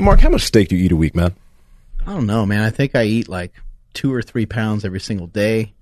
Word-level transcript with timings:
Hey, 0.00 0.06
Mark, 0.06 0.20
how 0.20 0.30
much 0.30 0.44
steak 0.44 0.68
do 0.68 0.76
you 0.76 0.86
eat 0.86 0.92
a 0.92 0.96
week, 0.96 1.14
man? 1.14 1.34
I 2.06 2.14
don't 2.14 2.24
know, 2.24 2.46
man. 2.46 2.62
I 2.62 2.70
think 2.70 2.94
I 2.94 3.02
eat 3.04 3.28
like 3.28 3.52
two 3.92 4.14
or 4.14 4.22
three 4.22 4.46
pounds 4.46 4.82
every 4.82 4.98
single 4.98 5.26
day. 5.26 5.74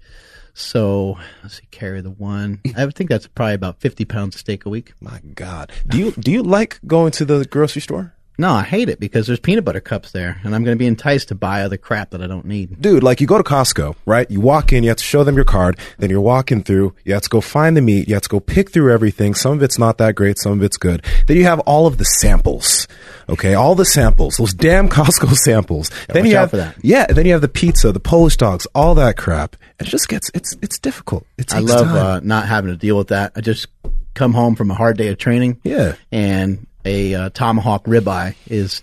So 0.55 1.17
let's 1.45 1.59
see, 1.59 1.69
carry 1.71 2.01
the 2.01 2.11
one. 2.11 2.61
I 2.77 2.85
would 2.85 2.97
think 2.97 3.11
that's 3.11 3.29
probably 3.29 3.55
about 3.55 3.79
fifty 3.79 4.05
pounds 4.05 4.35
of 4.35 4.41
steak 4.41 4.67
a 4.67 4.71
week. 4.71 4.93
My 5.01 5.21
God, 5.37 5.71
do 5.87 5.99
you 5.99 6.11
do 6.11 6.33
you 6.33 6.43
like 6.43 6.81
going 6.85 7.13
to 7.13 7.25
the 7.25 7.45
grocery 7.45 7.81
store? 7.81 8.13
No, 8.41 8.53
I 8.53 8.63
hate 8.63 8.89
it 8.89 9.01
because 9.01 9.27
there's 9.27 9.41
peanut 9.41 9.65
butter 9.65 9.81
cups 9.81 10.13
there, 10.13 10.41
and 10.45 10.55
I'm 10.55 10.63
going 10.63 10.77
to 10.77 10.79
be 10.79 10.87
enticed 10.87 11.29
to 11.29 11.35
buy 11.35 11.63
other 11.63 11.77
crap 11.77 12.11
that 12.11 12.23
I 12.23 12.29
don't 12.29 12.45
need. 12.45 12.81
Dude, 12.81 13.03
like 13.03 13.21
you 13.21 13.27
go 13.27 13.37
to 13.37 13.43
Costco, 13.43 13.97
right? 14.07 14.31
You 14.31 14.41
walk 14.41 14.73
in, 14.73 14.85
you 14.85 14.91
have 14.91 14.99
to 14.99 15.03
show 15.05 15.25
them 15.25 15.35
your 15.35 15.45
card, 15.45 15.77
then 15.99 16.09
you're 16.09 16.21
walking 16.21 16.63
through, 16.63 16.95
you 17.05 17.15
have 17.15 17.23
to 17.23 17.29
go 17.29 17.41
find 17.41 17.77
the 17.77 17.81
meat, 17.83 18.07
you 18.07 18.15
have 18.15 18.23
to 18.23 18.29
go 18.29 18.39
pick 18.39 18.71
through 18.71 18.93
everything. 18.93 19.35
Some 19.35 19.55
of 19.55 19.63
it's 19.65 19.77
not 19.77 19.99
that 19.99 20.15
great, 20.15 20.39
some 20.39 20.53
of 20.53 20.63
it's 20.63 20.77
good. 20.77 21.05
Then 21.27 21.37
you 21.37 21.45
have 21.45 21.59
all 21.61 21.89
of 21.89 21.99
the 21.99 22.05
samples. 22.05 22.87
Okay, 23.29 23.55
all 23.55 23.75
the 23.75 23.85
samples, 23.85 24.37
those 24.37 24.55
damn 24.55 24.89
Costco 24.99 25.35
samples. 25.35 25.91
then 26.09 26.23
watch 26.23 26.31
you 26.31 26.37
out 26.37 26.41
have 26.43 26.51
for 26.51 26.57
that. 26.59 26.77
Yeah, 26.81 27.07
then 27.07 27.27
you 27.27 27.33
have 27.33 27.43
the 27.43 27.49
pizza, 27.49 27.91
the 27.91 27.99
Polish 27.99 28.37
dogs, 28.37 28.69
all 28.73 28.95
that 28.95 29.17
crap. 29.17 29.57
It 29.81 29.85
just 29.87 30.09
gets 30.09 30.31
it's 30.33 30.57
it's 30.63 30.79
difficult. 30.79 31.27
It 31.39 31.53
I 31.53 31.59
love 31.59 31.89
uh, 31.89 32.21
not 32.23 32.47
having 32.47 32.71
to 32.71 32.77
deal 32.77 32.97
with 32.97 33.09
that. 33.09 33.33
I 33.35 33.41
just 33.41 33.67
come 34.15 34.33
home 34.33 34.55
from 34.55 34.71
a 34.71 34.75
hard 34.75 34.97
day 34.97 35.09
of 35.09 35.19
training. 35.19 35.61
Yeah. 35.65 35.97
And 36.13 36.67
a 36.89 37.15
uh, 37.15 37.31
tomahawk 37.31 37.85
ribeye 37.85 38.35
is 38.47 38.83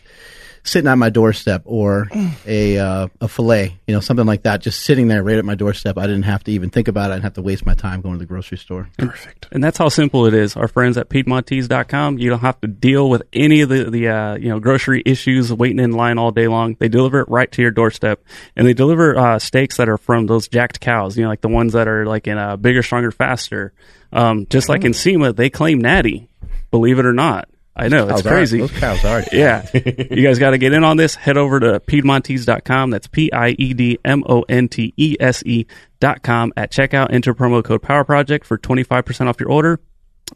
sitting 0.66 0.90
at 0.90 0.96
my 0.96 1.10
doorstep 1.10 1.62
or 1.66 2.10
a 2.46 2.78
uh, 2.78 3.08
a 3.22 3.28
fillet, 3.28 3.78
you 3.88 3.94
know, 3.94 4.00
something 4.00 4.26
like 4.26 4.44
that, 4.44 4.62
just 4.62 4.82
sitting 4.82 5.08
there 5.08 5.24
right 5.24 5.38
at 5.38 5.46
my 5.46 5.56
doorstep. 5.56 5.98
I 5.98 6.08
didn't 6.08 6.24
have 6.24 6.44
to 6.46 6.52
even 6.52 6.70
think 6.70 6.88
about 6.88 7.10
it. 7.10 7.14
I 7.14 7.16
didn't 7.18 7.24
have 7.24 7.34
to 7.34 7.42
waste 7.42 7.66
my 7.66 7.76
time 7.76 8.02
going 8.02 8.16
to 8.16 8.20
the 8.20 8.26
grocery 8.26 8.58
store. 8.58 8.90
Perfect. 8.98 9.48
And 9.52 9.64
that's 9.64 9.78
how 9.78 9.90
simple 9.90 10.26
it 10.26 10.34
is. 10.34 10.56
Our 10.56 10.68
friends 10.68 10.98
at 10.98 11.10
Piedmontese.com, 11.10 12.18
you 12.18 12.30
don't 12.30 12.40
have 12.40 12.60
to 12.62 12.68
deal 12.68 13.10
with 13.10 13.24
any 13.32 13.62
of 13.62 13.70
the, 13.70 13.90
the 13.90 14.08
uh, 14.10 14.36
you 14.36 14.50
know, 14.50 14.60
grocery 14.60 15.04
issues, 15.06 15.54
waiting 15.54 15.80
in 15.80 15.92
line 15.92 16.18
all 16.18 16.32
day 16.32 16.48
long. 16.48 16.76
They 16.80 16.90
deliver 16.90 17.20
it 17.22 17.30
right 17.30 17.52
to 17.52 17.62
your 17.62 17.72
doorstep. 17.72 18.24
And 18.56 18.68
they 18.68 18.74
deliver 18.74 19.18
uh, 19.18 19.40
steaks 19.40 19.78
that 19.78 19.88
are 19.88 19.98
from 19.98 20.26
those 20.26 20.48
jacked 20.48 20.80
cows, 20.80 21.18
you 21.18 21.24
know, 21.24 21.30
like 21.30 21.42
the 21.42 21.48
ones 21.48 21.74
that 21.74 21.88
are 21.88 22.06
like 22.06 22.28
in 22.28 22.38
uh, 22.38 22.58
bigger, 22.58 22.82
stronger, 22.84 23.12
faster. 23.12 23.74
Um, 24.12 24.48
just 24.50 24.70
like 24.70 24.82
Nsima, 24.82 25.36
they 25.36 25.50
claim 25.50 25.80
natty, 25.80 26.30
believe 26.72 27.00
it 27.00 27.06
or 27.06 27.14
not. 27.14 27.50
I 27.78 27.90
know, 27.90 28.04
it's 28.08 28.22
Cows 28.22 28.26
are- 28.26 28.30
crazy. 28.30 28.60
those 28.60 28.72
cows 28.72 29.04
are. 29.04 29.24
Yeah. 29.34 29.68
you 29.74 30.24
guys 30.24 30.40
got 30.40 30.52
to 30.52 30.58
get 30.58 30.72
in 30.72 30.84
on 30.86 30.96
this. 30.98 31.16
Head 31.16 31.36
over 31.38 31.60
to 31.60 31.80
Piedmontese.com. 31.82 32.90
That's 32.90 33.08
P 33.08 33.32
I 33.34 33.50
E 33.50 33.74
D 33.74 34.00
M 34.06 34.24
O 34.30 34.44
N 34.48 34.70
T 34.70 34.94
E 34.96 35.18
S 35.20 35.44
E 35.46 35.66
dot 36.00 36.24
com. 36.24 36.54
At 36.56 36.72
checkout, 36.72 37.12
enter 37.12 37.34
promo 37.34 37.64
code 37.64 37.82
Power 37.82 38.06
Project 38.06 38.46
for 38.46 38.58
25% 38.58 39.28
off 39.28 39.40
your 39.40 39.50
order. 39.52 39.82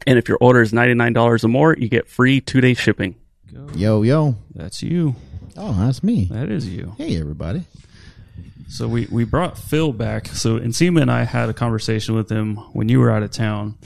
And 0.06 0.18
if 0.18 0.28
your 0.28 0.38
order 0.40 0.60
is 0.60 0.72
$99 0.72 1.42
or 1.44 1.48
more, 1.48 1.74
you 1.76 1.88
get 1.88 2.08
free 2.08 2.40
two 2.42 2.60
day 2.60 2.74
shipping. 2.74 3.16
Yo, 3.74 4.02
yo. 4.02 4.36
That's 4.54 4.82
you. 4.82 5.16
Oh, 5.56 5.72
that's 5.72 6.02
me. 6.02 6.26
That 6.30 6.50
is 6.50 6.68
you. 6.68 6.94
Hey, 6.98 7.18
everybody. 7.18 7.64
So 8.68 8.86
we, 8.86 9.08
we 9.10 9.24
brought 9.24 9.58
Phil 9.58 9.92
back. 9.92 10.28
So 10.28 10.60
Nsima 10.60 11.02
and 11.02 11.10
I 11.10 11.24
had 11.24 11.48
a 11.48 11.52
conversation 11.54 12.14
with 12.14 12.30
him 12.30 12.56
when 12.74 12.88
you 12.88 13.00
were 13.00 13.10
out 13.10 13.22
of 13.24 13.30
town. 13.32 13.76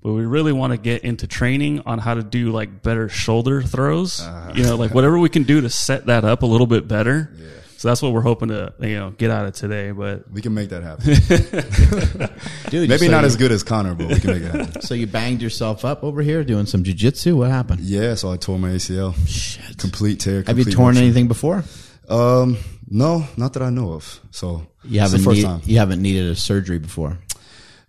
But 0.00 0.12
we 0.12 0.24
really 0.26 0.52
want 0.52 0.72
to 0.72 0.76
get 0.78 1.02
into 1.02 1.26
training 1.26 1.82
on 1.86 1.98
how 1.98 2.14
to 2.14 2.22
do 2.22 2.50
like 2.52 2.82
better 2.82 3.08
shoulder 3.08 3.62
throws. 3.62 4.20
you 4.54 4.62
know, 4.62 4.76
like 4.76 4.94
whatever 4.94 5.18
we 5.18 5.28
can 5.28 5.42
do 5.42 5.60
to 5.60 5.68
set 5.70 6.06
that 6.06 6.24
up 6.24 6.42
a 6.42 6.46
little 6.46 6.66
bit 6.68 6.86
better. 6.88 7.32
So 7.78 7.86
that's 7.88 8.02
what 8.02 8.12
we're 8.12 8.22
hoping 8.22 8.48
to 8.48 8.72
you 8.80 8.96
know 8.98 9.10
get 9.10 9.30
out 9.30 9.46
of 9.46 9.54
today. 9.54 9.92
But 9.92 10.30
We 10.32 10.42
can 10.42 10.52
make 10.54 10.70
that 10.70 10.82
happen. 10.82 11.04
Dude, 12.70 12.88
Maybe 12.88 13.06
so 13.06 13.10
not 13.10 13.20
you- 13.20 13.26
as 13.26 13.36
good 13.36 13.52
as 13.52 13.62
Connor, 13.62 13.94
but 13.94 14.08
we 14.08 14.18
can 14.20 14.30
make 14.32 14.42
it 14.42 14.52
happen. 14.54 14.80
So 14.88 14.94
you 14.94 15.06
banged 15.06 15.42
yourself 15.42 15.84
up 15.84 16.02
over 16.04 16.22
here 16.22 16.42
doing 16.44 16.66
some 16.66 16.82
jujitsu? 16.82 17.34
What 17.36 17.50
happened? 17.50 17.80
Yeah, 17.80 18.14
so 18.14 18.32
I 18.32 18.36
tore 18.36 18.58
my 18.58 18.70
ACL. 18.70 19.14
Shit. 19.28 19.78
Complete 19.78 20.20
tear. 20.20 20.42
Have 20.46 20.58
you 20.58 20.64
torn 20.64 20.88
rupture. 20.94 21.02
anything 21.02 21.28
before? 21.28 21.62
Um, 22.08 22.56
no, 22.88 23.24
not 23.36 23.52
that 23.54 23.62
I 23.62 23.70
know 23.70 23.92
of. 23.92 24.20
So 24.30 24.66
You 24.84 25.00
haven't 25.00 25.18
the 25.20 25.24
first 25.24 25.36
need- 25.38 25.44
time. 25.44 25.60
you 25.64 25.78
haven't 25.78 26.00
needed 26.02 26.26
a 26.30 26.36
surgery 26.36 26.78
before. 26.78 27.18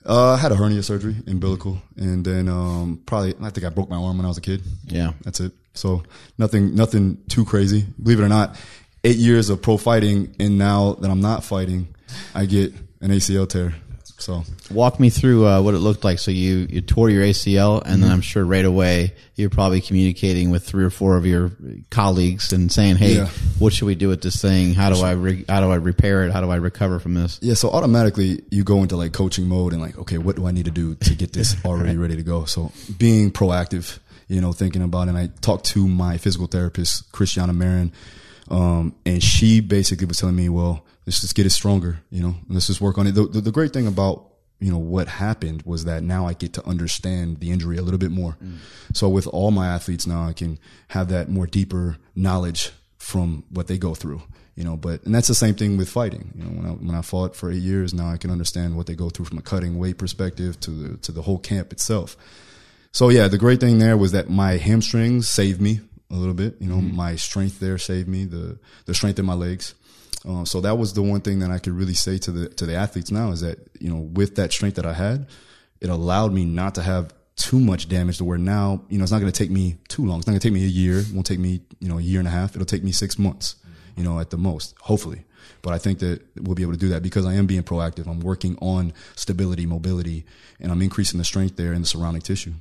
Uh, 0.09 0.33
I 0.33 0.37
had 0.37 0.51
a 0.51 0.55
hernia 0.55 0.81
surgery, 0.81 1.15
umbilical, 1.27 1.79
and 1.95 2.25
then 2.25 2.49
um, 2.49 2.99
probably 3.05 3.35
I 3.43 3.51
think 3.51 3.63
I 3.63 3.69
broke 3.69 3.89
my 3.89 3.95
arm 3.95 4.17
when 4.17 4.25
I 4.25 4.27
was 4.27 4.39
a 4.39 4.41
kid. 4.41 4.63
Yeah. 4.85 5.13
That's 5.21 5.39
it. 5.39 5.51
So 5.75 6.01
nothing, 6.39 6.73
nothing 6.73 7.23
too 7.29 7.45
crazy. 7.45 7.85
Believe 8.01 8.19
it 8.19 8.23
or 8.23 8.27
not, 8.27 8.59
eight 9.03 9.17
years 9.17 9.51
of 9.51 9.61
pro 9.61 9.77
fighting, 9.77 10.35
and 10.39 10.57
now 10.57 10.93
that 10.93 11.11
I'm 11.11 11.21
not 11.21 11.43
fighting, 11.43 11.93
I 12.33 12.45
get 12.45 12.73
an 13.01 13.11
ACL 13.11 13.47
tear. 13.47 13.75
So 14.21 14.43
Walk 14.71 14.99
me 14.99 15.09
through 15.09 15.47
uh, 15.47 15.61
what 15.61 15.73
it 15.73 15.79
looked 15.79 16.03
like. 16.03 16.19
So 16.19 16.29
you, 16.31 16.67
you 16.69 16.81
tore 16.81 17.09
your 17.09 17.23
ACL, 17.23 17.81
and 17.81 17.85
Mm-hmm. 17.93 18.01
then 18.01 18.11
I'm 18.11 18.21
sure 18.21 18.43
right 18.45 18.65
away 18.65 19.13
you're 19.35 19.49
probably 19.49 19.81
communicating 19.81 20.49
with 20.51 20.63
three 20.63 20.83
or 20.83 20.89
four 20.89 21.15
of 21.17 21.25
your 21.25 21.51
colleagues 21.89 22.51
and 22.53 22.71
saying, 22.71 22.97
"Hey, 22.97 23.15
Yeah. 23.15 23.29
what 23.57 23.73
should 23.73 23.85
we 23.85 23.95
do 23.95 24.09
with 24.09 24.21
this 24.21 24.41
thing? 24.41 24.73
How 24.73 24.89
do 24.93 25.01
I 25.01 25.11
re- 25.11 25.45
how 25.47 25.61
do 25.61 25.71
I 25.71 25.75
repair 25.75 26.23
it? 26.25 26.31
How 26.31 26.41
do 26.41 26.49
I 26.51 26.57
recover 26.57 26.99
from 26.99 27.13
this?" 27.13 27.39
yeah, 27.41 27.53
so 27.53 27.69
automatically 27.69 28.43
you 28.51 28.63
go 28.63 28.81
into 28.83 28.97
like 28.97 29.13
coaching 29.13 29.47
mode 29.47 29.73
and 29.73 29.81
like, 29.81 29.97
okay, 29.97 30.17
what 30.17 30.35
do 30.35 30.45
I 30.47 30.51
need 30.51 30.65
to 30.65 30.71
do 30.71 30.95
to 30.95 31.15
get 31.15 31.33
this 31.33 31.55
already 31.65 31.97
ready 31.97 32.15
to 32.17 32.23
go? 32.23 32.45
So 32.45 32.71
being 32.97 33.31
proactive, 33.31 33.99
you 34.27 34.41
know, 34.41 34.51
thinking 34.53 34.81
about 34.81 35.07
it. 35.07 35.11
And 35.11 35.17
I 35.17 35.27
talked 35.41 35.65
to 35.67 35.87
my 35.87 36.17
physical 36.17 36.47
therapist, 36.47 37.11
Christiana 37.13 37.53
Marin, 37.53 37.91
um, 38.49 38.93
and 39.05 39.23
she 39.23 39.61
basically 39.61 40.05
was 40.07 40.17
telling 40.17 40.35
me, 40.35 40.49
well, 40.49 40.83
let's 41.09 41.21
just 41.21 41.33
get 41.33 41.47
it 41.47 41.49
stronger, 41.49 42.01
you 42.11 42.21
know, 42.21 42.35
let's 42.49 42.67
just 42.67 42.79
work 42.79 42.99
on 42.99 43.07
it. 43.07 43.13
The, 43.15 43.25
the, 43.25 43.41
the 43.41 43.51
great 43.51 43.73
thing 43.73 43.87
about 43.87 44.27
you 44.59 44.71
know 44.71 44.77
what 44.77 45.07
happened 45.07 45.63
was 45.65 45.85
that 45.85 46.03
now 46.03 46.27
I 46.27 46.33
get 46.33 46.53
to 46.53 46.65
understand 46.67 47.39
the 47.39 47.49
injury 47.49 47.77
a 47.77 47.81
little 47.81 47.97
bit 47.97 48.11
more. 48.11 48.37
Mm. 48.43 48.57
So 48.93 49.09
with 49.09 49.25
all 49.25 49.49
my 49.49 49.67
athletes 49.67 50.05
now, 50.05 50.23
I 50.27 50.33
can 50.33 50.59
have 50.89 51.09
that 51.09 51.27
more 51.29 51.47
deeper 51.47 51.97
knowledge 52.13 52.71
from 52.97 53.43
what 53.49 53.65
they 53.67 53.79
go 53.79 53.95
through. 53.95 54.21
You 54.55 54.65
know, 54.65 54.77
but 54.77 55.03
and 55.03 55.15
that's 55.15 55.29
the 55.29 55.33
same 55.33 55.55
thing 55.55 55.77
with 55.77 55.89
fighting. 55.89 56.31
You 56.35 56.43
know, 56.43 56.49
when 56.51 56.65
I 56.65 56.69
when 56.73 56.95
I 56.95 57.01
fought 57.01 57.35
for 57.35 57.51
eight 57.51 57.63
years, 57.63 57.91
now 57.91 58.09
I 58.11 58.17
can 58.17 58.29
understand 58.29 58.75
what 58.75 58.85
they 58.85 58.95
go 58.95 59.09
through 59.09 59.25
from 59.25 59.39
a 59.39 59.41
cutting 59.41 59.79
weight 59.79 59.97
perspective 59.97 60.59
to 60.59 60.69
the 60.69 60.97
to 60.97 61.11
the 61.11 61.23
whole 61.23 61.39
camp 61.39 61.71
itself. 61.71 62.17
So 62.91 63.09
yeah, 63.09 63.29
the 63.29 63.39
great 63.39 63.61
thing 63.61 63.79
there 63.79 63.97
was 63.97 64.11
that 64.11 64.29
my 64.29 64.57
hamstrings 64.57 65.27
saved 65.27 65.59
me 65.59 65.79
a 66.11 66.15
little 66.15 66.35
bit. 66.35 66.57
You 66.59 66.67
know, 66.67 66.81
mm. 66.81 66.93
my 66.93 67.15
strength 67.15 67.59
there 67.59 67.79
saved 67.79 68.07
me 68.07 68.25
the 68.25 68.59
the 68.85 68.93
strength 68.93 69.17
in 69.17 69.25
my 69.25 69.33
legs. 69.33 69.73
Uh, 70.27 70.43
so 70.43 70.61
that 70.61 70.77
was 70.77 70.93
the 70.93 71.01
one 71.01 71.21
thing 71.21 71.39
that 71.39 71.51
I 71.51 71.59
could 71.59 71.73
really 71.73 71.93
say 71.93 72.17
to 72.19 72.31
the 72.31 72.49
to 72.49 72.65
the 72.65 72.75
athletes 72.75 73.11
now 73.11 73.31
is 73.31 73.41
that 73.41 73.59
you 73.79 73.89
know 73.89 73.99
with 73.99 74.35
that 74.35 74.51
strength 74.51 74.75
that 74.75 74.85
I 74.85 74.93
had, 74.93 75.27
it 75.81 75.89
allowed 75.89 76.33
me 76.33 76.45
not 76.45 76.75
to 76.75 76.81
have 76.81 77.13
too 77.35 77.59
much 77.59 77.87
damage 77.87 78.17
to 78.17 78.25
where 78.25 78.37
now 78.37 78.83
you 78.89 78.97
know 78.97 79.03
it's 79.03 79.11
not 79.11 79.19
going 79.19 79.31
to 79.31 79.37
take 79.37 79.51
me 79.51 79.77
too 79.87 80.05
long. 80.05 80.19
It's 80.19 80.27
not 80.27 80.31
going 80.31 80.41
to 80.41 80.47
take 80.47 80.53
me 80.53 80.65
a 80.65 80.67
year. 80.67 80.99
It 80.99 81.11
won't 81.13 81.25
take 81.25 81.39
me 81.39 81.61
you 81.79 81.87
know 81.87 81.97
a 81.97 82.01
year 82.01 82.19
and 82.19 82.27
a 82.27 82.31
half. 82.31 82.55
It'll 82.55 82.65
take 82.65 82.83
me 82.83 82.91
six 82.91 83.17
months, 83.17 83.55
you 83.95 84.03
know, 84.03 84.19
at 84.19 84.29
the 84.29 84.37
most, 84.37 84.75
hopefully. 84.81 85.23
But 85.61 85.73
I 85.73 85.77
think 85.77 85.99
that 85.99 86.21
we'll 86.37 86.55
be 86.55 86.63
able 86.63 86.73
to 86.73 86.79
do 86.79 86.89
that 86.89 87.01
because 87.01 87.25
I 87.25 87.33
am 87.33 87.45
being 87.45 87.63
proactive. 87.63 88.07
I'm 88.07 88.19
working 88.19 88.57
on 88.61 88.93
stability, 89.15 89.65
mobility, 89.65 90.25
and 90.59 90.71
I'm 90.71 90.81
increasing 90.81 91.17
the 91.17 91.25
strength 91.25 91.55
there 91.55 91.73
in 91.73 91.81
the 91.81 91.87
surrounding 91.87 92.21
tissue. 92.21 92.53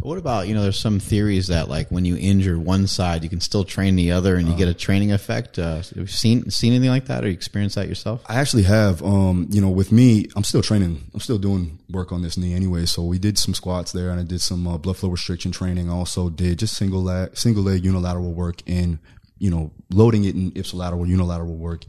What 0.00 0.18
about 0.18 0.48
you 0.48 0.54
know? 0.54 0.62
There's 0.62 0.78
some 0.78 0.98
theories 0.98 1.48
that 1.48 1.68
like 1.68 1.90
when 1.90 2.04
you 2.04 2.16
injure 2.16 2.58
one 2.58 2.86
side, 2.86 3.22
you 3.22 3.28
can 3.28 3.40
still 3.40 3.64
train 3.64 3.96
the 3.96 4.12
other, 4.12 4.36
and 4.36 4.48
you 4.48 4.56
get 4.56 4.68
a 4.68 4.74
training 4.74 5.12
effect. 5.12 5.58
Uh, 5.58 5.76
have 5.76 5.92
you 5.94 6.06
seen 6.06 6.50
seen 6.50 6.72
anything 6.72 6.90
like 6.90 7.06
that, 7.06 7.24
or 7.24 7.28
you 7.28 7.34
experienced 7.34 7.76
that 7.76 7.88
yourself? 7.88 8.22
I 8.26 8.36
actually 8.36 8.62
have, 8.64 9.02
um, 9.02 9.46
you 9.50 9.60
know, 9.60 9.70
with 9.70 9.92
me, 9.92 10.26
I'm 10.36 10.44
still 10.44 10.62
training. 10.62 11.02
I'm 11.12 11.20
still 11.20 11.38
doing 11.38 11.78
work 11.90 12.12
on 12.12 12.22
this 12.22 12.36
knee 12.36 12.54
anyway. 12.54 12.86
So 12.86 13.04
we 13.04 13.18
did 13.18 13.38
some 13.38 13.54
squats 13.54 13.92
there, 13.92 14.10
and 14.10 14.18
I 14.18 14.24
did 14.24 14.40
some 14.40 14.66
uh, 14.66 14.78
blood 14.78 14.96
flow 14.96 15.10
restriction 15.10 15.52
training. 15.52 15.90
I 15.90 15.94
Also, 15.94 16.30
did 16.30 16.58
just 16.58 16.76
single 16.76 17.02
leg, 17.02 17.36
single 17.36 17.62
leg 17.62 17.84
unilateral 17.84 18.32
work, 18.32 18.62
and 18.66 18.98
you 19.38 19.50
know, 19.50 19.72
loading 19.90 20.24
it 20.24 20.34
in 20.34 20.52
ipsilateral 20.52 21.06
unilateral 21.06 21.56
work. 21.56 21.84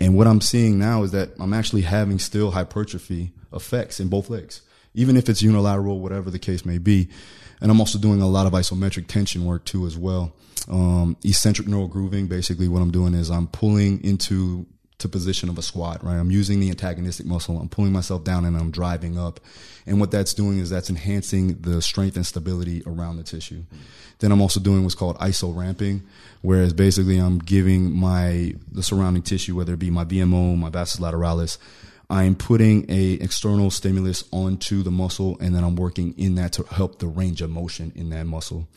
And 0.00 0.16
what 0.16 0.26
I'm 0.26 0.40
seeing 0.40 0.78
now 0.78 1.02
is 1.02 1.10
that 1.12 1.30
I'm 1.38 1.52
actually 1.52 1.82
having 1.82 2.18
still 2.18 2.52
hypertrophy 2.52 3.32
effects 3.52 4.00
in 4.00 4.08
both 4.08 4.30
legs, 4.30 4.62
even 4.94 5.16
if 5.16 5.28
it's 5.28 5.42
unilateral, 5.42 6.00
whatever 6.00 6.30
the 6.30 6.38
case 6.38 6.64
may 6.64 6.78
be. 6.78 7.08
And 7.60 7.70
I'm 7.70 7.80
also 7.80 7.98
doing 7.98 8.22
a 8.22 8.28
lot 8.28 8.46
of 8.46 8.52
isometric 8.52 9.06
tension 9.06 9.44
work 9.44 9.64
too, 9.64 9.86
as 9.86 9.96
well. 9.96 10.32
Um, 10.68 11.16
eccentric 11.24 11.68
neural 11.68 11.88
grooving. 11.88 12.26
Basically, 12.26 12.68
what 12.68 12.82
I'm 12.82 12.90
doing 12.90 13.14
is 13.14 13.30
I'm 13.30 13.46
pulling 13.48 14.02
into 14.02 14.66
to 15.00 15.08
position 15.08 15.48
of 15.48 15.58
a 15.58 15.62
squat, 15.62 16.04
right? 16.04 16.16
I'm 16.16 16.30
using 16.30 16.60
the 16.60 16.70
antagonistic 16.70 17.26
muscle. 17.26 17.58
I'm 17.58 17.68
pulling 17.68 17.92
myself 17.92 18.22
down 18.22 18.44
and 18.44 18.56
I'm 18.56 18.70
driving 18.70 19.18
up. 19.18 19.40
And 19.86 19.98
what 19.98 20.10
that's 20.10 20.34
doing 20.34 20.58
is 20.58 20.70
that's 20.70 20.90
enhancing 20.90 21.60
the 21.60 21.82
strength 21.82 22.16
and 22.16 22.26
stability 22.26 22.82
around 22.86 23.16
the 23.16 23.22
tissue. 23.22 23.62
Then 24.18 24.30
I'm 24.30 24.40
also 24.40 24.60
doing 24.60 24.82
what's 24.82 24.94
called 24.94 25.18
iso 25.18 25.56
ramping, 25.56 26.02
whereas 26.42 26.74
basically 26.74 27.16
I'm 27.18 27.38
giving 27.38 27.90
my, 27.90 28.54
the 28.70 28.82
surrounding 28.82 29.22
tissue, 29.22 29.56
whether 29.56 29.72
it 29.72 29.78
be 29.78 29.90
my 29.90 30.04
VMO, 30.04 30.56
my 30.56 30.68
vastus 30.68 31.00
lateralis, 31.00 31.56
I'm 32.10 32.34
putting 32.34 32.90
a 32.90 33.12
external 33.14 33.70
stimulus 33.70 34.24
onto 34.32 34.82
the 34.82 34.90
muscle 34.90 35.38
and 35.40 35.54
then 35.54 35.62
I'm 35.64 35.76
working 35.76 36.12
in 36.18 36.34
that 36.34 36.52
to 36.54 36.64
help 36.64 36.98
the 36.98 37.06
range 37.06 37.40
of 37.40 37.50
motion 37.50 37.92
in 37.94 38.10
that 38.10 38.26
muscle. 38.26 38.68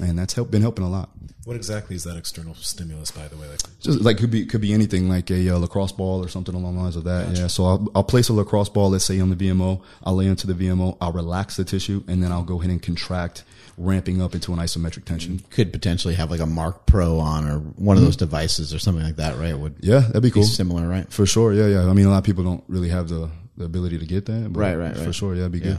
and 0.00 0.18
that's 0.18 0.34
help, 0.34 0.50
been 0.50 0.62
helping 0.62 0.84
a 0.84 0.88
lot. 0.88 1.10
What 1.44 1.56
exactly 1.56 1.96
is 1.96 2.04
that 2.04 2.16
external 2.16 2.54
stimulus, 2.54 3.10
by 3.10 3.28
the 3.28 3.36
way? 3.36 3.48
Like, 3.48 3.60
Just 3.80 4.00
like 4.00 4.16
could 4.18 4.30
be 4.30 4.46
could 4.46 4.60
be 4.60 4.72
anything 4.72 5.08
like 5.08 5.30
a 5.30 5.50
uh, 5.50 5.58
lacrosse 5.58 5.92
ball 5.92 6.24
or 6.24 6.28
something 6.28 6.54
along 6.54 6.76
the 6.76 6.82
lines 6.82 6.96
of 6.96 7.04
that. 7.04 7.36
Yeah. 7.36 7.48
So 7.48 7.64
I'll, 7.66 7.88
I'll 7.94 8.04
place 8.04 8.28
a 8.28 8.32
lacrosse 8.32 8.68
ball, 8.68 8.90
let's 8.90 9.04
say 9.04 9.20
on 9.20 9.30
the 9.30 9.36
VMO. 9.36 9.82
I'll 10.04 10.14
lay 10.14 10.26
into 10.26 10.46
the 10.46 10.54
VMO. 10.54 10.96
I'll 11.00 11.12
relax 11.12 11.56
the 11.56 11.64
tissue, 11.64 12.04
and 12.06 12.22
then 12.22 12.30
I'll 12.32 12.44
go 12.44 12.58
ahead 12.60 12.70
and 12.70 12.80
contract, 12.82 13.44
ramping 13.76 14.20
up 14.22 14.34
into 14.34 14.52
an 14.52 14.58
isometric 14.58 15.04
tension. 15.04 15.40
Could 15.50 15.72
potentially 15.72 16.14
have 16.14 16.30
like 16.30 16.40
a 16.40 16.46
Marc 16.46 16.86
Pro 16.86 17.18
on 17.18 17.48
or 17.48 17.58
one 17.58 17.96
of 17.96 18.02
those 18.02 18.16
devices 18.16 18.72
or 18.74 18.78
something 18.78 19.04
like 19.04 19.16
that, 19.16 19.36
right? 19.38 19.58
Would 19.58 19.76
Yeah, 19.80 20.00
that'd 20.00 20.22
be 20.22 20.28
be 20.28 20.30
cool. 20.32 20.44
similar, 20.44 20.86
right? 20.88 21.10
For 21.12 21.26
sure. 21.26 21.52
Yeah, 21.52 21.66
yeah. 21.66 21.88
I 21.90 21.92
mean, 21.92 22.06
a 22.06 22.10
lot 22.10 22.18
of 22.18 22.24
people 22.24 22.44
don't 22.44 22.64
really 22.68 22.88
have 22.90 23.08
the, 23.08 23.30
the 23.56 23.64
ability 23.64 23.98
to 23.98 24.06
get 24.06 24.26
that. 24.26 24.52
But 24.52 24.60
Right, 24.60 24.74
right, 24.76 24.96
For 24.96 25.04
right. 25.06 25.14
sure. 25.14 25.34
Yeah, 25.34 25.42
it'd 25.42 25.52
be 25.52 25.60
good. 25.60 25.78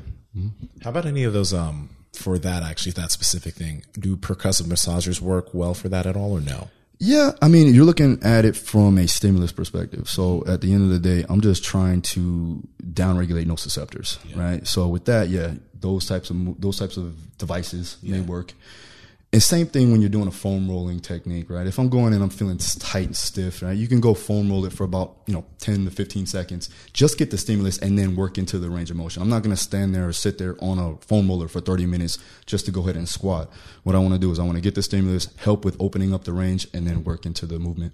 how 0.83 0.89
about 0.89 1.05
any 1.05 1.23
of 1.23 1.33
those? 1.33 1.53
Um, 1.53 1.89
for 2.13 2.37
that 2.37 2.61
actually, 2.61 2.91
that 2.93 3.11
specific 3.11 3.55
thing, 3.55 3.83
do 3.97 4.15
percussive 4.15 4.67
massagers 4.67 5.19
work 5.19 5.53
well 5.53 5.73
for 5.73 5.89
that 5.89 6.05
at 6.05 6.15
all, 6.15 6.31
or 6.33 6.41
no? 6.41 6.69
Yeah, 6.99 7.31
I 7.41 7.47
mean, 7.47 7.73
you're 7.73 7.85
looking 7.85 8.19
at 8.23 8.45
it 8.45 8.55
from 8.55 8.97
a 8.99 9.07
stimulus 9.07 9.51
perspective. 9.51 10.07
So 10.07 10.43
at 10.47 10.61
the 10.61 10.71
end 10.73 10.83
of 10.83 10.89
the 10.89 10.99
day, 10.99 11.25
I'm 11.27 11.41
just 11.41 11.63
trying 11.63 12.01
to 12.13 12.61
downregulate 12.83 13.45
nociceptors, 13.45 14.19
right? 14.37 14.65
So 14.67 14.87
with 14.87 15.05
that, 15.05 15.29
yeah, 15.29 15.53
those 15.83 16.07
types 16.07 16.31
of 16.31 16.59
those 16.59 16.79
types 16.79 16.97
of 16.97 17.37
devices 17.37 17.97
may 18.01 18.21
work. 18.21 18.53
And 19.33 19.41
same 19.41 19.65
thing 19.65 19.91
when 19.91 19.99
you're 19.99 20.11
doing 20.11 20.27
a 20.27 20.31
foam 20.31 20.69
rolling 20.69 20.99
technique, 20.99 21.49
right? 21.49 21.65
If 21.65 21.79
I'm 21.79 21.89
going 21.89 22.13
and 22.13 22.21
I'm 22.21 22.29
feeling 22.29 22.59
tight 22.59 23.07
and 23.07 23.17
stiff, 23.17 23.63
right? 23.63 23.75
You 23.75 23.87
can 23.87 23.99
go 23.99 24.13
foam 24.13 24.47
roll 24.47 24.63
it 24.65 24.73
for 24.73 24.83
about, 24.83 25.17
you 25.25 25.33
know, 25.33 25.43
10 25.57 25.85
to 25.85 25.91
15 25.91 26.27
seconds. 26.27 26.69
Just 26.93 27.17
get 27.17 27.31
the 27.31 27.37
stimulus 27.39 27.79
and 27.79 27.97
then 27.97 28.15
work 28.15 28.37
into 28.37 28.59
the 28.59 28.69
range 28.69 28.91
of 28.91 28.97
motion. 28.97 29.23
I'm 29.23 29.29
not 29.29 29.41
going 29.41 29.55
to 29.55 29.61
stand 29.61 29.95
there 29.95 30.07
or 30.07 30.13
sit 30.13 30.37
there 30.37 30.55
on 30.63 30.77
a 30.77 30.97
foam 30.97 31.27
roller 31.27 31.47
for 31.47 31.61
30 31.61 31.87
minutes 31.87 32.19
just 32.45 32.67
to 32.67 32.71
go 32.71 32.81
ahead 32.81 32.95
and 32.95 33.09
squat. 33.09 33.49
What 33.81 33.95
I 33.95 33.99
want 33.99 34.13
to 34.13 34.19
do 34.19 34.31
is 34.31 34.37
I 34.37 34.43
want 34.43 34.57
to 34.57 34.61
get 34.61 34.75
the 34.75 34.83
stimulus, 34.83 35.27
help 35.37 35.65
with 35.65 35.77
opening 35.79 36.13
up 36.13 36.25
the 36.25 36.33
range 36.33 36.67
and 36.71 36.85
then 36.85 37.03
work 37.03 37.25
into 37.25 37.47
the 37.47 37.57
movement. 37.57 37.93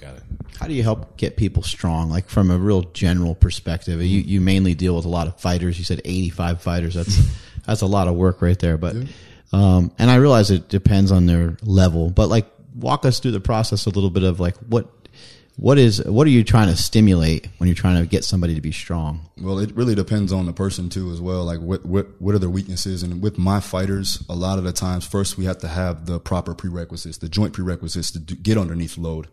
Got 0.00 0.16
it. 0.16 0.22
How 0.58 0.66
do 0.66 0.72
you 0.72 0.82
help 0.82 1.18
get 1.18 1.36
people 1.36 1.62
strong? 1.62 2.08
Like 2.08 2.30
from 2.30 2.50
a 2.50 2.56
real 2.56 2.82
general 2.94 3.34
perspective, 3.34 4.00
you, 4.00 4.20
you 4.20 4.40
mainly 4.40 4.74
deal 4.74 4.96
with 4.96 5.04
a 5.04 5.08
lot 5.08 5.26
of 5.26 5.38
fighters. 5.38 5.78
You 5.78 5.84
said 5.84 6.00
85 6.04 6.62
fighters. 6.62 6.94
That's, 6.94 7.16
that's 7.66 7.82
a 7.82 7.86
lot 7.86 8.08
of 8.08 8.14
work 8.14 8.40
right 8.40 8.58
there. 8.58 8.78
But, 8.78 8.96
um, 9.52 9.92
and 9.98 10.10
I 10.10 10.16
realize 10.16 10.50
it 10.50 10.68
depends 10.68 11.12
on 11.12 11.26
their 11.26 11.58
level, 11.62 12.08
but 12.08 12.28
like 12.28 12.46
walk 12.74 13.04
us 13.04 13.20
through 13.20 13.32
the 13.32 13.40
process 13.40 13.84
a 13.84 13.90
little 13.90 14.08
bit 14.08 14.22
of 14.22 14.40
like 14.40 14.56
what, 14.58 14.88
what 15.56 15.76
is, 15.76 16.02
what 16.06 16.26
are 16.26 16.30
you 16.30 16.44
trying 16.44 16.68
to 16.68 16.76
stimulate 16.76 17.48
when 17.58 17.68
you're 17.68 17.76
trying 17.76 18.02
to 18.02 18.08
get 18.08 18.24
somebody 18.24 18.54
to 18.54 18.62
be 18.62 18.72
strong? 18.72 19.28
Well, 19.38 19.58
it 19.58 19.74
really 19.76 19.94
depends 19.94 20.32
on 20.32 20.46
the 20.46 20.54
person 20.54 20.88
too, 20.88 21.10
as 21.10 21.20
well. 21.20 21.44
Like 21.44 21.60
what 21.60 21.84
what 21.84 22.06
what 22.18 22.34
are 22.34 22.38
their 22.38 22.48
weaknesses? 22.48 23.02
And 23.02 23.20
with 23.20 23.36
my 23.36 23.60
fighters, 23.60 24.24
a 24.30 24.34
lot 24.34 24.56
of 24.56 24.64
the 24.64 24.72
times, 24.72 25.06
first 25.06 25.36
we 25.36 25.44
have 25.44 25.58
to 25.58 25.68
have 25.68 26.06
the 26.06 26.18
proper 26.18 26.54
prerequisites, 26.54 27.18
the 27.18 27.28
joint 27.28 27.52
prerequisites 27.52 28.10
to 28.12 28.18
do, 28.18 28.36
get 28.36 28.56
underneath 28.56 28.96
load. 28.96 29.28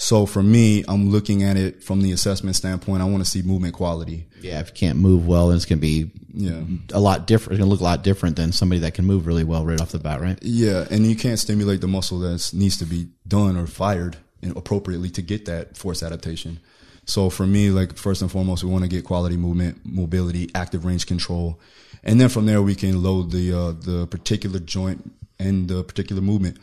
So 0.00 0.26
for 0.26 0.42
me, 0.44 0.84
I'm 0.86 1.10
looking 1.10 1.42
at 1.42 1.56
it 1.56 1.82
from 1.82 2.02
the 2.02 2.12
assessment 2.12 2.54
standpoint. 2.54 3.02
I 3.02 3.04
want 3.04 3.24
to 3.24 3.28
see 3.28 3.42
movement 3.42 3.74
quality. 3.74 4.26
Yeah. 4.40 4.60
If 4.60 4.68
you 4.68 4.74
can't 4.74 4.98
move 4.98 5.26
well, 5.26 5.48
then 5.48 5.56
it's 5.56 5.64
going 5.66 5.80
to 5.80 5.80
be 5.80 6.10
Yeah. 6.32 6.62
a 6.92 7.00
lot 7.00 7.26
different. 7.26 7.54
It's 7.54 7.58
going 7.58 7.68
to 7.68 7.72
look 7.72 7.80
a 7.80 7.84
lot 7.84 8.04
different 8.04 8.36
than 8.36 8.52
somebody 8.52 8.78
that 8.82 8.94
can 8.94 9.04
move 9.06 9.26
really 9.26 9.42
well 9.42 9.66
right 9.66 9.80
off 9.80 9.90
the 9.90 9.98
bat, 9.98 10.20
right? 10.20 10.38
Yeah, 10.40 10.86
and 10.88 11.04
you 11.04 11.16
can't 11.16 11.38
stimulate 11.38 11.80
the 11.80 11.88
muscle 11.88 12.20
that 12.20 12.48
needs 12.54 12.76
to 12.78 12.84
be 12.84 13.08
done 13.26 13.56
or 13.56 13.66
fired 13.66 14.16
appropriately 14.54 15.10
to 15.10 15.20
get 15.22 15.46
that 15.46 15.76
force 15.76 16.00
adaptation. 16.00 16.60
So 17.04 17.28
for 17.28 17.44
me, 17.46 17.70
like 17.70 17.96
first 17.96 18.22
and 18.22 18.30
foremost, 18.30 18.62
we 18.62 18.70
want 18.70 18.84
to 18.84 18.88
get 18.88 19.02
quality 19.04 19.36
movement, 19.36 19.80
mobility, 19.84 20.48
active 20.54 20.84
range 20.84 21.06
control, 21.06 21.58
and 22.04 22.20
then 22.20 22.28
from 22.28 22.46
there 22.46 22.62
we 22.62 22.76
can 22.76 23.02
load 23.02 23.32
the 23.32 23.52
uh, 23.52 23.72
the 23.72 24.06
particular 24.06 24.60
joint 24.60 25.10
and 25.40 25.66
the 25.68 25.82
particular 25.82 26.22
movement. 26.22 26.58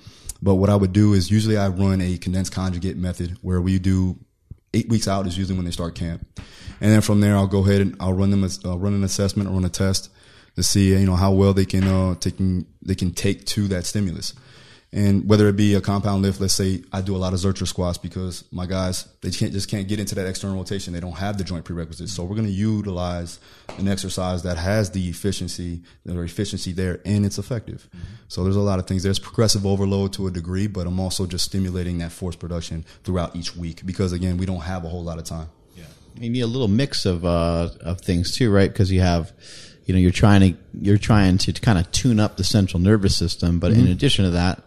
But 0.46 0.56
what 0.56 0.70
I 0.70 0.76
would 0.76 0.94
do 0.94 1.14
is 1.14 1.32
usually 1.32 1.58
I 1.58 1.70
run 1.70 2.02
a 2.02 2.20
condensed 2.20 2.54
conjugate 2.54 2.98
method 2.98 3.36
where 3.42 3.60
we 3.60 3.80
do 3.80 4.20
eight 4.76 4.88
weeks 4.88 5.08
out 5.08 5.26
is 5.26 5.36
usually 5.36 5.56
when 5.58 5.66
they 5.66 5.72
start 5.72 5.96
camp, 5.96 6.24
and 6.80 6.92
then 6.92 7.02
from 7.02 7.20
there 7.20 7.36
I'll 7.36 7.48
go 7.48 7.66
ahead 7.66 7.82
and 7.82 7.96
I'll 8.00 8.14
run 8.14 8.30
them 8.30 8.44
a, 8.44 8.50
uh, 8.64 8.78
run 8.78 8.94
an 8.94 9.04
assessment 9.04 9.50
or 9.50 9.54
run 9.54 9.66
a 9.66 9.70
test 9.70 10.12
to 10.56 10.62
see 10.62 10.96
you 10.96 11.06
know 11.08 11.16
how 11.16 11.32
well 11.32 11.56
they 11.56 11.66
can 11.66 11.84
uh 11.86 12.14
taking 12.20 12.68
they 12.84 12.94
can 12.94 13.10
take 13.10 13.46
to 13.48 13.68
that 13.70 13.88
stimulus. 13.88 14.36
And 14.96 15.28
whether 15.28 15.50
it 15.50 15.58
be 15.58 15.74
a 15.74 15.82
compound 15.82 16.22
lift, 16.22 16.40
let's 16.40 16.54
say 16.54 16.82
I 16.94 17.02
do 17.02 17.18
a 17.18 17.20
lot 17.20 17.34
of 17.34 17.40
Zercher 17.40 17.68
squats 17.68 17.98
because 17.98 18.46
my 18.50 18.66
guys 18.66 19.06
they 19.20 19.30
can't 19.30 19.52
just 19.52 19.70
can't 19.70 19.90
get 19.90 20.00
into 20.00 20.16
that 20.16 20.26
external 20.26 20.56
rotation. 20.56 20.94
They 20.94 21.02
don't 21.02 21.18
have 21.18 21.38
the 21.38 21.44
joint 21.44 21.66
prerequisites. 21.66 22.14
So 22.14 22.24
we're 22.24 22.38
going 22.38 22.48
to 22.48 22.54
utilize 22.54 23.40
an 23.78 23.90
exercise 23.90 24.44
that 24.44 24.56
has 24.56 24.92
the 24.92 25.10
efficiency, 25.10 25.82
the 26.06 26.18
efficiency 26.22 26.72
there, 26.72 27.02
and 27.04 27.26
it's 27.26 27.38
effective. 27.38 27.90
So 28.30 28.46
there's 28.46 28.56
a 28.56 28.62
lot 28.62 28.80
of 28.80 28.88
things. 28.88 29.04
There's 29.04 29.20
progressive 29.20 29.66
overload 29.66 30.14
to 30.14 30.28
a 30.28 30.32
degree, 30.32 30.68
but 30.68 30.88
I'm 30.88 31.02
also 31.02 31.26
just 31.26 31.44
stimulating 31.44 31.98
that 31.98 32.14
force 32.14 32.38
production 32.38 32.86
throughout 33.04 33.36
each 33.36 33.54
week 33.54 33.86
because 33.86 34.14
again, 34.14 34.38
we 34.38 34.46
don't 34.46 34.62
have 34.62 34.86
a 34.86 34.88
whole 34.88 35.04
lot 35.04 35.18
of 35.18 35.26
time. 35.26 35.50
Yeah. 35.76 35.84
You 36.22 36.30
need 36.30 36.40
a 36.40 36.48
little 36.48 36.70
mix 36.70 37.06
of 37.06 37.26
uh, 37.26 37.68
of 37.82 38.00
things 38.00 38.34
too, 38.34 38.50
right? 38.50 38.72
Because 38.72 38.94
you 38.94 39.02
have, 39.02 39.34
you 39.88 39.94
know, 39.94 40.00
you're 40.00 40.12
trying 40.12 40.40
to 40.54 40.60
you're 40.72 40.98
trying 40.98 41.38
to 41.40 41.52
kind 41.52 41.78
of 41.78 41.92
tune 41.92 42.22
up 42.22 42.38
the 42.38 42.46
central 42.46 42.80
nervous 42.80 43.18
system, 43.18 43.60
but 43.60 43.74
in 43.74 43.88
addition 43.88 44.24
to 44.24 44.32
that, 44.32 44.62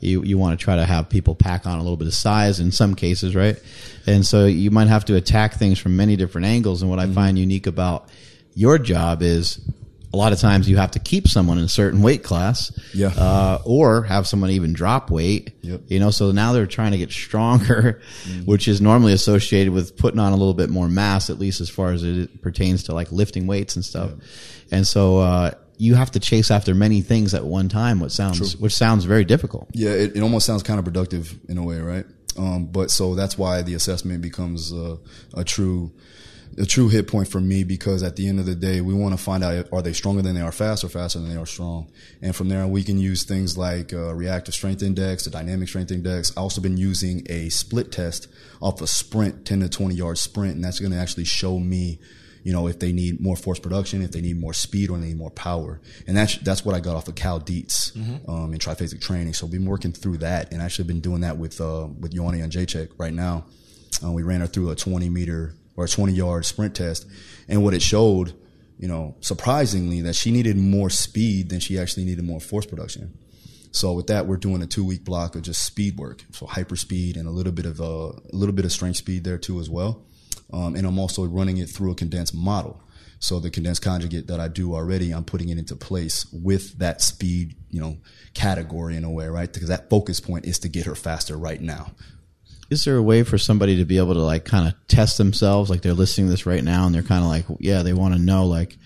you 0.00 0.22
you 0.22 0.38
want 0.38 0.58
to 0.58 0.62
try 0.64 0.76
to 0.76 0.84
have 0.84 1.08
people 1.08 1.34
pack 1.34 1.66
on 1.66 1.78
a 1.78 1.82
little 1.82 1.96
bit 1.96 2.06
of 2.08 2.14
size 2.14 2.60
in 2.60 2.70
some 2.72 2.94
cases, 2.94 3.34
right? 3.34 3.60
And 4.06 4.24
so 4.24 4.46
you 4.46 4.70
might 4.70 4.88
have 4.88 5.04
to 5.06 5.16
attack 5.16 5.54
things 5.54 5.78
from 5.78 5.96
many 5.96 6.16
different 6.16 6.46
angles. 6.46 6.82
And 6.82 6.90
what 6.90 6.98
I 6.98 7.06
find 7.06 7.38
unique 7.38 7.66
about 7.66 8.08
your 8.54 8.78
job 8.78 9.22
is. 9.22 9.60
A 10.10 10.16
lot 10.16 10.32
of 10.32 10.38
times 10.40 10.66
you 10.70 10.78
have 10.78 10.92
to 10.92 10.98
keep 10.98 11.28
someone 11.28 11.58
in 11.58 11.64
a 11.64 11.68
certain 11.68 12.00
weight 12.00 12.22
class, 12.24 12.72
Yeah. 12.94 13.08
uh, 13.08 13.60
or 13.66 14.04
have 14.04 14.26
someone 14.26 14.48
even 14.52 14.72
drop 14.72 15.10
weight. 15.10 15.50
Yep. 15.60 15.82
You 15.88 15.98
know, 16.00 16.10
so 16.10 16.30
now 16.32 16.54
they're 16.54 16.64
trying 16.64 16.92
to 16.92 16.98
get 16.98 17.12
stronger, 17.12 18.00
which 18.46 18.68
is 18.68 18.80
normally 18.80 19.12
associated 19.12 19.70
with 19.74 19.98
putting 19.98 20.18
on 20.18 20.32
a 20.32 20.36
little 20.36 20.54
bit 20.54 20.70
more 20.70 20.88
mass, 20.88 21.28
at 21.28 21.38
least 21.38 21.60
as 21.60 21.68
far 21.68 21.92
as 21.92 22.02
it 22.04 22.40
pertains 22.40 22.84
to 22.84 22.94
like 22.94 23.12
lifting 23.12 23.46
weights 23.46 23.76
and 23.76 23.84
stuff. 23.84 24.12
And 24.70 24.86
so, 24.86 25.18
uh, 25.18 25.50
you 25.78 25.94
have 25.94 26.10
to 26.10 26.20
chase 26.20 26.50
after 26.50 26.74
many 26.74 27.00
things 27.00 27.34
at 27.34 27.44
one 27.44 27.68
time, 27.68 28.00
which 28.00 28.12
sounds, 28.12 28.56
which 28.56 28.74
sounds 28.74 29.04
very 29.04 29.24
difficult. 29.24 29.68
Yeah, 29.72 29.90
it, 29.90 30.16
it 30.16 30.22
almost 30.22 30.44
sounds 30.44 30.62
counterproductive 30.62 31.48
in 31.48 31.56
a 31.56 31.62
way, 31.62 31.78
right? 31.80 32.04
Um, 32.36 32.66
but 32.66 32.90
so 32.90 33.14
that's 33.14 33.38
why 33.38 33.62
the 33.62 33.74
assessment 33.74 34.22
becomes 34.22 34.72
uh, 34.72 34.96
a 35.34 35.44
true 35.44 35.92
a 36.56 36.66
true 36.66 36.88
hit 36.88 37.06
point 37.06 37.28
for 37.28 37.40
me 37.40 37.62
because 37.62 38.02
at 38.02 38.16
the 38.16 38.28
end 38.28 38.40
of 38.40 38.46
the 38.46 38.54
day, 38.54 38.80
we 38.80 38.94
want 38.94 39.16
to 39.16 39.22
find 39.22 39.44
out 39.44 39.68
are 39.72 39.82
they 39.82 39.92
stronger 39.92 40.22
than 40.22 40.34
they 40.34 40.40
are 40.40 40.52
fast 40.52 40.82
or 40.82 40.88
faster 40.88 41.18
than 41.18 41.28
they 41.28 41.36
are 41.36 41.46
strong. 41.46 41.90
And 42.20 42.34
from 42.34 42.48
there, 42.48 42.66
we 42.66 42.82
can 42.82 42.98
use 42.98 43.22
things 43.22 43.56
like 43.56 43.92
uh, 43.92 44.14
reactive 44.14 44.54
strength 44.54 44.82
index, 44.82 45.24
the 45.24 45.30
dynamic 45.30 45.68
strength 45.68 45.92
index. 45.92 46.32
I've 46.32 46.38
also 46.38 46.60
been 46.60 46.76
using 46.76 47.24
a 47.28 47.48
split 47.50 47.92
test 47.92 48.28
off 48.60 48.80
a 48.80 48.86
sprint, 48.86 49.44
10 49.44 49.60
to 49.60 49.68
20 49.68 49.94
yard 49.94 50.18
sprint, 50.18 50.56
and 50.56 50.64
that's 50.64 50.80
going 50.80 50.92
to 50.92 50.98
actually 50.98 51.24
show 51.24 51.58
me 51.58 52.00
you 52.42 52.52
know, 52.52 52.66
if 52.68 52.78
they 52.78 52.92
need 52.92 53.20
more 53.20 53.36
force 53.36 53.58
production, 53.58 54.02
if 54.02 54.12
they 54.12 54.20
need 54.20 54.38
more 54.38 54.52
speed, 54.52 54.90
or 54.90 54.98
they 54.98 55.08
need 55.08 55.18
more 55.18 55.30
power. 55.30 55.80
And 56.06 56.16
that's 56.16 56.38
that's 56.38 56.64
what 56.64 56.74
I 56.74 56.80
got 56.80 56.96
off 56.96 57.08
of 57.08 57.14
Cal 57.14 57.38
Dietz 57.38 57.92
um, 58.28 58.52
in 58.52 58.58
triphasic 58.58 59.00
training. 59.00 59.34
So 59.34 59.46
we've 59.46 59.60
been 59.60 59.68
working 59.68 59.92
through 59.92 60.18
that, 60.18 60.52
and 60.52 60.62
actually 60.62 60.86
been 60.86 61.00
doing 61.00 61.22
that 61.22 61.36
with 61.36 61.60
uh, 61.60 61.88
with 62.00 62.14
Joanna 62.14 62.38
Jedrzejczyk 62.38 62.90
right 62.98 63.12
now. 63.12 63.44
Uh, 64.04 64.12
we 64.12 64.22
ran 64.22 64.40
her 64.40 64.46
through 64.46 64.70
a 64.70 64.76
20 64.76 65.08
meter 65.08 65.54
or 65.76 65.84
a 65.84 65.88
20 65.88 66.12
yard 66.12 66.44
sprint 66.44 66.74
test, 66.74 67.06
and 67.48 67.62
what 67.62 67.74
it 67.74 67.82
showed, 67.82 68.34
you 68.78 68.88
know, 68.88 69.16
surprisingly, 69.20 70.00
that 70.02 70.14
she 70.14 70.30
needed 70.30 70.56
more 70.56 70.90
speed 70.90 71.48
than 71.50 71.60
she 71.60 71.78
actually 71.78 72.04
needed 72.04 72.24
more 72.24 72.40
force 72.40 72.66
production. 72.66 73.16
So 73.70 73.92
with 73.92 74.06
that, 74.08 74.26
we're 74.26 74.36
doing 74.36 74.62
a 74.62 74.66
two 74.66 74.84
week 74.84 75.04
block 75.04 75.34
of 75.34 75.42
just 75.42 75.64
speed 75.64 75.96
work, 75.96 76.24
so 76.32 76.46
hyper 76.46 76.76
speed 76.76 77.16
and 77.16 77.28
a 77.28 77.30
little 77.30 77.52
bit 77.52 77.66
of 77.66 77.80
uh, 77.80 77.84
a 77.84 78.32
little 78.32 78.54
bit 78.54 78.64
of 78.64 78.72
strength 78.72 78.96
speed 78.96 79.24
there 79.24 79.38
too 79.38 79.60
as 79.60 79.68
well. 79.68 80.04
Um, 80.52 80.74
and 80.74 80.86
I'm 80.86 80.98
also 80.98 81.24
running 81.24 81.58
it 81.58 81.68
through 81.68 81.92
a 81.92 81.94
condensed 81.94 82.34
model. 82.34 82.80
So 83.20 83.40
the 83.40 83.50
condensed 83.50 83.82
conjugate 83.82 84.28
that 84.28 84.40
I 84.40 84.48
do 84.48 84.74
already, 84.74 85.10
I'm 85.10 85.24
putting 85.24 85.48
it 85.48 85.58
into 85.58 85.74
place 85.74 86.26
with 86.32 86.78
that 86.78 87.02
speed, 87.02 87.56
you 87.68 87.80
know, 87.80 87.98
category 88.34 88.96
in 88.96 89.04
a 89.04 89.10
way, 89.10 89.26
right? 89.26 89.52
Because 89.52 89.68
that 89.68 89.90
focus 89.90 90.20
point 90.20 90.44
is 90.44 90.58
to 90.60 90.68
get 90.68 90.86
her 90.86 90.94
faster 90.94 91.36
right 91.36 91.60
now. 91.60 91.92
Is 92.70 92.84
there 92.84 92.96
a 92.96 93.02
way 93.02 93.24
for 93.24 93.38
somebody 93.38 93.76
to 93.78 93.84
be 93.84 93.98
able 93.98 94.14
to 94.14 94.22
like 94.22 94.44
kind 94.44 94.68
of 94.68 94.74
test 94.88 95.18
themselves? 95.18 95.70
Like 95.70 95.82
they're 95.82 95.94
listening 95.94 96.28
to 96.28 96.30
this 96.30 96.46
right 96.46 96.62
now 96.62 96.86
and 96.86 96.94
they're 96.94 97.02
kind 97.02 97.24
of 97.24 97.28
like, 97.28 97.58
yeah, 97.60 97.82
they 97.82 97.94
want 97.94 98.14
to 98.14 98.20
know 98.20 98.46
like, 98.46 98.76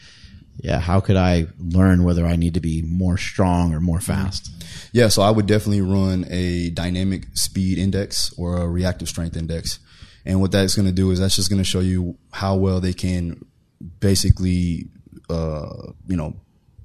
yeah, 0.59 0.79
how 0.79 1.01
could 1.01 1.17
I 1.17 1.47
learn 1.59 2.05
whether 2.05 2.25
I 2.25 2.37
need 2.37 2.55
to 2.55 2.61
be 2.61 2.83
more 2.83 3.19
strong 3.19 3.75
or 3.75 3.81
more 3.81 4.01
fast? 4.01 4.51
Yeah, 4.93 5.09
so 5.09 5.23
I 5.23 5.31
would 5.31 5.47
definitely 5.47 5.81
run 5.81 6.27
a 6.31 6.71
dynamic 6.71 7.27
speed 7.35 7.79
index 7.79 8.33
or 8.39 8.59
a 8.59 8.69
reactive 8.69 9.09
strength 9.09 9.37
index. 9.37 9.81
And 10.25 10.41
what 10.41 10.53
that's 10.53 10.75
going 10.75 10.87
to 10.87 10.93
do 10.93 11.11
is 11.11 11.19
that's 11.19 11.37
just 11.37 11.51
going 11.51 11.61
to 11.61 11.69
show 11.69 11.81
you 11.81 12.17
how 12.31 12.57
well 12.57 12.81
they 12.81 12.93
can 12.93 13.45
basically, 14.01 14.89
uh, 15.29 15.93
you 16.07 16.17
know, 16.17 16.37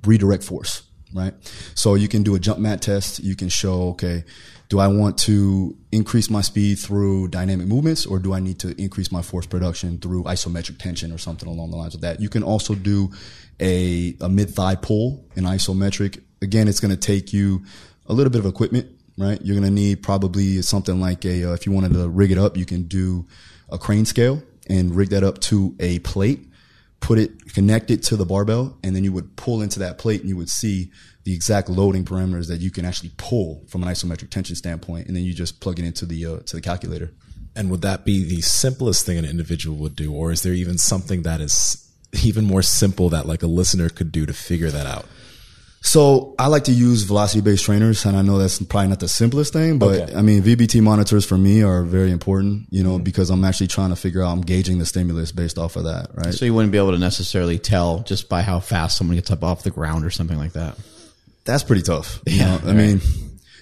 redirect 0.06 0.44
force, 0.44 0.84
right? 1.13 1.34
So 1.75 1.96
you 1.96 2.08
can 2.08 2.24
do 2.24 2.36
a 2.36 2.39
jump 2.39 2.60
mat 2.60 2.82
test. 2.82 3.20
You 3.20 3.36
can 3.36 3.50
show, 3.50 3.89
okay, 3.89 4.24
do 4.70 4.79
I 4.79 4.88
want 4.88 5.17
to 5.20 5.77
increase 5.91 6.29
my 6.29 6.41
speed 6.41 6.79
through 6.79 7.29
dynamic 7.29 7.67
movements 7.67 8.06
or 8.06 8.20
do 8.20 8.34
I 8.34 8.39
need 8.39 8.60
to 8.60 8.79
increase 8.82 9.12
my 9.12 9.22
force 9.22 9.46
production 9.46 9.98
through 10.00 10.24
isometric 10.24 10.77
tension 10.77 11.12
or 11.12 11.17
something 11.17 11.48
along 11.48 11.72
the 11.72 11.77
lines 11.77 11.96
of 11.96 12.01
that? 12.01 12.20
You 12.20 12.29
can 12.29 12.44
also 12.44 12.75
do 12.75 13.12
a, 13.60 14.15
a 14.20 14.29
mid 14.29 14.50
thigh 14.50 14.75
pull 14.75 15.25
in 15.36 15.46
isometric. 15.46 16.22
Again, 16.41 16.67
it's 16.67 16.79
going 16.79 16.91
to 16.91 16.98
take 16.98 17.32
you 17.32 17.63
a 18.08 18.13
little 18.13 18.32
bit 18.32 18.39
of 18.39 18.46
equipment, 18.46 18.89
right? 19.18 19.40
You're 19.42 19.60
going 19.60 19.68
to 19.68 19.74
need 19.74 20.04
probably 20.04 20.62
something 20.62 21.00
like 21.02 21.26
a, 21.26 21.52
uh, 21.52 21.54
if 21.54 21.66
you 21.66 21.72
wanted 21.72 21.94
to 21.94 22.08
rig 22.08 22.32
it 22.32 22.38
up, 22.38 22.56
you 22.56 22.66
can 22.66 22.84
do 22.84 23.26
a 23.70 23.78
crane 23.78 24.06
scale 24.06 24.42
and 24.70 24.96
rig 24.96 25.10
that 25.10 25.24
up 25.24 25.40
to 25.40 25.76
a 25.80 26.00
plate, 26.00 26.48
put 27.00 27.18
it, 27.18 27.54
connect 27.54 27.90
it 27.92 28.04
to 28.04 28.16
the 28.16 28.26
barbell, 28.26 28.78
and 28.84 28.96
then 28.96 29.04
you 29.04 29.12
would 29.12 29.36
pull 29.36 29.62
into 29.62 29.80
that 29.80 29.98
plate 29.98 30.22
and 30.22 30.30
you 30.30 30.38
would 30.38 30.50
see 30.50 30.92
the 31.24 31.34
exact 31.34 31.68
loading 31.68 32.06
parameters 32.06 32.48
that 32.48 32.62
you 32.62 32.72
can 32.72 32.86
actually 32.86 33.12
pull 33.18 33.64
from 33.68 33.84
an 33.84 33.90
isometric 33.90 34.30
tension 34.30 34.56
standpoint. 34.56 35.08
And 35.08 35.16
then 35.16 35.24
you 35.24 35.34
just 35.34 35.60
plug 35.60 35.80
it 35.80 35.86
into 35.86 36.06
the, 36.06 36.26
uh, 36.26 36.38
to 36.46 36.56
the 36.56 36.62
calculator. 36.62 37.12
And 37.56 37.72
would 37.72 37.82
that 37.82 38.06
be 38.06 38.24
the 38.24 38.42
simplest 38.42 39.06
thing 39.06 39.18
an 39.18 39.26
individual 39.26 39.78
would 39.78 39.96
do, 39.96 40.14
or 40.14 40.32
is 40.32 40.44
there 40.44 40.54
even 40.54 40.78
something 40.78 41.24
that 41.24 41.42
is 41.42 41.92
even 42.24 42.46
more 42.46 42.62
simple 42.62 43.10
that 43.10 43.26
like 43.26 43.42
a 43.42 43.48
listener 43.48 43.90
could 43.90 44.12
do 44.12 44.28
to 44.28 44.34
figure 44.34 44.70
that 44.70 44.86
out? 44.86 45.06
So 45.88 46.36
I 46.38 46.48
like 46.48 46.65
to 46.65 46.74
use 46.74 47.03
velocity 47.03 47.39
based 47.41 47.63
trainers, 47.63 48.06
and 48.06 48.17
I 48.17 48.22
know 48.22 48.38
that's 48.38 48.62
probably 48.62 48.89
not 48.89 49.00
the 49.00 49.08
simplest 49.08 49.53
thing, 49.53 49.79
but 49.79 50.01
Okay. 50.01 50.15
I 50.15 50.22
mean 50.22 50.44
VBT 50.44 50.82
monitors 50.82 51.25
for 51.25 51.38
me 51.38 51.63
are 51.63 51.84
very 51.84 52.12
important, 52.12 52.67
you 52.72 52.84
know, 52.84 52.96
mm-hmm. 52.96 53.03
because 53.03 53.29
I'm 53.29 53.44
actually 53.46 53.67
trying 53.67 53.91
to 53.91 53.96
figure 53.96 54.22
out 54.22 54.32
I'm 54.32 54.41
gauging 54.41 54.79
the 54.79 54.86
stimulus 54.86 55.32
based 55.32 55.58
off 55.58 55.77
of 55.77 55.86
that, 55.86 56.10
right? 56.13 56.34
So 56.34 56.44
you 56.44 56.53
wouldn't 56.53 56.74
be 56.74 56.77
able 56.77 56.91
to 56.91 56.98
necessarily 56.98 57.58
tell 57.58 58.00
just 58.01 58.27
by 58.27 58.41
how 58.41 58.60
fast 58.60 58.98
someone 58.98 59.15
gets 59.15 59.32
up 59.32 59.44
off 59.46 59.63
the 59.63 59.72
ground 59.72 60.03
or 60.06 60.10
something 60.10 60.38
like 60.38 60.53
that. 60.53 60.77
that's 61.46 61.63
pretty 61.63 61.84
tough. 61.84 62.22
You 62.25 62.36
Yeah, 62.39 62.58
know? 62.58 62.70
I 62.70 62.74
mean, 62.74 63.00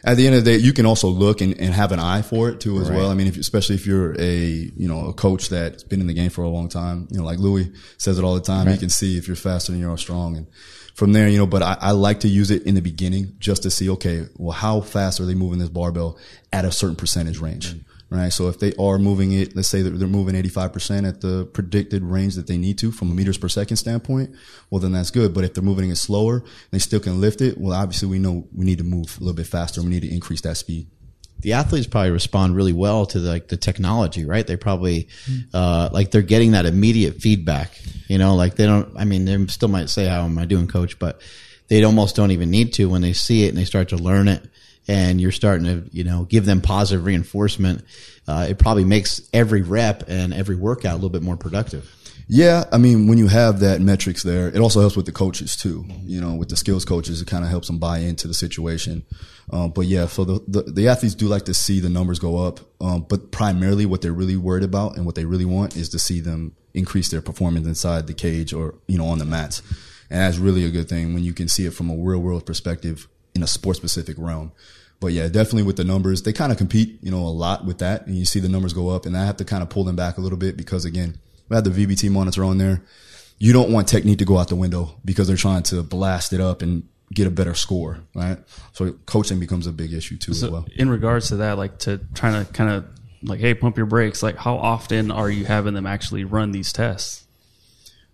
at 0.03 0.17
the 0.17 0.25
end 0.25 0.35
of 0.35 0.43
the 0.43 0.51
day, 0.51 0.57
you 0.57 0.73
can 0.73 0.87
also 0.87 1.07
look 1.09 1.41
and, 1.41 1.59
and 1.61 1.73
have 1.75 1.91
an 1.91 1.99
eye 1.99 2.23
for 2.23 2.49
it 2.49 2.59
too 2.59 2.79
as 2.81 2.89
Right. 2.89 2.97
well. 2.97 3.11
I 3.11 3.13
mean, 3.13 3.27
if, 3.27 3.37
especially 3.37 3.75
if 3.75 3.85
you're 3.85 4.19
a, 4.19 4.35
you 4.75 4.87
know, 4.87 5.07
a 5.09 5.13
coach 5.13 5.49
that's 5.49 5.83
been 5.83 6.01
in 6.01 6.07
the 6.07 6.13
game 6.15 6.31
for 6.31 6.43
a 6.43 6.49
long 6.49 6.69
time, 6.69 7.07
you 7.11 7.19
know, 7.19 7.23
like 7.23 7.37
Louis 7.37 7.71
says 7.99 8.17
it 8.17 8.23
all 8.23 8.33
the 8.33 8.41
time. 8.41 8.67
You 8.67 8.77
can 8.77 8.89
see 8.89 9.17
if 9.19 9.27
you're 9.27 9.35
faster 9.35 9.71
than 9.71 9.79
you're 9.81 9.95
strong. 9.99 10.37
And 10.37 10.47
from 10.95 11.11
there, 11.11 11.27
you 11.27 11.37
know, 11.37 11.45
but 11.45 11.61
I, 11.61 11.77
I 11.79 11.91
like 11.91 12.21
to 12.21 12.27
use 12.29 12.51
it 12.51 12.63
in 12.63 12.73
the 12.73 12.81
beginning 12.81 13.35
just 13.37 13.63
to 13.63 13.69
see, 13.69 13.89
okay, 13.91 14.27
well, 14.37 14.53
how 14.53 14.79
fast 14.79 15.19
are 15.19 15.25
they 15.25 15.35
moving 15.35 15.59
this 15.59 15.69
barbell 15.69 16.17
at 16.53 16.63
a 16.63 16.71
certain 16.71 16.95
percentage 16.95 17.37
range? 17.39 17.75
Right. 18.09 18.31
So 18.31 18.47
if 18.47 18.59
they 18.59 18.71
are 18.79 18.97
moving 18.97 19.33
it, 19.33 19.55
let's 19.55 19.67
say 19.67 19.81
that 19.81 19.89
they're 19.89 20.07
moving 20.07 20.35
85% 20.35 21.07
at 21.07 21.21
the 21.21 21.45
predicted 21.47 22.03
range 22.03 22.35
that 22.35 22.47
they 22.47 22.57
need 22.57 22.77
to 22.77 22.91
from 22.91 23.11
a 23.11 23.13
meters 23.13 23.37
per 23.37 23.49
second 23.49 23.77
standpoint, 23.77 24.33
well, 24.69 24.79
then 24.79 24.93
that's 24.93 25.11
good. 25.11 25.33
But 25.33 25.43
if 25.43 25.53
they're 25.53 25.63
moving 25.63 25.89
it 25.89 25.97
slower, 25.97 26.43
they 26.71 26.79
still 26.79 26.99
can 26.99 27.19
lift 27.19 27.41
it. 27.41 27.57
Well, 27.57 27.73
obviously 27.73 28.07
we 28.07 28.19
know 28.19 28.47
we 28.53 28.63
need 28.63 28.77
to 28.77 28.83
move 28.83 29.17
a 29.17 29.19
little 29.21 29.35
bit 29.35 29.47
faster. 29.47 29.81
We 29.81 29.89
need 29.89 30.03
to 30.03 30.13
increase 30.13 30.41
that 30.41 30.55
speed. 30.55 30.87
The 31.39 31.53
athletes 31.53 31.87
probably 31.87 32.11
respond 32.11 32.55
really 32.55 32.73
well 32.73 33.05
to 33.07 33.19
like 33.19 33.47
the 33.47 33.57
technology, 33.57 34.25
right? 34.25 34.45
They 34.45 34.55
probably, 34.55 35.09
uh, 35.53 35.89
like 35.91 36.11
they're 36.11 36.21
getting 36.21 36.51
that 36.51 36.65
immediate 36.65 37.21
feedback, 37.21 37.71
you 38.07 38.17
know, 38.17 38.35
like 38.35 38.55
they 38.55 38.65
don't, 38.65 38.97
I 38.97 39.05
mean, 39.05 39.25
they 39.25 39.45
still 39.47 39.69
might 39.69 39.89
say, 39.89 40.07
how 40.07 40.23
am 40.25 40.37
I 40.37 40.45
doing 40.45 40.67
coach? 40.67 40.97
But 40.97 41.21
they 41.67 41.83
almost 41.83 42.15
don't 42.15 42.31
even 42.31 42.49
need 42.51 42.73
to 42.75 42.89
when 42.89 43.01
they 43.01 43.13
see 43.13 43.45
it 43.45 43.49
and 43.49 43.57
they 43.57 43.65
start 43.65 43.89
to 43.89 43.97
learn 43.97 44.27
it 44.27 44.43
and 44.87 45.19
you're 45.19 45.31
starting 45.31 45.65
to, 45.65 45.89
you 45.91 46.03
know, 46.03 46.23
give 46.23 46.45
them 46.45 46.61
positive 46.61 47.05
reinforcement. 47.05 47.83
Uh, 48.27 48.47
it 48.49 48.57
probably 48.57 48.83
makes 48.83 49.21
every 49.33 49.61
rep 49.61 50.03
and 50.07 50.33
every 50.33 50.55
workout 50.55 50.93
a 50.93 50.95
little 50.95 51.09
bit 51.09 51.23
more 51.23 51.37
productive. 51.37 51.91
Yeah, 52.27 52.63
I 52.71 52.79
mean, 52.79 53.07
when 53.07 53.19
you 53.19 53.27
have 53.27 53.59
that 53.59 53.81
metrics 53.81 54.23
there, 54.23 54.47
it 54.47 54.57
also 54.57 54.79
helps 54.79 54.95
with 54.95 55.05
the 55.05 55.11
coaches 55.11 55.55
too. 55.55 55.85
You 56.03 56.19
know, 56.19 56.33
with 56.33 56.49
the 56.49 56.57
skills 56.57 56.83
coaches, 56.83 57.21
it 57.21 57.27
kind 57.27 57.43
of 57.43 57.51
helps 57.51 57.67
them 57.67 57.77
buy 57.77 57.99
into 57.99 58.27
the 58.27 58.33
situation. 58.33 59.05
Um, 59.51 59.69
but 59.71 59.85
yeah, 59.85 60.07
so 60.07 60.25
the, 60.25 60.39
the 60.47 60.71
the 60.71 60.87
athletes 60.87 61.13
do 61.13 61.27
like 61.27 61.45
to 61.45 61.53
see 61.53 61.79
the 61.79 61.89
numbers 61.89 62.17
go 62.17 62.37
up. 62.43 62.59
Um, 62.81 63.05
but 63.07 63.31
primarily, 63.31 63.85
what 63.85 64.01
they're 64.01 64.11
really 64.11 64.37
worried 64.37 64.63
about 64.63 64.97
and 64.97 65.05
what 65.05 65.13
they 65.13 65.25
really 65.25 65.45
want 65.45 65.77
is 65.77 65.89
to 65.89 65.99
see 65.99 66.19
them 66.19 66.55
increase 66.73 67.09
their 67.09 67.21
performance 67.21 67.67
inside 67.67 68.07
the 68.07 68.13
cage 68.13 68.53
or 68.53 68.75
you 68.87 68.97
know 68.97 69.05
on 69.05 69.19
the 69.19 69.25
mats. 69.25 69.61
And 70.09 70.21
that's 70.21 70.37
really 70.37 70.65
a 70.65 70.71
good 70.71 70.89
thing 70.89 71.13
when 71.13 71.23
you 71.23 71.33
can 71.33 71.47
see 71.47 71.65
it 71.65 71.73
from 71.73 71.89
a 71.89 71.95
real 71.95 72.19
world 72.19 72.45
perspective 72.45 73.07
in 73.35 73.43
a 73.43 73.47
sport 73.47 73.77
specific 73.77 74.15
realm. 74.17 74.51
But 74.99 75.07
yeah, 75.07 75.27
definitely 75.27 75.63
with 75.63 75.77
the 75.77 75.83
numbers, 75.83 76.23
they 76.23 76.33
kind 76.33 76.51
of 76.51 76.57
compete, 76.57 76.97
you 77.01 77.11
know, 77.11 77.17
a 77.17 77.29
lot 77.29 77.65
with 77.65 77.79
that. 77.79 78.07
And 78.07 78.15
you 78.15 78.25
see 78.25 78.39
the 78.39 78.49
numbers 78.49 78.73
go 78.73 78.89
up 78.89 79.05
and 79.05 79.15
I 79.17 79.25
have 79.25 79.37
to 79.37 79.45
kind 79.45 79.61
of 79.61 79.69
pull 79.69 79.83
them 79.83 79.95
back 79.95 80.17
a 80.17 80.21
little 80.21 80.37
bit 80.37 80.55
because 80.57 80.85
again, 80.85 81.19
we 81.49 81.55
had 81.55 81.63
the 81.63 81.69
VBT 81.71 82.09
monitor 82.11 82.43
on 82.43 82.57
there. 82.57 82.81
You 83.37 83.53
don't 83.53 83.71
want 83.71 83.87
technique 83.87 84.19
to 84.19 84.25
go 84.25 84.37
out 84.37 84.47
the 84.47 84.55
window 84.55 84.95
because 85.03 85.27
they're 85.27 85.35
trying 85.35 85.63
to 85.63 85.83
blast 85.83 86.31
it 86.33 86.39
up 86.39 86.61
and 86.61 86.87
get 87.13 87.27
a 87.27 87.29
better 87.31 87.53
score, 87.53 87.99
right? 88.15 88.37
So 88.73 88.93
coaching 89.05 89.39
becomes 89.39 89.67
a 89.67 89.71
big 89.71 89.93
issue 89.93 90.17
too 90.17 90.33
So 90.33 90.47
as 90.47 90.51
well. 90.51 90.65
in 90.75 90.89
regards 90.89 91.27
to 91.29 91.37
that, 91.37 91.57
like 91.57 91.79
to 91.79 91.99
trying 92.13 92.45
to 92.45 92.51
kind 92.51 92.69
of 92.71 92.85
like, 93.23 93.39
hey, 93.39 93.53
pump 93.53 93.77
your 93.77 93.85
brakes. 93.85 94.23
Like, 94.23 94.37
how 94.37 94.57
often 94.57 95.11
are 95.11 95.29
you 95.29 95.45
having 95.45 95.73
them 95.73 95.85
actually 95.85 96.23
run 96.23 96.51
these 96.51 96.71
tests? 96.71 97.25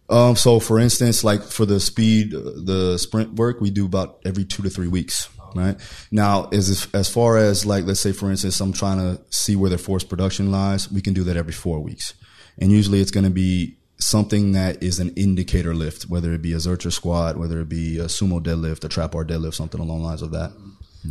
Um, 0.09 0.35
so 0.35 0.59
for 0.59 0.79
instance, 0.79 1.23
like 1.23 1.41
for 1.41 1.65
the 1.65 1.79
speed, 1.79 2.33
uh, 2.33 2.39
the 2.65 2.97
sprint 2.97 3.35
work, 3.35 3.61
we 3.61 3.69
do 3.69 3.85
about 3.85 4.19
every 4.25 4.43
two 4.43 4.63
to 4.63 4.69
three 4.69 4.87
weeks. 4.87 5.29
Right 5.53 5.75
now, 6.11 6.47
as 6.53 6.87
as 6.93 7.09
far 7.09 7.35
as 7.35 7.65
like, 7.65 7.83
let's 7.85 7.99
say 7.99 8.13
for 8.13 8.31
instance, 8.31 8.61
I'm 8.61 8.71
trying 8.71 8.99
to 8.99 9.21
see 9.31 9.57
where 9.57 9.69
their 9.69 9.77
force 9.77 10.03
production 10.05 10.49
lies. 10.49 10.89
We 10.89 11.01
can 11.01 11.13
do 11.13 11.25
that 11.25 11.35
every 11.35 11.51
four 11.51 11.81
weeks, 11.81 12.13
and 12.57 12.71
usually 12.71 13.01
it's 13.01 13.11
going 13.11 13.23
to 13.23 13.29
be 13.29 13.77
something 13.97 14.53
that 14.53 14.81
is 14.81 14.99
an 14.99 15.09
indicator 15.15 15.73
lift, 15.73 16.03
whether 16.03 16.33
it 16.33 16.41
be 16.41 16.53
a 16.53 16.57
Zercher 16.57 16.91
squat, 16.91 17.37
whether 17.37 17.61
it 17.61 17.69
be 17.69 17.99
a 17.99 18.05
sumo 18.05 18.41
deadlift, 18.41 18.83
a 18.83 18.89
trap 18.89 19.11
bar 19.11 19.23
deadlift, 19.23 19.53
something 19.53 19.79
along 19.79 19.99
the 19.99 20.05
lines 20.05 20.21
of 20.21 20.31
that. 20.31 20.51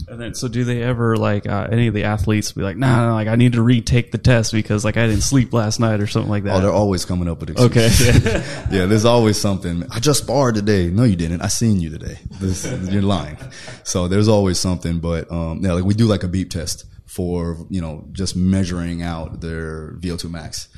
And 0.09 0.21
then, 0.21 0.35
so 0.35 0.47
do 0.47 0.63
they 0.63 0.83
ever 0.83 1.17
like 1.17 1.49
uh, 1.49 1.67
any 1.71 1.89
of 1.89 1.95
the 1.95 2.05
athletes 2.05 2.53
be 2.53 2.63
like, 2.63 2.77
nah, 2.77 3.09
nah, 3.09 3.15
like 3.15 3.27
I 3.27 3.35
need 3.35 3.55
to 3.55 3.63
retake 3.63 4.13
the 4.13 4.19
test 4.19 4.53
because 4.53 4.85
like 4.85 4.97
I 4.97 5.07
didn't 5.07 5.23
sleep 5.23 5.53
last 5.53 5.81
night 5.81 6.01
or 6.01 6.07
something 6.07 6.31
like 6.31 6.45
that? 6.45 6.57
Oh, 6.57 6.61
they're 6.61 6.71
always 6.71 7.05
coming 7.05 7.29
up 7.29 7.41
with 7.41 7.51
excuses. 7.51 8.25
Okay. 8.25 8.35
yeah, 8.71 8.87
there's 8.87 9.05
always 9.05 9.41
something. 9.41 9.85
I 9.91 9.99
just 9.99 10.23
sparred 10.23 10.55
today. 10.55 10.91
No, 10.91 11.03
you 11.03 11.17
didn't. 11.17 11.41
I 11.41 11.49
seen 11.49 11.81
you 11.81 11.91
today. 11.91 12.19
This, 12.41 12.71
you're 12.89 13.03
lying. 13.03 13.37
So 13.83 14.07
there's 14.07 14.29
always 14.29 14.61
something, 14.61 15.01
but, 15.01 15.31
um, 15.33 15.65
yeah, 15.65 15.73
like 15.73 15.85
we 15.85 15.95
do 15.95 16.07
like 16.07 16.23
a 16.23 16.29
beep 16.29 16.51
test 16.51 16.85
for, 17.07 17.67
you 17.69 17.81
know, 17.81 18.07
just 18.13 18.37
measuring 18.37 19.03
out 19.03 19.41
their 19.41 19.95
VO2 19.95 20.31
max. 20.31 20.69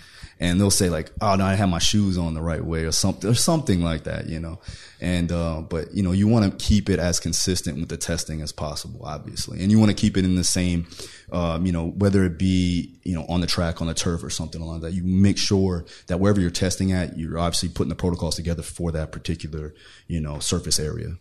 And 0.43 0.59
they'll 0.59 0.73
say 0.73 0.91
like, 0.91 1.13
oh 1.21 1.37
no, 1.37 1.45
I 1.45 1.55
have 1.55 1.69
my 1.69 1.79
shoes 1.79 2.19
on 2.19 2.35
the 2.35 2.43
right 2.43 2.65
way 2.65 2.83
or 2.83 2.91
something, 2.91 3.31
or 3.31 3.35
something 3.35 3.81
like 3.81 4.03
that, 4.05 4.29
you 4.29 4.41
know. 4.41 4.59
And, 5.01 5.31
uh, 5.31 5.61
but 5.61 5.95
you 5.95 6.03
know, 6.03 6.11
you 6.11 6.27
want 6.27 6.45
to 6.59 6.67
keep 6.67 6.91
it 6.91 6.99
as 6.99 7.21
consistent 7.21 7.79
with 7.79 7.89
the 7.89 7.97
testing 7.97 8.43
as 8.43 8.51
possible, 8.51 9.03
obviously. 9.05 9.63
And 9.63 9.71
you 9.71 9.79
want 9.79 9.91
to 9.91 9.97
keep 9.97 10.17
it 10.17 10.25
in 10.25 10.35
the 10.35 10.43
same, 10.43 10.89
um, 11.31 11.65
you 11.65 11.71
know, 11.71 11.91
whether 11.91 12.25
it 12.25 12.39
be, 12.39 12.99
you 13.05 13.15
know, 13.15 13.25
on 13.29 13.41
the 13.41 13.47
track, 13.47 13.81
on 13.81 13.87
the 13.87 13.95
turf 13.95 14.25
or 14.25 14.31
something 14.31 14.61
along 14.61 14.81
that. 14.81 14.93
You 14.93 15.05
make 15.05 15.39
sure 15.39 15.85
that 16.09 16.19
wherever 16.19 16.41
you're 16.41 16.51
testing 16.51 16.91
at, 16.91 17.17
you're 17.17 17.39
obviously 17.39 17.69
putting 17.69 17.91
the 17.91 17.95
protocols 17.95 18.35
together 18.35 18.63
for 18.63 18.91
that 18.91 19.13
particular, 19.13 19.75
you 20.09 20.21
know, 20.21 20.41
surface 20.41 20.81
area. 20.81 21.19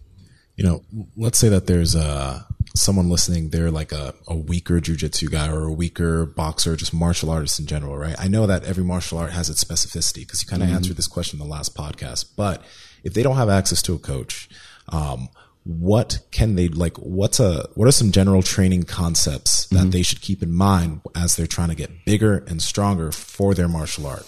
you 0.56 0.64
know, 0.64 0.84
let's 1.16 1.40
say 1.40 1.50
that 1.50 1.68
there's 1.68 1.96
uh, 1.96 2.42
someone 2.76 3.10
listening, 3.10 3.50
they're 3.50 3.72
like 3.72 3.92
a, 3.92 4.14
a 4.28 4.36
weaker 4.36 4.80
jujitsu 4.80 5.30
guy 5.30 5.50
or 5.50 5.64
a 5.64 5.74
weaker 5.74 6.26
boxer, 6.26 6.76
just 6.76 6.94
martial 6.94 7.30
artist 7.30 7.60
in 7.60 7.66
general, 7.66 7.98
right? 7.98 8.16
I 8.18 8.28
know 8.28 8.48
that 8.48 8.64
every 8.64 8.84
martial 8.84 9.18
art 9.18 9.32
has 9.32 9.50
its 9.50 9.64
specificity 9.64 10.22
because 10.22 10.42
you 10.42 10.48
kind 10.48 10.64
of 10.64 10.70
answered 10.70 10.98
this 10.98 11.08
question 11.08 11.40
in 11.40 11.48
the 11.48 11.52
last 11.52 11.76
podcast. 11.76 12.26
But 12.36 12.64
if 13.04 13.14
they 13.14 13.24
don't 13.24 13.36
have 13.36 13.50
access 13.50 13.82
to 13.84 13.94
a 13.94 14.00
coach, 14.00 14.50
um, 14.90 15.30
what 15.64 16.20
can 16.32 16.56
they 16.56 16.70
like? 16.70 16.98
What's 16.98 17.40
a 17.40 17.68
what 17.76 17.88
are 17.88 17.92
some 17.92 18.12
general 18.12 18.42
training 18.42 18.84
concepts 18.84 19.68
that 19.68 19.92
they 19.92 20.02
should 20.02 20.22
keep 20.22 20.42
in 20.42 20.52
mind 20.52 21.02
as 21.16 21.36
they're 21.36 21.46
trying 21.46 21.70
to 21.70 21.76
get 21.76 22.04
bigger 22.04 22.40
and 22.48 22.62
stronger 22.62 23.12
for 23.12 23.54
their 23.54 23.68
martial 23.68 24.08
art? 24.08 24.26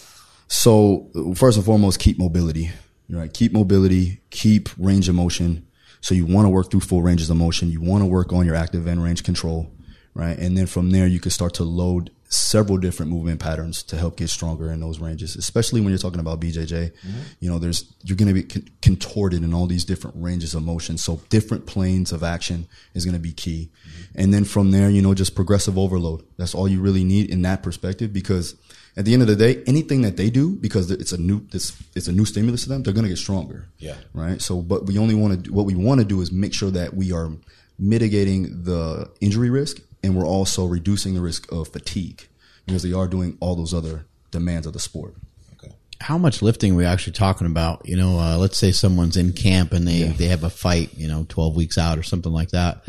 So 0.48 1.10
first 1.36 1.58
and 1.58 1.66
foremost, 1.66 2.00
keep 2.00 2.20
mobility, 2.20 2.72
right? 3.10 3.34
Keep 3.34 3.54
mobility, 3.54 4.22
keep 4.30 4.70
range 4.78 5.10
of 5.10 5.16
motion. 5.16 5.66
So 6.04 6.14
you 6.14 6.26
want 6.26 6.46
to 6.46 6.50
work 6.50 6.70
through 6.70 6.82
full 6.82 7.02
ranges 7.02 7.30
of 7.30 7.38
motion. 7.38 7.72
You 7.72 7.80
want 7.80 8.02
to 8.02 8.06
work 8.06 8.34
on 8.34 8.46
your 8.46 8.56
active 8.56 8.88
end 8.88 9.02
range 9.02 9.24
control, 9.24 9.72
right? 10.14 10.38
And 10.38 10.58
then 10.58 10.68
from 10.68 10.92
there, 10.92 11.08
you 11.08 11.22
can 11.22 11.32
start 11.32 11.54
to 11.56 11.64
load 11.64 12.12
several 12.28 12.78
different 12.78 13.10
movement 13.10 13.40
patterns 13.40 13.84
to 13.84 13.96
help 13.96 14.18
get 14.18 14.30
stronger 14.30 14.70
in 14.70 14.82
those 14.82 15.00
ranges, 15.00 15.38
especially 15.38 15.80
when 15.80 15.92
you're 15.92 15.98
talking 15.98 16.20
about 16.20 16.42
BJJ. 16.42 16.68
Mm-hmm. 16.68 17.20
You 17.40 17.50
know, 17.50 17.58
there's, 17.58 17.94
you're 18.04 18.18
going 18.18 18.28
to 18.28 18.34
be 18.34 18.44
con- 18.44 18.68
contorted 18.82 19.44
in 19.44 19.54
all 19.54 19.66
these 19.66 19.86
different 19.86 20.18
ranges 20.20 20.54
of 20.54 20.64
motion. 20.64 20.98
So 20.98 21.22
different 21.30 21.68
planes 21.68 22.12
of 22.12 22.22
action 22.22 22.68
is 22.94 23.06
going 23.06 23.16
to 23.16 23.20
be 23.22 23.32
key. 23.32 23.72
Mm-hmm. 23.72 24.22
And 24.22 24.34
then 24.34 24.44
from 24.44 24.72
there, 24.72 24.90
you 24.90 25.02
know, 25.02 25.14
just 25.14 25.36
progressive 25.36 25.78
overload. 25.78 26.26
That's 26.36 26.54
all 26.54 26.68
you 26.68 26.82
really 26.82 27.06
need 27.06 27.30
in 27.30 27.44
that 27.44 27.64
perspective 27.64 28.12
because 28.12 28.56
at 28.96 29.06
the 29.06 29.14
end 29.14 29.22
of 29.22 29.28
the 29.28 29.36
day, 29.36 29.64
anything 29.66 30.02
that 30.04 30.18
they 30.18 30.30
do, 30.30 30.56
because 30.56 30.92
it's 30.92 31.12
a 31.12 31.18
new, 31.18 31.46
it's, 31.52 31.74
it's 31.96 32.08
a 32.08 32.12
new 32.12 32.26
stimulus 32.26 32.64
to 32.64 32.70
them, 32.70 32.84
they're 32.84 32.94
going 32.94 33.06
to 33.06 33.10
get 33.10 33.18
stronger. 33.18 33.68
Yeah. 33.80 33.96
Right. 34.14 34.42
So, 34.42 34.62
but 34.62 34.86
we 34.86 34.98
only 34.98 35.16
want 35.16 35.46
to 35.46 35.52
what 35.52 35.66
we 35.66 35.76
want 35.76 36.00
to 36.00 36.06
do 36.06 36.22
is 36.22 36.32
make 36.32 36.54
sure 36.54 36.72
that 36.72 36.94
we 36.94 37.12
are 37.12 37.32
mitigating 37.80 38.64
the 38.64 39.10
injury 39.20 39.50
risk 39.50 39.82
and 40.04 40.16
we're 40.16 40.28
also 40.28 40.66
reducing 40.66 41.16
the 41.16 41.22
risk 41.22 41.52
of 41.52 41.70
fatigue 41.70 42.28
because 42.66 42.84
they 42.84 42.94
are 42.94 43.08
doing 43.08 43.38
all 43.40 43.56
those 43.56 43.74
other 43.74 44.06
demands 44.32 44.68
of 44.68 44.74
the 44.74 44.80
sport. 44.80 45.16
Okay. 45.54 45.74
How 46.00 46.18
much 46.18 46.42
lifting 46.42 46.74
are 46.74 46.76
we 46.76 46.86
actually 46.86 47.14
talking 47.14 47.48
about? 47.48 47.88
You 47.88 47.98
know, 47.98 48.20
uh, 48.20 48.38
let's 48.38 48.58
say 48.58 48.72
someone's 48.72 49.18
in 49.18 49.34
camp 49.34 49.72
and 49.74 49.88
they, 49.88 50.04
they 50.04 50.28
have 50.28 50.44
a 50.44 50.50
fight, 50.50 50.96
you 50.98 51.08
know, 51.08 51.26
12 51.30 51.56
weeks 51.56 51.78
out 51.78 51.98
or 51.98 52.04
something 52.04 52.32
like 52.32 52.52
that. 52.52 52.84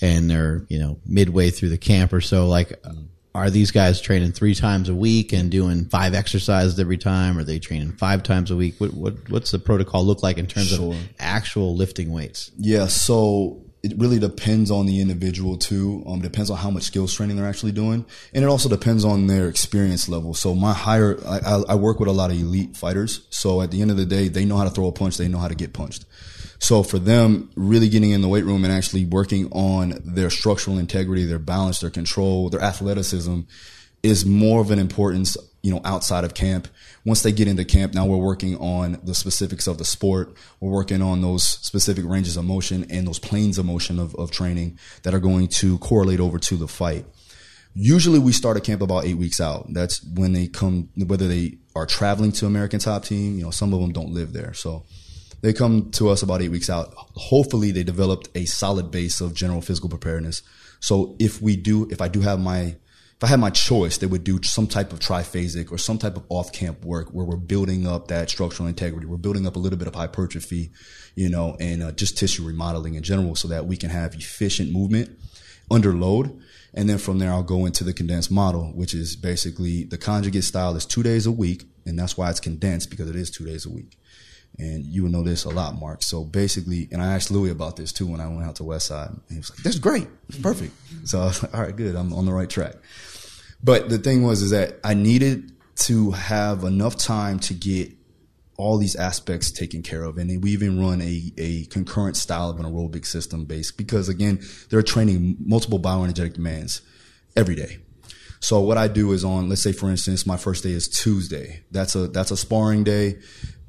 And 0.00 0.30
they're, 0.30 0.64
you 0.68 0.78
know, 0.78 0.98
midway 1.06 1.50
through 1.50 1.70
the 1.70 1.78
camp 1.78 2.12
or 2.12 2.20
so. 2.20 2.46
Like, 2.46 2.72
uh, 2.84 2.92
are 3.34 3.48
these 3.50 3.70
guys 3.70 4.00
training 4.00 4.32
three 4.32 4.54
times 4.54 4.88
a 4.88 4.94
week 4.94 5.32
and 5.32 5.50
doing 5.50 5.86
five 5.86 6.14
exercises 6.14 6.78
every 6.78 6.98
time? 6.98 7.38
Are 7.38 7.44
they 7.44 7.58
training 7.58 7.92
five 7.92 8.22
times 8.22 8.50
a 8.50 8.56
week? 8.56 8.74
What, 8.78 8.92
what, 8.94 9.14
what's 9.30 9.50
the 9.50 9.58
protocol 9.58 10.04
look 10.04 10.22
like 10.22 10.36
in 10.38 10.46
terms 10.46 10.68
Sure. 10.68 10.92
of 10.92 10.98
actual 11.18 11.74
lifting 11.74 12.12
weights? 12.12 12.50
Yeah. 12.58 12.86
So 12.88 13.62
it 13.82 13.94
really 13.98 14.18
depends 14.18 14.70
on 14.70 14.86
the 14.86 15.00
individual 15.00 15.56
too. 15.56 16.04
Um, 16.06 16.20
depends 16.20 16.50
on 16.50 16.56
how 16.58 16.70
much 16.70 16.84
skills 16.84 17.12
training 17.14 17.36
they're 17.36 17.48
actually 17.48 17.72
doing, 17.72 18.04
and 18.32 18.44
it 18.44 18.46
also 18.46 18.68
depends 18.68 19.04
on 19.04 19.26
their 19.26 19.48
experience 19.48 20.08
level. 20.08 20.34
So 20.34 20.54
my 20.54 20.72
higher, 20.72 21.18
I, 21.26 21.38
I, 21.38 21.62
I 21.70 21.74
work 21.74 21.98
with 21.98 22.08
a 22.08 22.12
lot 22.12 22.30
of 22.30 22.36
elite 22.38 22.76
fighters. 22.76 23.26
So 23.30 23.60
at 23.62 23.70
the 23.72 23.82
end 23.82 23.90
of 23.90 23.96
the 23.96 24.06
day, 24.06 24.28
they 24.28 24.44
know 24.44 24.56
how 24.56 24.64
to 24.64 24.70
throw 24.70 24.86
a 24.86 24.92
punch. 24.92 25.16
They 25.16 25.26
know 25.26 25.38
how 25.38 25.48
to 25.48 25.56
get 25.56 25.72
punched. 25.72 26.04
So 26.62 26.84
for 26.84 27.00
them, 27.00 27.50
really 27.56 27.88
getting 27.88 28.12
in 28.12 28.20
the 28.20 28.28
weight 28.28 28.44
room 28.44 28.62
and 28.62 28.72
actually 28.72 29.04
working 29.04 29.50
on 29.50 30.00
their 30.04 30.30
structural 30.30 30.78
integrity, 30.78 31.24
their 31.24 31.40
balance, 31.40 31.80
their 31.80 31.90
control, 31.90 32.50
their 32.50 32.62
athleticism 32.62 33.40
is 34.04 34.24
more 34.24 34.60
of 34.60 34.70
an 34.70 34.78
importance, 34.78 35.36
you 35.64 35.74
know, 35.74 35.80
outside 35.84 36.22
of 36.22 36.34
camp. 36.34 36.68
Once 37.04 37.22
they 37.22 37.32
get 37.32 37.48
into 37.48 37.64
camp, 37.64 37.94
now 37.94 38.06
we're 38.06 38.16
working 38.16 38.56
on 38.58 39.00
the 39.02 39.12
specifics 39.12 39.66
of 39.66 39.78
the 39.78 39.84
sport. 39.84 40.34
We're 40.60 40.70
working 40.70 41.02
on 41.02 41.20
those 41.20 41.42
specific 41.42 42.04
ranges 42.06 42.36
of 42.36 42.44
motion 42.44 42.86
and 42.90 43.08
those 43.08 43.18
planes 43.18 43.58
of 43.58 43.66
motion 43.66 43.98
of, 43.98 44.14
of 44.14 44.30
training 44.30 44.78
that 45.02 45.14
are 45.14 45.20
going 45.20 45.48
to 45.48 45.78
correlate 45.78 46.20
over 46.20 46.38
to 46.38 46.56
the 46.56 46.68
fight. 46.68 47.04
Usually 47.74 48.20
we 48.20 48.30
start 48.30 48.56
a 48.56 48.60
camp 48.60 48.82
about 48.82 49.04
eight 49.04 49.16
weeks 49.16 49.40
out. 49.40 49.66
That's 49.72 50.00
when 50.04 50.32
they 50.32 50.46
come, 50.46 50.90
whether 50.94 51.26
they 51.26 51.58
are 51.74 51.86
traveling 51.86 52.30
to 52.32 52.46
American 52.46 52.78
Top 52.78 53.04
Team, 53.04 53.36
you 53.36 53.42
know, 53.42 53.50
some 53.50 53.74
of 53.74 53.80
them 53.80 53.92
don't 53.92 54.12
live 54.12 54.32
there. 54.32 54.54
So 54.54 54.84
they 55.42 55.52
come 55.52 55.90
to 55.92 56.08
us 56.08 56.22
about 56.22 56.40
eight 56.40 56.50
weeks 56.50 56.70
out. 56.70 56.94
Hopefully, 56.96 57.72
they 57.72 57.82
developed 57.82 58.28
a 58.34 58.44
solid 58.46 58.90
base 58.90 59.20
of 59.20 59.34
general 59.34 59.60
physical 59.60 59.90
preparedness. 59.90 60.42
So 60.80 61.16
if 61.18 61.42
we 61.42 61.56
do, 61.56 61.88
if 61.90 62.00
I 62.00 62.08
do 62.08 62.20
have 62.20 62.40
my, 62.40 62.60
if 62.60 63.24
I 63.24 63.26
had 63.26 63.40
my 63.40 63.50
choice, 63.50 63.98
they 63.98 64.06
would 64.06 64.24
do 64.24 64.40
some 64.42 64.68
type 64.68 64.92
of 64.92 65.00
triphasic 65.00 65.70
or 65.70 65.78
some 65.78 65.98
type 65.98 66.16
of 66.16 66.24
off 66.28 66.52
camp 66.52 66.84
work 66.84 67.10
where 67.10 67.26
we're 67.26 67.36
building 67.36 67.86
up 67.86 68.08
that 68.08 68.30
structural 68.30 68.68
integrity. 68.68 69.06
We're 69.06 69.16
building 69.16 69.46
up 69.46 69.56
a 69.56 69.58
little 69.58 69.78
bit 69.78 69.88
of 69.88 69.94
hypertrophy, 69.96 70.70
you 71.16 71.28
know, 71.28 71.56
and 71.58 71.82
uh, 71.82 71.92
just 71.92 72.16
tissue 72.16 72.44
remodeling 72.44 72.94
in 72.94 73.02
general 73.02 73.34
so 73.34 73.48
that 73.48 73.66
we 73.66 73.76
can 73.76 73.90
have 73.90 74.14
efficient 74.14 74.72
movement 74.72 75.10
under 75.70 75.92
load. 75.92 76.40
And 76.74 76.88
then 76.88 76.98
from 76.98 77.18
there, 77.18 77.32
I'll 77.32 77.42
go 77.42 77.66
into 77.66 77.84
the 77.84 77.92
condensed 77.92 78.30
model, 78.30 78.72
which 78.74 78.94
is 78.94 79.16
basically 79.16 79.84
the 79.84 79.98
conjugate 79.98 80.44
style 80.44 80.76
is 80.76 80.86
two 80.86 81.02
days 81.02 81.26
a 81.26 81.32
week. 81.32 81.64
And 81.84 81.98
that's 81.98 82.16
why 82.16 82.30
it's 82.30 82.40
condensed 82.40 82.90
because 82.90 83.10
it 83.10 83.16
is 83.16 83.28
two 83.30 83.44
days 83.44 83.66
a 83.66 83.70
week 83.70 83.96
and 84.58 84.84
you 84.84 85.02
would 85.02 85.12
know 85.12 85.22
this 85.22 85.44
a 85.44 85.50
lot, 85.50 85.78
Mark. 85.78 86.02
So 86.02 86.24
basically, 86.24 86.88
and 86.92 87.02
I 87.02 87.14
asked 87.14 87.30
Louis 87.30 87.50
about 87.50 87.76
this 87.76 87.92
too 87.92 88.06
when 88.06 88.20
I 88.20 88.28
went 88.28 88.44
out 88.44 88.56
to 88.56 88.62
Westside, 88.62 89.08
and 89.08 89.20
he 89.30 89.38
was 89.38 89.50
like, 89.50 89.60
"That's 89.60 89.78
great, 89.78 90.08
it's 90.28 90.38
perfect." 90.38 90.72
So 91.04 91.20
I 91.20 91.24
was 91.26 91.42
like, 91.42 91.54
"All 91.54 91.62
right, 91.62 91.74
good, 91.74 91.96
I'm 91.96 92.12
on 92.12 92.26
the 92.26 92.32
right 92.32 92.50
track." 92.50 92.74
But 93.62 93.88
the 93.88 93.98
thing 93.98 94.22
was, 94.22 94.42
is 94.42 94.50
that 94.50 94.78
I 94.84 94.94
needed 94.94 95.52
to 95.76 96.10
have 96.10 96.64
enough 96.64 96.96
time 96.96 97.38
to 97.40 97.54
get 97.54 97.92
all 98.56 98.78
these 98.78 98.96
aspects 98.96 99.50
taken 99.50 99.82
care 99.82 100.04
of, 100.04 100.18
and 100.18 100.42
we 100.42 100.50
even 100.50 100.80
run 100.80 101.00
a, 101.00 101.32
a 101.38 101.64
concurrent 101.66 102.16
style 102.16 102.50
of 102.50 102.60
an 102.60 102.66
aerobic 102.66 103.06
system 103.06 103.44
based 103.44 103.76
because 103.76 104.08
again, 104.08 104.40
they're 104.68 104.82
training 104.82 105.36
multiple 105.40 105.80
bioenergetic 105.80 106.34
demands 106.34 106.82
every 107.36 107.54
day. 107.54 107.78
So 108.40 108.60
what 108.60 108.76
I 108.76 108.88
do 108.88 109.12
is 109.12 109.24
on, 109.24 109.48
let's 109.48 109.62
say 109.62 109.72
for 109.72 109.88
instance, 109.88 110.26
my 110.26 110.36
first 110.36 110.64
day 110.64 110.72
is 110.72 110.88
Tuesday. 110.88 111.62
That's 111.70 111.94
a 111.94 112.08
that's 112.08 112.32
a 112.32 112.36
sparring 112.36 112.82
day 112.82 113.18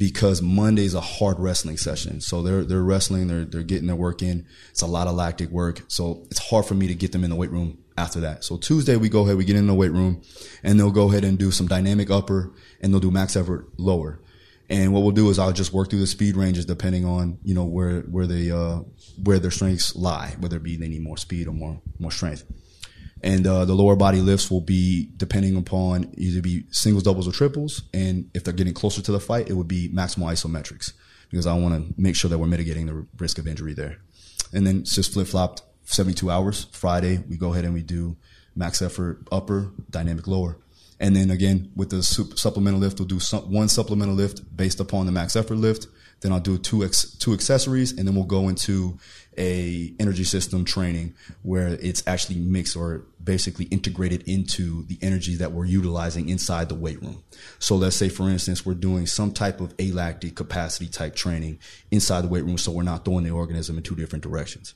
because 0.04 0.42
Monday's 0.42 0.94
a 0.94 1.00
hard 1.00 1.40
wrestling 1.40 1.78
session. 1.78 2.20
So 2.20 2.42
they're 2.42 2.66
they're 2.66 2.84
wrestling, 2.84 3.28
they're 3.30 3.46
they're 3.46 3.64
getting 3.64 3.88
their 3.88 3.96
work 3.96 4.22
in. 4.22 4.46
It's 4.72 4.82
a 4.82 4.86
lot 4.86 5.08
of 5.08 5.16
lactic 5.16 5.50
work. 5.50 5.82
So 5.88 6.26
it's 6.30 6.50
hard 6.50 6.66
for 6.66 6.74
me 6.74 6.88
to 6.88 6.94
get 6.94 7.14
them 7.14 7.24
in 7.24 7.30
the 7.30 7.38
weight 7.38 7.52
room 7.52 7.78
after 7.98 8.20
that. 8.20 8.44
So 8.44 8.58
Tuesday 8.58 8.98
we 8.98 9.08
go 9.08 9.22
ahead, 9.22 9.38
we 9.38 9.46
get 9.46 9.56
in 9.56 9.66
the 9.66 9.74
weight 9.74 9.94
room 9.94 10.22
and 10.62 10.78
they'll 10.78 10.92
go 10.92 11.10
ahead 11.10 11.24
and 11.24 11.40
do 11.40 11.52
some 11.52 11.68
dynamic 11.68 12.12
upper 12.12 12.52
and 12.82 12.92
they'll 12.92 13.00
do 13.00 13.12
max 13.12 13.38
effort 13.38 13.70
lower. 13.78 14.20
And 14.70 14.92
what 14.92 15.04
we'll 15.04 15.12
do 15.12 15.30
is 15.30 15.40
I'll 15.40 15.54
just 15.54 15.72
work 15.72 15.90
through 15.90 16.00
the 16.00 16.08
speed 16.08 16.36
ranges 16.36 16.66
depending 16.66 17.06
on, 17.06 17.40
you 17.42 17.56
know, 17.56 17.64
where 17.64 18.02
where 18.02 18.28
they 18.28 18.52
uh 18.52 18.80
where 19.24 19.40
their 19.40 19.52
strengths 19.52 19.96
lie, 19.96 20.36
whether 20.38 20.58
it 20.58 20.64
be 20.64 20.76
they 20.76 20.90
need 20.90 21.02
more 21.02 21.18
speed 21.18 21.48
or 21.48 21.54
more 21.54 21.82
more 21.98 22.12
strength 22.12 22.44
and 23.24 23.48
uh, 23.48 23.64
the 23.64 23.74
lower 23.74 23.96
body 23.96 24.20
lifts 24.20 24.52
will 24.52 24.62
be 24.62 25.10
depending 25.16 25.56
upon 25.56 26.14
either 26.18 26.42
be 26.42 26.66
singles, 26.72 27.04
doubles, 27.04 27.28
or 27.28 27.32
triples. 27.32 27.84
And 27.94 28.30
if 28.34 28.44
they're 28.44 28.54
getting 28.54 28.74
closer 28.74 29.02
to 29.02 29.12
the 29.12 29.20
fight, 29.20 29.50
it 29.50 29.54
would 29.54 29.68
be 29.68 29.90
maximal 29.90 30.32
isometrics 30.32 30.92
because 31.30 31.48
I 31.48 31.58
want 31.58 31.74
to 31.74 31.94
make 32.00 32.16
sure 32.16 32.30
that 32.30 32.38
we're 32.38 32.48
mitigating 32.48 32.86
the 32.86 33.08
risk 33.18 33.38
of 33.38 33.48
injury 33.48 33.74
there. 33.74 33.98
And 34.52 34.68
then 34.68 34.80
it's 34.80 34.94
just 34.94 35.14
flip 35.14 35.28
flopped 35.28 35.64
72 35.86 36.30
hours. 36.30 36.66
Friday, 36.74 37.24
we 37.30 37.38
go 37.38 37.54
ahead 37.54 37.64
and 37.64 37.74
we 37.74 37.82
do 37.82 38.18
max 38.56 38.82
effort 38.82 39.26
upper, 39.32 39.72
dynamic 39.90 40.28
lower. 40.28 40.58
And 41.00 41.16
then 41.16 41.32
again, 41.32 41.72
with 41.76 41.90
the 41.90 42.04
supplemental 42.04 42.80
lift, 42.80 43.00
we'll 43.00 43.08
do 43.08 43.20
one 43.48 43.68
supplemental 43.68 44.16
lift 44.16 44.56
based 44.56 44.80
upon 44.80 45.06
the 45.06 45.12
max 45.12 45.36
effort 45.36 45.56
lift. 45.56 45.88
Then 46.22 46.32
I'll 46.32 46.40
do 46.40 46.58
two 46.58 46.84
ex, 46.84 47.18
two 47.18 47.34
accessories, 47.34 47.92
and 47.92 48.08
then 48.08 48.16
we'll 48.16 48.26
go 48.26 48.48
into 48.48 48.98
a 49.38 49.94
energy 50.00 50.24
system 50.24 50.66
training 50.66 51.14
where 51.42 51.70
it's 51.70 52.04
actually 52.08 52.40
mixed 52.40 52.76
or 52.76 53.06
basically 53.24 53.66
integrated 53.66 54.24
into 54.28 54.86
the 54.86 54.98
energy 55.02 55.36
that 55.36 55.52
we're 55.52 55.66
utilizing 55.66 56.30
inside 56.30 56.70
the 56.70 56.76
weight 56.76 57.02
room. 57.02 57.24
So 57.60 57.76
let's 57.76 57.96
say, 57.96 58.10
for 58.10 58.30
instance, 58.30 58.66
we're 58.66 58.74
doing 58.74 59.06
some 59.06 59.32
type 59.32 59.62
of 59.62 59.74
alactic 59.78 60.36
capacity 60.36 60.88
type 60.88 61.16
training 61.16 61.60
inside 61.92 62.22
the 62.22 62.28
weight 62.28 62.44
room, 62.44 62.58
so 62.58 62.72
we're 62.72 62.84
not 62.84 63.06
throwing 63.06 63.24
the 63.24 63.32
organism 63.32 63.78
in 63.78 63.84
two 63.84 63.96
different 63.96 64.24
directions. 64.24 64.74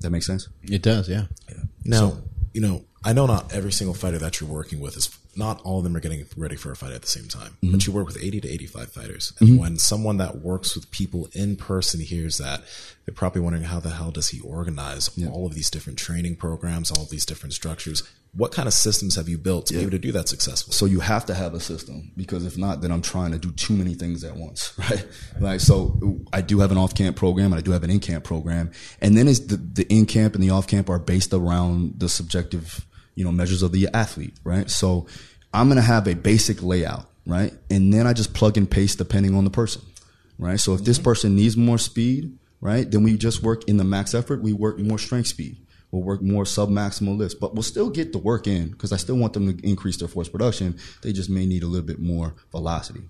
That 0.00 0.10
makes 0.10 0.26
sense. 0.26 0.48
It 0.62 0.82
does, 0.82 1.08
yeah. 1.08 1.26
yeah. 1.48 1.62
Now, 1.84 2.10
so, 2.10 2.22
you 2.54 2.60
know, 2.60 2.84
I 3.04 3.12
know 3.12 3.26
not 3.26 3.52
every 3.52 3.72
single 3.72 3.94
fighter 3.94 4.18
that 4.18 4.40
you're 4.40 4.50
working 4.50 4.80
with 4.80 4.96
is 4.96 5.06
not 5.38 5.60
all 5.62 5.78
of 5.78 5.84
them 5.84 5.96
are 5.96 6.00
getting 6.00 6.26
ready 6.36 6.56
for 6.56 6.72
a 6.72 6.76
fight 6.76 6.92
at 6.92 7.02
the 7.02 7.08
same 7.08 7.28
time, 7.28 7.56
mm-hmm. 7.62 7.70
but 7.70 7.86
you 7.86 7.92
work 7.92 8.06
with 8.06 8.18
80 8.22 8.40
to 8.42 8.48
85 8.48 8.92
fighters. 8.92 9.32
And 9.38 9.50
mm-hmm. 9.50 9.58
when 9.58 9.78
someone 9.78 10.16
that 10.18 10.38
works 10.38 10.74
with 10.74 10.90
people 10.90 11.28
in 11.32 11.56
person 11.56 12.00
hears 12.00 12.38
that, 12.38 12.62
they're 13.06 13.14
probably 13.14 13.40
wondering 13.40 13.64
how 13.64 13.80
the 13.80 13.90
hell 13.90 14.10
does 14.10 14.28
he 14.28 14.40
organize 14.40 15.10
yeah. 15.16 15.28
all 15.28 15.46
of 15.46 15.54
these 15.54 15.70
different 15.70 15.98
training 15.98 16.36
programs, 16.36 16.90
all 16.90 17.04
of 17.04 17.10
these 17.10 17.24
different 17.24 17.54
structures? 17.54 18.02
What 18.34 18.52
kind 18.52 18.68
of 18.68 18.74
systems 18.74 19.16
have 19.16 19.28
you 19.28 19.38
built 19.38 19.66
to 19.66 19.74
yeah. 19.74 19.80
be 19.80 19.82
able 19.84 19.90
to 19.92 19.98
do 19.98 20.12
that 20.12 20.28
successfully? 20.28 20.74
So 20.74 20.84
you 20.84 21.00
have 21.00 21.24
to 21.26 21.34
have 21.34 21.54
a 21.54 21.60
system 21.60 22.12
because 22.16 22.44
if 22.44 22.58
not, 22.58 22.82
then 22.82 22.92
I'm 22.92 23.00
trying 23.00 23.32
to 23.32 23.38
do 23.38 23.50
too 23.52 23.74
many 23.74 23.94
things 23.94 24.24
at 24.24 24.36
once, 24.36 24.74
right? 24.78 25.06
Like, 25.40 25.60
so 25.60 26.20
I 26.32 26.42
do 26.42 26.58
have 26.58 26.70
an 26.70 26.76
off 26.76 26.94
camp 26.94 27.16
program 27.16 27.52
and 27.52 27.54
I 27.54 27.62
do 27.62 27.70
have 27.70 27.84
an 27.84 27.90
in 27.90 28.00
camp 28.00 28.24
program. 28.24 28.72
And 29.00 29.16
then 29.16 29.28
is 29.28 29.46
the, 29.46 29.56
the 29.56 29.86
in 29.88 30.04
camp 30.04 30.34
and 30.34 30.42
the 30.42 30.50
off 30.50 30.66
camp 30.66 30.90
are 30.90 30.98
based 30.98 31.32
around 31.32 31.98
the 31.98 32.08
subjective 32.08 32.84
you 33.18 33.24
know, 33.24 33.32
measures 33.32 33.62
of 33.62 33.72
the 33.72 33.88
athlete, 33.92 34.34
right? 34.44 34.70
So 34.70 35.08
I'm 35.52 35.68
going 35.68 35.76
to 35.76 35.82
have 35.82 36.06
a 36.06 36.14
basic 36.14 36.62
layout, 36.62 37.06
right? 37.26 37.52
And 37.70 37.92
then 37.92 38.06
I 38.06 38.12
just 38.12 38.34
plug 38.34 38.56
and 38.56 38.70
paste 38.70 38.98
depending 38.98 39.34
on 39.34 39.44
the 39.44 39.50
person, 39.50 39.82
right? 40.38 40.60
So 40.60 40.74
if 40.74 40.84
this 40.84 40.98
mm-hmm. 40.98 41.04
person 41.04 41.36
needs 41.36 41.56
more 41.56 41.78
speed, 41.78 42.38
right, 42.60 42.90
then 42.90 43.02
we 43.02 43.16
just 43.16 43.42
work 43.42 43.68
in 43.68 43.76
the 43.76 43.84
max 43.84 44.14
effort. 44.14 44.42
We 44.42 44.52
work 44.52 44.78
more 44.78 44.98
strength 44.98 45.28
speed. 45.28 45.56
We'll 45.90 46.02
work 46.02 46.20
more 46.20 46.44
sub 46.44 46.68
maximal 46.68 47.16
lifts, 47.16 47.34
but 47.34 47.54
we'll 47.54 47.62
still 47.62 47.88
get 47.88 48.12
the 48.12 48.18
work 48.18 48.46
in 48.46 48.68
because 48.68 48.92
I 48.92 48.98
still 48.98 49.16
want 49.16 49.32
them 49.32 49.56
to 49.56 49.66
increase 49.66 49.96
their 49.96 50.08
force 50.08 50.28
production. 50.28 50.78
They 51.02 51.12
just 51.12 51.30
may 51.30 51.46
need 51.46 51.62
a 51.62 51.66
little 51.66 51.86
bit 51.86 51.98
more 51.98 52.34
velocity, 52.52 53.02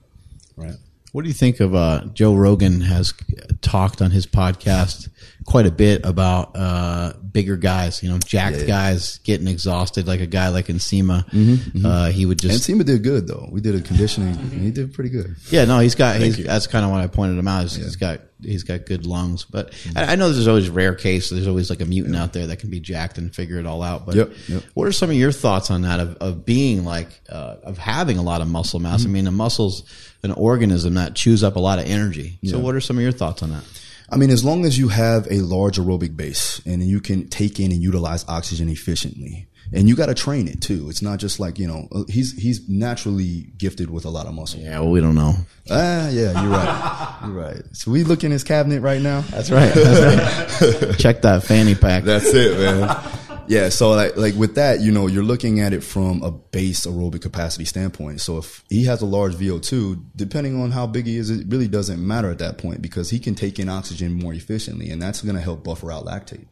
right? 0.57 0.77
What 1.13 1.23
do 1.23 1.29
you 1.29 1.35
think 1.35 1.61
of 1.61 1.75
uh, 1.75 2.05
Joe 2.13 2.35
Rogan 2.35 2.81
has 2.83 3.15
talked 3.61 4.03
on 4.03 4.11
his 4.11 4.27
podcast 4.27 5.09
quite 5.47 5.65
a 5.65 5.71
bit 5.71 6.05
about 6.05 6.53
uh, 6.55 7.15
bigger 7.33 7.57
guys, 7.57 8.03
you 8.03 8.11
know, 8.11 8.19
jacked 8.19 8.59
yeah. 8.59 8.67
guys 8.67 9.19
getting 9.19 9.47
exhausted, 9.47 10.07
like 10.07 10.21
a 10.21 10.27
guy 10.27 10.49
like 10.49 10.67
Nsima. 10.67 11.25
Mm-hmm, 11.31 11.53
mm-hmm. 11.53 11.87
Uh, 11.87 12.11
he 12.11 12.27
would 12.27 12.39
just 12.39 12.69
Nsima 12.69 12.85
did 12.85 13.03
good 13.03 13.27
though. 13.27 13.49
We 13.51 13.61
did 13.61 13.75
a 13.75 13.81
conditioning. 13.81 14.37
he 14.51 14.71
did 14.71 14.93
pretty 14.93 15.11
good. 15.11 15.37
Yeah, 15.51 15.65
no, 15.65 15.79
he's 15.79 15.95
got. 15.95 16.17
He's, 16.17 16.45
that's 16.45 16.67
kind 16.67 16.85
of 16.85 16.91
what 16.91 17.01
I 17.01 17.07
pointed 17.07 17.39
him 17.39 17.49
out. 17.49 17.65
Is 17.65 17.79
yeah. 17.79 17.85
He's 17.85 17.97
got 17.97 18.21
he's 18.43 18.63
got 18.63 18.87
good 18.87 19.07
lungs, 19.07 19.45
but 19.45 19.73
mm-hmm. 19.73 19.99
I, 19.99 20.13
I, 20.13 20.15
know 20.17 20.31
there's 20.31 20.47
always 20.47 20.69
rare 20.69 20.95
case. 20.95 21.31
There's 21.31 21.49
always 21.49 21.71
like 21.71 21.81
a 21.81 21.85
mutant 21.87 22.15
yeah. 22.15 22.23
out 22.23 22.33
there 22.33 22.47
that 22.49 22.59
can 22.59 22.71
be 22.71 22.81
jacked 22.81 23.19
and 23.19 23.35
figure 23.35 23.59
it 23.59 23.67
all 23.67 23.83
out. 23.83 24.07
But 24.07 24.15
yep, 24.15 24.33
yep. 24.47 24.63
what 24.75 24.87
are 24.87 24.93
some 24.93 25.11
of 25.11 25.17
your 25.17 25.33
thoughts 25.33 25.71
on 25.71 25.83
that 25.83 26.01
of, 26.01 26.17
of 26.17 26.45
being 26.45 26.85
like 26.85 27.21
uh, 27.29 27.57
of 27.63 27.79
having 27.79 28.19
a 28.19 28.23
lot 28.23 28.41
of 28.41 28.49
muscle 28.49 28.81
mass? 28.81 29.01
I 29.01 29.05
mm-hmm. 29.05 29.13
mean, 29.15 29.25
the 29.25 29.31
muscle's 29.31 29.85
an 30.23 30.33
organism 30.33 30.95
that 30.95 31.15
chews 31.15 31.45
up 31.45 31.57
a 31.57 31.61
lot 31.61 31.79
of 31.79 31.87
energy. 31.87 32.39
So, 32.45 32.59
what 32.59 32.75
are 32.75 32.81
some 32.81 32.97
of 32.97 33.03
your 33.03 33.13
thoughts 33.13 33.43
on 33.43 33.51
that? 33.51 33.65
I 34.11 34.17
mean, 34.17 34.31
as 34.31 34.43
long 34.43 34.65
as 34.65 34.79
you 34.79 34.89
have 34.89 35.27
a 35.31 35.41
large 35.41 35.77
aerobic 35.77 36.17
base 36.17 36.63
and 36.65 36.83
you 36.83 37.01
can 37.01 37.29
take 37.29 37.61
in 37.61 37.73
and 37.73 37.83
utilize 37.83 38.25
oxygen 38.27 38.69
efficiently, 38.69 39.49
and 39.73 39.89
you 39.89 39.97
got 39.97 40.07
to 40.07 40.15
train 40.15 40.49
it 40.49 40.63
too. 40.63 40.89
It's 40.89 41.03
not 41.03 41.19
just 41.19 41.39
like 41.41 41.59
you 41.59 41.67
know 41.67 41.89
uh, 41.93 42.05
he's 42.09 42.33
he's 42.33 42.69
naturally 42.69 43.49
gifted 43.59 43.91
with 43.91 44.05
a 44.05 44.11
lot 44.11 44.27
of 44.27 44.35
muscle. 44.35 44.61
Yeah, 44.61 44.81
well, 44.81 44.91
we 44.91 45.01
don't 45.01 45.15
know. 45.15 45.35
Ah, 45.71 46.09
yeah, 46.09 46.43
you're 46.43 46.51
right. 46.51 47.19
you're 47.25 47.35
right. 47.35 47.63
So 47.73 47.91
we 47.91 48.05
look 48.05 48.25
in 48.25 48.31
his 48.31 48.45
cabinet 48.45 48.81
right 48.81 49.03
now. 49.03 49.21
That's 49.23 49.51
right. 49.51 49.73
That's 49.75 50.83
right. 50.83 50.99
Check 50.99 51.23
that 51.23 51.43
fanny 51.45 51.75
pack. 51.75 52.05
That's 52.05 52.33
it, 52.33 52.59
man. 52.59 53.28
Yeah, 53.49 53.71
so 53.71 53.93
like 53.93 54.17
like 54.17 54.35
with 54.35 54.57
that, 54.57 54.81
you 54.81 54.93
know, 54.93 55.07
you're 55.07 55.23
looking 55.23 55.61
at 55.61 55.73
it 55.73 55.83
from 55.83 56.23
a 56.23 56.31
base 56.31 56.85
aerobic 56.85 57.23
capacity 57.23 57.65
standpoint. 57.65 58.21
So 58.21 58.37
if 58.37 58.63
he 58.69 58.85
has 58.85 59.01
a 59.01 59.07
large 59.07 59.35
VO2, 59.37 60.03
depending 60.15 60.61
on 60.61 60.71
how 60.71 60.87
big 60.87 61.07
he 61.07 61.17
is, 61.17 61.31
it 61.31 61.47
really 61.49 61.67
doesn't 61.67 62.07
matter 62.07 62.31
at 62.31 62.39
that 62.41 62.59
point 62.59 62.83
because 62.83 63.09
he 63.09 63.19
can 63.19 63.35
take 63.35 63.59
in 63.59 63.71
oxygen 63.71 64.13
more 64.13 64.35
efficiently, 64.35 64.91
and 64.91 65.01
that's 65.01 65.23
going 65.23 65.35
to 65.35 65.41
help 65.41 65.65
buffer 65.65 65.91
out 65.91 66.05
lactate. 66.05 66.47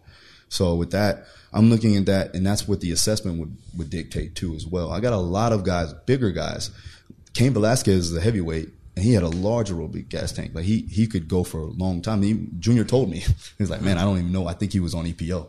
So 0.48 0.74
with 0.74 0.92
that, 0.92 1.26
I'm 1.52 1.68
looking 1.68 1.96
at 1.96 2.06
that, 2.06 2.34
and 2.34 2.46
that's 2.46 2.66
what 2.66 2.80
the 2.80 2.92
assessment 2.92 3.38
would 3.40 3.54
would 3.76 3.90
dictate 3.90 4.34
too 4.34 4.54
as 4.54 4.66
well. 4.66 4.90
I 4.90 5.00
got 5.00 5.12
a 5.12 5.18
lot 5.18 5.52
of 5.52 5.64
guys, 5.64 5.92
bigger 6.06 6.30
guys. 6.30 6.70
Cain 7.34 7.52
Velasquez 7.52 8.10
is 8.10 8.16
a 8.16 8.22
heavyweight, 8.22 8.70
and 8.96 9.04
he 9.04 9.12
had 9.12 9.22
a 9.22 9.28
large 9.28 9.68
aerobic 9.68 10.08
gas 10.08 10.32
tank. 10.32 10.52
Like 10.54 10.64
he 10.64 10.82
he 10.90 11.06
could 11.06 11.28
go 11.28 11.44
for 11.44 11.58
a 11.58 11.66
long 11.66 12.00
time. 12.00 12.22
He, 12.22 12.48
Junior 12.58 12.84
told 12.84 13.10
me 13.10 13.22
he's 13.58 13.68
like, 13.68 13.82
man, 13.82 13.98
I 13.98 14.02
don't 14.04 14.18
even 14.18 14.32
know. 14.32 14.46
I 14.46 14.54
think 14.54 14.72
he 14.72 14.80
was 14.80 14.94
on 14.94 15.04
EPO. 15.04 15.48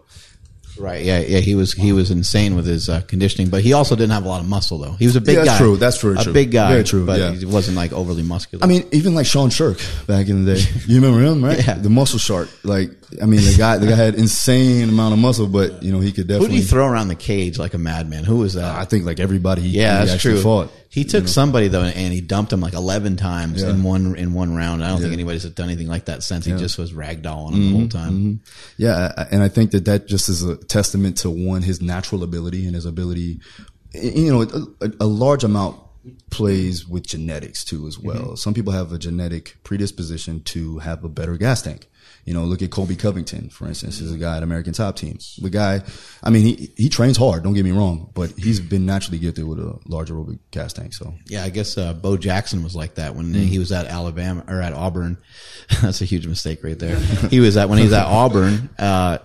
Right. 0.79 1.03
Yeah. 1.03 1.19
Yeah. 1.19 1.39
He 1.39 1.55
was 1.55 1.73
he 1.73 1.91
was 1.91 2.11
insane 2.11 2.55
with 2.55 2.65
his 2.65 2.89
uh, 2.89 3.01
conditioning, 3.01 3.49
but 3.49 3.61
he 3.63 3.73
also 3.73 3.95
didn't 3.95 4.11
have 4.11 4.25
a 4.25 4.27
lot 4.27 4.41
of 4.41 4.47
muscle 4.47 4.77
though. 4.77 4.93
He 4.93 5.05
was 5.05 5.15
a 5.15 5.21
big 5.21 5.35
Yeah, 5.37 5.43
that's 5.45 5.57
guy. 5.59 5.65
true. 5.65 5.77
That's 5.77 6.01
very 6.01 6.15
a 6.17 6.23
true. 6.23 6.33
big 6.33 6.51
guy. 6.51 6.69
Very 6.71 6.83
true, 6.83 7.05
But 7.05 7.19
yeah. 7.19 7.31
he 7.33 7.45
wasn't 7.45 7.77
like 7.77 7.93
overly 7.93 8.23
muscular. 8.23 8.63
I 8.63 8.67
mean, 8.67 8.87
even 8.91 9.15
like 9.15 9.25
Sean 9.25 9.49
Sherk 9.49 9.77
back 10.07 10.27
in 10.27 10.45
the 10.45 10.55
day. 10.55 10.61
You 10.87 11.01
remember 11.01 11.21
him, 11.25 11.43
right? 11.43 11.57
Yeah. 11.67 11.73
The 11.75 11.89
muscle 11.89 12.19
shark. 12.19 12.49
Like, 12.63 12.91
I 13.21 13.25
mean, 13.25 13.41
the 13.41 13.55
guy, 13.57 13.77
the 13.77 13.87
guy 13.87 13.95
had 13.95 14.15
insane 14.15 14.89
amount 14.89 15.13
of 15.13 15.19
muscle, 15.19 15.47
but 15.47 15.81
you 15.83 15.91
know, 15.91 15.99
he 15.99 16.11
could 16.11 16.27
definitely. 16.27 16.47
who 16.47 16.53
did 16.55 16.61
he 16.63 16.67
throw 16.69 16.87
around 16.87 17.07
the 17.09 17.15
cage 17.15 17.57
like 17.57 17.73
a 17.73 17.77
madman? 17.77 18.23
Who 18.23 18.37
was 18.37 18.53
that? 18.53 18.75
I 18.75 18.85
think 18.85 19.05
like 19.05 19.19
everybody 19.19 19.61
he, 19.63 19.69
yeah, 19.69 19.93
he 19.93 20.05
that's 20.05 20.11
actually 20.15 20.35
true. 20.35 20.43
fought. 20.43 20.71
He 20.97 21.03
took 21.03 21.27
somebody 21.27 21.67
though, 21.67 21.83
and 21.83 22.11
he 22.11 22.21
dumped 22.21 22.51
him 22.51 22.59
like 22.59 22.73
eleven 22.73 23.17
times 23.17 23.61
Yeah. 23.61 23.69
in 23.69 23.83
one 23.83 24.15
in 24.15 24.33
one 24.33 24.55
round. 24.55 24.83
I 24.83 24.87
don't 24.87 24.99
think 24.99 25.13
anybody's 25.13 25.45
done 25.45 25.69
anything 25.69 25.87
like 25.87 26.05
that 26.05 26.23
since. 26.23 26.43
He 26.43 26.53
just 26.53 26.79
was 26.79 26.91
ragdolling 26.91 27.53
him 27.53 27.61
the 27.61 27.71
whole 27.71 27.81
mm-hmm. 27.81 27.87
time. 27.89 28.13
Mm-hmm. 28.13 28.33
Yeah, 28.77 29.27
and 29.29 29.43
I 29.43 29.47
think 29.47 29.69
that 29.71 29.85
that 29.85 30.07
just 30.07 30.27
is 30.27 30.41
a 30.41 30.57
testament 30.57 31.17
to 31.19 31.29
one 31.29 31.61
his 31.61 31.83
natural 31.83 32.23
ability 32.23 32.65
and 32.65 32.73
his 32.73 32.87
ability. 32.87 33.41
You 33.93 34.31
know, 34.31 34.41
a, 34.81 34.91
a 35.01 35.05
large 35.05 35.43
amount 35.43 35.79
plays 36.31 36.87
with 36.87 37.05
genetics 37.05 37.63
too 37.63 37.85
as 37.85 37.99
well. 37.99 38.15
Mm-hmm. 38.15 38.35
Some 38.35 38.55
people 38.55 38.73
have 38.73 38.91
a 38.91 38.97
genetic 38.97 39.57
predisposition 39.63 40.41
to 40.45 40.79
have 40.79 41.03
a 41.03 41.09
better 41.09 41.37
gas 41.37 41.61
tank. 41.61 41.87
You 42.27 42.33
know, 42.33 42.43
look 42.43 42.61
at 42.61 42.71
Colby 42.71 42.97
Covington, 42.97 43.47
for 43.49 43.67
instance, 43.67 44.01
is 44.01 44.11
a 44.11 44.17
guy 44.17 44.35
at 44.35 44.43
American 44.43 44.73
Top 44.73 44.97
Team. 44.97 45.17
The 45.41 45.49
guy, 45.49 45.81
I 46.21 46.29
mean, 46.29 46.43
he 46.45 46.69
he 46.75 46.89
trains 46.89 47.15
hard. 47.15 47.41
Don't 47.41 47.53
get 47.53 47.63
me 47.63 47.71
wrong, 47.71 48.11
but 48.13 48.31
he's 48.31 48.59
been 48.59 48.85
naturally 48.85 49.17
gifted 49.17 49.45
with 49.47 49.59
a 49.59 49.79
large 49.87 50.09
aerobic 50.11 50.39
gas 50.51 50.73
tank. 50.73 50.93
So 50.93 51.13
Yeah, 51.27 51.45
I 51.45 51.49
guess 51.49 51.77
uh, 51.77 51.93
Bo 51.93 52.17
Jackson 52.17 52.63
was 52.63 52.75
like 52.75 52.95
that 52.95 53.15
when 53.15 53.27
Mm. 53.33 53.45
he 53.45 53.59
was 53.59 53.71
at 53.71 53.85
Alabama 53.85 54.43
or 54.49 54.61
at 54.61 54.73
Auburn. 54.73 55.17
That's 55.81 56.01
a 56.01 56.05
huge 56.05 56.27
mistake 56.27 56.65
right 56.65 56.77
there. 56.77 56.97
he 57.31 57.39
was 57.39 57.55
at 57.55 57.69
when 57.69 57.77
he 57.77 57.85
was 57.85 57.93
at 57.93 58.05
Auburn. 58.07 58.69
Uh, 58.77 59.19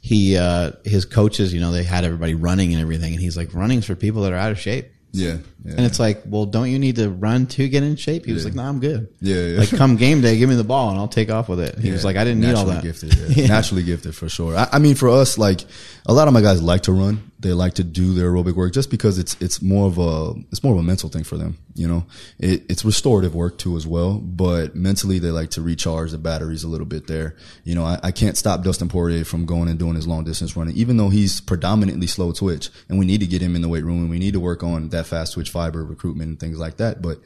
he 0.00 0.36
uh, 0.38 0.72
his 0.84 1.04
coaches, 1.04 1.52
you 1.52 1.58
know, 1.60 1.72
they 1.72 1.82
had 1.82 2.04
everybody 2.04 2.34
running 2.34 2.72
and 2.72 2.80
everything, 2.80 3.12
and 3.14 3.20
he's 3.20 3.36
like, 3.36 3.52
"Running's 3.52 3.84
for 3.84 3.96
people 3.96 4.22
that 4.22 4.32
are 4.32 4.36
out 4.36 4.52
of 4.52 4.60
shape." 4.60 4.86
Yeah, 5.12 5.38
yeah. 5.64 5.74
And 5.76 5.80
it's 5.80 5.98
like, 5.98 6.22
well, 6.26 6.44
don't 6.44 6.70
you 6.70 6.78
need 6.78 6.96
to 6.96 7.08
run 7.08 7.46
to 7.46 7.68
get 7.68 7.82
in 7.82 7.96
shape? 7.96 8.26
He 8.26 8.32
was 8.32 8.44
like, 8.44 8.54
no, 8.54 8.62
I'm 8.62 8.80
good. 8.80 9.08
Yeah, 9.20 9.36
yeah. 9.36 9.58
Like, 9.60 9.70
come 9.70 9.96
game 9.96 10.20
day, 10.20 10.36
give 10.38 10.48
me 10.48 10.54
the 10.54 10.64
ball 10.64 10.90
and 10.90 10.98
I'll 10.98 11.08
take 11.08 11.30
off 11.30 11.48
with 11.48 11.60
it. 11.60 11.78
He 11.78 11.90
was 11.90 12.04
like, 12.04 12.16
I 12.16 12.24
didn't 12.24 12.40
need 12.40 12.54
all 12.54 12.66
naturally 12.66 12.92
that. 12.92 13.00
Gifted, 13.10 13.36
yeah. 13.36 13.46
Naturally 13.48 13.82
gifted 13.82 14.14
for 14.14 14.28
sure. 14.28 14.56
I, 14.56 14.68
I 14.72 14.78
mean, 14.78 14.94
for 14.94 15.08
us, 15.08 15.38
like 15.38 15.64
a 16.06 16.12
lot 16.12 16.28
of 16.28 16.34
my 16.34 16.40
guys 16.42 16.62
like 16.62 16.82
to 16.82 16.92
run. 16.92 17.27
They 17.40 17.52
like 17.52 17.74
to 17.74 17.84
do 17.84 18.14
their 18.14 18.32
aerobic 18.32 18.54
work 18.54 18.72
just 18.72 18.90
because 18.90 19.18
it's 19.18 19.36
it's 19.40 19.62
more 19.62 19.86
of 19.86 19.98
a 19.98 20.34
it's 20.50 20.64
more 20.64 20.72
of 20.72 20.78
a 20.78 20.82
mental 20.82 21.08
thing 21.08 21.24
for 21.24 21.36
them. 21.36 21.58
You 21.74 21.86
know, 21.86 22.06
it, 22.38 22.64
it's 22.68 22.84
restorative 22.84 23.34
work 23.34 23.58
too 23.58 23.76
as 23.76 23.86
well. 23.86 24.14
But 24.14 24.74
mentally, 24.74 25.18
they 25.20 25.30
like 25.30 25.50
to 25.50 25.62
recharge 25.62 26.10
the 26.10 26.18
batteries 26.18 26.64
a 26.64 26.68
little 26.68 26.86
bit 26.86 27.06
there. 27.06 27.36
You 27.62 27.76
know, 27.76 27.84
I, 27.84 28.00
I 28.02 28.10
can't 28.10 28.36
stop 28.36 28.64
Dustin 28.64 28.88
Poirier 28.88 29.24
from 29.24 29.46
going 29.46 29.68
and 29.68 29.78
doing 29.78 29.94
his 29.94 30.08
long 30.08 30.24
distance 30.24 30.56
running, 30.56 30.76
even 30.76 30.96
though 30.96 31.10
he's 31.10 31.40
predominantly 31.40 32.08
slow 32.08 32.32
twitch, 32.32 32.70
and 32.88 32.98
we 32.98 33.06
need 33.06 33.20
to 33.20 33.26
get 33.26 33.40
him 33.40 33.54
in 33.54 33.62
the 33.62 33.68
weight 33.68 33.84
room 33.84 34.00
and 34.00 34.10
we 34.10 34.18
need 34.18 34.32
to 34.32 34.40
work 34.40 34.62
on 34.64 34.88
that 34.88 35.06
fast 35.06 35.34
twitch 35.34 35.50
fiber 35.50 35.84
recruitment 35.84 36.28
and 36.30 36.40
things 36.40 36.58
like 36.58 36.78
that. 36.78 37.00
But 37.00 37.20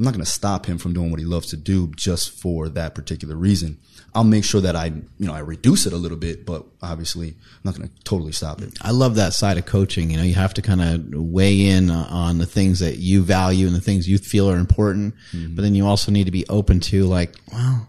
I'm 0.00 0.04
not 0.04 0.14
going 0.14 0.24
to 0.24 0.30
stop 0.30 0.64
him 0.64 0.78
from 0.78 0.94
doing 0.94 1.10
what 1.10 1.20
he 1.20 1.26
loves 1.26 1.48
to 1.48 1.58
do 1.58 1.92
just 1.94 2.30
for 2.30 2.70
that 2.70 2.94
particular 2.94 3.36
reason. 3.36 3.76
I'll 4.14 4.24
make 4.24 4.44
sure 4.44 4.60
that 4.60 4.74
I, 4.74 4.86
you 4.86 5.26
know, 5.26 5.34
I 5.34 5.38
reduce 5.40 5.86
it 5.86 5.92
a 5.92 5.96
little 5.96 6.16
bit, 6.16 6.44
but 6.44 6.64
obviously 6.82 7.28
I'm 7.28 7.60
not 7.64 7.76
going 7.76 7.88
to 7.88 7.94
totally 8.02 8.32
stop 8.32 8.60
it. 8.60 8.76
I 8.82 8.90
love 8.90 9.14
that 9.16 9.34
side 9.34 9.58
of 9.58 9.66
coaching. 9.66 10.10
You 10.10 10.16
know, 10.16 10.22
you 10.22 10.34
have 10.34 10.54
to 10.54 10.62
kind 10.62 10.80
of 10.80 11.14
weigh 11.14 11.66
in 11.66 11.90
on 11.90 12.38
the 12.38 12.46
things 12.46 12.80
that 12.80 12.96
you 12.98 13.22
value 13.22 13.66
and 13.66 13.76
the 13.76 13.80
things 13.80 14.08
you 14.08 14.18
feel 14.18 14.50
are 14.50 14.56
important. 14.56 15.14
Mm-hmm. 15.32 15.54
But 15.54 15.62
then 15.62 15.74
you 15.74 15.86
also 15.86 16.10
need 16.10 16.24
to 16.24 16.32
be 16.32 16.46
open 16.48 16.80
to 16.80 17.04
like, 17.04 17.34
well, 17.52 17.88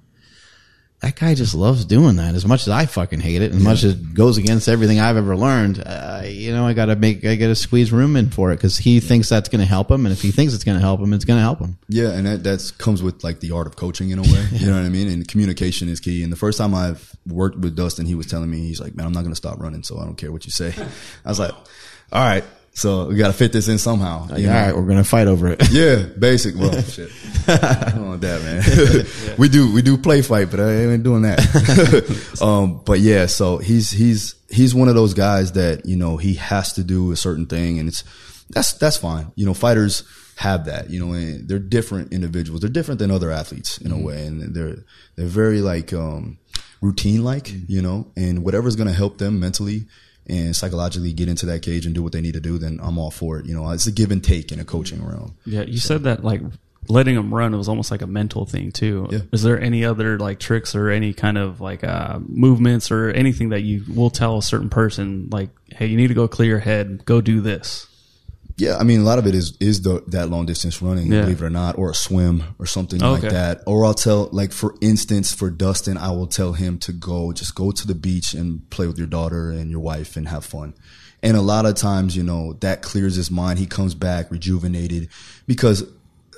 that 1.02 1.16
guy 1.16 1.34
just 1.34 1.56
loves 1.56 1.84
doing 1.84 2.18
that 2.18 2.36
as 2.36 2.46
much 2.46 2.62
as 2.62 2.70
I 2.70 2.86
fucking 2.86 3.22
hate 3.22 3.42
it, 3.42 3.54
as 3.54 3.62
much 3.62 3.84
as 3.84 3.94
it 3.94 4.14
goes 4.14 4.38
against 4.38 4.70
everything 4.70 5.00
I've 5.00 5.18
ever 5.18 5.36
learned. 5.36 5.82
Uh, 5.84 6.22
you 6.26 6.54
know, 6.54 6.68
I 6.68 6.74
got 6.74 6.86
to 6.86 6.96
make, 6.96 7.26
I 7.26 7.36
got 7.38 7.48
to 7.48 7.56
squeeze 7.56 7.92
room 7.92 8.16
in 8.16 8.30
for 8.30 8.52
it 8.52 8.58
because 8.58 8.78
he 8.78 9.00
thinks 9.00 9.28
that's 9.28 9.50
going 9.50 9.62
to 9.62 9.66
help 9.66 9.90
him. 9.90 10.06
And 10.06 10.14
if 10.14 10.22
he 10.22 10.30
thinks 10.30 10.54
it's 10.54 10.64
going 10.64 10.78
to 10.78 10.82
help 10.82 11.00
him, 11.00 11.14
it's 11.14 11.26
going 11.26 11.40
to 11.40 11.42
help 11.42 11.58
him. 11.58 11.80
Yeah, 11.90 12.12
and 12.12 12.28
that 12.28 12.44
that's 12.44 12.70
comes 12.70 13.02
with 13.02 13.24
like 13.24 13.40
the 13.40 13.52
art 13.52 13.66
of 13.66 13.76
coaching 13.76 14.12
in 14.12 14.20
a 14.20 14.22
way. 14.22 14.48
You 14.62 14.68
know 14.68 14.76
what 14.76 14.86
I 14.86 14.90
mean? 14.90 15.08
And 15.08 15.28
communication 15.28 15.90
is 15.90 16.00
key. 16.00 16.22
And 16.22 16.32
the 16.32 16.38
first 16.38 16.60
time 16.60 16.76
I've 16.76 17.16
worked 17.26 17.58
with 17.58 17.76
Dustin, 17.76 18.06
he 18.06 18.14
was 18.14 18.28
telling 18.28 18.52
me, 18.52 18.60
he's 18.60 18.80
like, 18.80 18.94
"Man, 18.94 19.08
I'm 19.08 19.12
not 19.12 19.22
going 19.22 19.32
to 19.32 19.36
stop 19.36 19.60
running, 19.60 19.82
so 19.82 19.98
I 19.98 20.04
don't 20.04 20.18
care 20.18 20.32
what 20.32 20.46
you 20.46 20.52
say." 20.52 20.72
I 21.26 21.30
was 21.30 21.40
like, 21.40 21.52
"All 22.12 22.24
right, 22.24 22.44
so 22.74 23.08
we 23.08 23.16
got 23.16 23.28
to 23.28 23.34
fit 23.34 23.52
this 23.52 23.68
in 23.68 23.78
somehow." 23.78 24.28
you 24.36 24.48
All 24.48 24.54
right, 24.54 24.76
we're 24.76 24.84
going 24.84 24.98
to 24.98 25.04
fight 25.04 25.28
over 25.28 25.48
it. 25.48 25.62
Yeah, 25.72 26.04
basic. 26.04 26.56
Well, 26.56 26.82
shit. 26.84 27.10
I 27.48 27.92
don't 27.96 28.08
want 28.08 28.22
that, 28.22 28.42
man. 28.42 29.36
we 29.38 29.50
do 29.50 29.74
we 29.74 29.82
do 29.82 29.98
play 29.98 30.22
fight, 30.22 30.52
but 30.52 30.60
I 30.60 30.72
ain't 30.72 31.04
doing 31.04 31.24
that. 31.24 32.38
um, 32.42 32.82
but 32.86 33.00
yeah, 33.00 33.26
so 33.26 33.58
he's 33.58 33.90
he's 33.92 34.36
he's 34.50 34.76
one 34.76 34.90
of 34.90 34.96
those 34.96 35.14
guys 35.14 35.54
that 35.54 35.86
you 35.86 35.96
know 35.96 36.18
he 36.18 36.36
has 36.36 36.74
to 36.74 36.84
do 36.84 37.12
a 37.12 37.16
certain 37.16 37.46
thing, 37.46 37.80
and 37.80 37.88
it's 37.88 38.04
that's 38.50 38.74
that's 38.74 38.98
fine. 38.98 39.32
You 39.36 39.46
know, 39.46 39.54
fighters 39.54 40.04
have 40.38 40.66
that. 40.66 40.90
You 40.90 41.06
know, 41.06 41.14
and 41.14 41.48
they're 41.48 41.60
different 41.60 42.14
individuals. 42.14 42.62
They're 42.62 42.70
different 42.70 43.00
than 43.00 43.12
other 43.12 43.32
athletes 43.32 43.78
in 43.80 43.92
a 43.92 43.98
way, 43.98 44.26
and 44.26 44.54
they're 44.54 44.78
they're 45.16 45.26
very 45.26 45.62
like 45.62 45.94
um, 45.94 46.38
routine 46.82 47.24
like. 47.24 47.52
You 47.68 47.82
know, 47.82 48.12
and 48.16 48.44
whatever's 48.44 48.76
going 48.76 48.90
to 48.90 48.94
help 48.94 49.18
them 49.18 49.40
mentally 49.40 49.88
and 50.28 50.56
psychologically 50.56 51.14
get 51.14 51.28
into 51.28 51.46
that 51.48 51.62
cage 51.62 51.86
and 51.86 51.96
do 51.96 52.04
what 52.04 52.12
they 52.12 52.22
need 52.22 52.34
to 52.34 52.40
do, 52.40 52.58
then 52.58 52.80
I'm 52.82 52.98
all 52.98 53.12
for 53.12 53.40
it. 53.40 53.46
You 53.46 53.54
know, 53.54 53.70
it's 53.72 53.88
a 53.88 53.92
give 53.92 54.12
and 54.12 54.24
take 54.24 54.52
in 54.52 54.60
a 54.60 54.66
coaching 54.66 55.06
realm. 55.06 55.36
Yeah, 55.46 55.64
you 55.64 55.80
said 55.80 56.04
that 56.04 56.24
like 56.24 56.42
letting 56.88 57.16
them 57.16 57.34
run 57.34 57.54
it 57.54 57.58
was 57.58 57.70
almost 57.70 57.92
like 57.92 58.02
a 58.02 58.08
mental 58.08 58.46
thing 58.46 58.72
too. 58.72 59.08
Yeah. 59.12 59.20
Is 59.32 59.44
there 59.44 59.60
any 59.60 59.86
other 59.86 60.18
like 60.18 60.40
tricks 60.40 60.76
or 60.76 60.90
any 60.90 61.14
kind 61.14 61.38
of 61.38 61.62
like 61.62 61.84
uh, 61.84 62.20
movements 62.28 62.92
or 62.92 63.10
anything 63.12 63.50
that 63.50 63.62
you 63.62 63.84
will 63.88 64.10
tell 64.10 64.38
a 64.38 64.44
certain 64.44 64.70
person 64.70 65.30
like, 65.32 65.50
hey, 65.68 65.86
you 65.88 65.98
need 65.98 66.08
to 66.08 66.14
go 66.14 66.28
clear 66.28 66.50
your 66.50 66.60
head, 66.60 67.06
go 67.06 67.22
do 67.22 67.42
this? 67.42 67.88
Yeah, 68.62 68.78
I 68.78 68.84
mean, 68.84 69.00
a 69.00 69.04
lot 69.04 69.18
of 69.18 69.26
it 69.26 69.34
is 69.34 69.58
is 69.60 69.82
the 69.82 70.04
that 70.08 70.30
long 70.30 70.46
distance 70.46 70.82
running, 70.84 71.12
Yeah. 71.12 71.22
believe 71.22 71.42
it 71.42 71.46
or 71.46 71.50
not, 71.50 71.78
or 71.80 71.90
a 71.90 71.96
swim 71.96 72.44
or 72.60 72.68
something 72.68 73.02
Okay. 73.02 73.22
like 73.24 73.32
that. 73.32 73.64
Or 73.66 73.84
I'll 73.86 73.96
tell, 73.96 74.30
like 74.32 74.52
for 74.52 74.76
instance, 74.82 75.32
for 75.34 75.50
Dustin, 75.50 75.98
I 75.98 76.12
will 76.12 76.28
tell 76.28 76.54
him 76.54 76.78
to 76.80 76.92
go, 76.94 77.32
just 77.34 77.56
go 77.56 77.72
to 77.72 77.88
the 77.88 77.96
beach 77.96 78.36
and 78.36 78.70
play 78.70 78.86
with 78.86 79.00
your 79.00 79.08
daughter 79.08 79.50
and 79.50 79.72
your 79.72 79.80
wife 79.80 80.16
and 80.16 80.28
have 80.28 80.46
fun. 80.46 80.76
And 81.24 81.36
a 81.36 81.42
lot 81.42 81.66
of 81.66 81.74
times, 81.74 82.16
you 82.16 82.22
know, 82.24 82.54
that 82.60 82.82
clears 82.84 83.16
his 83.16 83.32
mind. 83.32 83.58
He 83.58 83.66
comes 83.66 83.96
back 83.96 84.30
rejuvenated 84.30 85.08
because 85.48 85.84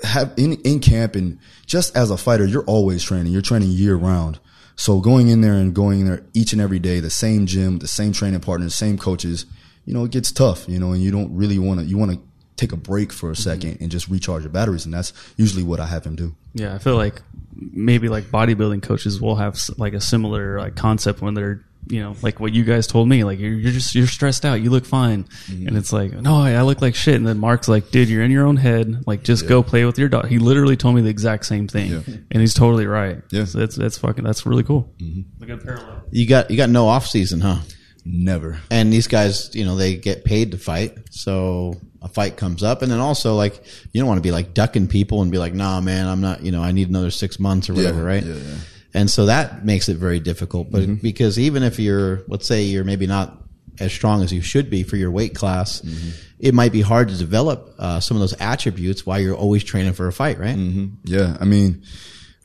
have 0.04 0.32
in 0.38 0.54
in 0.64 0.80
camp 0.80 1.16
and 1.16 1.38
just 1.66 1.96
as 1.96 2.10
a 2.10 2.18
fighter, 2.18 2.46
you're 2.46 2.64
always 2.76 3.04
training. 3.04 3.34
You're 3.34 3.42
training 3.42 3.70
year 3.72 3.96
round. 3.96 4.40
So 4.76 5.00
going 5.02 5.28
in 5.28 5.42
there 5.42 5.54
and 5.56 5.74
going 5.74 6.00
in 6.02 6.06
there 6.08 6.24
each 6.34 6.54
and 6.54 6.62
every 6.62 6.80
day, 6.80 7.02
the 7.02 7.10
same 7.10 7.46
gym, 7.48 7.80
the 7.80 7.88
same 7.88 8.12
training 8.14 8.40
partners, 8.40 8.74
same 8.76 8.98
coaches, 8.98 9.46
you 9.86 9.93
know, 9.93 10.04
it 10.06 10.12
gets 10.12 10.32
tough, 10.32 10.67
you 10.67 10.80
know, 10.80 10.91
and 10.93 11.02
you 11.02 11.12
don't 11.12 11.34
really 11.36 11.60
want 11.60 11.80
to, 11.80 11.86
you 11.86 11.98
want 11.98 12.12
to 12.12 12.19
take 12.56 12.72
a 12.72 12.78
break 12.78 13.12
for 13.12 13.30
a 13.32 13.34
2nd 13.34 13.82
and 13.82 13.89
just 13.91 14.08
recharge 14.08 14.43
your 14.43 14.52
batteries. 14.52 14.86
And 14.86 14.93
that's 14.93 15.12
usually 15.38 15.63
what 15.63 15.80
I 15.80 15.88
have 15.88 16.06
him 16.06 16.15
do. 16.15 16.36
Yeah, 16.54 16.76
I 16.76 16.78
feel 16.78 16.96
like 16.96 17.22
maybe 17.56 18.10
like 18.10 18.26
bodybuilding 18.26 18.84
coaches 18.84 19.19
will 19.19 19.36
have 19.36 19.58
like 19.78 19.93
a 19.93 20.02
similar 20.02 20.60
like 20.60 20.76
concept 20.76 21.22
when 21.22 21.34
they're 21.34 21.63
you 21.89 22.00
know 22.02 22.15
like 22.22 22.39
what 22.39 22.54
you 22.54 22.63
guys 22.63 22.88
told 22.88 23.10
me 23.10 23.26
like 23.26 23.39
you're, 23.39 23.52
you're 23.52 23.72
just 23.74 23.93
you're 23.93 24.08
stressed 24.08 24.46
out 24.46 24.62
you 24.62 24.69
look 24.69 24.86
fine 24.86 25.26
Mm-hmm. 25.26 25.67
and 25.67 25.76
it's 25.78 25.91
like 25.91 26.13
no 26.13 26.36
I, 26.38 26.54
I 26.54 26.62
look 26.62 26.82
like 26.82 26.96
shit 26.96 27.15
and 27.15 27.28
then 27.28 27.39
Mark's 27.39 27.67
like 27.67 27.91
dude 27.91 28.08
you're 28.08 28.24
in 28.24 28.32
your 28.32 28.46
own 28.48 28.56
head 28.56 29.06
like 29.06 29.24
just 29.24 29.50
go 29.50 29.62
play 29.62 29.84
with 29.84 30.00
your 30.00 30.08
dog 30.08 30.28
he 30.30 30.39
literally 30.39 30.78
told 30.78 30.96
me 30.96 31.02
the 31.02 31.10
exact 31.10 31.46
same 31.46 31.67
thing 31.67 31.91
Yeah. 31.91 32.02
and 32.32 32.39
he's 32.39 32.54
totally 32.54 32.86
right 32.88 33.22
Yeah. 33.32 33.43
so 33.43 33.58
that's 33.60 33.76
that's 33.76 33.98
fucking 33.98 34.24
that's 34.24 34.46
really 34.46 34.63
cool 34.63 34.93
Mm-hmm. 35.00 35.43
a 35.43 35.46
good 35.46 35.62
parallel 35.62 36.04
You 36.10 36.26
got, 36.26 36.50
you 36.50 36.56
got 36.56 36.69
no 36.69 36.88
off 36.88 37.06
season, 37.06 37.41
huh? 37.41 37.58
Never. 38.06 38.60
and 38.70 38.92
these 38.92 39.08
guys, 39.08 39.56
you 39.56 39.66
know, 39.66 39.76
they 39.76 39.96
get 39.96 40.26
paid 40.26 40.52
to 40.52 40.58
fight. 40.58 40.98
So 41.12 41.76
a 42.02 42.08
fight 42.08 42.36
comes 42.38 42.63
up, 42.63 42.82
and 42.82 42.92
then 42.92 43.00
also 43.00 43.36
like 43.36 43.63
you 43.92 44.02
don't 44.02 44.08
want 44.08 44.18
to 44.18 44.24
be 44.24 44.32
like 44.32 44.54
ducking 44.54 44.88
people 44.88 45.22
and 45.22 45.32
be 45.32 45.38
like, 45.38 45.54
"Nah, 45.54 45.80
man, 45.82 46.08
I'm 46.08 46.22
not." 46.22 46.44
You 46.44 46.52
know, 46.52 46.62
I 46.62 46.72
need 46.72 46.89
another 46.89 47.12
six 47.12 47.39
months 47.39 47.70
or 47.70 47.74
whatever, 47.74 48.00
Yeah, 48.00 48.06
right? 48.06 48.24
yeah, 48.24 48.36
yeah. 48.36 48.56
And 48.94 49.10
so 49.10 49.26
that 49.26 49.66
makes 49.66 49.89
it 49.89 49.98
very 49.98 50.20
difficult. 50.20 50.70
But 50.70 50.84
mm-hmm. 50.84 50.94
because 50.96 51.39
even 51.39 51.63
if 51.63 51.80
you're, 51.80 52.24
let's 52.28 52.46
say 52.46 52.63
you're 52.63 52.84
maybe 52.84 53.08
not 53.08 53.42
as 53.80 53.92
strong 53.92 54.22
as 54.22 54.32
you 54.32 54.42
should 54.42 54.70
be 54.70 54.84
for 54.84 54.98
your 54.98 55.10
weight 55.10 55.34
class, 55.34 55.82
mm-hmm. 55.82 56.10
it 56.39 56.54
might 56.54 56.72
be 56.72 56.82
hard 56.82 57.08
to 57.10 57.18
develop 57.18 57.74
uh, 57.80 58.00
some 58.00 58.16
of 58.18 58.22
those 58.22 58.34
attributes 58.39 59.04
while 59.06 59.20
you're 59.20 59.36
always 59.36 59.63
training 59.63 59.94
for 59.94 60.08
a 60.08 60.13
fight, 60.13 60.38
right? 60.38 60.56
Mm-hmm. 60.56 60.88
Yeah. 61.06 61.38
I 61.39 61.46
mean, 61.46 61.84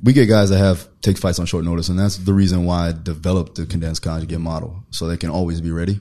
we 0.02 0.12
get 0.12 0.26
guys 0.26 0.50
that 0.50 0.58
have 0.58 0.88
take 1.00 1.18
fights 1.18 1.38
on 1.38 1.46
short 1.46 1.64
notice, 1.64 1.88
and 1.88 1.98
that's 1.98 2.16
the 2.16 2.32
reason 2.32 2.64
why 2.64 2.88
I 2.88 2.92
developed 2.92 3.56
the 3.56 3.66
condensed 3.66 4.02
conjugate 4.02 4.40
model 4.40 4.84
so 4.90 5.06
they 5.06 5.16
can 5.16 5.30
always 5.30 5.60
be 5.60 5.70
ready. 5.70 6.00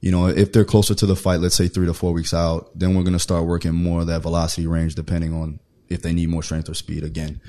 You 0.00 0.12
know, 0.12 0.28
if 0.28 0.52
they're 0.52 0.64
closer 0.64 0.94
to 0.94 1.06
the 1.06 1.16
fight, 1.16 1.40
let's 1.40 1.56
say 1.56 1.68
three 1.68 1.86
to 1.86 1.94
four 1.94 2.12
weeks 2.12 2.32
out, 2.32 2.70
then 2.78 2.94
we're 2.94 3.02
going 3.02 3.14
to 3.14 3.18
start 3.18 3.46
working 3.46 3.74
more 3.74 4.00
of 4.00 4.06
that 4.06 4.22
velocity 4.22 4.66
range 4.66 4.94
depending 4.94 5.34
on 5.34 5.58
if 5.88 6.02
they 6.02 6.12
need 6.12 6.28
more 6.28 6.42
strength 6.42 6.68
or 6.68 6.74
speed 6.74 7.02
again. 7.02 7.40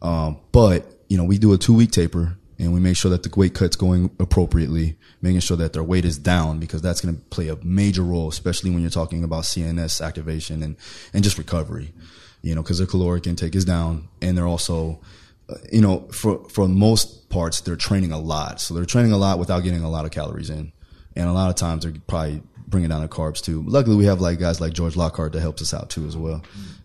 Um, 0.00 0.38
but, 0.52 0.86
you 1.08 1.18
know, 1.18 1.24
we 1.24 1.38
do 1.38 1.52
a 1.52 1.58
two 1.58 1.74
week 1.74 1.90
taper 1.90 2.38
and 2.58 2.72
we 2.72 2.80
make 2.80 2.96
sure 2.96 3.10
that 3.10 3.22
the 3.22 3.38
weight 3.38 3.54
cut's 3.54 3.76
going 3.76 4.10
appropriately, 4.18 4.96
making 5.20 5.40
sure 5.40 5.56
that 5.58 5.74
their 5.74 5.82
weight 5.82 6.04
is 6.04 6.16
down 6.16 6.58
because 6.58 6.80
that's 6.80 7.00
going 7.00 7.14
to 7.14 7.20
play 7.26 7.48
a 7.48 7.56
major 7.62 8.02
role, 8.02 8.28
especially 8.28 8.70
when 8.70 8.80
you're 8.80 8.90
talking 8.90 9.22
about 9.22 9.44
CNS 9.44 10.04
activation 10.04 10.62
and, 10.62 10.76
and 11.12 11.22
just 11.22 11.36
recovery, 11.36 11.92
you 12.40 12.54
know, 12.54 12.62
because 12.62 12.78
their 12.78 12.86
caloric 12.86 13.26
intake 13.26 13.54
is 13.54 13.66
down 13.66 14.08
and 14.22 14.36
they're 14.36 14.46
also, 14.46 15.00
you 15.72 15.80
know, 15.80 16.00
for, 16.12 16.48
for 16.48 16.68
most 16.68 17.28
parts, 17.30 17.60
they're 17.62 17.76
training 17.76 18.12
a 18.12 18.18
lot. 18.18 18.60
So 18.60 18.74
they're 18.74 18.84
training 18.84 19.12
a 19.12 19.18
lot 19.18 19.38
without 19.38 19.60
getting 19.60 19.82
a 19.82 19.90
lot 19.90 20.04
of 20.04 20.10
calories 20.10 20.50
in. 20.50 20.72
And 21.16 21.28
a 21.28 21.32
lot 21.32 21.48
of 21.50 21.56
times 21.56 21.84
they're 21.84 21.94
probably 22.06 22.42
bringing 22.66 22.90
down 22.90 23.00
their 23.00 23.08
carbs 23.08 23.40
too. 23.42 23.64
Luckily, 23.66 23.96
we 23.96 24.04
have 24.04 24.20
like 24.20 24.38
guys 24.38 24.60
like 24.60 24.72
George 24.72 24.94
Lockhart 24.96 25.32
that 25.32 25.40
helps 25.40 25.62
us 25.62 25.72
out 25.74 25.90
too 25.90 26.06
as 26.06 26.16
well. 26.16 26.42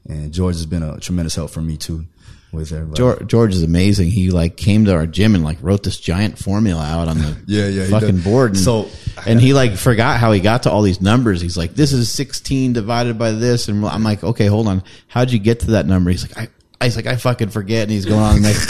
And 0.08 0.32
George 0.32 0.56
has 0.56 0.65
been 0.65 0.82
a 0.84 0.99
tremendous 0.99 1.36
help 1.36 1.52
for 1.52 1.62
me 1.62 1.78
too 1.78 2.06
with 2.52 2.71
everybody. 2.71 2.97
George, 2.97 3.28
George 3.28 3.54
is 3.54 3.63
amazing. 3.63 4.10
He 4.12 4.32
like 4.32 4.56
came 4.58 4.86
to 4.86 4.93
our 4.93 5.06
gym 5.08 5.36
and 5.36 5.43
like 5.43 5.58
wrote 5.62 5.84
this 5.84 5.99
giant 5.99 6.38
formula 6.39 6.84
out 6.84 7.08
on 7.10 7.17
the 7.17 7.38
Yeah, 7.47 7.67
yeah, 7.67 7.88
fucking 7.88 8.21
board. 8.21 8.52
And, 8.52 8.60
So- 8.60 8.89
and 9.28 9.39
he 9.39 9.54
like 9.54 9.76
forgot 9.76 10.19
how 10.19 10.32
he 10.32 10.39
got 10.39 10.63
to 10.63 10.71
all 10.71 10.82
these 10.82 10.99
numbers. 11.02 11.39
He's 11.41 11.58
like, 11.58 11.76
this 11.76 11.93
is 11.93 12.12
16 12.12 12.73
divided 12.73 13.17
by 13.19 13.32
this. 13.32 13.67
And 13.67 13.86
I'm 13.86 14.04
like, 14.04 14.23
okay, 14.23 14.47
hold 14.47 14.67
on. 14.67 14.84
How'd 15.08 15.32
you 15.32 15.38
get 15.39 15.60
to 15.62 15.71
that 15.71 15.86
number? 15.86 16.10
He's 16.10 16.23
like, 16.28 16.38
I, 16.38 16.47
Was 16.86 16.96
like, 16.96 17.08
I 17.08 17.17
fucking 17.17 17.50
forget. 17.50 17.84
And 17.84 17.91
he's 17.91 18.06
going 18.06 18.22
on 18.22 18.41
next. 18.41 18.69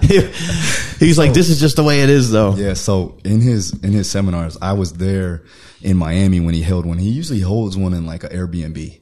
he's 0.98 1.18
like, 1.18 1.32
this 1.32 1.48
is 1.48 1.60
just 1.60 1.76
the 1.76 1.84
way 1.84 2.02
it 2.02 2.10
is 2.10 2.30
though. 2.30 2.54
Yeah, 2.54 2.74
so 2.74 3.18
in 3.24 3.40
his 3.40 3.72
in 3.82 3.92
his 3.92 4.10
seminars, 4.10 4.56
I 4.60 4.72
was 4.74 4.92
there 4.94 5.42
in 5.82 5.96
Miami 5.96 6.40
when 6.40 6.54
he 6.54 6.62
held 6.62 6.86
one. 6.86 6.98
He 6.98 7.10
usually 7.10 7.40
holds 7.40 7.76
one 7.76 7.94
in 7.94 8.06
like 8.06 8.24
an 8.24 8.30
Airbnb. 8.30 9.00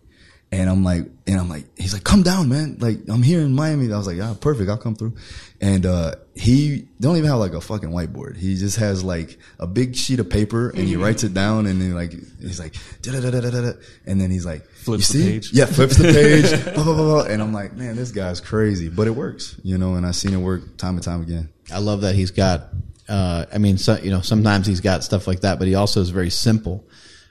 And 0.50 0.70
I'm 0.70 0.82
like, 0.82 1.04
and 1.26 1.38
I'm 1.38 1.50
like, 1.50 1.66
he's 1.78 1.92
like, 1.92 2.04
come 2.04 2.22
down, 2.22 2.48
man. 2.48 2.78
Like, 2.80 3.00
I'm 3.08 3.22
here 3.22 3.40
in 3.40 3.54
Miami. 3.54 3.92
I 3.92 3.98
was 3.98 4.06
like, 4.06 4.16
yeah, 4.16 4.34
perfect. 4.40 4.70
I'll 4.70 4.78
come 4.78 4.94
through. 4.94 5.14
And, 5.60 5.84
uh, 5.84 6.14
he 6.34 6.88
don't 7.00 7.16
even 7.16 7.28
have 7.28 7.38
like 7.38 7.52
a 7.52 7.60
fucking 7.60 7.90
whiteboard. 7.90 8.36
He 8.38 8.54
just 8.54 8.78
has 8.78 9.04
like 9.04 9.38
a 9.58 9.66
big 9.66 9.94
sheet 9.94 10.20
of 10.20 10.30
paper 10.30 10.70
and 10.70 10.86
he 10.86 10.96
writes 10.96 11.24
it 11.24 11.34
down 11.34 11.66
and 11.66 11.80
then 11.82 11.94
like, 11.94 12.12
he's 12.40 12.58
like, 12.58 12.76
da 13.02 13.12
da 13.12 13.20
da 13.20 13.40
da 13.40 13.50
da 13.50 13.60
da. 13.60 13.72
And 14.06 14.20
then 14.20 14.30
he's 14.30 14.46
like, 14.46 14.64
Flips 14.88 15.14
you 15.14 15.22
the 15.22 15.30
page. 15.32 15.52
Yeah, 15.52 15.66
flips 15.66 15.96
the 15.98 16.04
page. 16.04 16.64
blah, 16.74 16.84
blah, 16.84 16.94
blah, 16.94 17.04
blah. 17.04 17.22
And 17.24 17.42
I'm 17.42 17.52
like, 17.52 17.74
man, 17.74 17.96
this 17.96 18.10
guy's 18.10 18.40
crazy, 18.40 18.88
but 18.88 19.06
it 19.06 19.10
works, 19.10 19.60
you 19.62 19.76
know, 19.76 19.96
and 19.96 20.06
I've 20.06 20.16
seen 20.16 20.32
it 20.32 20.38
work 20.38 20.78
time 20.78 20.94
and 20.94 21.02
time 21.02 21.20
again. 21.20 21.50
I 21.70 21.78
love 21.80 22.00
that 22.02 22.14
he's 22.14 22.30
got. 22.30 22.68
Uh, 23.06 23.44
I 23.52 23.58
mean, 23.58 23.76
so, 23.76 23.98
you 23.98 24.10
know, 24.10 24.20
sometimes 24.22 24.66
he's 24.66 24.80
got 24.80 25.04
stuff 25.04 25.26
like 25.26 25.40
that, 25.40 25.58
but 25.58 25.68
he 25.68 25.74
also 25.74 26.00
is 26.00 26.10
very 26.10 26.30
simple. 26.30 26.86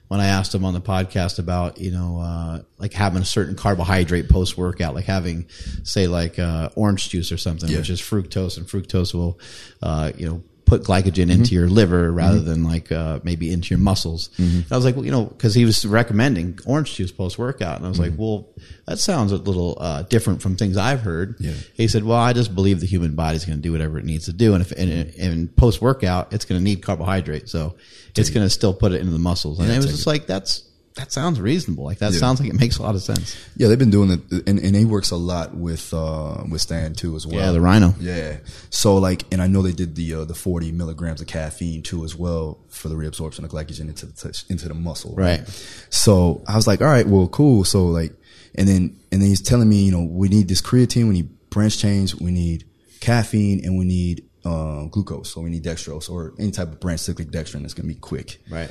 When 0.07 0.19
I 0.21 0.27
asked 0.27 0.55
him 0.55 0.63
on 0.63 0.73
the 0.73 0.79
podcast 0.81 1.37
about, 1.37 1.79
you 1.79 1.91
know, 1.91 2.19
uh, 2.19 2.61
like 2.77 2.93
having 2.93 3.21
a 3.21 3.25
certain 3.25 3.55
carbohydrate 3.55 4.29
post 4.29 4.57
workout, 4.57 4.95
like 4.95 5.03
having, 5.05 5.47
say, 5.83 6.07
like 6.07 6.39
uh, 6.39 6.69
orange 6.75 7.09
juice 7.09 7.31
or 7.31 7.37
something, 7.37 7.69
Yeah. 7.69 7.79
which 7.79 7.89
is 7.89 7.99
fructose, 8.01 8.57
and 8.57 8.65
fructose 8.65 9.13
will, 9.13 9.37
uh, 9.83 10.11
you 10.17 10.25
know, 10.27 10.43
put 10.67 10.83
glycogen 10.83 11.31
into 11.31 11.55
your 11.55 11.67
liver 11.67 12.11
rather 12.11 12.39
than 12.39 12.63
like 12.63 12.91
uh, 12.91 13.19
maybe 13.23 13.51
into 13.51 13.69
your 13.69 13.79
muscles. 13.79 14.29
And 14.37 14.65
I 14.69 14.75
was 14.75 14.85
like, 14.85 14.95
well, 14.95 15.05
you 15.05 15.11
know, 15.11 15.25
because 15.25 15.55
he 15.55 15.65
was 15.65 15.85
recommending 15.85 16.59
orange 16.65 16.93
juice 16.93 17.11
post 17.11 17.39
workout, 17.39 17.77
and 17.77 17.85
I 17.85 17.89
was 17.89 17.99
like, 17.99 18.13
well, 18.17 18.47
that 18.85 18.99
sounds 18.99 19.31
a 19.31 19.37
little 19.37 19.77
uh, 19.79 20.03
different 20.03 20.41
from 20.41 20.55
things 20.55 20.77
I've 20.77 21.01
heard. 21.01 21.35
Yeah. 21.39 21.53
He 21.73 21.87
said, 21.87 22.03
"Well, 22.03 22.17
I 22.17 22.33
just 22.33 22.53
believe 22.53 22.79
the 22.79 22.85
human 22.85 23.15
body's 23.15 23.45
going 23.45 23.57
to 23.57 23.61
do 23.61 23.71
whatever 23.71 23.97
it 23.97 24.05
needs 24.05 24.25
to 24.25 24.33
do, 24.33 24.53
and 24.53 24.61
if 24.61 24.71
and, 24.71 24.91
and 25.15 25.55
post 25.55 25.81
workout, 25.81 26.33
it's 26.33 26.45
going 26.45 26.59
to 26.59 26.63
need 26.63 26.83
carbohydrate, 26.83 27.49
so 27.49 27.75
it's 28.15 28.29
going 28.29 28.45
to 28.45 28.49
still 28.49 28.73
put 28.73 28.91
it 28.91 28.99
into 28.99 29.13
the 29.13 29.19
muscles." 29.19 29.59
And 29.59 29.71
it 29.71 29.77
was 29.77 29.87
just 29.87 30.07
like 30.07 30.27
that's 30.27 30.63
that 30.97 31.11
sounds 31.11 31.39
reasonable. 31.39 31.85
Like 31.85 31.99
that 31.99 32.11
Yeah. 32.13 32.19
sounds 32.19 32.39
like 32.39 32.49
it 32.49 32.59
makes 32.59 32.77
a 32.77 32.83
lot 32.83 32.93
of 32.95 33.01
sense. 33.01 33.35
Yeah, 33.55 33.67
they've 33.69 33.79
been 33.79 33.89
doing 33.89 34.11
it, 34.11 34.47
and, 34.47 34.59
and 34.59 34.75
he 34.75 34.83
works 34.85 35.09
a 35.11 35.15
lot 35.15 35.55
with 35.55 35.93
uh 35.93 36.43
with 36.49 36.61
Stan 36.61 36.93
too 36.93 37.15
as 37.15 37.25
well. 37.25 37.35
Yeah, 37.39 37.51
the 37.51 37.61
Rhino. 37.61 37.95
Yeah, 37.99 38.37
so 38.69 38.97
like, 38.97 39.23
and 39.31 39.41
I 39.41 39.47
know 39.47 39.61
they 39.61 39.71
did 39.71 39.95
the 39.95 40.13
uh, 40.13 40.25
the 40.25 40.35
forty 40.35 40.71
milligrams 40.71 41.21
of 41.21 41.27
caffeine 41.27 41.81
too 41.83 42.03
as 42.03 42.15
well 42.15 42.59
for 42.69 42.89
the 42.89 42.95
reabsorption 42.95 43.43
of 43.45 43.49
glycogen 43.51 43.81
into 43.89 44.05
the 44.05 44.13
touch, 44.13 44.43
into 44.49 44.67
the 44.67 44.73
muscle. 44.73 45.15
Right. 45.15 45.41
So 45.89 46.41
I 46.47 46.55
was 46.55 46.67
like, 46.67 46.81
all 46.81 46.87
right, 46.87 47.07
well, 47.07 47.27
cool. 47.27 47.63
So 47.63 47.85
like, 47.87 48.13
and 48.55 48.67
then 48.67 48.99
and 49.11 49.21
then 49.21 49.29
he's 49.29 49.41
telling 49.41 49.69
me, 49.69 49.83
you 49.85 49.91
know, 49.91 50.03
we 50.03 50.27
need 50.29 50.47
this 50.47 50.61
creatine, 50.61 51.07
we 51.07 51.13
need 51.15 51.49
branch 51.49 51.77
chains, 51.77 52.15
we 52.15 52.31
need 52.31 52.65
caffeine, 52.99 53.63
and 53.63 53.77
we 53.77 53.85
need 53.85 54.23
uh, 54.45 54.85
glucose. 54.85 55.29
So 55.31 55.41
we 55.41 55.49
need 55.49 55.63
dextrose 55.63 56.09
or 56.09 56.33
any 56.39 56.51
type 56.51 56.69
of 56.69 56.79
branch 56.79 57.01
cyclic 57.01 57.29
dextrin 57.29 57.61
that's 57.61 57.73
gonna 57.73 57.87
be 57.87 57.95
quick. 57.95 58.39
Right. 58.49 58.69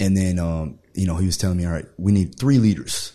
And 0.00 0.16
then, 0.16 0.38
um, 0.38 0.78
you 0.94 1.06
know, 1.06 1.16
he 1.16 1.26
was 1.26 1.36
telling 1.36 1.56
me, 1.56 1.66
all 1.66 1.72
right, 1.72 1.86
we 1.96 2.12
need 2.12 2.38
three 2.38 2.58
leaders. 2.58 3.12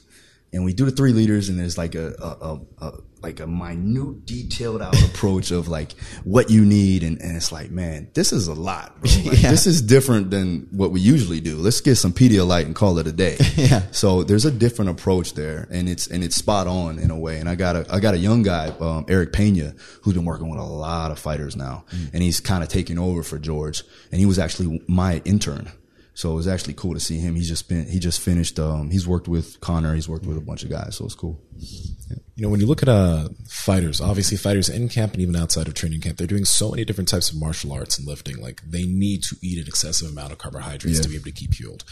And 0.51 0.63
we 0.63 0.73
do 0.73 0.85
the 0.85 0.91
three 0.91 1.13
leaders 1.13 1.49
and 1.49 1.59
there's 1.59 1.79
like 1.79 1.95
a, 1.95 2.13
a, 2.21 2.27
a, 2.27 2.87
a 2.87 2.93
like 3.23 3.39
a 3.39 3.47
minute 3.47 4.25
detailed 4.25 4.81
out 4.81 5.01
approach 5.05 5.49
of 5.49 5.67
like 5.67 5.93
what 6.25 6.51
you 6.51 6.63
need. 6.65 7.01
And, 7.03 7.19
and 7.21 7.35
it's 7.35 7.51
like, 7.51 7.71
man, 7.71 8.09
this 8.13 8.31
is 8.33 8.47
a 8.47 8.53
lot. 8.53 8.95
Like, 9.23 9.41
Yeah. 9.41 9.51
This 9.51 9.65
is 9.65 9.81
different 9.81 10.29
than 10.29 10.67
what 10.71 10.91
we 10.91 10.99
usually 10.99 11.39
do. 11.39 11.55
Let's 11.57 11.79
get 11.81 11.95
some 11.95 12.11
Pedialyte 12.11 12.65
and 12.65 12.75
call 12.75 12.99
it 12.99 13.07
a 13.07 13.11
day. 13.11 13.37
Yeah. 13.55 13.83
So 13.91 14.23
there's 14.23 14.43
a 14.45 14.51
different 14.51 14.91
approach 14.91 15.33
there 15.35 15.67
and 15.71 15.87
it's, 15.87 16.07
and 16.07 16.23
it's 16.23 16.35
spot 16.35 16.67
on 16.67 16.99
in 16.99 17.09
a 17.11 17.17
way. 17.17 17.39
And 17.39 17.47
I 17.47 17.55
got 17.55 17.75
a, 17.77 17.85
I 17.89 17.99
got 18.01 18.13
a 18.13 18.17
young 18.17 18.43
guy, 18.43 18.67
um, 18.79 19.05
Eric 19.07 19.31
Pena, 19.31 19.73
who's 20.01 20.13
been 20.15 20.25
working 20.25 20.49
with 20.49 20.59
a 20.59 20.63
lot 20.63 21.11
of 21.11 21.17
fighters 21.17 21.55
now. 21.55 21.85
And 22.11 22.21
he's 22.21 22.41
kind 22.41 22.61
of 22.61 22.69
taking 22.69 22.99
over 22.99 23.23
for 23.23 23.39
George. 23.39 23.83
And 24.11 24.19
he 24.19 24.25
was 24.25 24.37
actually 24.37 24.83
my 24.87 25.21
intern. 25.23 25.71
So 26.15 26.31
it 26.31 26.35
was 26.35 26.47
actually 26.47 26.75
cool 26.75 26.93
to 26.93 26.99
see 26.99 27.17
him. 27.17 27.35
He's 27.35 27.47
just 27.47 27.67
been, 27.67 27.87
he 27.87 27.97
just 27.97 28.21
finished, 28.21 28.59
um, 28.59 28.91
he's 28.91 29.07
worked 29.07 29.27
with 29.27 29.59
Connor. 29.61 29.95
He's 29.95 30.07
worked 30.07 30.25
with 30.25 30.37
a 30.37 30.41
bunch 30.41 30.63
of 30.63 30.69
guys. 30.69 30.95
So 30.97 31.05
it's 31.05 31.15
cool. 31.15 31.41
You 32.35 32.43
know, 32.43 32.49
when 32.49 32.59
you 32.59 32.67
look 32.67 32.83
at 32.83 32.89
uh, 32.89 33.29
fighters, 33.47 33.99
obviously 33.99 34.37
fighters 34.37 34.69
in 34.69 34.89
camp 34.89 35.13
and 35.13 35.21
even 35.21 35.35
outside 35.35 35.67
of 35.67 35.73
training 35.73 36.01
camp, 36.01 36.17
they're 36.17 36.27
doing 36.27 36.45
so 36.45 36.69
many 36.69 36.85
different 36.85 37.07
types 37.07 37.31
of 37.31 37.39
martial 37.39 37.73
arts 37.73 37.97
and 37.97 38.07
lifting. 38.07 38.39
Like 38.39 38.61
they 38.63 38.83
need 38.83 39.23
to 39.23 39.37
eat 39.41 39.59
an 39.59 39.67
excessive 39.67 40.09
amount 40.09 40.31
of 40.31 40.37
carbohydrates 40.37 40.99
to 40.99 41.09
be 41.09 41.15
able 41.15 41.25
to 41.25 41.31
keep 41.31 41.53
fueled. 41.55 41.83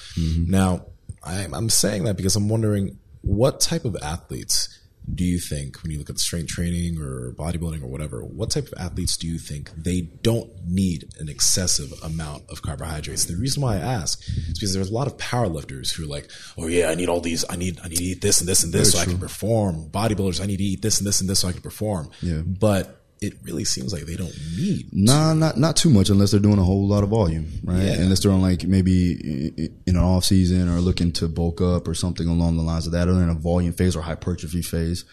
Now, 0.49 0.85
I'm, 1.23 1.53
I'm 1.53 1.69
saying 1.69 2.03
that 2.03 2.15
because 2.17 2.35
I'm 2.35 2.47
wondering 2.47 2.99
what 3.21 3.59
type 3.59 3.85
of 3.85 3.95
athletes 4.01 4.79
do 5.13 5.23
you 5.23 5.39
think 5.39 5.81
when 5.81 5.91
you 5.91 5.97
look 5.97 6.09
at 6.09 6.19
strength 6.19 6.49
training 6.49 6.99
or 6.99 7.33
bodybuilding 7.33 7.81
or 7.81 7.87
whatever, 7.87 8.23
what 8.23 8.51
type 8.51 8.67
of 8.67 8.73
athletes 8.77 9.17
do 9.17 9.27
you 9.27 9.37
think 9.39 9.71
they 9.75 10.01
don't 10.01 10.49
need 10.65 11.09
an 11.19 11.27
excessive 11.27 11.91
amount 12.03 12.43
of 12.49 12.61
carbohydrates? 12.61 13.25
The 13.25 13.35
reason 13.35 13.63
why 13.63 13.77
I 13.77 13.79
ask 13.79 14.21
is 14.27 14.53
because 14.53 14.73
there's 14.73 14.89
a 14.89 14.93
lot 14.93 15.07
of 15.07 15.17
powerlifters 15.17 15.93
who 15.93 16.03
are 16.03 16.07
like, 16.07 16.29
oh 16.57 16.67
yeah, 16.67 16.89
I 16.89 16.95
need 16.95 17.09
all 17.09 17.19
these, 17.19 17.43
I 17.49 17.55
need, 17.55 17.79
I 17.83 17.87
need 17.87 17.97
to 17.97 18.03
eat 18.03 18.21
this 18.21 18.39
and 18.39 18.47
this 18.47 18.63
and 18.63 18.71
this 18.71 18.93
so 18.93 18.99
I 18.99 19.05
can 19.05 19.17
perform. 19.17 19.89
Bodybuilders, 19.89 20.39
I 20.39 20.45
need 20.45 20.57
to 20.57 20.63
eat 20.63 20.81
this 20.81 20.99
and 20.99 21.07
this 21.07 21.19
and 21.19 21.29
this 21.29 21.39
so 21.39 21.47
I 21.47 21.51
can 21.51 21.61
perform. 21.61 22.09
Yeah. 22.21 22.41
But 22.41 23.00
it 23.21 23.33
really 23.43 23.63
seems 23.63 23.93
like 23.93 24.03
they 24.03 24.15
don't 24.15 24.33
need. 24.57 24.89
Nah, 24.91 25.33
not 25.35 25.55
not 25.57 25.75
too 25.75 25.89
much 25.91 26.09
unless 26.09 26.31
they're 26.31 26.39
doing 26.39 26.57
a 26.57 26.63
whole 26.63 26.87
lot 26.87 27.03
of 27.03 27.09
volume, 27.09 27.47
right? 27.63 27.83
Yeah. 27.83 27.93
Unless 28.01 28.21
they're 28.23 28.31
on 28.31 28.41
like 28.41 28.63
maybe 28.65 29.51
i- 29.57 29.61
i- 29.61 29.69
in 29.85 29.95
an 29.95 30.01
off 30.03 30.25
season 30.25 30.67
or 30.67 30.79
looking 30.81 31.11
to 31.13 31.27
bulk 31.27 31.61
up 31.61 31.87
or 31.87 31.93
something 31.93 32.27
along 32.27 32.57
the 32.57 32.63
lines 32.63 32.87
of 32.87 32.93
that, 32.93 33.07
or 33.07 33.13
they're 33.13 33.23
in 33.23 33.29
a 33.29 33.35
volume 33.35 33.73
phase 33.73 33.95
or 33.95 34.01
hypertrophy 34.01 34.61
phase. 34.63 35.05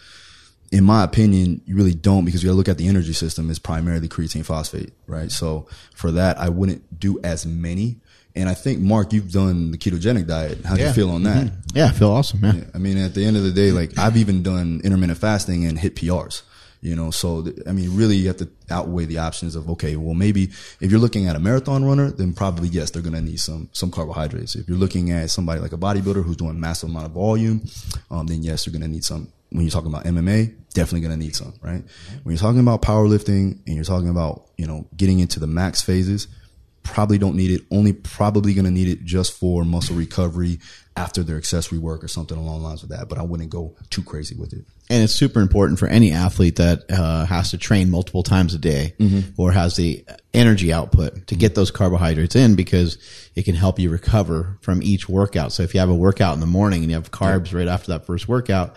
In 0.71 0.83
my 0.83 1.03
opinion, 1.03 1.61
you 1.65 1.75
really 1.75 1.93
don't 1.95 2.25
because 2.25 2.43
you 2.43 2.47
got 2.49 2.53
to 2.53 2.57
look 2.57 2.69
at 2.69 2.77
the 2.77 2.87
energy 2.87 3.13
system 3.13 3.49
is 3.49 3.57
primarily 3.59 4.07
creatine 4.07 4.45
phosphate, 4.45 4.91
right? 5.07 5.31
So 5.31 5.67
for 5.95 6.11
that, 6.11 6.37
I 6.39 6.49
wouldn't 6.49 6.99
do 6.99 7.19
as 7.23 7.45
many. 7.45 7.97
And 8.35 8.47
I 8.47 8.53
think 8.53 8.79
Mark, 8.79 9.11
you've 9.11 9.31
done 9.31 9.71
the 9.71 9.77
ketogenic 9.79 10.27
diet. 10.27 10.63
How 10.63 10.75
do 10.75 10.81
Yeah. 10.81 10.89
you 10.89 10.93
feel 10.93 11.09
on 11.09 11.23
that? 11.23 11.45
Mm-hmm. 11.47 11.77
Yeah, 11.77 11.87
I 11.87 11.91
feel 11.91 12.11
awesome. 12.11 12.39
Yeah. 12.43 12.63
I 12.75 12.77
mean, 12.77 12.97
at 12.99 13.15
the 13.15 13.25
end 13.25 13.35
of 13.37 13.43
the 13.43 13.51
day, 13.51 13.71
like 13.71 13.97
I've 13.97 14.15
even 14.17 14.43
done 14.43 14.81
intermittent 14.83 15.17
fasting 15.19 15.65
and 15.65 15.77
hit 15.79 15.95
PRs. 15.95 16.43
You 16.81 16.95
know, 16.95 17.11
so 17.11 17.45
I 17.67 17.73
mean, 17.73 17.93
really, 17.95 18.15
you 18.15 18.27
have 18.27 18.37
to 18.37 18.49
outweigh 18.69 19.03
the 19.05 19.17
options 19.17 19.55
of 19.55 19.69
okay, 19.71 19.97
well, 19.97 20.13
maybe 20.13 20.43
if 20.79 20.89
you're 20.89 20.99
looking 20.99 21.27
at 21.27 21.35
a 21.35 21.39
marathon 21.39 21.83
runner, 21.83 22.09
then 22.09 22.33
probably 22.33 22.69
yes, 22.69 22.91
they're 22.91 23.01
gonna 23.01 23.21
need 23.21 23.39
some 23.41 23.69
some 23.73 23.91
carbohydrates. 23.91 24.55
If 24.55 24.69
you're 24.69 24.77
looking 24.77 25.11
at 25.11 25.29
somebody 25.29 25.59
like 25.59 25.73
a 25.73 25.77
bodybuilder 25.77 26.23
who's 26.23 26.37
doing 26.37 26.57
massive 26.57 26.89
amount 26.89 27.07
of 27.07 27.11
volume, 27.11 27.61
um, 28.09 28.27
then 28.27 28.43
yes, 28.43 28.65
you're 28.65 28.73
gonna 28.73 28.87
need 28.87 29.03
some. 29.03 29.27
When 29.49 29.63
you're 29.63 29.71
talking 29.71 29.91
about 29.91 30.05
MMA, 30.05 30.53
definitely 30.73 31.01
gonna 31.01 31.17
need 31.17 31.35
some, 31.35 31.53
right? 31.61 31.83
When 32.23 32.33
you're 32.33 32.39
talking 32.39 32.61
about 32.61 32.81
powerlifting 32.81 33.59
and 33.67 33.75
you're 33.75 33.83
talking 33.83 34.09
about 34.09 34.45
you 34.57 34.65
know 34.65 34.87
getting 34.95 35.19
into 35.19 35.41
the 35.41 35.47
max 35.47 35.81
phases, 35.81 36.27
probably 36.83 37.17
don't 37.17 37.35
need 37.35 37.51
it. 37.51 37.61
Only 37.71 37.93
probably 37.93 38.53
going 38.53 38.65
to 38.65 38.71
need 38.71 38.87
it 38.87 39.03
just 39.05 39.33
for 39.33 39.63
muscle 39.63 39.95
recovery 39.95 40.59
after 40.95 41.23
their 41.23 41.37
accessory 41.37 41.77
work 41.77 42.03
or 42.03 42.07
something 42.07 42.37
along 42.37 42.61
the 42.61 42.67
lines 42.67 42.83
of 42.83 42.89
that. 42.89 43.07
But 43.07 43.17
I 43.19 43.21
wouldn't 43.23 43.49
go 43.49 43.75
too 43.89 44.03
crazy 44.03 44.35
with 44.35 44.51
it. 44.53 44.65
and 44.89 45.03
it's 45.03 45.13
super 45.13 45.39
important 45.39 45.79
for 45.79 45.87
any 45.87 46.11
athlete 46.11 46.55
that 46.57 46.83
uh, 46.91 47.25
has 47.25 47.51
to 47.51 47.57
train 47.57 47.89
multiple 47.89 48.23
times 48.23 48.53
a 48.53 48.57
day 48.57 48.95
or 49.37 49.51
has 49.51 49.75
the 49.75 50.03
energy 50.33 50.73
output 50.73 51.27
to 51.27 51.35
get 51.35 51.55
those 51.55 51.71
carbohydrates 51.71 52.35
in 52.35 52.55
because 52.55 52.97
it 53.35 53.43
can 53.43 53.55
help 53.55 53.79
you 53.79 53.89
recover 53.89 54.57
from 54.61 54.81
each 54.83 55.07
workout. 55.07 55.53
So 55.53 55.63
if 55.63 55.73
you 55.73 55.79
have 55.79 55.89
a 55.89 55.95
workout 55.95 56.33
in 56.33 56.39
the 56.39 56.47
morning 56.47 56.81
and 56.81 56.89
you 56.91 56.95
have 56.95 57.11
carbs 57.11 57.53
right 57.53 57.67
after 57.67 57.91
that 57.93 58.05
first 58.05 58.27
workout, 58.27 58.75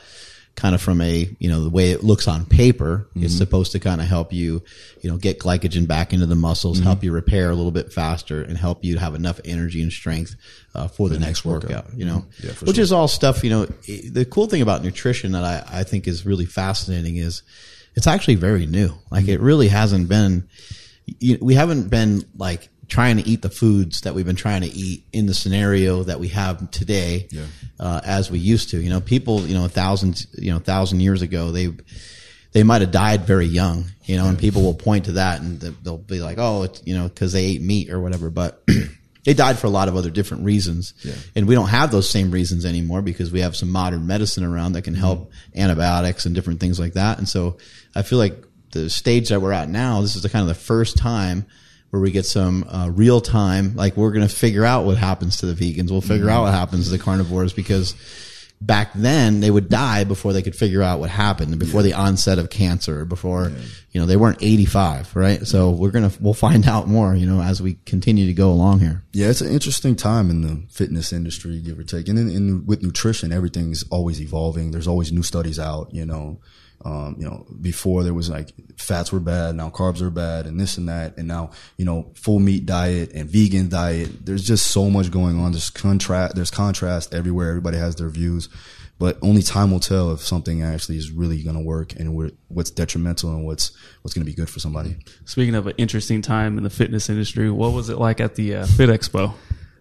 kind 0.54 0.74
of 0.74 0.82
from 0.82 1.00
a 1.00 1.34
you 1.38 1.48
know 1.48 1.62
the 1.64 1.70
way 1.70 1.92
it 1.92 2.04
looks 2.04 2.28
on 2.28 2.44
paper, 2.44 3.08
it's 3.16 3.36
supposed 3.36 3.72
to 3.72 3.80
kind 3.80 4.00
of 4.00 4.06
help 4.06 4.32
you 4.32 4.62
you 5.00 5.10
know 5.10 5.16
get 5.16 5.38
glycogen 5.38 5.86
back 5.88 6.12
into 6.12 6.26
the 6.26 6.34
muscles, 6.34 6.78
help 6.78 7.02
you 7.02 7.10
repair 7.12 7.50
a 7.50 7.54
little 7.54 7.70
bit 7.70 7.92
faster, 7.92 8.42
and 8.42 8.58
help 8.58 8.84
you 8.84 8.98
have 8.98 9.14
enough 9.14 9.40
energy 9.44 9.82
and 9.82 9.92
strength 9.92 10.36
uh, 10.74 10.88
for 10.88 11.08
the, 11.08 11.18
next, 11.18 11.44
workout. 11.44 11.86
You 11.96 12.04
know, 12.04 12.26
Yeah, 12.42 12.52
which 12.60 12.76
sure. 12.76 12.82
is 12.82 12.92
all 12.92 13.08
stuff. 13.08 13.42
You 13.42 13.50
know, 13.50 13.64
the 13.64 14.26
cool 14.30 14.46
thing 14.46 14.62
about 14.62 14.84
nutrition 14.84 15.32
that 15.32 15.44
I, 15.44 15.80
I 15.80 15.84
think 15.84 16.06
is 16.06 16.26
really 16.26 16.46
fascinating 16.46 17.16
is 17.16 17.42
it's 17.94 18.06
actually 18.06 18.36
very 18.36 18.66
new. 18.66 18.92
Like 19.10 19.28
it 19.28 19.40
really 19.40 19.68
hasn't 19.68 20.08
been. 20.08 20.48
you, 21.06 21.38
we 21.40 21.54
haven't 21.54 21.90
been 21.90 22.24
like 22.36 22.68
trying 22.88 23.16
to 23.16 23.26
eat 23.28 23.42
the 23.42 23.48
foods 23.50 24.02
that 24.02 24.14
we've 24.14 24.26
been 24.26 24.36
trying 24.36 24.62
to 24.62 24.68
eat 24.68 25.04
in 25.12 25.26
the 25.26 25.34
scenario 25.34 26.02
that 26.02 26.20
we 26.20 26.28
have 26.28 26.70
today, 26.70 27.28
Yeah. 27.30 27.42
uh, 27.80 28.00
as 28.04 28.30
we 28.30 28.38
used 28.38 28.70
to. 28.70 28.80
You 28.82 28.90
know, 28.90 29.00
people, 29.00 29.46
you 29.46 29.54
know, 29.54 29.66
thousands, 29.68 30.26
you 30.36 30.52
know, 30.52 30.58
thousand 30.58 31.00
years 31.00 31.22
ago, 31.22 31.50
they 31.52 31.70
they 32.52 32.62
might 32.64 32.82
have 32.82 32.90
died 32.90 33.22
very 33.26 33.46
young, 33.46 33.86
you 34.04 34.16
know, 34.18 34.26
and 34.26 34.38
people 34.38 34.60
will 34.62 34.74
point 34.74 35.06
to 35.06 35.12
that 35.12 35.40
and 35.40 35.58
they'll 35.60 35.96
be 35.96 36.20
like, 36.20 36.36
oh, 36.38 36.64
it's, 36.64 36.82
you 36.84 36.94
know, 36.94 37.04
because 37.08 37.32
they 37.32 37.44
ate 37.46 37.62
meat 37.62 37.90
or 37.90 38.00
whatever, 38.00 38.30
but. 38.30 38.62
They 39.24 39.34
died 39.34 39.56
for 39.56 39.68
a 39.68 39.70
lot 39.70 39.86
of 39.86 39.94
other 39.94 40.10
different 40.10 40.42
reasons, 40.42 40.94
and 41.36 41.46
we 41.46 41.54
don't 41.54 41.68
have 41.68 41.92
those 41.92 42.10
same 42.10 42.32
reasons 42.32 42.64
anymore 42.64 43.02
because 43.02 43.30
we 43.30 43.38
have 43.42 43.54
some 43.54 43.70
modern 43.70 44.04
medicine 44.04 44.42
around 44.42 44.72
that 44.72 44.82
can 44.82 44.94
help 44.96 45.30
antibiotics 45.54 46.26
and 46.26 46.34
different 46.34 46.58
things 46.58 46.80
like 46.80 46.94
that. 46.94 47.18
And 47.18 47.28
so, 47.28 47.58
I 47.94 48.02
feel 48.02 48.18
like 48.18 48.34
the 48.72 48.90
stage 48.90 49.28
that 49.28 49.40
we're 49.40 49.52
at 49.52 49.68
now, 49.68 50.00
this 50.02 50.16
is 50.16 50.22
the 50.22 50.28
kind 50.28 50.42
of 50.42 50.48
the 50.48 50.56
first 50.60 50.96
time 50.96 51.46
where 51.92 52.00
we 52.00 52.10
get 52.10 52.24
some 52.24 52.64
uh, 52.70 52.88
real 52.88 53.20
time. 53.20 53.76
Like 53.76 53.98
we're 53.98 54.12
going 54.12 54.26
to 54.26 54.34
figure 54.34 54.64
out 54.64 54.86
what 54.86 54.96
happens 54.96 55.36
to 55.38 55.46
the 55.46 55.52
vegans. 55.52 55.90
We'll 55.90 56.00
figure 56.00 56.30
out 56.30 56.44
what 56.44 56.54
happens 56.54 56.86
to 56.86 56.90
the 56.90 56.98
carnivores 56.98 57.52
because 57.52 57.94
back 58.62 58.92
then 58.94 59.40
they 59.40 59.50
would 59.50 59.68
die 59.68 60.04
before 60.04 60.32
they 60.32 60.40
could 60.40 60.56
figure 60.56 60.80
out 60.82 61.00
what 61.00 61.10
happened 61.10 61.58
before 61.58 61.82
the 61.82 61.92
onset 61.92 62.38
of 62.38 62.48
cancer 62.48 63.04
before 63.04 63.52
you 63.92 64.00
know 64.00 64.06
they 64.06 64.16
weren't 64.16 64.42
85 64.42 65.14
right 65.14 65.46
so 65.46 65.70
we're 65.70 65.90
gonna 65.90 66.10
we'll 66.20 66.34
find 66.34 66.66
out 66.66 66.88
more 66.88 67.14
you 67.14 67.26
know 67.26 67.40
as 67.42 67.62
we 67.62 67.74
continue 67.86 68.26
to 68.26 68.32
go 68.32 68.50
along 68.50 68.80
here 68.80 69.02
Yeah, 69.12 69.28
it's 69.28 69.42
an 69.42 69.52
interesting 69.52 69.94
time 69.96 70.30
in 70.30 70.40
the 70.40 70.66
fitness 70.70 71.12
industry, 71.12 71.60
give 71.60 71.78
or 71.78 71.84
take. 71.84 72.08
And 72.08 72.18
in, 72.18 72.30
in 72.30 72.66
with 72.66 72.82
nutrition, 72.82 73.30
everything's 73.32 73.84
always 73.90 74.20
evolving. 74.20 74.70
There's 74.70 74.88
always 74.88 75.12
new 75.12 75.22
studies 75.22 75.58
out. 75.58 75.92
You 75.92 76.06
know, 76.06 76.40
um, 76.84 77.16
you 77.18 77.24
know, 77.26 77.46
before 77.60 78.02
there 78.02 78.14
was 78.14 78.30
like 78.30 78.52
fats 78.78 79.12
were 79.12 79.20
bad, 79.20 79.54
now 79.54 79.68
carbs 79.68 80.00
are 80.00 80.10
bad, 80.10 80.46
and 80.46 80.58
this 80.58 80.78
and 80.78 80.88
that, 80.88 81.18
and 81.18 81.28
now 81.28 81.50
you 81.76 81.84
know, 81.84 82.10
full 82.14 82.38
meat 82.38 82.64
diet 82.64 83.12
and 83.12 83.28
vegan 83.28 83.68
diet. 83.68 84.24
There's 84.24 84.46
just 84.46 84.68
so 84.68 84.88
much 84.88 85.10
going 85.10 85.38
on. 85.38 85.52
There's 85.52 85.70
contrast. 85.70 86.34
There's 86.34 86.50
contrast 86.50 87.14
everywhere. 87.14 87.50
Everybody 87.50 87.76
has 87.76 87.96
their 87.96 88.08
views. 88.08 88.48
But 89.02 89.18
only 89.20 89.42
time 89.42 89.72
will 89.72 89.80
tell 89.80 90.12
if 90.12 90.20
something 90.20 90.62
actually 90.62 90.96
is 90.96 91.10
really 91.10 91.42
going 91.42 91.56
to 91.56 91.62
work 91.62 91.92
and 91.98 92.14
what's 92.46 92.70
detrimental 92.70 93.30
and 93.30 93.44
what's 93.44 93.72
what's 94.02 94.14
going 94.14 94.24
to 94.24 94.30
be 94.30 94.36
good 94.36 94.48
for 94.48 94.60
somebody. 94.60 94.96
Speaking 95.24 95.56
of 95.56 95.66
an 95.66 95.74
interesting 95.76 96.22
time 96.22 96.56
in 96.56 96.62
the 96.62 96.70
fitness 96.70 97.10
industry, 97.10 97.50
what 97.50 97.72
was 97.72 97.88
it 97.88 97.98
like 97.98 98.20
at 98.20 98.36
the 98.36 98.54
uh, 98.54 98.66
Fit 98.66 98.88
Expo? 98.90 99.34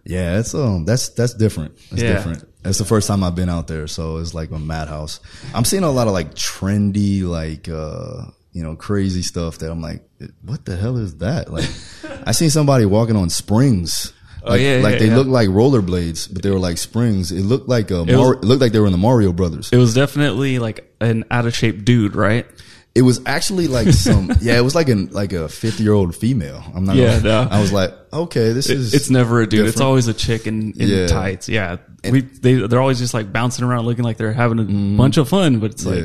Yeah, 0.04 0.40
it's 0.40 0.56
um 0.56 0.84
that's 0.86 1.10
that's 1.10 1.34
different. 1.34 1.76
That's 1.90 2.02
Yeah. 2.02 2.14
different. 2.14 2.48
That's 2.64 2.78
the 2.78 2.84
first 2.84 3.06
time 3.06 3.22
I've 3.22 3.36
been 3.36 3.48
out 3.48 3.68
there, 3.68 3.86
so 3.86 4.16
it's 4.16 4.34
like 4.34 4.50
a 4.50 4.58
madhouse. 4.58 5.20
I'm 5.54 5.64
seeing 5.64 5.84
a 5.84 5.90
lot 5.92 6.08
of 6.08 6.14
like 6.14 6.34
trendy, 6.34 7.22
like 7.22 7.68
uh, 7.68 8.24
you 8.50 8.64
know, 8.64 8.74
crazy 8.74 9.22
stuff 9.22 9.58
that 9.58 9.70
I'm 9.70 9.80
like, 9.80 10.02
what 10.42 10.64
the 10.64 10.74
hell 10.76 10.96
is 10.96 11.18
that? 11.18 11.52
Like 11.52 11.70
I 12.26 12.32
seen 12.32 12.50
somebody 12.50 12.86
walking 12.86 13.14
on 13.14 13.30
springs. 13.30 14.12
Like, 14.44 14.60
yeah, 14.60 14.80
like 14.82 14.94
yeah, 14.94 14.98
they 14.98 15.06
yeah. 15.08 15.16
looked 15.16 15.30
like 15.30 15.48
rollerblades, 15.48 16.32
but 16.32 16.42
they 16.42 16.50
were 16.50 16.58
like 16.58 16.78
springs. 16.78 17.30
It 17.32 17.42
looked 17.42 17.68
like 17.68 17.90
a 17.90 18.04
was- 18.04 18.14
Mar- 18.16 18.34
it 18.34 18.44
looked 18.44 18.60
like 18.60 18.72
they 18.72 18.80
were 18.80 18.86
in 18.86 18.92
the 18.92 18.98
Mario 18.98 19.32
Brothers. 19.32 19.70
It 19.72 19.76
was 19.76 19.94
definitely 19.94 20.58
like 20.58 20.92
an 21.00 21.24
out 21.30 21.46
of 21.46 21.54
shape 21.54 21.84
dude, 21.84 22.16
right? 22.16 22.46
It 22.94 23.02
was 23.02 23.22
actually 23.24 23.68
like 23.68 23.88
some, 23.88 24.30
yeah, 24.42 24.58
it 24.58 24.62
was 24.62 24.74
like 24.74 24.88
an 24.90 25.08
like 25.12 25.32
a 25.32 25.48
50 25.48 25.82
year 25.82 25.92
old 25.94 26.14
female. 26.14 26.62
I'm 26.74 26.84
not. 26.84 26.96
Yeah, 26.96 27.20
gonna, 27.20 27.44
no. 27.44 27.48
I 27.50 27.60
was 27.60 27.72
like, 27.72 27.94
okay, 28.12 28.52
this 28.52 28.68
It- 28.68 28.76
is. 28.78 28.94
it's 28.94 29.08
never 29.10 29.40
a 29.40 29.46
dude. 29.46 29.66
It's 29.66 29.80
always 29.80 30.08
a 30.08 30.14
chick 30.14 30.46
in, 30.46 30.72
in 30.72 30.88
Yeah. 30.88 31.06
tights. 31.06 31.48
Yeah, 31.48 31.76
we 32.04 32.20
they 32.22 32.54
they're 32.54 32.80
always 32.80 32.98
just 32.98 33.14
like 33.14 33.32
bouncing 33.32 33.64
around, 33.64 33.86
looking 33.86 34.04
like 34.04 34.16
they're 34.18 34.32
having 34.32 34.58
a 34.58 34.96
bunch 34.96 35.16
of 35.16 35.28
fun. 35.28 35.60
But 35.60 35.70
it's 35.72 35.86
like. 35.86 36.04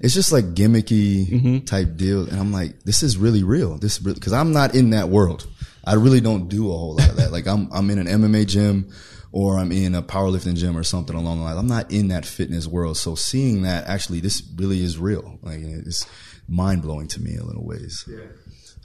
It's 0.00 0.14
just 0.14 0.30
like 0.30 0.54
gimmicky 0.54 1.26
Mm-hmm. 1.28 1.58
type 1.64 1.96
deal. 1.96 2.22
And 2.28 2.38
I'm 2.38 2.52
like, 2.52 2.84
this 2.84 3.02
is 3.02 3.16
really 3.16 3.42
real. 3.42 3.78
This 3.78 3.98
is 4.00 4.18
cause 4.20 4.32
I'm 4.32 4.52
not 4.52 4.76
in 4.76 4.90
that 4.90 5.08
world. 5.08 5.44
I 5.88 5.94
really 5.94 6.20
don't 6.20 6.48
do 6.48 6.70
a 6.70 6.76
whole 6.76 6.96
lot 6.96 7.08
of 7.08 7.16
that. 7.16 7.32
like 7.32 7.46
I'm, 7.46 7.68
I'm 7.72 7.88
in 7.90 7.98
an 7.98 8.06
MMA 8.06 8.46
gym 8.46 8.92
or 9.32 9.58
I'm 9.58 9.72
in 9.72 9.94
a 9.94 10.02
powerlifting 10.02 10.54
gym 10.54 10.76
or 10.76 10.82
something 10.82 11.16
along 11.16 11.38
the 11.38 11.44
lines. 11.44 11.58
I'm 11.58 11.66
not 11.66 11.90
in 11.90 12.08
that 12.08 12.26
fitness 12.26 12.66
world. 12.66 12.98
So 12.98 13.14
seeing 13.14 13.62
that 13.62 13.86
actually, 13.86 14.20
this 14.20 14.42
really 14.56 14.82
is 14.82 14.98
real. 14.98 15.38
Like 15.42 15.60
it's 15.60 16.06
mind 16.46 16.82
blowing 16.82 17.08
to 17.08 17.22
me 17.22 17.34
in 17.34 17.40
a 17.40 17.44
little 17.44 17.64
ways. 17.64 18.04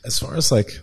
as 0.05 0.17
far 0.17 0.35
as 0.35 0.51
like 0.51 0.79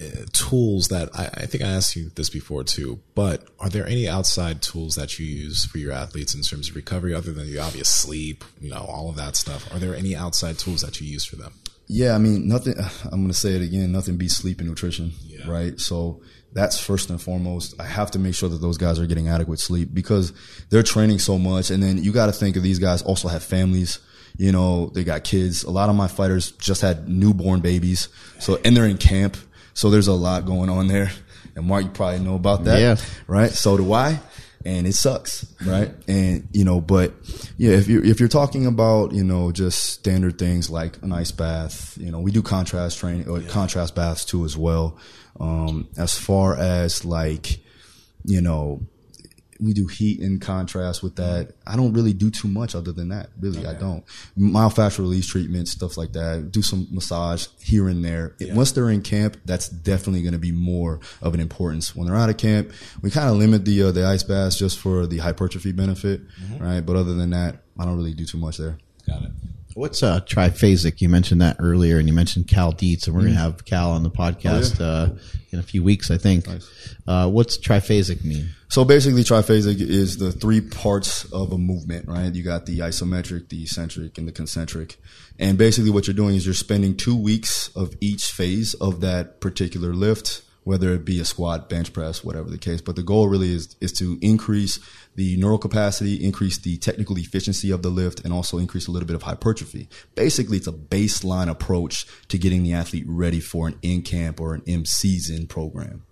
uh, 0.00 0.26
tools 0.32 0.88
that 0.88 1.08
I, 1.14 1.26
I 1.42 1.46
think 1.46 1.64
I 1.64 1.68
asked 1.68 1.96
you 1.96 2.10
this 2.14 2.30
before 2.30 2.64
too, 2.64 3.00
but 3.14 3.44
are 3.58 3.68
there 3.68 3.86
any 3.86 4.08
outside 4.08 4.62
tools 4.62 4.94
that 4.94 5.18
you 5.18 5.26
use 5.26 5.64
for 5.64 5.78
your 5.78 5.92
athletes 5.92 6.34
in 6.34 6.42
terms 6.42 6.68
of 6.68 6.76
recovery 6.76 7.14
other 7.14 7.32
than 7.32 7.46
the 7.46 7.58
obvious 7.58 7.88
sleep, 7.88 8.44
you 8.60 8.70
know, 8.70 8.84
all 8.88 9.08
of 9.08 9.16
that 9.16 9.36
stuff? 9.36 9.72
Are 9.72 9.78
there 9.78 9.94
any 9.94 10.14
outside 10.16 10.58
tools 10.58 10.82
that 10.82 11.00
you 11.00 11.06
use 11.06 11.24
for 11.24 11.36
them? 11.36 11.52
Yeah, 11.86 12.14
I 12.14 12.18
mean, 12.18 12.48
nothing. 12.48 12.74
I'm 13.04 13.20
going 13.20 13.28
to 13.28 13.34
say 13.34 13.54
it 13.54 13.62
again. 13.62 13.92
Nothing 13.92 14.16
beats 14.16 14.36
sleep 14.36 14.60
and 14.60 14.68
nutrition, 14.68 15.12
Yeah. 15.26 15.48
right? 15.50 15.78
So 15.80 16.22
that's 16.52 16.78
first 16.80 17.10
and 17.10 17.20
foremost. 17.20 17.74
I 17.80 17.84
have 17.84 18.10
to 18.12 18.18
make 18.18 18.34
sure 18.34 18.48
that 18.48 18.60
those 18.60 18.78
guys 18.78 18.98
are 19.00 19.06
getting 19.06 19.28
adequate 19.28 19.58
sleep 19.60 19.90
because 19.92 20.32
they're 20.70 20.82
training 20.84 21.18
so 21.18 21.36
much. 21.38 21.70
And 21.70 21.82
then 21.82 22.02
you 22.02 22.12
got 22.12 22.26
to 22.26 22.32
think 22.32 22.56
of 22.56 22.62
these 22.62 22.78
guys 22.78 23.02
also 23.02 23.28
have 23.28 23.42
families. 23.42 23.98
You 24.36 24.52
know, 24.52 24.86
they 24.94 25.04
got 25.04 25.24
kids. 25.24 25.64
A 25.64 25.70
lot 25.70 25.88
of 25.90 25.96
my 25.96 26.08
fighters 26.08 26.52
just 26.52 26.80
had 26.80 27.08
newborn 27.08 27.60
babies. 27.60 28.08
So, 28.40 28.58
and 28.64 28.76
they're 28.76 28.86
in 28.86 28.98
camp. 28.98 29.36
So 29.74 29.90
there's 29.90 30.08
a 30.08 30.12
lot 30.12 30.46
going 30.46 30.70
on 30.70 30.86
there. 30.88 31.10
And 31.56 31.66
Mark, 31.66 31.84
you 31.84 31.90
probably 31.90 32.20
know 32.20 32.34
about 32.34 32.64
that. 32.64 32.80
Yeah. 32.80 32.96
Right. 33.26 33.50
So 33.50 33.76
do 33.76 33.92
I. 33.92 34.18
And 34.64 34.86
it 34.86 34.94
sucks. 34.94 35.46
Right. 35.64 35.92
And, 36.08 36.48
you 36.52 36.64
know, 36.64 36.80
but 36.80 37.12
yeah, 37.58 37.72
if 37.72 37.86
you're, 37.86 38.02
if 38.04 38.18
you're 38.18 38.30
talking 38.30 38.66
about, 38.66 39.12
you 39.12 39.22
know, 39.22 39.52
just 39.52 39.84
standard 39.84 40.38
things 40.38 40.70
like 40.70 41.02
an 41.02 41.12
ice 41.12 41.32
bath, 41.32 41.98
you 42.00 42.10
know, 42.10 42.20
we 42.20 42.30
do 42.30 42.42
contrast 42.42 42.98
training 42.98 43.28
or 43.28 43.40
contrast 43.42 43.94
baths 43.94 44.24
too 44.24 44.44
as 44.44 44.56
well. 44.56 44.96
Um, 45.38 45.88
as 45.98 46.16
far 46.18 46.56
as 46.56 47.04
like, 47.04 47.60
you 48.24 48.40
know, 48.40 48.86
we 49.60 49.72
do 49.72 49.86
heat 49.86 50.20
in 50.20 50.40
contrast 50.40 51.02
with 51.02 51.16
that. 51.16 51.52
I 51.66 51.76
don't 51.76 51.92
really 51.92 52.12
do 52.12 52.30
too 52.30 52.48
much 52.48 52.74
other 52.74 52.92
than 52.92 53.08
that. 53.08 53.30
Really, 53.40 53.66
I 53.66 53.74
don't. 53.74 54.04
Myofascial 54.38 54.98
release 55.00 55.26
treatments, 55.26 55.70
stuff 55.70 55.96
like 55.96 56.12
that. 56.12 56.50
Do 56.50 56.62
some 56.62 56.88
massage 56.90 57.46
here 57.60 57.88
and 57.88 58.04
there. 58.04 58.34
It- 58.38 58.54
Once 58.54 58.72
they're 58.72 58.90
in 58.90 59.02
camp, 59.02 59.36
that's 59.44 59.68
definitely 59.68 60.22
going 60.22 60.32
to 60.32 60.38
be 60.38 60.52
more 60.52 61.00
of 61.22 61.34
an 61.34 61.40
importance. 61.40 61.94
When 61.94 62.06
they're 62.06 62.16
out 62.16 62.30
of 62.30 62.36
camp, 62.36 62.72
we 63.02 63.10
kind 63.10 63.28
of 63.28 63.36
limit 63.36 63.64
the 63.64 63.84
uh, 63.84 63.92
the 63.92 64.04
ice 64.04 64.22
baths 64.22 64.58
just 64.58 64.78
for 64.78 65.06
the 65.06 65.18
hypertrophy 65.18 65.72
benefit, 65.72 66.20
right? 66.58 66.80
But 66.80 66.96
other 66.96 67.14
than 67.14 67.30
that, 67.30 67.62
I 67.78 67.84
don't 67.84 67.96
really 67.96 68.14
do 68.14 68.24
too 68.24 68.38
much 68.38 68.58
there. 68.58 68.78
Got 69.06 69.22
it. 69.24 69.30
What's 69.74 70.02
uh, 70.04 70.20
triphasic? 70.20 71.00
You 71.00 71.08
mentioned 71.08 71.40
that 71.40 71.56
earlier, 71.58 71.98
and 71.98 72.06
you 72.06 72.14
mentioned 72.14 72.46
Cal 72.46 72.70
Dietz, 72.72 73.06
and 73.06 73.14
we're 73.14 73.22
going 73.22 73.34
to 73.34 73.40
have 73.40 73.64
Cal 73.64 73.90
on 73.90 74.04
the 74.04 74.10
podcast 74.10 74.80
uh, 74.80 75.12
in 75.50 75.58
a 75.58 75.62
few 75.62 75.82
weeks, 75.82 76.10
I 76.12 76.16
think. 76.16 76.46
Uh, 77.06 77.28
what's 77.28 77.58
triphasic 77.58 78.24
mean? 78.24 78.50
So 78.68 78.84
basically, 78.84 79.22
triphasic 79.24 79.80
is 79.80 80.18
the 80.18 80.30
three 80.30 80.60
parts 80.60 81.24
of 81.32 81.52
a 81.52 81.58
movement, 81.58 82.08
right? 82.08 82.32
You 82.32 82.42
got 82.42 82.66
the 82.66 82.80
isometric, 82.80 83.48
the 83.48 83.62
eccentric, 83.62 84.16
and 84.16 84.28
the 84.28 84.32
concentric. 84.32 84.96
And 85.38 85.58
basically, 85.58 85.90
what 85.90 86.06
you're 86.06 86.14
doing 86.14 86.36
is 86.36 86.44
you're 86.44 86.54
spending 86.54 86.96
two 86.96 87.16
weeks 87.16 87.68
of 87.76 87.94
each 88.00 88.26
phase 88.26 88.74
of 88.74 89.00
that 89.00 89.40
particular 89.40 89.92
lift, 89.92 90.42
whether 90.62 90.92
it 90.94 91.04
be 91.04 91.20
a 91.20 91.24
squat, 91.24 91.68
bench 91.68 91.92
press, 91.92 92.24
whatever 92.24 92.48
the 92.48 92.58
case. 92.58 92.80
But 92.80 92.96
the 92.96 93.02
goal 93.02 93.28
really 93.28 93.52
is 93.52 93.74
is 93.80 93.92
to 93.94 94.18
increase 94.22 94.78
the 95.16 95.36
neural 95.36 95.58
capacity, 95.58 96.24
increase 96.24 96.58
the 96.58 96.76
technical 96.78 97.16
efficiency 97.18 97.70
of 97.70 97.82
the 97.82 97.88
lift, 97.90 98.20
and 98.24 98.32
also 98.32 98.58
increase 98.58 98.88
a 98.88 98.90
little 98.90 99.06
bit 99.06 99.14
of 99.16 99.22
hypertrophy. 99.22 99.88
Basically, 100.14 100.56
it's 100.56 100.66
a 100.66 100.72
baseline 100.72 101.48
approach 101.48 102.06
to 102.28 102.38
getting 102.38 102.62
the 102.64 102.72
athlete 102.72 103.04
ready 103.06 103.40
for 103.40 103.68
an 103.68 103.78
in 103.82 104.02
camp 104.02 104.40
or 104.40 104.54
an 104.54 104.62
in 104.66 104.84
season 104.84 105.46
program. 105.46 106.04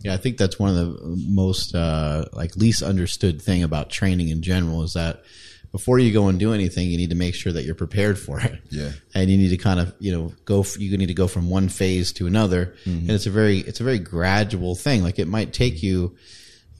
Yeah, 0.00 0.14
I 0.14 0.16
think 0.16 0.36
that's 0.38 0.58
one 0.58 0.70
of 0.70 0.74
the 0.76 0.98
most 1.28 1.74
uh, 1.76 2.24
like 2.32 2.56
least 2.56 2.82
understood 2.82 3.40
thing 3.40 3.62
about 3.62 3.90
training 3.90 4.30
in 4.30 4.42
general 4.42 4.82
is 4.82 4.94
that 4.94 5.22
before 5.70 5.98
you 6.00 6.12
go 6.12 6.26
and 6.28 6.38
do 6.38 6.52
anything, 6.52 6.88
you 6.90 6.96
need 6.98 7.10
to 7.10 7.16
make 7.16 7.34
sure 7.36 7.52
that 7.52 7.64
you're 7.64 7.74
prepared 7.76 8.18
for 8.18 8.40
it. 8.40 8.58
Yeah. 8.70 8.90
and 9.14 9.30
you 9.30 9.38
need 9.38 9.50
to 9.50 9.56
kind 9.56 9.78
of 9.78 9.94
you 10.00 10.10
know 10.12 10.32
go. 10.44 10.60
f- 10.60 10.78
You 10.80 10.96
need 10.98 11.06
to 11.06 11.14
go 11.14 11.28
from 11.28 11.48
one 11.48 11.68
phase 11.68 12.12
to 12.14 12.26
another, 12.26 12.74
and 12.84 13.08
it's 13.10 13.26
a 13.26 13.30
very 13.30 13.58
it's 13.58 13.78
a 13.80 13.84
very 13.84 14.00
gradual 14.00 14.74
thing. 14.74 15.02
Like 15.04 15.20
it 15.20 15.28
might 15.28 15.52
take 15.52 15.82
you. 15.82 16.16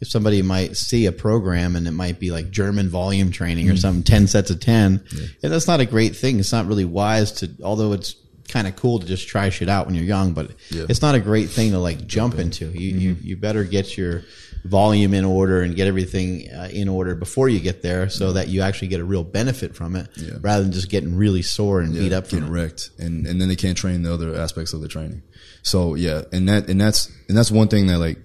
If 0.03 0.09
somebody 0.09 0.43
might 0.43 0.77
see 0.77 1.07
a 1.07 1.12
program 1.12 1.77
and 1.77 1.87
it 1.88 1.93
might 1.93 2.19
be 2.21 2.31
like 2.31 2.51
German 2.51 2.88
volume 2.91 3.31
training 3.31 3.71
or 3.71 3.77
something, 3.77 4.03
10 4.03 4.27
sets 4.27 4.51
of 4.51 4.61
10, 4.61 5.03
and 5.43 5.53
that's 5.53 5.67
not 5.69 5.81
a 5.81 5.87
great 5.87 6.15
thing. 6.17 6.38
It's 6.41 6.53
not 6.53 6.67
really 6.67 6.85
wise 6.85 7.33
to, 7.41 7.49
although 7.62 7.93
it's 7.93 8.17
kind 8.49 8.67
of 8.67 8.77
cool 8.77 8.99
to 8.99 9.07
just 9.07 9.29
try 9.29 9.49
shit 9.49 9.69
out 9.71 9.87
when 9.87 9.95
you're 9.95 10.05
young, 10.05 10.33
but 10.35 10.51
Yeah. 10.71 10.85
it's 10.91 11.01
not 11.01 11.15
a 11.15 11.21
great 11.21 11.49
thing 11.49 11.71
to 11.71 11.79
like 11.79 12.07
jump 12.07 12.38
into. 12.38 12.67
You, 12.67 12.99
you, 12.99 13.17
you 13.23 13.37
better 13.37 13.65
get 13.65 13.97
your 13.97 14.25
volume 14.65 15.15
in 15.15 15.25
order 15.25 15.62
and 15.62 15.75
get 15.75 15.87
everything 15.87 16.49
uh, 16.51 16.69
in 16.73 16.88
order 16.88 17.15
before 17.15 17.49
you 17.49 17.59
get 17.61 17.83
there 17.83 18.09
so 18.09 18.33
that 18.33 18.49
you 18.49 18.61
actually 18.62 18.88
get 18.88 19.01
a 19.01 19.05
real 19.05 19.25
benefit 19.25 19.75
from 19.75 19.97
it 19.97 20.09
Yeah. 20.17 20.35
rather 20.41 20.62
than 20.65 20.73
just 20.73 20.88
getting 20.91 21.17
really 21.17 21.43
sore 21.43 21.81
and 21.81 21.95
beat 21.95 22.12
up 22.12 22.27
from 22.27 22.51
wrecked, 22.51 22.91
and 22.99 23.27
and 23.27 23.41
then 23.41 23.49
they 23.49 23.57
can't 23.57 23.77
train 23.79 24.03
the 24.03 24.12
other 24.12 24.35
aspects 24.37 24.73
of 24.73 24.81
the 24.81 24.88
training. 24.88 25.23
So 25.62 25.95
yeah, 25.95 26.23
and 26.33 26.49
that 26.49 26.69
and 26.69 26.81
that's 26.81 27.09
and 27.29 27.37
that's 27.38 27.50
one 27.50 27.69
thing 27.69 27.87
that 27.87 27.98
like 27.98 28.19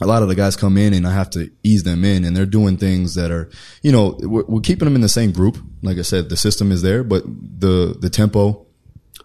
a 0.00 0.06
lot 0.06 0.22
of 0.22 0.28
the 0.28 0.34
guys 0.34 0.56
come 0.56 0.76
in 0.76 0.92
and 0.92 1.06
I 1.06 1.12
have 1.12 1.30
to 1.30 1.50
ease 1.62 1.84
them 1.84 2.04
in, 2.04 2.24
and 2.24 2.36
they're 2.36 2.46
doing 2.46 2.76
things 2.76 3.14
that 3.14 3.30
are 3.30 3.48
you 3.82 3.92
know 3.92 4.16
we're, 4.20 4.44
we're 4.44 4.60
keeping 4.60 4.86
them 4.86 4.94
in 4.94 5.00
the 5.00 5.08
same 5.08 5.32
group. 5.32 5.58
Like 5.82 5.98
I 5.98 6.02
said, 6.02 6.28
the 6.28 6.36
system 6.36 6.72
is 6.72 6.82
there, 6.82 7.04
but 7.04 7.24
the 7.26 7.96
the 7.98 8.10
tempo, 8.10 8.66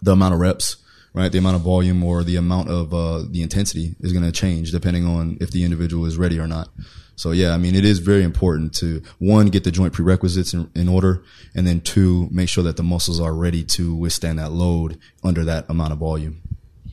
the 0.02 0.12
amount 0.12 0.34
of 0.34 0.40
reps, 0.40 0.76
right? 1.12 1.30
The 1.30 1.38
amount 1.38 1.56
of 1.56 1.62
volume 1.62 2.02
or 2.04 2.22
the 2.22 2.36
amount 2.36 2.70
of 2.70 2.94
uh, 2.94 3.24
the 3.28 3.42
intensity 3.42 3.96
is 4.00 4.12
going 4.12 4.24
to 4.24 4.32
change 4.32 4.70
depending 4.70 5.06
on 5.06 5.38
if 5.40 5.50
the 5.50 5.64
individual 5.64 6.06
is 6.06 6.16
ready 6.16 6.38
or 6.38 6.46
not. 6.46 6.68
So 7.16 7.32
yeah, 7.32 7.52
I 7.52 7.58
mean, 7.58 7.74
it 7.74 7.84
is 7.84 7.98
very 7.98 8.22
important 8.22 8.72
to 8.76 9.02
one 9.18 9.48
get 9.48 9.64
the 9.64 9.70
joint 9.70 9.92
prerequisites 9.92 10.54
in, 10.54 10.70
in 10.74 10.88
order, 10.88 11.22
and 11.54 11.66
then 11.66 11.82
two 11.82 12.28
make 12.30 12.48
sure 12.48 12.64
that 12.64 12.78
the 12.78 12.82
muscles 12.82 13.20
are 13.20 13.34
ready 13.34 13.62
to 13.64 13.94
withstand 13.94 14.38
that 14.38 14.52
load 14.52 14.98
under 15.22 15.44
that 15.44 15.68
amount 15.68 15.92
of 15.92 15.98
volume. 15.98 16.40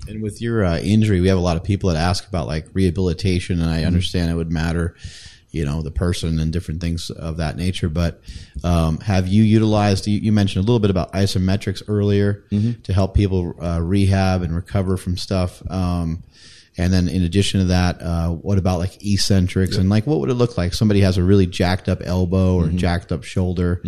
And 0.08 0.22
with 0.22 0.42
your 0.42 0.64
uh, 0.66 0.80
injury, 0.80 1.22
we 1.22 1.28
have 1.28 1.38
a 1.38 1.42
lot 1.42 1.58
of 1.58 1.64
people 1.64 1.90
that 1.92 1.98
ask 1.98 2.28
about 2.28 2.48
like 2.48 2.68
rehabilitation, 2.74 3.60
and 3.62 3.70
I 3.70 3.78
Mm-hmm. 3.80 3.88
understand 3.88 4.32
it 4.32 4.36
would 4.36 4.52
matter, 4.52 4.96
you 5.52 5.66
know, 5.66 5.82
the 5.82 5.92
person 5.92 6.40
and 6.40 6.52
different 6.54 6.82
things 6.82 7.10
of 7.10 7.38
that 7.38 7.58
nature. 7.58 7.90
But 7.90 8.22
um, 8.64 9.00
have 9.00 9.28
you 9.28 9.44
utilized? 9.44 10.08
You, 10.08 10.20
you 10.20 10.32
mentioned 10.32 10.64
a 10.64 10.66
little 10.66 10.80
bit 10.80 10.90
about 10.92 11.14
isometrics 11.14 11.82
earlier 11.88 12.44
Mm-hmm. 12.52 12.82
to 12.84 12.94
help 12.94 13.14
people 13.16 13.56
uh, 13.62 13.80
rehab 13.82 14.42
and 14.44 14.56
recover 14.56 14.98
from 14.98 15.18
stuff. 15.18 15.62
Um, 15.70 16.24
and 16.80 16.94
then 16.94 17.08
in 17.08 17.24
addition 17.24 17.60
to 17.62 17.66
that, 17.68 18.00
uh, 18.04 18.30
what 18.30 18.60
about 18.60 18.78
like 18.78 19.04
eccentrics 19.04 19.78
and 19.78 19.90
like 19.90 20.06
what 20.06 20.20
would 20.20 20.30
it 20.30 20.36
look 20.36 20.60
like? 20.60 20.76
Somebody 20.76 21.02
has 21.02 21.18
a 21.18 21.24
really 21.24 21.48
jacked 21.48 21.90
up 21.90 22.02
elbow 22.04 22.56
or 22.56 22.66
Mm-hmm. 22.66 22.78
jacked 22.78 23.12
up 23.12 23.24
shoulder. 23.24 23.82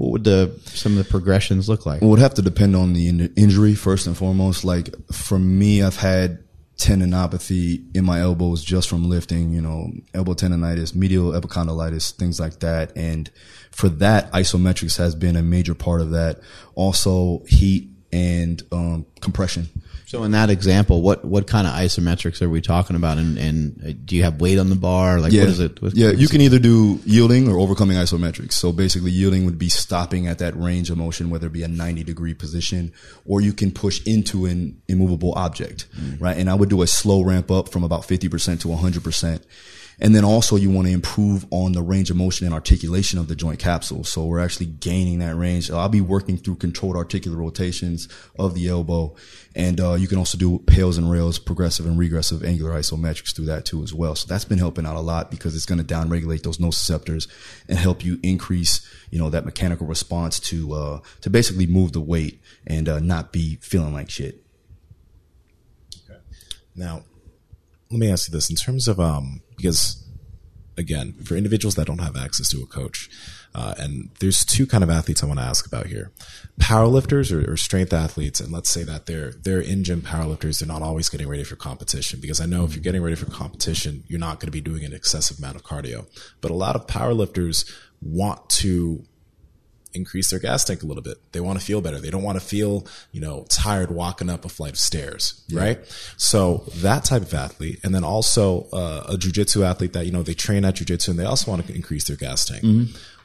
What 0.00 0.12
would 0.12 0.24
the 0.24 0.58
some 0.64 0.92
of 0.92 0.98
the 0.98 1.10
progressions 1.10 1.68
look 1.68 1.84
like? 1.84 2.00
It 2.00 2.06
would 2.06 2.20
have 2.20 2.32
to 2.34 2.42
depend 2.42 2.74
on 2.74 2.94
the 2.94 3.06
in- 3.06 3.34
injury 3.36 3.74
first 3.74 4.06
and 4.06 4.16
foremost. 4.16 4.64
Like 4.64 4.88
for 5.12 5.38
me, 5.38 5.82
I've 5.82 5.98
had 5.98 6.42
tendinopathy 6.78 7.94
in 7.94 8.06
my 8.06 8.20
elbows 8.20 8.64
just 8.64 8.88
from 8.88 9.10
lifting, 9.10 9.52
you 9.52 9.60
know, 9.60 9.92
elbow 10.14 10.32
tendonitis, 10.32 10.94
medial 10.94 11.32
epicondylitis, 11.32 12.12
things 12.12 12.40
like 12.40 12.60
that. 12.60 12.96
And 12.96 13.30
for 13.72 13.90
that, 13.90 14.32
isometrics 14.32 14.96
has 14.96 15.14
been 15.14 15.36
a 15.36 15.42
major 15.42 15.74
part 15.74 16.00
of 16.00 16.12
that. 16.12 16.40
Also 16.74 17.42
heat 17.46 17.90
and, 18.10 18.62
um, 18.72 19.04
compression. 19.20 19.68
So 20.10 20.24
in 20.24 20.32
that 20.32 20.50
example, 20.50 21.02
what 21.02 21.24
what 21.24 21.46
kind 21.46 21.68
of 21.68 21.72
isometrics 21.72 22.42
are 22.42 22.48
we 22.50 22.60
talking 22.60 22.96
about? 22.96 23.18
And, 23.18 23.38
and 23.38 23.80
uh, 23.80 23.92
do 24.04 24.16
you 24.16 24.24
have 24.24 24.40
weight 24.40 24.58
on 24.58 24.68
the 24.68 24.74
bar? 24.74 25.20
Like 25.20 25.32
Yeah. 25.32 25.42
what 25.42 25.50
is 25.50 25.60
it? 25.60 25.80
What- 25.80 25.94
yeah, 25.94 26.10
you 26.10 26.26
can 26.26 26.40
either 26.40 26.58
do 26.58 26.98
yielding 27.04 27.48
or 27.48 27.56
overcoming 27.60 27.96
isometrics. 27.96 28.54
So 28.54 28.72
basically 28.72 29.12
yielding 29.12 29.44
would 29.44 29.56
be 29.56 29.68
stopping 29.68 30.26
at 30.26 30.38
that 30.38 30.56
range 30.56 30.90
of 30.90 30.98
motion, 30.98 31.30
whether 31.30 31.46
it 31.46 31.52
be 31.52 31.62
a 31.62 31.68
90 31.68 32.02
degree 32.02 32.34
position, 32.34 32.92
or 33.24 33.40
you 33.40 33.52
can 33.52 33.70
push 33.70 34.04
into 34.04 34.46
an 34.46 34.82
immovable 34.88 35.32
object, 35.36 35.86
right? 36.18 36.36
And 36.36 36.50
I 36.50 36.54
would 36.54 36.70
do 36.70 36.82
a 36.82 36.88
slow 36.88 37.22
ramp 37.22 37.48
up 37.48 37.68
from 37.68 37.84
about 37.84 38.02
50% 38.02 38.58
to 38.62 38.68
100%. 38.68 39.42
And 40.00 40.14
then 40.14 40.24
also 40.24 40.56
you 40.56 40.70
want 40.70 40.88
to 40.88 40.94
improve 40.94 41.44
on 41.50 41.72
the 41.72 41.82
range 41.82 42.10
of 42.10 42.16
motion 42.16 42.46
and 42.46 42.54
articulation 42.54 43.18
of 43.18 43.28
the 43.28 43.36
joint 43.36 43.58
capsule. 43.58 44.02
So 44.02 44.24
we're 44.24 44.40
actually 44.40 44.66
gaining 44.66 45.18
that 45.18 45.36
range. 45.36 45.70
I'll 45.70 45.90
be 45.90 46.00
working 46.00 46.38
through 46.38 46.56
controlled 46.56 46.96
articular 46.96 47.36
rotations 47.36 48.08
of 48.38 48.54
the 48.54 48.68
elbow. 48.68 49.14
And, 49.54 49.78
uh, 49.80 49.94
you 49.94 50.08
can 50.08 50.16
also 50.16 50.38
do 50.38 50.58
PAILs 50.60 50.96
and 50.96 51.10
RAILs, 51.10 51.38
progressive 51.38 51.84
and 51.84 51.98
regressive 51.98 52.42
angular 52.42 52.72
isometrics 52.72 53.34
through 53.34 53.46
that 53.46 53.66
too 53.66 53.82
as 53.82 53.92
well. 53.92 54.14
So 54.14 54.26
that's 54.26 54.46
been 54.46 54.58
helping 54.58 54.86
out 54.86 54.96
a 54.96 55.00
lot 55.00 55.30
because 55.30 55.54
it's 55.54 55.66
going 55.66 55.84
to 55.84 55.94
downregulate 55.94 56.44
those 56.44 56.58
nociceptors 56.58 57.28
and 57.68 57.76
help 57.76 58.02
you 58.04 58.18
increase, 58.22 58.80
you 59.10 59.18
know, 59.18 59.28
that 59.28 59.44
mechanical 59.44 59.86
response 59.86 60.40
to, 60.40 60.72
uh, 60.72 61.00
to 61.20 61.28
basically 61.28 61.66
move 61.66 61.92
the 61.92 62.00
weight 62.00 62.40
and, 62.66 62.88
uh, 62.88 63.00
not 63.00 63.32
be 63.32 63.58
feeling 63.60 63.92
like 63.92 64.08
shit. 64.08 64.42
Now, 66.74 67.02
let 67.90 67.98
me 67.98 68.10
ask 68.10 68.28
you 68.28 68.32
this 68.32 68.48
in 68.48 68.56
terms 68.56 68.86
of 68.86 69.00
um 69.00 69.42
because 69.60 70.00
again, 70.76 71.12
for 71.24 71.36
individuals 71.36 71.74
that 71.76 71.86
don't 71.86 71.98
have 71.98 72.16
access 72.16 72.48
to 72.50 72.62
a 72.62 72.66
coach, 72.66 73.08
uh, 73.54 73.74
and 73.78 74.10
there's 74.20 74.44
two 74.44 74.66
kind 74.66 74.82
of 74.84 74.90
athletes 74.90 75.22
I 75.22 75.26
want 75.26 75.38
to 75.40 75.44
ask 75.44 75.66
about 75.66 75.86
here: 75.86 76.10
powerlifters 76.60 77.30
or, 77.32 77.52
or 77.52 77.56
strength 77.56 77.92
athletes. 77.92 78.40
And 78.40 78.52
let's 78.52 78.70
say 78.70 78.82
that 78.84 79.06
they're 79.06 79.32
they're 79.32 79.60
in 79.60 79.84
gym 79.84 80.02
powerlifters. 80.02 80.58
They're 80.58 80.68
not 80.68 80.82
always 80.82 81.08
getting 81.08 81.28
ready 81.28 81.44
for 81.44 81.56
competition 81.56 82.20
because 82.20 82.40
I 82.40 82.46
know 82.46 82.64
if 82.64 82.74
you're 82.74 82.82
getting 82.82 83.02
ready 83.02 83.16
for 83.16 83.26
competition, 83.26 84.04
you're 84.08 84.20
not 84.20 84.40
going 84.40 84.46
to 84.46 84.52
be 84.52 84.60
doing 84.60 84.84
an 84.84 84.92
excessive 84.92 85.38
amount 85.38 85.56
of 85.56 85.64
cardio. 85.64 86.06
But 86.40 86.50
a 86.50 86.54
lot 86.54 86.76
of 86.76 86.86
powerlifters 86.86 87.70
want 88.00 88.48
to 88.48 89.04
increase 89.94 90.30
their 90.30 90.38
gas 90.38 90.64
tank 90.64 90.82
a 90.82 90.86
little 90.86 91.02
bit. 91.02 91.18
They 91.32 91.40
want 91.40 91.58
to 91.58 91.64
feel 91.64 91.80
better. 91.80 91.98
They 92.00 92.10
don't 92.10 92.22
want 92.22 92.38
to 92.40 92.44
feel, 92.44 92.86
you 93.12 93.20
know, 93.20 93.44
tired 93.48 93.90
walking 93.90 94.30
up 94.30 94.44
a 94.44 94.48
flight 94.48 94.72
of 94.72 94.78
stairs, 94.78 95.42
right? 95.52 95.78
So 96.16 96.64
that 96.76 97.04
type 97.04 97.22
of 97.22 97.34
athlete, 97.34 97.80
and 97.82 97.94
then 97.94 98.04
also 98.04 98.68
uh, 98.72 99.04
a 99.08 99.14
jujitsu 99.16 99.64
athlete 99.64 99.92
that 99.94 100.06
you 100.06 100.12
know 100.12 100.22
they 100.22 100.34
train 100.34 100.64
at 100.64 100.74
jujitsu 100.76 101.08
and 101.08 101.18
they 101.18 101.24
also 101.24 101.50
want 101.50 101.66
to 101.66 101.74
increase 101.74 102.06
their 102.06 102.16
gas 102.16 102.44
tank. 102.44 102.62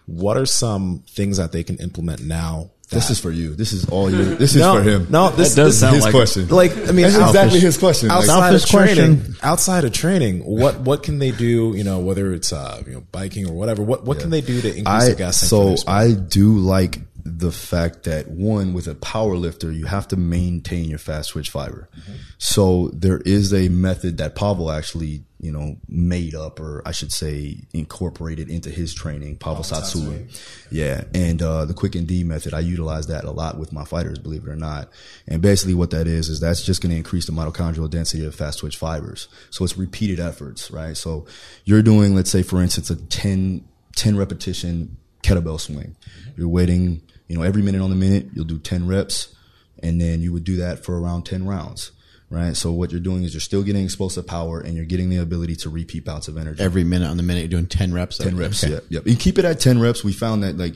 What 0.07 0.38
are 0.38 0.45
some 0.45 1.03
things 1.09 1.38
that 1.38 1.51
they 1.51 1.63
can 1.63 1.78
implement 1.78 2.22
now? 2.22 2.70
This 2.89 3.09
is 3.09 3.19
for 3.19 3.31
you. 3.31 3.55
This 3.55 3.73
is 3.73 3.89
all 3.89 4.11
you. 4.11 4.36
This 4.36 4.53
is 4.55 4.61
no, 4.61 4.75
for 4.75 4.83
him. 4.83 5.07
No, 5.09 5.29
this 5.31 5.55
That 5.55 5.63
does 5.63 5.73
this- 5.73 5.79
sound 5.79 5.95
his 5.95 6.03
like 6.05 6.13
question. 6.13 6.47
like 6.49 6.71
I 6.71 6.91
mean, 6.91 7.03
That's 7.03 7.15
exactly 7.17 7.59
his 7.59 7.77
question. 7.77 8.09
Like, 8.09 8.17
outside 8.19 8.53
of 8.53 8.61
Selfish 8.61 8.95
training, 8.95 9.17
question. 9.17 9.36
outside 9.41 9.83
of 9.86 9.91
training, 9.93 10.39
what 10.45 10.79
what 10.81 11.01
can 11.03 11.19
they 11.19 11.31
do? 11.31 11.73
You 11.75 11.83
know, 11.83 11.99
whether 11.99 12.31
it's 12.33 12.53
uh, 12.53 12.81
you 12.86 12.93
know 12.93 13.03
biking 13.11 13.47
or 13.49 13.53
whatever. 13.53 13.81
What 13.81 14.05
what 14.05 14.19
can 14.19 14.29
they 14.29 14.41
do 14.41 14.61
to 14.61 14.67
increase 14.67 14.86
I 14.88 15.05
their 15.07 15.15
gas 15.15 15.39
tank? 15.39 15.49
for 15.49 15.55
so 15.55 15.67
their 15.69 15.77
sport? 15.77 15.95
I 15.95 16.11
do 16.11 16.57
like 16.57 16.99
the 17.28 17.51
fact 17.51 18.03
that 18.03 18.28
one 18.28 18.71
with 18.71 18.88
a 18.88 18.93
power 18.93 19.36
lifter 19.36 19.71
you 19.71 19.88
have 19.88 20.07
to 20.07 20.15
maintain 20.15 20.86
your 20.86 20.99
fast 20.99 21.32
twitch 21.32 21.49
fiber. 21.49 21.89
So 22.38 22.91
there 22.93 23.17
is 23.26 23.51
a 23.51 23.67
method 23.69 24.19
that 24.19 24.36
Pavel 24.36 24.71
actually 24.71 25.23
you 25.39 25.51
know 25.51 25.78
made 25.88 26.36
up 26.36 26.59
or 26.59 26.84
I 26.86 26.91
should 26.91 27.11
say 27.11 27.61
incorporated 27.73 28.47
into 28.47 28.69
his 28.69 28.93
training. 28.93 29.38
Pavel 29.38 29.63
Satsui, 29.63 30.39
yeah, 30.69 31.05
and 31.15 31.41
uh, 31.41 31.65
the 31.65 31.73
quick 31.73 31.95
and 31.95 32.07
D 32.07 32.23
method 32.23 32.53
I 32.53 32.59
utilize 32.59 33.07
that 33.07 33.23
a 33.23 33.32
lot 33.32 33.57
with 33.57 33.73
my 33.73 33.86
fighters, 33.86 34.19
believe 34.19 34.43
it 34.43 34.49
or 34.49 34.55
not. 34.55 34.89
And 35.28 35.41
basically 35.41 35.73
what 35.73 35.89
that 35.89 36.05
is 36.05 36.30
is 36.30 36.39
that's 36.39 36.63
just 36.63 36.82
going 36.82 36.91
to 36.91 36.97
increase 36.97 37.26
the 37.26 37.34
mitochondrial 37.34 37.89
density 37.89 38.23
of 38.23 38.36
fast 38.36 38.59
twitch 38.59 38.78
fibers. 38.78 39.28
So 39.49 39.63
it's 39.63 39.78
repeated 39.78 40.19
efforts, 40.19 40.69
right? 40.69 40.95
So 40.95 41.26
you're 41.63 41.82
doing 41.82 42.13
let's 42.13 42.30
say 42.30 42.43
for 42.43 42.61
instance 42.61 42.91
a 42.91 42.95
10 42.95 43.67
10 43.95 44.15
repetition 44.15 44.97
kettlebell 45.26 45.59
swing. 45.59 45.95
You're 46.38 46.47
waiting, 46.47 47.01
you 47.28 47.36
know, 47.36 47.43
every 47.43 47.61
minute 47.61 47.82
on 47.82 47.89
the 47.89 47.95
minute, 47.95 48.28
you'll 48.34 48.45
do 48.45 48.59
10 48.59 48.88
reps 48.88 49.36
and 49.82 49.99
then 49.99 50.21
you 50.21 50.32
would 50.32 50.43
do 50.43 50.57
that 50.57 50.84
for 50.84 50.99
around 50.99 51.23
10 51.23 51.45
rounds, 51.45 51.91
right? 52.30 52.55
So 52.55 52.71
what 52.71 52.91
you're 52.91 53.01
doing 53.01 53.23
is 53.23 53.34
you're 53.34 53.41
still 53.41 53.63
getting 53.63 53.84
explosive 53.84 54.28
power 54.28 54.59
and 54.59 54.76
you're 54.76 54.86
getting 54.86 55.09
the 55.09 55.17
ability 55.17 55.55
to 55.57 55.69
repeat 55.69 56.05
bouts 56.05 56.28
of 56.28 56.38
energy. 56.38 56.63
Every 56.63 56.84
minute 56.84 57.07
on 57.07 57.17
the 57.17 57.23
minute, 57.23 57.41
you're 57.41 57.49
doing 57.49 57.67
ten 57.67 57.93
reps. 57.93 58.17
10 58.17 58.38
reps. 58.38 58.63
Okay. 58.63 58.73
Yeah. 58.73 58.80
Yep. 58.89 59.07
You 59.07 59.15
keep 59.15 59.38
it 59.38 59.45
at 59.45 59.59
10 59.59 59.80
reps. 59.80 60.03
We 60.03 60.13
found 60.13 60.43
that 60.43 60.57
like, 60.57 60.76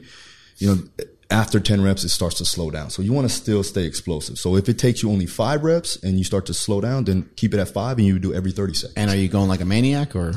you 0.57 0.67
know, 0.67 1.05
after 1.31 1.59
10 1.59 1.83
reps, 1.83 2.03
it 2.03 2.09
starts 2.09 2.37
to 2.39 2.45
slow 2.45 2.71
down. 2.71 2.89
So 2.89 3.01
you 3.01 3.13
want 3.13 3.29
to 3.29 3.33
still 3.33 3.63
stay 3.63 3.85
explosive. 3.85 4.39
So 4.39 4.55
if 4.55 4.67
it 4.67 4.79
takes 4.79 5.03
you 5.03 5.11
only 5.11 5.27
five 5.27 5.63
reps 5.63 5.95
and 6.01 6.17
you 6.17 6.23
start 6.23 6.47
to 6.47 6.53
slow 6.53 6.81
down, 6.81 7.03
then 7.03 7.29
keep 7.35 7.53
it 7.53 7.59
at 7.59 7.69
five 7.69 7.97
and 7.97 8.07
you 8.07 8.17
do 8.17 8.33
every 8.33 8.51
30 8.51 8.73
seconds. 8.73 8.93
And 8.97 9.11
are 9.11 9.15
you 9.15 9.27
going 9.27 9.47
like 9.47 9.61
a 9.61 9.65
maniac 9.65 10.15
or? 10.15 10.33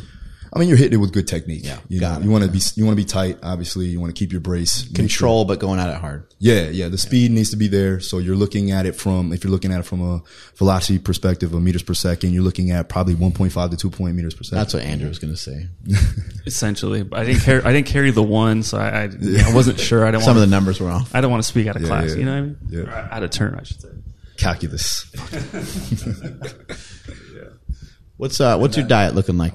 I 0.55 0.59
mean, 0.59 0.69
you're 0.69 0.77
hitting 0.77 0.93
it 0.99 1.01
with 1.01 1.15
good 1.15 1.27
technique. 1.27 1.63
Yeah, 1.65 1.79
You, 1.89 1.99
got 1.99 2.13
know, 2.13 2.19
it. 2.21 2.25
you 2.25 2.31
want 2.31 2.45
to 2.45 2.51
be, 2.51 2.61
you 2.75 2.85
want 2.85 2.95
to 2.99 3.03
be 3.03 3.07
tight. 3.09 3.39
Obviously, 3.43 3.87
you 3.87 3.99
want 4.01 4.15
to 4.15 4.19
keep 4.19 4.33
your 4.33 4.43
brace. 4.43 4.85
Make 4.85 4.95
Control, 4.97 5.47
but 5.47 5.59
going 5.61 5.81
at 5.81 5.89
it 5.89 5.97
hard. 5.97 6.27
Yeah, 6.41 6.69
yeah. 6.69 6.89
The 6.89 6.99
speed 6.99 7.31
needs 7.31 7.49
to 7.53 7.57
be 7.57 7.69
there. 7.69 8.01
So 8.01 8.19
you're 8.19 8.37
looking 8.37 8.71
at 8.71 8.85
it 8.85 8.95
from, 8.95 9.33
if 9.33 9.45
you're 9.45 9.51
looking 9.51 9.73
at 9.73 9.81
it 9.81 9.85
from 9.85 10.03
a 10.03 10.23
velocity 10.57 10.99
perspective 10.99 11.55
of 11.55 11.63
meters 11.63 11.83
per 11.83 11.95
second, 11.95 12.35
you're 12.35 12.43
looking 12.43 12.71
at 12.71 12.91
probably 12.91 13.15
1.5 13.15 13.71
to 13.71 13.77
2 13.79 13.89
point 13.91 14.15
meters 14.15 14.35
per 14.35 14.43
second. 14.43 14.59
That's 14.59 14.75
what 14.75 14.83
Andrew 14.83 15.09
was 15.09 15.19
going 15.19 15.33
to 15.33 15.41
say. 15.41 15.69
essentially. 16.47 17.03
But 17.03 17.21
I 17.21 17.25
didn't 17.25 17.41
carry. 17.41 17.63
I 17.63 17.73
didn't 17.73 17.87
carry 17.87 18.11
the 18.11 18.23
one, 18.23 18.63
so 18.63 18.77
I, 18.77 19.05
I, 19.05 19.09
I 19.47 19.55
wasn't 19.55 19.81
sure. 19.89 20.05
I 20.05 20.11
didn't. 20.11 20.25
Some 20.25 20.33
of 20.33 20.41
want 20.43 20.51
the 20.51 20.55
numbers 20.55 20.81
were 20.81 20.91
off. 20.91 21.15
I 21.15 21.23
don't 21.23 21.31
want 21.31 21.43
to 21.43 21.49
speak 21.49 21.67
out 21.67 21.77
of 21.77 21.83
Yeah, 21.83 21.89
class. 21.89 22.11
yeah. 22.11 22.17
You 22.17 22.25
know 22.27 22.33
what 22.33 22.37
I 22.39 22.41
mean? 22.43 22.59
Yeah. 22.69 22.81
Or 22.83 22.91
out 23.11 23.23
of 23.23 23.31
turn, 23.31 23.55
I 23.59 23.63
should 23.63 23.81
say. 23.81 23.89
calculus. 24.37 25.07
What's 28.19 28.41
uh 28.41 28.59
What's 28.59 28.77
your 28.77 28.87
diet 28.87 29.15
looking 29.15 29.39
like? 29.39 29.55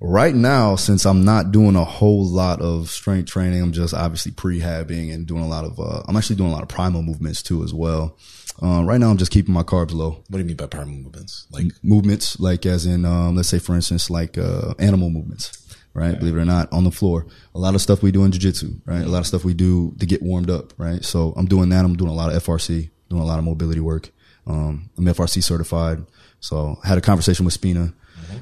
Right 0.00 0.34
now, 0.34 0.76
since 0.76 1.06
I'm 1.06 1.24
not 1.24 1.52
doing 1.52 1.76
a 1.76 1.84
whole 1.84 2.26
lot 2.26 2.60
of 2.60 2.90
strength 2.90 3.30
training, 3.30 3.62
I'm 3.62 3.72
just 3.72 3.94
obviously 3.94 4.32
prehabbing 4.32 5.12
and 5.12 5.26
doing 5.26 5.42
a 5.42 5.48
lot 5.48 5.64
of, 5.64 5.78
uh, 5.78 6.02
I'm 6.06 6.16
actually 6.16 6.36
doing 6.36 6.50
a 6.50 6.52
lot 6.52 6.62
of 6.62 6.68
primal 6.68 7.02
movements 7.02 7.42
too 7.42 7.62
as 7.62 7.72
well. 7.72 8.18
Uh, 8.62 8.82
right 8.84 8.98
now 8.98 9.10
I'm 9.10 9.18
just 9.18 9.32
keeping 9.32 9.52
my 9.52 9.62
carbs 9.62 9.92
low. 9.92 10.10
what 10.10 10.32
do 10.32 10.38
you 10.38 10.44
mean 10.44 10.56
by 10.56 10.66
primal 10.66 10.94
movements? 10.94 11.46
Like 11.50 11.66
movements, 11.82 12.40
like 12.40 12.64
as 12.66 12.86
in, 12.86 13.04
um, 13.04 13.36
let's 13.36 13.48
say 13.48 13.58
for 13.58 13.74
instance, 13.74 14.08
like, 14.10 14.38
uh, 14.38 14.74
animal 14.78 15.10
movements, 15.10 15.76
right? 15.92 16.18
Believe 16.18 16.36
it 16.36 16.40
or 16.40 16.44
not, 16.44 16.72
on 16.72 16.84
the 16.84 16.90
floor. 16.90 17.26
A 17.54 17.58
lot 17.58 17.74
of 17.74 17.80
stuff 17.80 18.02
we 18.02 18.12
do 18.12 18.24
in 18.24 18.30
jujitsu, 18.30 18.80
right? 18.84 19.02
A 19.02 19.08
lot 19.08 19.20
of 19.20 19.26
stuff 19.26 19.44
we 19.44 19.54
do 19.54 19.94
to 19.98 20.06
get 20.06 20.22
warmed 20.22 20.50
up, 20.50 20.72
right? 20.78 21.04
So 21.04 21.32
I'm 21.36 21.46
doing 21.46 21.68
that. 21.70 21.84
I'm 21.84 21.96
doing 21.96 22.10
a 22.10 22.14
lot 22.14 22.34
of 22.34 22.42
FRC, 22.42 22.90
doing 23.08 23.22
a 23.22 23.26
lot 23.26 23.38
of 23.38 23.44
mobility 23.44 23.80
work. 23.80 24.10
Um, 24.46 24.90
I'm 24.96 25.04
FRC 25.04 25.42
certified. 25.42 26.04
So 26.40 26.78
I 26.84 26.88
had 26.88 26.98
a 26.98 27.02
conversation 27.02 27.44
with 27.44 27.54
Spina 27.54 27.92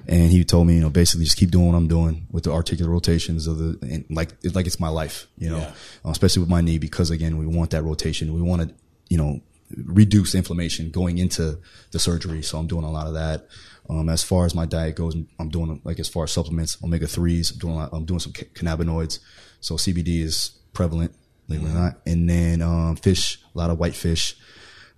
and 0.08 0.30
he 0.30 0.44
told 0.44 0.66
me, 0.66 0.74
you 0.74 0.80
know, 0.80 0.90
basically 0.90 1.24
just 1.24 1.36
keep 1.36 1.50
doing 1.50 1.66
what 1.66 1.74
I'm 1.76 1.88
doing 1.88 2.26
with 2.30 2.44
the 2.44 2.52
articular 2.52 2.90
rotations 2.90 3.46
of 3.46 3.58
the, 3.58 3.78
and 3.82 4.04
like, 4.10 4.30
it's 4.42 4.54
like 4.54 4.66
it's 4.66 4.80
my 4.80 4.88
life, 4.88 5.26
you 5.38 5.50
know, 5.50 5.58
Yeah. 5.58 5.72
uh, 6.04 6.10
especially 6.10 6.40
with 6.40 6.48
my 6.50 6.60
knee 6.60 6.78
because 6.78 7.10
again, 7.10 7.36
we 7.38 7.46
want 7.46 7.70
that 7.70 7.82
rotation. 7.82 8.32
We 8.34 8.42
want 8.42 8.62
to, 8.62 8.74
you 9.08 9.18
know, 9.18 9.40
reduce 9.76 10.34
inflammation 10.34 10.90
going 10.90 11.18
into 11.18 11.58
the 11.90 11.98
surgery. 11.98 12.42
So 12.42 12.58
I'm 12.58 12.66
doing 12.66 12.84
a 12.84 12.90
lot 12.90 13.06
of 13.06 13.14
that. 13.14 13.46
Um, 13.90 14.08
as 14.08 14.22
far 14.22 14.46
as 14.46 14.54
my 14.54 14.66
diet 14.66 14.96
goes, 14.96 15.14
I'm 15.38 15.48
doing 15.48 15.80
like 15.84 15.98
as 15.98 16.08
far 16.08 16.24
as 16.24 16.32
supplements, 16.32 16.78
omega 16.82 17.06
threes. 17.06 17.50
I'm 17.50 17.58
doing 17.58 17.74
a 17.74 17.76
lot, 17.76 17.90
I'm 17.92 18.04
doing 18.04 18.20
some 18.20 18.32
ca- 18.32 18.46
cannabinoids. 18.54 19.18
So 19.60 19.74
CBD 19.76 20.20
is 20.22 20.52
prevalent, 20.72 21.12
believe 21.48 21.64
it 21.64 21.70
or 21.70 21.74
not. 21.74 22.00
And 22.06 22.28
then 22.28 22.62
um, 22.62 22.96
fish, 22.96 23.38
a 23.54 23.58
lot 23.58 23.70
of 23.70 23.78
white 23.78 23.94
fish. 23.94 24.36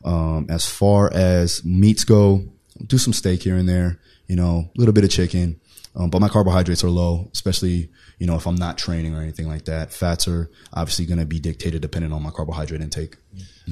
Um, 0.05 0.47
as 0.49 0.67
far 0.69 1.13
as 1.13 1.65
meats 1.65 2.05
go, 2.05 2.45
do 2.87 2.99
some 2.99 3.13
steak 3.13 3.43
here 3.43 3.57
and 3.57 3.69
there, 3.69 3.99
you 4.27 4.37
know, 4.37 4.71
a 4.75 4.79
little 4.79 4.95
bit 4.95 5.05
of 5.05 5.11
chicken. 5.11 5.61
Um, 5.95 6.11
but 6.11 6.21
my 6.21 6.29
carbohydrates 6.29 6.85
are 6.85 6.91
low, 6.91 7.31
especially, 7.33 7.89
you 8.19 8.27
know, 8.27 8.37
if 8.37 8.47
I'm 8.47 8.55
not 8.55 8.77
training 8.77 9.15
or 9.15 9.23
anything 9.23 9.49
like 9.49 9.65
that. 9.65 9.95
Fats 9.95 10.29
are 10.29 10.51
obviously 10.75 11.07
going 11.07 11.21
to 11.21 11.25
be 11.25 11.41
dictated 11.41 11.81
depending 11.81 12.13
on 12.13 12.23
my 12.23 12.31
carbohydrate 12.31 12.83
intake. 12.83 13.17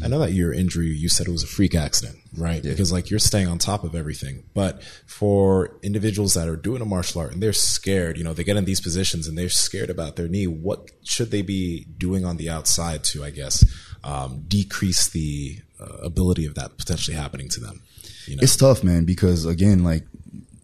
I 0.03 0.09
know 0.09 0.19
that 0.21 0.33
your 0.33 0.53
injury, 0.53 0.89
you 0.89 1.11
said 1.11 1.29
it 1.29 1.31
was 1.31 1.45
a 1.45 1.47
freak 1.47 1.75
accident, 1.75 2.17
right? 2.37 2.63
Because 2.63 2.91
like 2.91 3.11
you're 3.11 3.19
staying 3.19 3.47
on 3.47 3.59
top 3.59 3.85
of 3.85 3.95
everything. 3.95 4.45
But 4.55 4.83
for 5.07 5.79
individuals 5.83 6.33
that 6.35 6.49
are 6.49 6.57
doing 6.57 6.81
a 6.81 6.87
martial 6.87 7.21
art 7.21 7.33
and 7.33 7.43
they're 7.43 7.53
scared, 7.53 8.17
you 8.17 8.25
know, 8.25 8.33
they 8.33 8.43
get 8.43 8.57
in 8.57 8.65
these 8.65 8.81
positions 8.81 9.29
and 9.29 9.37
they're 9.37 9.51
scared 9.51 9.91
about 9.91 10.17
their 10.17 10.27
knee, 10.27 10.47
what 10.47 10.91
should 11.05 11.31
they 11.31 11.43
be 11.43 11.87
doing 11.99 12.25
on 12.25 12.39
the 12.39 12.49
outside 12.49 13.05
to, 13.05 13.23
I 13.23 13.31
guess, 13.31 13.65
um, 14.03 14.45
decrease 14.49 15.09
the 15.11 15.61
uh, 15.79 15.99
ability 16.03 16.47
of 16.47 16.55
that 16.55 16.79
potentially 16.79 17.17
happening 17.17 17.49
to 17.51 17.61
them? 17.61 17.83
You 18.27 18.37
know? 18.37 18.41
It's 18.43 18.57
tough, 18.57 18.83
man, 18.83 19.05
because 19.05 19.45
again, 19.45 19.85
like 19.85 20.07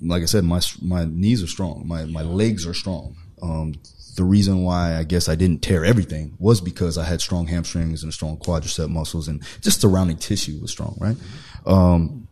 like 0.01 0.23
I 0.23 0.27
said, 0.27 0.45
my 0.45 0.61
my 0.81 1.05
knees 1.05 1.43
are 1.43 1.47
strong, 1.47 1.85
my 1.87 2.05
my 2.05 2.23
legs 2.23 2.67
are 2.67 2.75
strong. 2.75 3.17
Um, 3.43 3.75
the 4.17 4.25
reason 4.25 4.63
why 4.63 4.97
I 4.97 5.05
guess 5.05 5.29
I 5.29 5.35
didn't 5.35 5.63
tear 5.63 5.85
everything 5.85 6.37
was 6.39 6.61
because 6.61 6.99
I 6.99 7.05
had 7.05 7.21
strong 7.21 7.47
hamstrings 7.47 8.03
and 8.03 8.13
strong 8.13 8.37
quadricep 8.39 8.89
muscles, 8.89 9.29
and 9.29 9.43
just 9.61 9.81
surrounding 9.81 10.17
tissue 10.17 10.59
was 10.61 10.71
strong, 10.71 10.97
right? 11.01 11.17
Um, 11.67 12.29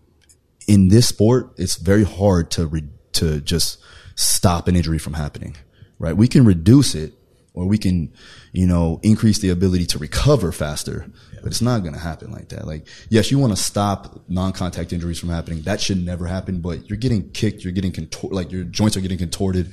in 0.67 0.89
this 0.89 1.09
sport, 1.09 1.53
it's 1.57 1.77
very 1.77 2.05
hard 2.05 2.51
to 2.53 2.67
re- 2.67 2.89
to 3.13 3.41
just 3.41 3.79
stop 4.15 4.69
an 4.69 4.77
injury 4.77 4.99
from 4.99 5.15
happening, 5.15 5.57
right? 5.99 6.17
We 6.17 6.29
can 6.29 6.45
reduce 6.45 6.95
it, 6.95 7.15
or 7.59 7.67
we 7.67 7.77
can, 7.77 8.13
you 8.53 8.69
know, 8.69 9.01
increase 9.03 9.41
the 9.41 9.51
ability 9.51 9.85
to 9.85 9.99
recover 9.99 10.53
faster. 10.53 11.11
But 11.43 11.51
it's 11.51 11.61
not 11.61 11.83
going 11.83 11.93
to 11.93 11.99
happen 11.99 12.31
like 12.31 12.51
that. 12.51 12.69
Like, 12.69 12.87
yes, 13.09 13.33
you 13.33 13.39
want 13.39 13.57
to 13.57 13.61
stop 13.61 14.23
non-contact 14.29 14.93
injuries 14.93 15.19
from 15.19 15.29
happening. 15.29 15.63
That 15.63 15.81
should 15.81 16.05
never 16.05 16.27
happen. 16.27 16.61
But 16.61 16.89
you're 16.89 16.99
getting 16.99 17.31
kicked. 17.31 17.65
You're 17.65 17.73
getting 17.73 17.91
contorted. 17.91 18.37
Like 18.37 18.53
your 18.53 18.63
joints 18.63 18.97
are 18.97 19.01
getting 19.01 19.19
contorted. 19.19 19.73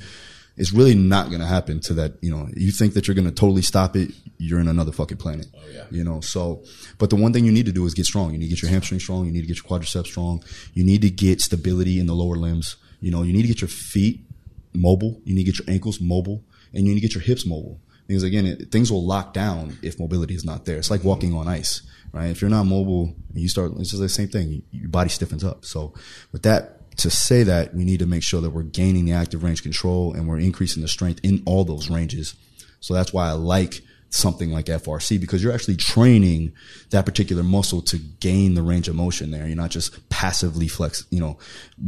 It's 0.57 0.73
really 0.73 0.95
not 0.95 1.27
going 1.29 1.41
to 1.41 1.45
happen 1.45 1.79
to 1.81 1.93
that. 1.93 2.13
You 2.21 2.31
know, 2.31 2.47
you 2.55 2.71
think 2.71 2.95
that 2.95 3.07
you're 3.07 3.13
going 3.13 3.27
to 3.27 3.33
totally 3.33 3.61
stop 3.61 3.95
it. 3.95 4.11
You're 4.39 4.59
in 4.59 4.67
another 4.67 4.91
fucking 4.91 5.17
planet. 5.17 5.45
Oh, 5.55 5.59
yeah. 5.71 5.83
You 5.91 6.03
know, 6.03 6.21
so, 6.21 6.63
but 6.97 7.11
the 7.11 7.17
one 7.17 7.33
thing 7.33 7.45
you 7.45 7.51
need 7.51 7.67
to 7.67 7.71
do 7.71 7.85
is 7.85 7.93
get 7.93 8.05
strong. 8.07 8.31
You 8.31 8.39
need 8.39 8.45
to 8.45 8.55
get 8.55 8.63
your 8.63 8.71
hamstring 8.71 8.99
strong. 8.99 9.27
You 9.27 9.31
need 9.31 9.41
to 9.41 9.47
get 9.47 9.57
your 9.57 9.65
quadriceps 9.65 10.07
strong. 10.07 10.43
You 10.73 10.83
need 10.83 11.03
to 11.03 11.11
get 11.11 11.39
stability 11.39 11.99
in 11.99 12.07
the 12.07 12.15
lower 12.15 12.35
limbs. 12.35 12.77
You 12.99 13.11
know, 13.11 13.21
you 13.21 13.31
need 13.31 13.43
to 13.43 13.47
get 13.47 13.61
your 13.61 13.67
feet 13.67 14.21
mobile. 14.73 15.21
You 15.23 15.35
need 15.35 15.45
to 15.45 15.51
get 15.51 15.59
your 15.59 15.71
ankles 15.71 16.01
mobile 16.01 16.43
and 16.75 16.85
you 16.85 16.93
need 16.93 17.01
to 17.01 17.07
get 17.07 17.15
your 17.15 17.23
hips 17.23 17.45
mobile 17.45 17.79
because 18.07 18.23
again, 18.23 18.45
it, 18.45 18.71
things 18.71 18.91
will 18.91 19.05
lock 19.05 19.33
down 19.33 19.77
if 19.81 19.99
mobility 19.99 20.35
is 20.35 20.45
not 20.45 20.65
there. 20.65 20.77
It's 20.77 20.91
like 20.91 21.03
walking 21.03 21.33
on 21.33 21.47
ice, 21.47 21.81
right? 22.11 22.29
If 22.29 22.41
you're 22.41 22.49
not 22.49 22.65
mobile, 22.65 23.15
you 23.33 23.47
start. 23.47 23.71
It's 23.77 23.89
just 23.89 24.01
the 24.01 24.09
same 24.09 24.27
thing. 24.27 24.61
Your 24.71 24.89
body 24.89 25.09
stiffens 25.09 25.43
up. 25.43 25.65
So, 25.65 25.93
with 26.31 26.43
that, 26.43 26.97
to 26.97 27.09
say 27.09 27.43
that, 27.43 27.73
we 27.73 27.83
need 27.83 27.99
to 27.99 28.05
make 28.05 28.23
sure 28.23 28.41
that 28.41 28.51
we're 28.51 28.63
gaining 28.63 29.05
the 29.05 29.13
active 29.13 29.43
range 29.43 29.63
control 29.63 30.13
and 30.13 30.27
we're 30.27 30.39
increasing 30.39 30.81
the 30.81 30.87
strength 30.87 31.19
in 31.23 31.41
all 31.45 31.65
those 31.65 31.89
ranges. 31.89 32.35
So 32.79 32.93
that's 32.93 33.11
why 33.11 33.27
I 33.27 33.31
like 33.31 33.81
something 34.11 34.51
like 34.51 34.67
FRC 34.67 35.19
because 35.19 35.43
you're 35.43 35.51
actually 35.51 35.75
training 35.75 36.53
that 36.91 37.05
particular 37.05 37.43
muscle 37.43 37.81
to 37.81 37.97
gain 37.97 38.53
the 38.53 38.61
range 38.61 38.87
of 38.87 38.95
motion 38.95 39.31
there. 39.31 39.45
You're 39.45 39.57
not 39.57 39.71
just 39.71 40.07
passively 40.09 40.67
flex, 40.67 41.05
you 41.09 41.19
know, 41.19 41.37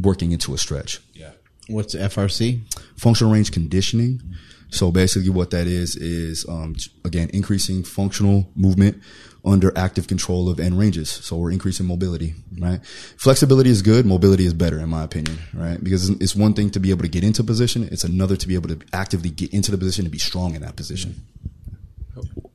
working 0.01 0.31
into 0.31 0.53
a 0.53 0.57
stretch. 0.57 0.99
yeah. 1.13 1.31
What's 1.69 1.95
FRC? 1.95 2.61
Functional 2.97 3.31
range 3.31 3.51
conditioning. 3.51 4.21
So 4.69 4.91
basically 4.91 5.29
what 5.29 5.51
that 5.51 5.67
is, 5.67 5.95
is, 5.95 6.45
um, 6.47 6.75
again, 7.05 7.29
increasing 7.33 7.83
functional 7.83 8.49
movement 8.55 9.01
under 9.45 9.75
active 9.77 10.07
control 10.07 10.49
of 10.49 10.59
end 10.59 10.77
ranges. 10.77 11.09
So 11.09 11.37
we're 11.37 11.51
increasing 11.51 11.85
mobility, 11.85 12.35
right? 12.59 12.83
Flexibility 12.85 13.69
is 13.69 13.81
good. 13.81 14.05
Mobility 14.05 14.45
is 14.45 14.53
better 14.53 14.79
in 14.79 14.89
my 14.89 15.03
opinion, 15.03 15.37
right? 15.53 15.81
Because 15.81 16.09
it's 16.09 16.35
one 16.35 16.53
thing 16.53 16.69
to 16.71 16.79
be 16.79 16.89
able 16.89 17.03
to 17.03 17.07
get 17.07 17.23
into 17.23 17.43
position. 17.43 17.87
It's 17.89 18.03
another 18.03 18.35
to 18.35 18.47
be 18.47 18.55
able 18.55 18.69
to 18.69 18.79
actively 18.91 19.29
get 19.29 19.53
into 19.53 19.71
the 19.71 19.77
position 19.77 20.05
and 20.05 20.11
be 20.11 20.19
strong 20.19 20.55
in 20.55 20.61
that 20.63 20.75
position. 20.75 21.15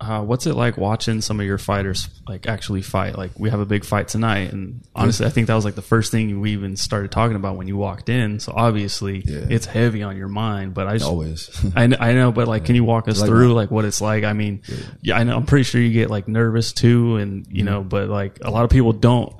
Uh, 0.04 0.20
what's 0.20 0.46
it 0.48 0.54
like 0.54 0.76
watching 0.76 1.20
some 1.20 1.38
of 1.38 1.46
your 1.46 1.58
fighters 1.58 2.08
like 2.26 2.48
actually 2.48 2.82
fight? 2.82 3.16
Like 3.16 3.38
we 3.38 3.50
have 3.50 3.60
a 3.60 3.64
big 3.64 3.84
fight 3.84 4.08
tonight, 4.08 4.52
and 4.52 4.82
honestly, 4.96 5.26
I 5.26 5.30
think 5.30 5.46
that 5.46 5.54
was 5.54 5.64
like 5.64 5.76
the 5.76 5.82
first 5.82 6.10
thing 6.10 6.40
we 6.40 6.50
even 6.52 6.76
started 6.76 7.12
talking 7.12 7.36
about 7.36 7.56
when 7.56 7.68
you 7.68 7.76
walked 7.76 8.08
in. 8.08 8.40
So 8.40 8.52
obviously, 8.54 9.22
Yeah. 9.24 9.46
it's 9.48 9.64
heavy 9.64 10.02
on 10.02 10.16
your 10.16 10.26
mind. 10.26 10.74
But 10.74 10.88
I 10.88 10.94
just 10.94 11.04
Always. 11.04 11.48
I, 11.76 11.84
I 12.00 12.12
know, 12.14 12.32
but 12.32 12.48
like, 12.48 12.64
can 12.64 12.74
you 12.74 12.82
walk 12.82 13.06
us 13.06 13.20
Like 13.20 13.28
through 13.28 13.54
like 13.54 13.70
what 13.70 13.84
it's 13.84 14.00
like? 14.00 14.24
I 14.24 14.32
mean, 14.32 14.62
yeah. 15.02 15.16
I 15.16 15.22
know. 15.22 15.36
I'm 15.36 15.46
pretty 15.46 15.62
sure 15.64 15.80
you 15.80 15.92
get 15.92 16.10
like 16.10 16.26
nervous 16.26 16.72
too, 16.72 17.16
and 17.16 17.46
you 17.48 17.62
Mm-hmm. 17.62 17.64
know, 17.66 17.82
but 17.84 18.08
like 18.08 18.38
a 18.42 18.50
lot 18.50 18.64
of 18.64 18.70
people 18.70 18.92
don't. 18.92 19.32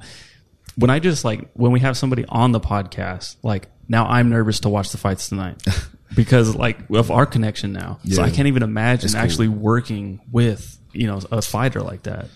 When 0.77 0.91
I 0.91 1.01
just 1.01 1.25
like 1.25 1.51
when 1.55 1.73
we 1.73 1.81
have 1.81 1.97
somebody 1.97 2.25
on 2.29 2.53
the 2.53 2.61
podcast, 2.61 3.37
like 3.43 3.69
now 3.89 4.07
I'm 4.07 4.31
nervous 4.31 4.61
to 4.61 4.69
watch 4.69 4.91
the 4.93 4.97
fights 4.99 5.29
tonight 5.29 5.61
because 6.15 6.55
like 6.55 6.79
of 6.91 7.11
our 7.11 7.27
connection 7.27 7.73
now. 7.73 7.99
So 8.09 8.23
I 8.23 8.31
can't 8.31 8.49
even 8.49 8.63
imagine 8.63 9.11
cool. 9.11 9.21
actually 9.21 9.49
working 9.49 10.21
with 10.31 10.79
you 10.93 11.07
know 11.07 11.21
a 11.31 11.43
fighter 11.43 11.81
like 11.81 12.05
that. 12.05 12.29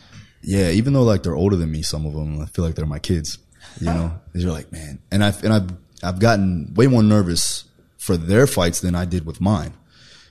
Yeah, 0.43 0.71
even 0.71 0.93
though 0.93 1.03
like 1.03 1.23
they're 1.23 1.35
older 1.35 1.57
than 1.57 1.71
me, 1.71 1.83
some 1.83 2.07
of 2.07 2.13
them 2.13 2.41
I 2.41 2.47
feel 2.47 2.65
like 2.65 2.75
they're 2.75 2.87
my 2.87 2.99
kids. 2.99 3.39
You 3.81 3.87
know, 3.87 4.21
you're 4.35 4.53
like, 4.53 4.73
man, 4.73 5.01
and 5.11 5.25
I've 5.25 5.43
and 5.45 5.53
I've 5.53 5.71
I've 6.03 6.19
gotten 6.19 6.73
way 6.75 6.87
more 6.87 7.03
nervous 7.03 7.65
for 7.99 8.17
their 8.17 8.47
fights 8.47 8.81
than 8.81 8.95
I 8.95 9.05
did 9.05 9.27
with 9.27 9.41
mine. 9.41 9.75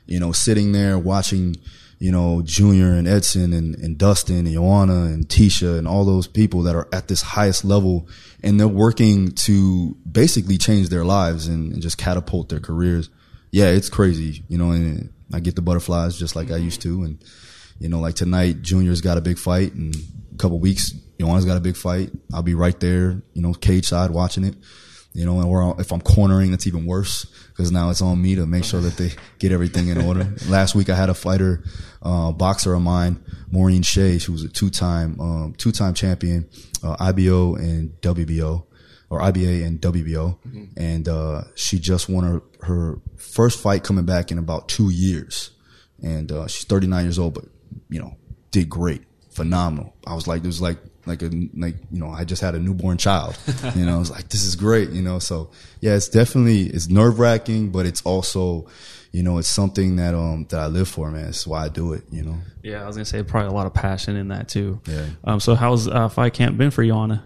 You 0.05 0.19
know, 0.19 0.31
sitting 0.31 0.71
there 0.71 0.97
watching, 0.99 1.57
you 1.99 2.11
know, 2.11 2.41
Junior 2.43 2.93
and 2.93 3.07
Edson 3.07 3.51
and, 3.53 3.75
and 3.75 3.97
Dustin 3.97 4.45
and 4.45 4.53
Joanna 4.53 5.05
and 5.05 5.27
Tecia 5.27 5.77
and 5.77 5.87
all 5.87 6.05
those 6.05 6.27
people 6.27 6.63
that 6.63 6.75
are 6.75 6.87
at 6.93 7.07
this 7.07 7.21
highest 7.21 7.65
level, 7.65 8.07
and 8.43 8.59
they're 8.59 8.67
working 8.67 9.31
to 9.31 9.97
basically 10.09 10.57
change 10.57 10.89
their 10.89 11.03
lives 11.03 11.47
and, 11.47 11.73
and 11.73 11.81
just 11.81 11.97
catapult 11.97 12.49
their 12.49 12.59
careers. 12.59 13.09
Yeah, 13.55 13.67
it's 13.67 13.87
crazy, 13.87 14.43
you 14.49 14.57
know, 14.57 14.71
and 14.71 15.13
I 15.33 15.39
get 15.39 15.55
the 15.55 15.61
butterflies 15.61 16.19
just 16.19 16.35
like 16.35 16.51
I 16.51 16.57
used 16.57 16.81
to, 16.81 17.03
and 17.03 17.23
you 17.79 17.87
know, 17.87 18.01
like 18.01 18.15
tonight, 18.15 18.61
Junior's 18.61 18.99
got 18.99 19.17
a 19.17 19.21
big 19.21 19.37
fight, 19.37 19.73
and 19.73 19.95
a 19.95 20.35
couple 20.35 20.59
weeks, 20.59 20.91
Joanna's 21.21 21.45
got 21.45 21.55
a 21.55 21.61
big 21.61 21.77
fight. 21.77 22.11
I'll 22.33 22.43
be 22.43 22.53
right 22.53 22.77
there, 22.81 23.23
you 23.33 23.41
know, 23.41 23.53
cage 23.53 23.85
side 23.87 24.11
watching 24.11 24.43
it. 24.43 24.55
You 25.13 25.25
know, 25.25 25.41
or 25.41 25.79
if 25.79 25.93
I'm 25.93 26.01
cornering, 26.01 26.51
that's 26.51 26.67
even 26.67 26.85
worse 26.85 27.27
because 27.47 27.71
now 27.71 27.89
it's 27.91 28.01
on 28.01 28.21
me 28.21 28.35
to 28.35 28.45
make 28.45 28.65
sure 28.65 28.81
that 28.81 28.97
they 28.97 29.13
get 29.39 29.53
everything 29.53 29.87
in 29.87 30.01
order. 30.01 30.27
Last 30.49 30.75
week, 30.75 30.89
I 30.89 30.95
had 30.97 31.09
a 31.09 31.13
fighter, 31.13 31.63
uh, 32.01 32.33
boxer 32.33 32.73
of 32.73 32.81
mine, 32.81 33.23
Maureen 33.49 33.83
Shea. 33.83 34.17
She 34.17 34.31
was 34.31 34.43
a 34.43 34.49
two-time, 34.49 35.17
um, 35.21 35.55
two-time 35.57 35.93
champion, 35.93 36.49
uh, 36.83 36.97
IBO 36.99 37.55
and 37.55 37.91
WBO, 38.01 38.64
or 39.09 39.19
IBA 39.21 39.65
and 39.65 39.79
WBO, 39.81 40.37
and 40.77 41.07
uh, 41.07 41.43
she 41.55 41.79
just 41.79 42.09
won 42.09 42.23
her 42.23 42.41
her 42.65 42.99
first 43.17 43.59
fight 43.59 43.83
coming 43.83 44.05
back 44.05 44.31
in 44.31 44.37
about 44.37 44.67
two 44.67 44.89
years 44.89 45.51
and 46.01 46.31
uh, 46.31 46.47
she's 46.47 46.65
39 46.65 47.03
years 47.03 47.19
old, 47.19 47.33
but 47.33 47.45
you 47.89 47.99
know, 47.99 48.15
did 48.51 48.69
great, 48.69 49.03
phenomenal. 49.31 49.93
I 50.05 50.13
was 50.13 50.27
like, 50.27 50.43
it 50.43 50.47
was 50.47 50.61
like 50.61 50.77
like 51.05 51.21
a 51.21 51.29
like 51.55 51.75
you 51.91 51.99
know, 51.99 52.09
I 52.09 52.23
just 52.23 52.41
had 52.41 52.55
a 52.55 52.59
newborn 52.59 52.97
child. 52.97 53.37
You 53.75 53.85
know, 53.85 53.95
I 53.95 53.99
was 53.99 54.11
like, 54.11 54.29
this 54.29 54.43
is 54.43 54.55
great. 54.55 54.89
You 54.89 55.01
know, 55.01 55.19
so 55.19 55.51
yeah, 55.81 55.95
it's 55.95 56.09
definitely 56.09 56.63
it's 56.63 56.89
nerve 56.89 57.19
wracking, 57.19 57.71
but 57.71 57.85
it's 57.85 58.01
also 58.03 58.67
you 59.11 59.23
know, 59.23 59.37
it's 59.37 59.47
something 59.47 59.95
that 59.95 60.13
um 60.13 60.45
that 60.49 60.59
I 60.59 60.67
live 60.67 60.87
for, 60.87 61.09
man. 61.09 61.27
It's 61.27 61.47
why 61.47 61.65
I 61.65 61.69
do 61.69 61.93
it. 61.93 62.03
You 62.11 62.23
know, 62.23 62.37
Yeah, 62.63 62.83
I 62.83 62.87
was 62.87 62.95
gonna 62.95 63.05
say 63.05 63.23
probably 63.23 63.49
a 63.49 63.53
lot 63.53 63.65
of 63.65 63.73
passion 63.73 64.15
in 64.15 64.29
that 64.29 64.49
too. 64.49 64.81
Yeah. 64.87 65.05
Um. 65.23 65.39
So 65.39 65.55
how's 65.55 65.87
uh, 65.87 66.09
fight 66.09 66.33
camp 66.33 66.57
been 66.57 66.71
for 66.71 66.83
you, 66.83 66.95
Anna? 66.95 67.25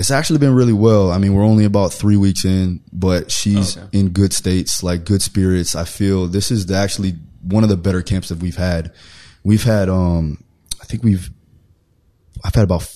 It's 0.00 0.10
actually 0.10 0.38
been 0.38 0.54
really 0.54 0.72
well. 0.72 1.12
I 1.12 1.18
mean, 1.18 1.34
we're 1.34 1.44
only 1.44 1.64
about 1.64 1.92
three 1.92 2.16
weeks 2.16 2.44
in, 2.44 2.80
but 2.92 3.30
she's 3.30 3.76
Okay. 3.76 3.86
in 3.98 4.08
good 4.10 4.32
states, 4.32 4.82
like 4.82 5.04
good 5.04 5.22
spirits. 5.22 5.74
I 5.76 5.84
feel 5.84 6.26
this 6.26 6.50
is 6.50 6.66
the, 6.66 6.74
actually 6.74 7.14
one 7.42 7.62
of 7.62 7.68
the 7.70 7.76
better 7.76 8.02
camps 8.02 8.28
that 8.30 8.38
we've 8.38 8.56
had. 8.56 8.92
We've 9.44 9.62
had, 9.62 9.88
um, 9.88 10.42
I 10.80 10.84
think 10.86 11.02
we've, 11.04 11.30
I've 12.42 12.54
had 12.54 12.64
about 12.64 12.88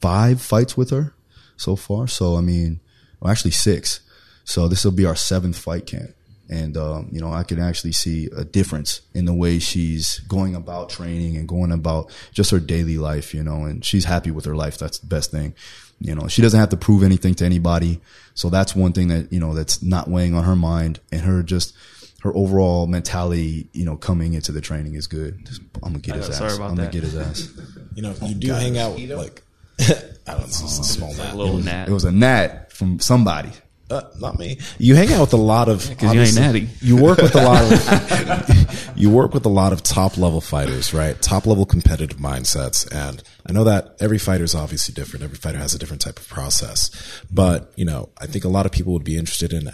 five 0.00 0.40
fights 0.40 0.76
with 0.76 0.90
her 0.90 1.14
so 1.56 1.76
far. 1.76 2.06
So, 2.06 2.36
I 2.36 2.40
mean, 2.40 2.80
well, 3.20 3.30
actually 3.30 3.50
six. 3.52 4.00
So 4.44 4.68
this 4.68 4.84
will 4.84 4.92
be 4.92 5.04
our 5.06 5.16
seventh 5.16 5.58
fight 5.58 5.86
camp. 5.86 6.10
And, 6.50 6.76
um, 6.76 7.08
you 7.10 7.20
know, 7.20 7.32
I 7.32 7.44
can 7.44 7.60
actually 7.60 7.92
see 7.92 8.28
a 8.36 8.44
difference 8.44 9.00
in 9.14 9.24
the 9.24 9.32
way 9.32 9.58
she's 9.58 10.18
going 10.28 10.54
about 10.54 10.90
training 10.90 11.36
and 11.36 11.48
going 11.48 11.72
about 11.72 12.10
just 12.32 12.50
her 12.50 12.60
daily 12.60 12.98
life, 12.98 13.32
you 13.32 13.42
know, 13.42 13.64
and 13.64 13.84
she's 13.84 14.04
happy 14.04 14.30
with 14.30 14.44
her 14.44 14.54
life. 14.54 14.76
That's 14.76 14.98
the 14.98 15.06
best 15.06 15.30
thing. 15.30 15.54
You 16.02 16.14
know, 16.14 16.28
she 16.28 16.42
doesn't 16.42 16.58
have 16.58 16.70
to 16.70 16.76
prove 16.76 17.02
anything 17.02 17.34
to 17.36 17.44
anybody. 17.44 18.00
So 18.34 18.50
that's 18.50 18.74
one 18.74 18.92
thing 18.92 19.08
that, 19.08 19.32
you 19.32 19.38
know, 19.40 19.54
that's 19.54 19.82
not 19.82 20.08
weighing 20.08 20.34
on 20.34 20.44
her 20.44 20.56
mind 20.56 21.00
and 21.12 21.20
her 21.22 21.42
just, 21.42 21.74
her 22.22 22.34
overall 22.36 22.86
mentality, 22.86 23.68
you 23.72 23.84
know, 23.84 23.96
coming 23.96 24.34
into 24.34 24.52
the 24.52 24.60
training 24.60 24.94
is 24.94 25.06
good. 25.06 25.44
Just, 25.46 25.60
I'm 25.82 25.92
gonna 25.92 25.98
get 25.98 26.16
his 26.16 26.28
know, 26.28 26.32
ass. 26.34 26.38
sorry 26.38 26.54
about 26.54 26.70
I'm 26.70 26.76
gonna 26.76 26.82
that. 26.88 26.92
get 26.92 27.02
his 27.02 27.16
ass. 27.16 27.48
You 27.94 28.00
know, 28.00 28.14
you 28.22 28.34
do 28.34 28.50
hang 28.52 28.78
out 28.78 28.98
like 28.98 29.42
I 29.80 29.84
don't 30.32 30.38
know, 30.38 30.44
it's 30.46 30.62
a 30.62 30.82
small 30.84 31.12
A 31.12 31.16
gnat. 31.16 31.36
little 31.36 31.58
gnat. 31.58 31.88
It 31.88 31.92
was 31.92 32.04
a 32.04 32.12
gnat 32.12 32.72
from 32.72 33.00
somebody. 33.00 33.50
Uh, 33.92 34.10
not 34.18 34.38
me. 34.38 34.58
You 34.78 34.94
hang 34.94 35.12
out 35.12 35.20
with 35.20 35.32
a 35.34 35.36
lot 35.36 35.68
of 35.68 35.86
you 36.00 36.20
ain't 36.20 36.34
natty. 36.34 36.68
You 36.80 36.96
work 36.96 37.18
with 37.18 37.34
a 37.34 37.42
lot 37.42 37.62
of 37.62 38.92
you 38.96 39.10
work 39.10 39.34
with 39.34 39.44
a 39.44 39.50
lot 39.50 39.72
of 39.72 39.82
top 39.82 40.16
level 40.16 40.40
fighters, 40.40 40.94
right? 40.94 41.20
Top 41.20 41.46
level 41.46 41.66
competitive 41.66 42.18
mindsets. 42.18 42.90
And 42.90 43.22
I 43.46 43.52
know 43.52 43.64
that 43.64 43.96
every 44.00 44.18
fighter 44.18 44.44
is 44.44 44.54
obviously 44.54 44.94
different. 44.94 45.24
Every 45.24 45.36
fighter 45.36 45.58
has 45.58 45.74
a 45.74 45.78
different 45.78 46.00
type 46.00 46.18
of 46.18 46.26
process. 46.28 46.90
But, 47.30 47.70
you 47.76 47.84
know, 47.84 48.08
I 48.18 48.26
think 48.26 48.44
a 48.44 48.48
lot 48.48 48.64
of 48.64 48.72
people 48.72 48.94
would 48.94 49.04
be 49.04 49.18
interested 49.18 49.52
in 49.52 49.70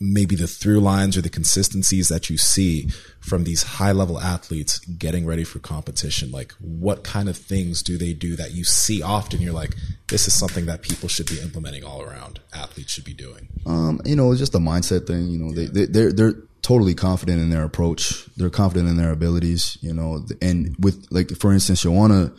maybe 0.00 0.34
the 0.34 0.46
through 0.46 0.80
lines 0.80 1.16
or 1.16 1.20
the 1.20 1.28
consistencies 1.28 2.08
that 2.08 2.30
you 2.30 2.38
see 2.38 2.88
from 3.20 3.44
these 3.44 3.62
high 3.62 3.92
level 3.92 4.18
athletes 4.18 4.78
getting 4.78 5.26
ready 5.26 5.44
for 5.44 5.58
competition 5.58 6.30
like 6.30 6.52
what 6.58 7.04
kind 7.04 7.28
of 7.28 7.36
things 7.36 7.82
do 7.82 7.98
they 7.98 8.14
do 8.14 8.34
that 8.34 8.52
you 8.52 8.64
see 8.64 9.02
often 9.02 9.40
you're 9.40 9.52
like 9.52 9.74
this 10.08 10.26
is 10.26 10.32
something 10.32 10.64
that 10.66 10.80
people 10.80 11.08
should 11.08 11.26
be 11.26 11.38
implementing 11.40 11.84
all 11.84 12.00
around 12.02 12.40
athletes 12.54 12.92
should 12.92 13.04
be 13.04 13.12
doing 13.12 13.48
Um, 13.66 14.00
you 14.04 14.16
know, 14.16 14.30
it's 14.30 14.40
just 14.40 14.54
a 14.54 14.58
mindset 14.58 15.06
thing. 15.06 15.28
You 15.28 15.38
know, 15.38 15.52
they, 15.52 15.66
they 15.66 15.86
they're 15.86 16.12
they're 16.12 16.34
totally 16.62 16.94
confident 16.94 17.40
in 17.40 17.50
their 17.50 17.64
approach. 17.64 18.26
They're 18.36 18.50
confident 18.50 18.88
in 18.88 18.96
their 18.96 19.12
abilities. 19.12 19.76
You 19.80 19.92
know, 19.92 20.24
and 20.40 20.74
with 20.78 21.06
like 21.10 21.30
for 21.36 21.52
instance, 21.52 21.82
Joanna, 21.82 22.32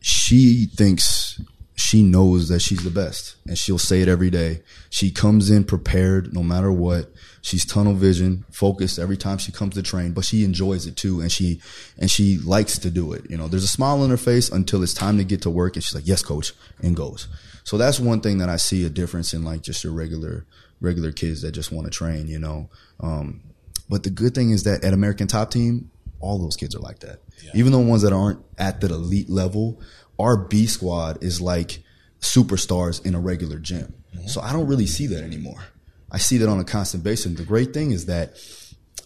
she 0.00 0.66
thinks 0.74 1.40
she 1.78 2.02
knows 2.02 2.48
that 2.48 2.60
she's 2.60 2.82
the 2.82 2.90
best, 2.90 3.36
and 3.46 3.56
she'll 3.56 3.78
say 3.78 4.00
it 4.00 4.08
every 4.08 4.30
day. 4.30 4.62
She 4.90 5.12
comes 5.12 5.48
in 5.48 5.62
prepared, 5.62 6.34
no 6.34 6.42
matter 6.42 6.72
what. 6.72 7.12
She's 7.40 7.64
tunnel 7.64 7.94
vision, 7.94 8.44
focused 8.50 8.98
every 8.98 9.16
time 9.16 9.38
she 9.38 9.52
comes 9.52 9.74
to 9.74 9.82
train, 9.82 10.10
but 10.12 10.24
she 10.24 10.42
enjoys 10.42 10.86
it 10.86 10.96
too, 10.96 11.20
and 11.20 11.30
she 11.30 11.60
and 11.96 12.10
she 12.10 12.38
likes 12.38 12.78
to 12.78 12.90
do 12.90 13.12
it. 13.12 13.30
You 13.30 13.36
know, 13.36 13.46
there's 13.46 13.62
a 13.62 13.68
smile 13.68 14.02
on 14.02 14.10
her 14.10 14.16
face 14.16 14.50
until 14.50 14.82
it's 14.82 14.92
time 14.92 15.18
to 15.18 15.24
get 15.24 15.42
to 15.42 15.50
work, 15.50 15.76
and 15.76 15.84
she's 15.84 15.94
like, 15.94 16.06
"Yes, 16.06 16.20
coach," 16.20 16.52
and 16.82 16.96
goes. 16.96 17.28
So 17.62 17.78
that's 17.78 18.00
one 18.00 18.22
thing 18.22 18.38
that 18.38 18.48
I 18.48 18.56
see 18.56 18.84
a 18.84 18.90
difference 18.90 19.32
in 19.32 19.44
like 19.44 19.62
just 19.62 19.84
your 19.84 19.92
regular 19.92 20.46
regular 20.80 21.12
kids 21.12 21.42
that 21.42 21.52
just 21.52 21.70
want 21.70 21.86
to 21.86 21.92
train. 21.92 22.26
You 22.26 22.40
know, 22.40 22.70
um, 22.98 23.40
but 23.88 24.02
the 24.02 24.10
good 24.10 24.34
thing 24.34 24.50
is 24.50 24.64
that 24.64 24.82
at 24.82 24.94
American 24.94 25.28
Top 25.28 25.52
Team, 25.52 25.92
all 26.20 26.38
those 26.38 26.56
kids 26.56 26.74
are 26.74 26.80
like 26.80 26.98
that. 27.00 27.20
Even 27.54 27.72
the 27.72 27.78
ones 27.78 28.02
that 28.02 28.12
aren't 28.12 28.40
at 28.58 28.80
the 28.80 28.88
elite 28.88 29.30
level, 29.30 29.80
our 30.18 30.36
B 30.36 30.66
squad 30.66 31.22
is 31.22 31.40
like 31.40 31.82
superstars 32.20 33.04
in 33.04 33.14
a 33.14 33.20
regular 33.20 33.58
gym. 33.58 33.94
Mm-hmm. 34.14 34.26
So 34.26 34.40
I 34.40 34.52
don't 34.52 34.66
really 34.66 34.86
see 34.86 35.06
that 35.08 35.22
anymore. 35.22 35.64
I 36.10 36.18
see 36.18 36.38
that 36.38 36.48
on 36.48 36.58
a 36.58 36.64
constant 36.64 37.04
basis. 37.04 37.26
And 37.26 37.36
the 37.36 37.44
great 37.44 37.74
thing 37.74 37.90
is 37.90 38.06
that 38.06 38.36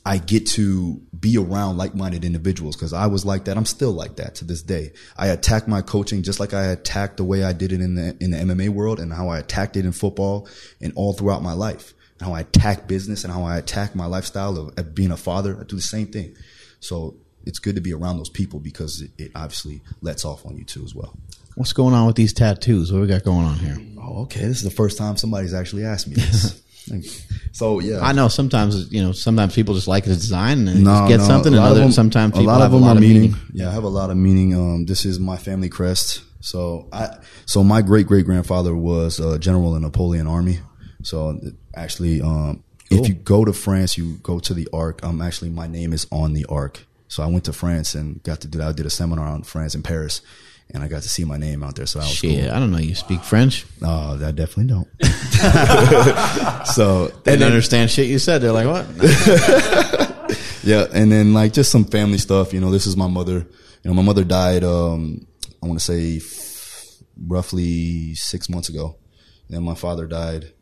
I 0.05 0.19
get 0.19 0.47
to 0.49 1.01
be 1.19 1.37
around 1.37 1.77
like-minded 1.77 2.25
individuals 2.25 2.75
because 2.75 2.93
I 2.93 3.07
was 3.07 3.25
like 3.25 3.45
that. 3.45 3.57
I'm 3.57 3.67
still 3.67 3.93
like 3.93 4.17
that 4.17 4.37
to 4.37 4.45
this 4.45 4.63
day. 4.63 4.93
I 5.17 5.29
attack 5.29 5.69
my 5.69 5.81
coaching 5.83 6.23
just 6.23 6.41
like 6.41 6.55
I 6.55 6.67
attacked 6.67 7.19
the 7.19 7.25
way 7.25 7.45
I 7.45 7.53
did 7.53 7.73
it 7.73 7.81
in 7.81 7.95
the 7.95 8.17
in 8.21 8.33
the 8.33 8.39
MMA 8.39 8.71
world 8.71 8.99
and 8.99 9.13
how 9.13 9.29
I 9.29 9.39
attacked 9.39 9.77
it 9.77 9.85
in 9.85 9.93
football 9.93 10.49
and 10.81 10.93
all 10.97 11.13
throughout 11.13 11.43
my 11.43 11.53
life. 11.53 11.95
And 12.19 12.29
how 12.29 12.35
I 12.35 12.41
attack 12.41 12.89
business 12.89 13.23
and 13.25 13.33
how 13.33 13.45
I 13.45 13.59
attack 13.59 13.95
my 13.95 14.07
lifestyle 14.07 14.57
of, 14.59 14.77
of 14.77 14.95
being 14.95 15.13
a 15.13 15.17
father. 15.17 15.57
I 15.61 15.65
do 15.65 15.77
the 15.77 15.83
same 15.83 16.09
thing. 16.09 16.35
So 16.81 17.17
it's 17.45 17.59
good 17.59 17.75
to 17.77 17.81
be 17.81 17.93
around 17.93 18.17
those 18.19 18.29
people 18.31 18.61
because 18.61 19.01
it, 19.03 19.11
it 19.19 19.33
obviously 19.35 19.83
lets 20.01 20.25
off 20.25 20.45
on 20.47 20.57
you 20.57 20.65
too 20.65 20.83
as 20.85 20.95
well. 20.95 21.17
What's 21.57 21.73
going 21.73 21.95
on 21.95 22.07
with 22.07 22.17
these 22.17 22.33
tattoos? 22.33 22.93
What 22.93 23.03
we 23.03 23.07
got 23.09 23.25
going 23.25 23.45
on 23.47 23.57
here? 23.59 23.77
Oh, 24.01 24.23
okay. 24.23 24.41
This 24.41 24.59
is 24.59 24.63
the 24.63 24.71
first 24.71 24.97
time 24.99 25.17
somebody's 25.17 25.53
actually 25.55 25.85
asked 25.85 26.09
me 26.09 26.15
this. 26.15 26.63
so 27.53 27.79
yeah, 27.81 28.01
I 28.01 28.13
know 28.13 28.29
sometimes 28.29 28.91
you 28.93 29.03
know 29.03 29.13
sometimes 29.13 29.55
people 29.55 29.75
just 29.75 29.87
like 29.89 30.05
the 30.05 30.15
design 30.15 30.67
and 30.69 30.83
No, 30.85 30.91
just 30.91 31.09
get 31.09 31.17
no, 31.19 31.25
something, 31.27 31.53
and 31.55 31.63
other 31.63 31.81
them- 31.81 31.93
sometimes 31.93 32.33
a 32.35 32.39
people 32.39 32.47
lot 32.53 32.61
have 32.61 32.73
of 32.73 32.81
them 32.81 32.83
a 32.83 32.87
lot 32.87 32.93
are 32.95 32.99
of 32.99 33.03
meaning. 33.03 33.23
meaning. 33.33 33.37
Yeah, 33.53 33.69
I 33.69 33.73
have 33.73 33.85
a 33.85 33.89
lot 33.89 34.11
of 34.11 34.17
meaning. 34.17 34.55
Um, 34.55 34.87
this 34.87 35.05
is 35.05 35.21
my 35.21 35.37
family 35.37 35.69
crest. 35.69 36.23
So 36.41 36.89
I, 36.93 37.19
so 37.47 37.63
my 37.63 37.83
great 37.83 38.07
great 38.07 38.25
grandfather 38.25 38.75
was 38.75 39.21
a 39.21 39.39
general 39.39 39.77
in 39.77 39.83
Napoleon 39.83 40.27
Army. 40.27 40.59
So 41.05 41.39
actually, 41.77 42.21
um, 42.21 42.65
if 42.91 43.09
you 43.09 43.15
go 43.15 43.45
to 43.45 43.53
France, 43.53 43.97
you 43.97 44.15
go 44.23 44.39
to 44.41 44.53
the 44.55 44.69
Arc. 44.73 45.05
Um, 45.05 45.21
actually, 45.23 45.51
my 45.51 45.67
name 45.69 45.93
is 45.93 46.07
on 46.11 46.33
the 46.33 46.45
Arc. 46.49 46.85
So 47.13 47.23
I 47.23 47.27
went 47.27 47.45
to 47.45 47.53
France 47.53 47.95
and 47.95 48.23
got 48.23 48.41
to 48.41 48.49
do 48.49 48.57
that. 48.57 48.69
I 48.69 48.73
did 48.73 48.87
a 48.87 48.91
seminar 48.91 49.27
on 49.27 49.43
France 49.43 49.75
in 49.75 49.83
Paris, 49.83 50.23
and 50.71 50.83
I 50.83 50.89
got 50.89 51.03
to 51.03 51.11
see 51.11 51.27
my 51.27 51.37
name 51.37 51.63
out 51.63 51.77
there. 51.77 51.85
So 51.85 51.99
that 51.99 52.07
was 52.07 52.15
Shit, 52.15 52.45
cool. 52.45 52.57
I 52.57 52.59
don't 52.59 52.71
know. 52.71 52.79
You 52.79 52.95
speak 52.95 53.23
French? 53.23 53.67
No, 53.83 54.19
I 54.19 54.31
definitely 54.33 54.69
don't. 54.69 54.89
so 56.69 57.09
They 57.09 57.33
didn't 57.33 57.49
understand 57.49 57.91
shit 57.91 58.07
you 58.07 58.19
said. 58.19 58.39
They're 58.39 58.53
like, 58.53 58.67
what? 58.67 58.87
yeah, 60.65 60.87
and 60.91 61.13
then 61.13 61.35
like 61.35 61.53
just 61.53 61.71
some 61.71 61.85
family 61.85 62.17
stuff. 62.17 62.55
You 62.55 62.61
know, 62.61 62.71
this 62.71 62.87
is 62.87 62.97
my 62.97 63.09
mother. 63.09 63.47
You 63.83 63.91
know, 63.91 63.93
my 63.93 64.01
mother 64.01 64.25
died. 64.25 64.65
Um, 64.65 65.27
I 65.63 65.67
want 65.67 65.79
to 65.81 65.85
say 65.85 66.17
f- 66.17 66.95
roughly 67.27 68.15
six 68.15 68.49
months 68.49 68.71
ago. 68.71 68.97
And 69.51 69.63
my 69.63 69.75
father 69.75 70.07
died 70.07 70.55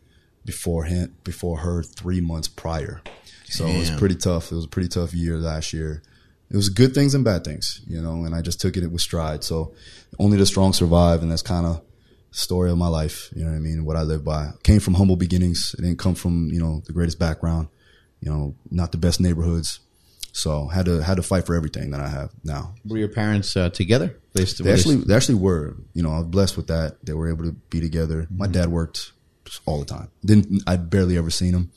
before 0.45 0.83
him, 0.83 1.15
before 1.23 1.59
her, 1.59 1.85
three 1.85 2.21
months 2.21 2.49
prior. 2.49 3.03
So 3.45 3.69
it 3.69 3.79
was 3.79 3.91
pretty 3.91 4.17
tough. 4.17 4.51
It 4.51 4.57
was 4.57 4.65
a 4.65 4.69
pretty 4.69 4.89
tough 4.89 5.15
year 5.15 5.37
last 5.37 5.73
year. 5.73 6.03
It 6.51 6.57
was 6.57 6.69
good 6.69 6.95
things 6.95 7.15
and 7.15 7.25
bad 7.25 7.45
things, 7.45 7.81
you 7.87 8.03
know, 8.03 8.25
and 8.25 8.35
I 8.35 8.43
just 8.43 8.61
took 8.61 8.77
it 8.77 8.87
with 8.91 9.01
stride. 9.03 9.45
So 9.45 9.73
only 10.19 10.37
the 10.37 10.47
strong 10.47 10.73
survive, 10.73 11.23
and 11.23 11.31
that's 11.31 11.43
kind 11.43 11.65
of 11.67 11.81
story 12.33 12.71
of 12.71 12.79
my 12.79 12.89
life. 12.89 13.31
You 13.35 13.45
know 13.45 13.51
what 13.51 13.57
I 13.57 13.61
mean? 13.61 13.85
What 13.85 13.97
I 13.97 14.03
live 14.03 14.25
by. 14.25 14.51
Came 14.65 14.81
from 14.81 14.95
humble 14.95 15.17
beginnings. 15.17 15.75
It 15.79 15.83
didn't 15.83 15.99
come 15.99 16.15
from 16.15 16.49
you 16.53 16.59
know 16.61 16.83
the 16.87 16.93
greatest 16.93 17.19
background. 17.19 17.69
You 18.21 18.31
know, 18.31 18.55
not 18.71 18.93
the 18.93 18.99
best 18.99 19.21
neighborhoods. 19.21 19.81
So 20.33 20.67
had 20.69 20.87
to 20.87 21.03
had 21.03 21.17
to 21.17 21.23
fight 21.23 21.47
for 21.47 21.55
everything 21.55 21.91
that 21.93 22.01
I 22.01 22.09
have 22.09 22.31
now. 22.45 22.75
Were 22.85 22.99
your 22.99 23.09
parents 23.09 23.57
uh, 23.57 23.71
together? 23.71 24.17
They, 24.33 24.45
They 24.45 24.73
actually 24.73 24.97
they 24.97 25.15
actually 25.15 25.37
were. 25.37 25.77
You 25.95 26.03
know, 26.03 26.11
I 26.13 26.19
was 26.19 26.27
blessed 26.29 26.57
with 26.57 26.67
that. 26.69 27.05
They 27.05 27.13
were 27.15 27.29
able 27.29 27.45
to 27.45 27.53
be 27.53 27.81
together. 27.81 28.27
My 28.31 28.47
Mm-hmm. 28.47 28.53
dad 28.53 28.69
worked 28.69 29.13
all 29.67 29.79
the 29.81 29.85
time. 29.87 30.09
Didn't 30.25 30.63
I 30.67 30.77
barely 30.77 31.17
ever 31.19 31.31
seen 31.31 31.53
him. 31.55 31.71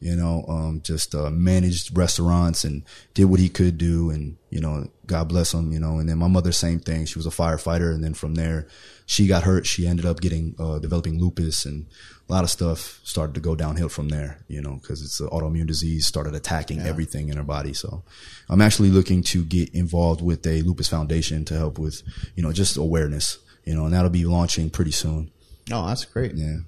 You 0.00 0.14
know, 0.14 0.44
um, 0.46 0.80
just 0.84 1.12
uh, 1.12 1.28
managed 1.28 1.96
restaurants 1.96 2.62
and 2.62 2.84
did 3.14 3.24
what 3.24 3.40
he 3.40 3.48
could 3.48 3.78
do, 3.78 4.10
and 4.10 4.36
you 4.48 4.60
know, 4.60 4.88
God 5.06 5.28
bless 5.28 5.52
him. 5.52 5.72
You 5.72 5.80
know, 5.80 5.98
and 5.98 6.08
then 6.08 6.18
my 6.18 6.28
mother, 6.28 6.52
same 6.52 6.78
thing. 6.78 7.04
She 7.04 7.18
was 7.18 7.26
a 7.26 7.30
firefighter, 7.30 7.92
and 7.92 8.04
then 8.04 8.14
from 8.14 8.36
there, 8.36 8.68
she 9.06 9.26
got 9.26 9.42
hurt. 9.42 9.66
She 9.66 9.88
ended 9.88 10.06
up 10.06 10.20
getting 10.20 10.54
uh, 10.56 10.78
developing 10.78 11.18
lupus, 11.18 11.64
and 11.64 11.86
a 12.28 12.32
lot 12.32 12.44
of 12.44 12.50
stuff 12.50 13.00
started 13.02 13.34
to 13.34 13.40
go 13.40 13.56
downhill 13.56 13.88
from 13.88 14.08
there. 14.08 14.44
You 14.46 14.62
know, 14.62 14.78
because 14.80 15.02
it's 15.02 15.18
an 15.18 15.30
autoimmune 15.30 15.66
disease, 15.66 16.06
started 16.06 16.34
attacking 16.34 16.80
everything 16.80 17.28
in 17.28 17.36
her 17.36 17.42
body. 17.42 17.74
So, 17.74 18.04
I'm 18.48 18.62
actually 18.62 18.90
looking 18.90 19.24
to 19.24 19.44
get 19.44 19.74
involved 19.74 20.22
with 20.22 20.46
a 20.46 20.62
lupus 20.62 20.86
foundation 20.86 21.44
to 21.46 21.54
help 21.56 21.76
with, 21.76 22.02
you 22.36 22.44
know, 22.44 22.52
just 22.52 22.76
awareness. 22.76 23.38
You 23.64 23.74
know, 23.74 23.84
and 23.84 23.92
that'll 23.92 24.10
be 24.10 24.24
launching 24.24 24.70
pretty 24.70 24.92
soon. 24.92 25.32
Oh, 25.72 25.88
that's 25.88 26.04
great. 26.04 26.34
Yeah. 26.34 26.58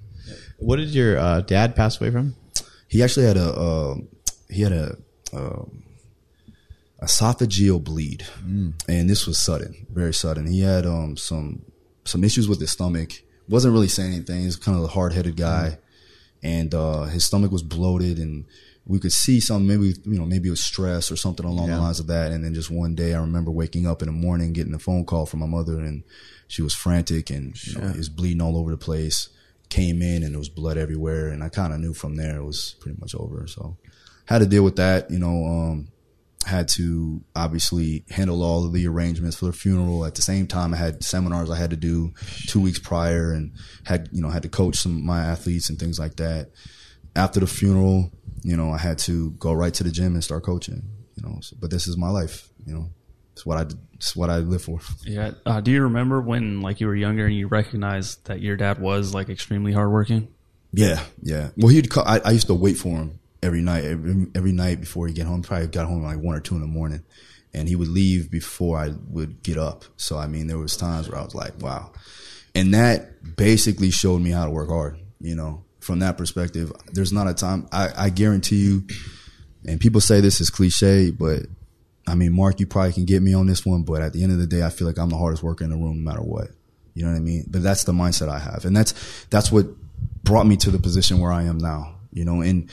What 0.57 0.75
did 0.75 0.89
your 0.89 1.17
uh, 1.17 1.41
dad 1.41 1.75
pass 1.75 1.99
away 1.99 2.11
from? 2.11 2.35
He 2.91 3.01
actually 3.01 3.25
had 3.25 3.37
a 3.37 3.49
uh, 3.67 3.95
he 4.49 4.61
had 4.61 4.73
a 4.73 4.97
um 5.33 5.83
esophageal 7.01 7.81
bleed, 7.83 8.25
and 8.87 9.09
this 9.09 9.25
was 9.25 9.39
sudden, 9.39 9.87
very 9.89 10.13
sudden. 10.13 10.45
He 10.45 10.59
had 10.61 10.85
um, 10.85 11.17
some 11.17 11.63
some 12.05 12.23
issues 12.23 12.47
with 12.47 12.59
his 12.59 12.71
stomach. 12.71 13.11
wasn't 13.47 13.73
really 13.73 13.87
saying 13.87 14.13
anything. 14.13 14.41
He's 14.41 14.55
kind 14.57 14.77
of 14.77 14.83
a 14.83 14.87
hard 14.87 15.13
headed 15.13 15.35
guy, 15.37 15.77
and 16.43 16.75
uh, 16.75 17.03
his 17.05 17.23
stomach 17.25 17.51
was 17.51 17.63
bloated, 17.63 18.19
and 18.19 18.45
we 18.85 18.99
could 18.99 19.13
see 19.13 19.39
some 19.39 19.65
maybe 19.65 19.93
you 20.03 20.19
know 20.19 20.25
maybe 20.25 20.49
it 20.49 20.51
was 20.51 20.63
stress 20.63 21.11
or 21.11 21.15
something 21.15 21.45
along 21.45 21.69
the 21.69 21.77
lines 21.81 21.99
of 22.01 22.07
that. 22.07 22.31
And 22.31 22.43
then 22.43 22.53
just 22.53 22.69
one 22.69 22.93
day, 22.93 23.13
I 23.13 23.21
remember 23.21 23.51
waking 23.51 23.87
up 23.87 24.01
in 24.01 24.07
the 24.07 24.11
morning, 24.27 24.51
getting 24.53 24.73
a 24.73 24.79
phone 24.79 25.05
call 25.05 25.25
from 25.25 25.39
my 25.39 25.47
mother, 25.47 25.79
and 25.79 26.03
she 26.47 26.61
was 26.61 26.73
frantic, 26.73 27.29
and 27.29 27.55
you 27.65 27.79
know, 27.79 27.87
he 27.87 27.97
was 27.97 28.09
bleeding 28.09 28.41
all 28.41 28.57
over 28.57 28.69
the 28.69 28.77
place. 28.77 29.29
Came 29.71 30.03
in 30.03 30.21
and 30.21 30.33
there 30.33 30.39
was 30.39 30.49
blood 30.49 30.77
everywhere, 30.77 31.29
and 31.29 31.43
I 31.43 31.49
kind 31.49 31.73
of 31.73 31.79
knew 31.79 31.93
from 31.93 32.15
there 32.15 32.37
it 32.37 32.43
was 32.43 32.75
pretty 32.79 32.99
much 32.99 33.15
over. 33.15 33.47
So 33.47 33.77
had 34.25 34.39
to 34.39 34.45
deal 34.45 34.63
with 34.63 34.75
that. 34.75 35.09
You 35.09 35.17
know, 35.17 35.45
um, 35.45 35.87
had 36.45 36.67
to 36.67 37.23
obviously 37.35 38.03
handle 38.09 38.43
all 38.43 38.65
of 38.65 38.73
the 38.73 38.87
arrangements 38.87 39.37
for 39.37 39.45
the 39.45 39.53
funeral. 39.53 40.05
At 40.05 40.15
the 40.15 40.21
same 40.21 40.47
time, 40.47 40.73
I 40.73 40.77
had 40.77 41.03
seminars 41.03 41.49
I 41.49 41.57
had 41.57 41.69
to 41.69 41.75
do 41.75 42.13
two 42.47 42.59
weeks 42.59 42.79
prior, 42.79 43.31
and 43.31 43.53
had 43.85 44.09
you 44.11 44.21
know 44.21 44.29
had 44.29 44.43
to 44.43 44.49
coach 44.49 44.77
some 44.77 44.97
of 44.97 45.03
my 45.03 45.21
athletes 45.21 45.69
and 45.69 45.79
things 45.79 45.99
like 45.99 46.17
that. 46.17 46.51
After 47.15 47.39
the 47.39 47.47
funeral, 47.47 48.11
you 48.41 48.55
know, 48.55 48.71
I 48.71 48.77
had 48.77 48.97
to 48.99 49.31
go 49.31 49.53
right 49.53 49.73
to 49.73 49.83
the 49.83 49.91
gym 49.91 50.13
and 50.13 50.23
start 50.23 50.43
coaching. 50.43 50.83
You 51.15 51.23
know, 51.23 51.39
so, 51.41 51.55
but 51.59 51.71
this 51.71 51.87
is 51.87 51.97
my 51.97 52.09
life. 52.09 52.49
You 52.65 52.73
know, 52.73 52.89
it's 53.33 53.45
what 53.45 53.57
I 53.57 53.65
it's 53.95 54.15
what 54.15 54.29
I 54.29 54.37
live 54.37 54.63
for. 54.63 54.79
Yeah. 55.03 55.31
Uh, 55.45 55.61
do 55.61 55.71
you 55.71 55.83
remember 55.83 56.21
when 56.21 56.61
like 56.61 56.81
you 56.81 56.87
were 56.87 56.95
younger 56.95 57.25
and 57.25 57.35
you 57.35 57.47
recognized 57.47 58.25
that 58.25 58.41
your 58.41 58.57
dad 58.57 58.79
was 58.79 59.13
like 59.13 59.29
extremely 59.29 59.71
hardworking? 59.71 60.27
Yeah, 60.73 61.03
yeah. 61.21 61.49
Well, 61.57 61.67
he'd. 61.67 61.89
Call, 61.89 62.07
I, 62.07 62.19
I 62.19 62.31
used 62.31 62.47
to 62.47 62.53
wait 62.53 62.77
for 62.77 62.97
him 62.97 63.19
every 63.43 63.61
night. 63.61 63.83
Every, 63.83 64.27
every 64.35 64.51
night 64.53 64.79
before 64.79 65.07
he 65.07 65.13
get 65.13 65.27
home, 65.27 65.43
probably 65.43 65.67
got 65.67 65.87
home 65.87 66.03
like 66.03 66.19
one 66.19 66.35
or 66.35 66.39
two 66.39 66.55
in 66.55 66.61
the 66.61 66.67
morning, 66.67 67.03
and 67.53 67.67
he 67.67 67.75
would 67.75 67.89
leave 67.89 68.31
before 68.31 68.77
I 68.77 68.91
would 69.09 69.43
get 69.43 69.57
up. 69.57 69.83
So 69.97 70.17
I 70.17 70.27
mean, 70.27 70.47
there 70.47 70.57
was 70.57 70.77
times 70.77 71.09
where 71.09 71.19
I 71.19 71.23
was 71.23 71.35
like, 71.35 71.61
wow, 71.61 71.91
and 72.55 72.73
that 72.73 73.35
basically 73.35 73.91
showed 73.91 74.21
me 74.21 74.31
how 74.31 74.45
to 74.45 74.51
work 74.51 74.69
hard. 74.69 74.97
You 75.19 75.35
know, 75.35 75.65
from 75.81 75.99
that 75.99 76.17
perspective, 76.17 76.71
there's 76.93 77.11
not 77.11 77.27
a 77.27 77.33
time. 77.33 77.67
I, 77.71 77.89
I 77.95 78.09
guarantee 78.09 78.63
you, 78.63 78.87
and 79.67 79.79
people 79.79 80.01
say 80.01 80.21
this 80.21 80.39
is 80.39 80.49
cliche, 80.49 81.11
but 81.11 81.41
I 82.07 82.15
mean, 82.15 82.33
Mark, 82.33 82.59
you 82.59 82.67
probably 82.67 82.93
can 82.93 83.05
get 83.05 83.21
me 83.21 83.33
on 83.33 83.47
this 83.47 83.65
one, 83.65 83.83
but 83.83 84.01
at 84.01 84.13
the 84.13 84.23
end 84.23 84.31
of 84.31 84.39
the 84.39 84.47
day, 84.47 84.63
I 84.63 84.69
feel 84.69 84.87
like 84.87 84.97
I'm 84.97 85.09
the 85.09 85.17
hardest 85.17 85.43
worker 85.43 85.63
in 85.63 85.69
the 85.69 85.77
room, 85.77 86.03
no 86.03 86.09
matter 86.09 86.23
what. 86.23 86.49
You 86.93 87.03
know 87.03 87.11
what 87.11 87.17
I 87.17 87.21
mean? 87.21 87.45
But 87.47 87.63
that's 87.63 87.83
the 87.83 87.93
mindset 87.93 88.29
I 88.29 88.39
have, 88.39 88.65
and 88.65 88.75
that's 88.75 89.25
that's 89.29 89.51
what 89.51 89.67
brought 90.23 90.45
me 90.45 90.57
to 90.57 90.71
the 90.71 90.79
position 90.79 91.19
where 91.19 91.31
I 91.31 91.43
am 91.43 91.57
now. 91.57 91.95
You 92.11 92.25
know, 92.25 92.41
and 92.41 92.69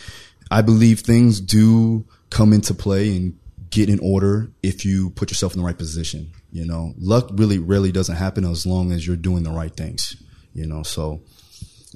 I 0.50 0.62
believe 0.62 1.00
things 1.00 1.40
do 1.40 2.04
come 2.30 2.52
into 2.52 2.74
play 2.74 3.14
and 3.14 3.38
get 3.70 3.88
in 3.88 4.00
order 4.00 4.50
if 4.62 4.84
you 4.84 5.10
put 5.10 5.30
yourself 5.30 5.54
in 5.54 5.60
the 5.60 5.66
right 5.66 5.78
position. 5.78 6.32
You 6.50 6.66
know, 6.66 6.94
luck 6.98 7.28
really 7.32 7.58
rarely 7.58 7.92
doesn't 7.92 8.16
happen 8.16 8.44
as 8.44 8.66
long 8.66 8.92
as 8.92 9.06
you're 9.06 9.16
doing 9.16 9.42
the 9.42 9.50
right 9.50 9.74
things. 9.74 10.16
You 10.52 10.66
know, 10.66 10.82
so 10.82 11.20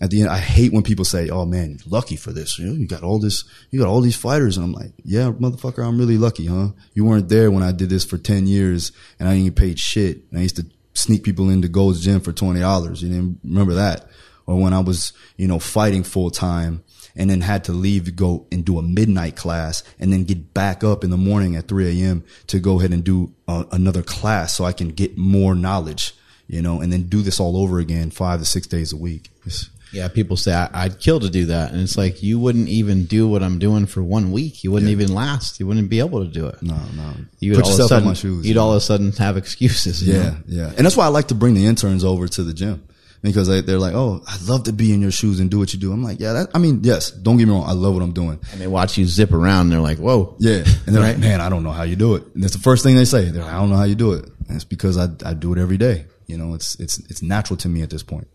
at 0.02 0.10
the 0.10 0.20
end, 0.20 0.30
I 0.30 0.38
hate 0.38 0.72
when 0.72 0.82
people 0.82 1.04
say, 1.04 1.28
"Oh 1.28 1.46
man, 1.46 1.78
lucky 1.86 2.16
for 2.16 2.32
this. 2.32 2.58
You 2.58 2.66
know, 2.66 2.72
you 2.72 2.88
got 2.88 3.04
all 3.04 3.20
this, 3.20 3.44
you 3.70 3.78
got 3.78 3.86
all 3.88 4.00
these 4.00 4.16
fighters," 4.16 4.56
and 4.56 4.66
I'm 4.66 4.72
like, 4.72 4.90
"Yeah, 5.04 5.30
motherfucker, 5.30 5.86
I'm 5.86 5.96
really 5.96 6.18
lucky, 6.18 6.46
huh? 6.46 6.70
You 6.92 7.04
weren't 7.04 7.28
there 7.28 7.52
when 7.52 7.62
I 7.62 7.70
did 7.70 7.88
this 7.88 8.04
for 8.04 8.18
ten 8.18 8.48
years, 8.48 8.90
and 9.20 9.28
I 9.28 9.36
didn't 9.36 9.54
paid 9.54 9.78
shit. 9.78 10.24
And 10.30 10.40
I 10.40 10.42
used 10.42 10.56
to 10.56 10.66
sneak 10.94 11.22
people 11.22 11.48
into 11.48 11.68
Gold's 11.68 12.04
Gym 12.04 12.20
for 12.20 12.32
twenty 12.32 12.58
dollars. 12.58 13.00
You 13.00 13.10
didn't 13.10 13.38
remember 13.44 13.74
that? 13.74 14.08
Or 14.44 14.60
when 14.60 14.72
I 14.72 14.80
was, 14.80 15.12
you 15.36 15.46
know, 15.46 15.60
fighting 15.60 16.02
full 16.02 16.30
time." 16.30 16.82
And 17.14 17.28
then 17.28 17.42
had 17.42 17.64
to 17.64 17.72
leave 17.72 18.06
to 18.06 18.10
go 18.10 18.46
and 18.50 18.64
do 18.64 18.78
a 18.78 18.82
midnight 18.82 19.36
class 19.36 19.84
and 20.00 20.10
then 20.10 20.24
get 20.24 20.54
back 20.54 20.82
up 20.82 21.04
in 21.04 21.10
the 21.10 21.18
morning 21.18 21.56
at 21.56 21.68
3 21.68 22.00
a.m. 22.00 22.24
to 22.46 22.58
go 22.58 22.78
ahead 22.78 22.90
and 22.90 23.04
do 23.04 23.34
uh, 23.46 23.64
another 23.70 24.02
class 24.02 24.56
so 24.56 24.64
I 24.64 24.72
can 24.72 24.88
get 24.88 25.18
more 25.18 25.54
knowledge, 25.54 26.14
you 26.46 26.62
know, 26.62 26.80
and 26.80 26.90
then 26.90 27.10
do 27.10 27.20
this 27.20 27.38
all 27.38 27.58
over 27.58 27.80
again 27.80 28.10
five 28.10 28.40
to 28.40 28.46
six 28.46 28.66
days 28.66 28.94
a 28.94 28.96
week. 28.96 29.28
It's, 29.44 29.68
Yeah, 29.92 30.08
people 30.08 30.36
say 30.36 30.54
I, 30.54 30.68
I'd 30.72 30.98
kill 31.00 31.20
to 31.20 31.28
do 31.28 31.46
that, 31.46 31.72
and 31.72 31.80
it's 31.82 31.98
like 31.98 32.22
you 32.22 32.38
wouldn't 32.38 32.68
even 32.68 33.04
do 33.04 33.28
what 33.28 33.42
I'm 33.42 33.58
doing 33.58 33.84
for 33.86 34.02
one 34.02 34.32
week. 34.32 34.64
You 34.64 34.72
wouldn't 34.72 34.90
even 34.90 35.14
last. 35.14 35.60
You 35.60 35.66
wouldn't 35.66 35.90
be 35.90 35.98
able 36.00 36.24
to 36.24 36.30
do 36.30 36.46
it. 36.46 36.62
no, 36.62 36.76
no. 36.96 37.12
You 37.40 37.52
would 37.52 37.62
all 37.64 37.72
of 37.74 37.78
a 37.80 37.88
sudden, 37.88 38.14
shoes. 38.14 38.46
You'd 38.46 38.54
you 38.54 38.60
all 38.60 38.70
of 38.70 38.76
a 38.78 38.80
sudden 38.80 39.12
have 39.12 39.36
excuses. 39.36 40.02
you 40.06 40.14
Yeah, 40.14 40.22
know? 40.22 40.36
yeah. 40.46 40.72
And 40.76 40.86
that's 40.86 40.96
why 40.96 41.04
I 41.04 41.08
like 41.08 41.28
to 41.28 41.34
bring 41.34 41.54
the 41.54 41.66
interns 41.66 42.04
over 42.04 42.26
to 42.26 42.42
the 42.42 42.54
gym 42.54 42.82
because 43.20 43.48
they, 43.48 43.60
they're 43.60 43.78
like, 43.78 43.94
"Oh, 43.94 44.22
I'd 44.26 44.40
love 44.42 44.64
to 44.64 44.72
be 44.72 44.92
in 44.94 45.02
your 45.02 45.10
shoes 45.12 45.40
and 45.40 45.50
do 45.50 45.58
what 45.58 45.72
you 45.74 45.78
do." 45.78 45.92
I'm 45.92 46.02
like, 46.02 46.18
"Yeah, 46.20 46.32
that, 46.32 46.48
I 46.54 46.58
mean, 46.58 46.80
yes. 46.82 47.10
Don't 47.10 47.36
get 47.36 47.46
me 47.46 47.52
wrong. 47.52 47.68
I 47.68 47.72
love 47.72 47.92
what 47.92 48.02
I'm 48.02 48.12
doing. 48.14 48.40
and 48.50 48.60
they 48.60 48.66
watch 48.66 48.96
you 48.96 49.04
zip 49.04 49.32
around. 49.32 49.62
and 49.66 49.72
They're 49.72 49.80
like, 49.80 49.98
"Whoa, 49.98 50.36
Yeah." 50.40 50.64
And 50.86 50.94
they're 50.96 51.02
like, 51.02 51.18
"Man, 51.18 51.40
I 51.42 51.50
don't 51.50 51.64
know 51.64 51.70
how 51.72 51.82
you 51.82 51.96
do 51.96 52.14
it." 52.14 52.24
And 52.34 52.42
that's 52.42 52.54
the 52.54 52.62
first 52.62 52.82
thing 52.82 52.96
they 52.96 53.04
say. 53.04 53.26
They're 53.26 53.42
like, 53.44 53.52
"I 53.52 53.58
don't 53.58 53.68
know 53.70 53.76
how 53.76 53.84
you 53.84 53.94
do 53.94 54.14
it." 54.14 54.24
And 54.48 54.56
it's 54.56 54.64
because 54.64 54.96
I 54.96 55.08
I 55.24 55.34
do 55.34 55.52
it 55.52 55.58
every 55.58 55.76
day. 55.76 56.06
You 56.26 56.38
know, 56.38 56.54
it's 56.54 56.76
it's 56.80 56.98
it's 57.10 57.20
natural 57.20 57.58
to 57.58 57.68
me 57.68 57.82
at 57.82 57.90
this 57.90 58.02
point. 58.02 58.26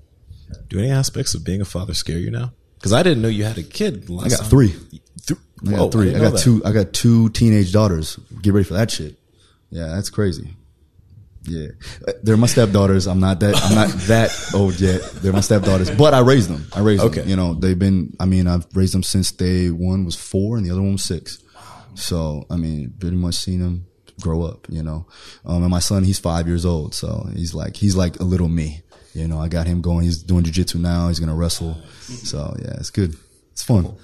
Do 0.69 0.79
any 0.79 0.89
aspects 0.91 1.33
of 1.35 1.43
being 1.43 1.61
a 1.61 1.65
father 1.65 1.93
scare 1.93 2.17
you 2.17 2.31
now? 2.31 2.53
Because 2.75 2.93
I 2.93 3.03
didn't 3.03 3.21
know 3.21 3.27
you 3.27 3.43
had 3.43 3.57
a 3.57 3.63
kid. 3.63 4.09
Last 4.09 4.25
I 4.27 4.29
got 4.29 4.39
time. 4.41 4.49
three. 4.49 4.75
Th- 5.25 5.39
I 5.67 5.71
Whoa, 5.71 5.77
got 5.77 5.91
three. 5.91 6.05
didn't 6.05 6.21
I 6.21 6.23
know 6.23 6.29
got 6.31 6.37
that. 6.37 6.43
two. 6.43 6.61
I 6.65 6.71
got 6.71 6.93
two 6.93 7.29
teenage 7.29 7.71
daughters. 7.73 8.17
Get 8.41 8.53
ready 8.53 8.63
for 8.65 8.75
that 8.75 8.91
shit. 8.91 9.17
Yeah, 9.69 9.87
that's 9.87 10.09
crazy. 10.09 10.55
Yeah, 11.49 11.67
Uh, 12.05 12.11
they're 12.23 12.35
my 12.37 12.47
stepdaughters. 12.47 13.07
I'm 13.07 13.21
not 13.21 13.39
that. 13.39 13.55
I'm 13.63 13.73
not 13.75 13.89
that 14.07 14.31
old 14.53 14.79
yet. 14.81 15.01
They're 15.21 15.31
my 15.33 15.39
stepdaughters, 15.39 15.89
but 15.89 16.13
I 16.13 16.19
raised 16.19 16.49
them. 16.49 16.67
I 16.73 16.81
raised 16.81 17.03
Okay. 17.03 17.21
them. 17.21 17.29
You 17.29 17.35
know, 17.37 17.53
they've 17.53 17.79
been. 17.79 18.15
I 18.19 18.25
mean, 18.25 18.47
I've 18.47 18.65
raised 18.73 18.93
them 18.93 19.03
since 19.03 19.31
they 19.31 19.69
one 19.71 20.03
was 20.05 20.15
four 20.15 20.57
and 20.57 20.65
the 20.65 20.71
other 20.71 20.81
one 20.81 20.93
was 20.93 21.03
six. 21.03 21.41
So 21.95 22.45
I 22.49 22.57
mean, 22.57 22.93
pretty 22.99 23.15
much 23.15 23.35
seen 23.35 23.59
them 23.59 23.87
grow 24.21 24.43
up. 24.43 24.67
You 24.69 24.83
know, 24.83 25.07
um, 25.45 25.61
and 25.63 25.71
my 25.71 25.79
son, 25.79 26.03
he's 26.03 26.19
five 26.19 26.47
years 26.47 26.65
old, 26.65 26.93
so 26.93 27.29
he's 27.33 27.53
like 27.53 27.77
he's 27.77 27.95
like 27.95 28.19
a 28.19 28.23
little 28.23 28.49
me. 28.49 28.81
You 29.17 29.27
know, 29.27 29.39
I 29.39 29.47
got 29.47 29.65
him 29.65 29.81
going. 29.81 30.03
He's 30.03 30.21
doing 30.21 30.43
jujitsu 30.43 30.79
now. 30.79 31.07
He's 31.07 31.19
gonna 31.19 31.35
wrestle. 31.35 31.75
So 32.01 32.55
yeah, 32.59 32.75
it's 32.77 32.91
good. 32.91 33.15
It's 33.51 33.63
fun. 33.63 33.95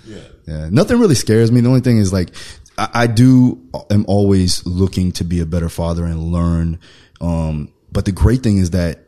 Yeah. 0.48 0.70
Nothing 0.72 1.00
really 1.00 1.16
scares 1.16 1.52
me. 1.52 1.62
The 1.62 1.70
only 1.70 1.82
thing 1.82 2.00
is 2.00 2.12
like, 2.12 2.30
I, 2.78 2.90
I 2.94 3.08
do, 3.08 3.62
am 3.92 4.06
always 4.08 4.66
looking 4.66 5.12
to 5.14 5.24
be 5.24 5.40
a 5.42 5.46
better 5.46 5.70
father 5.70 6.06
and 6.06 6.20
learn. 6.20 6.80
Um, 7.22 7.72
but 7.92 8.06
the 8.06 8.12
great 8.12 8.42
thing 8.42 8.58
is 8.58 8.72
that, 8.72 9.02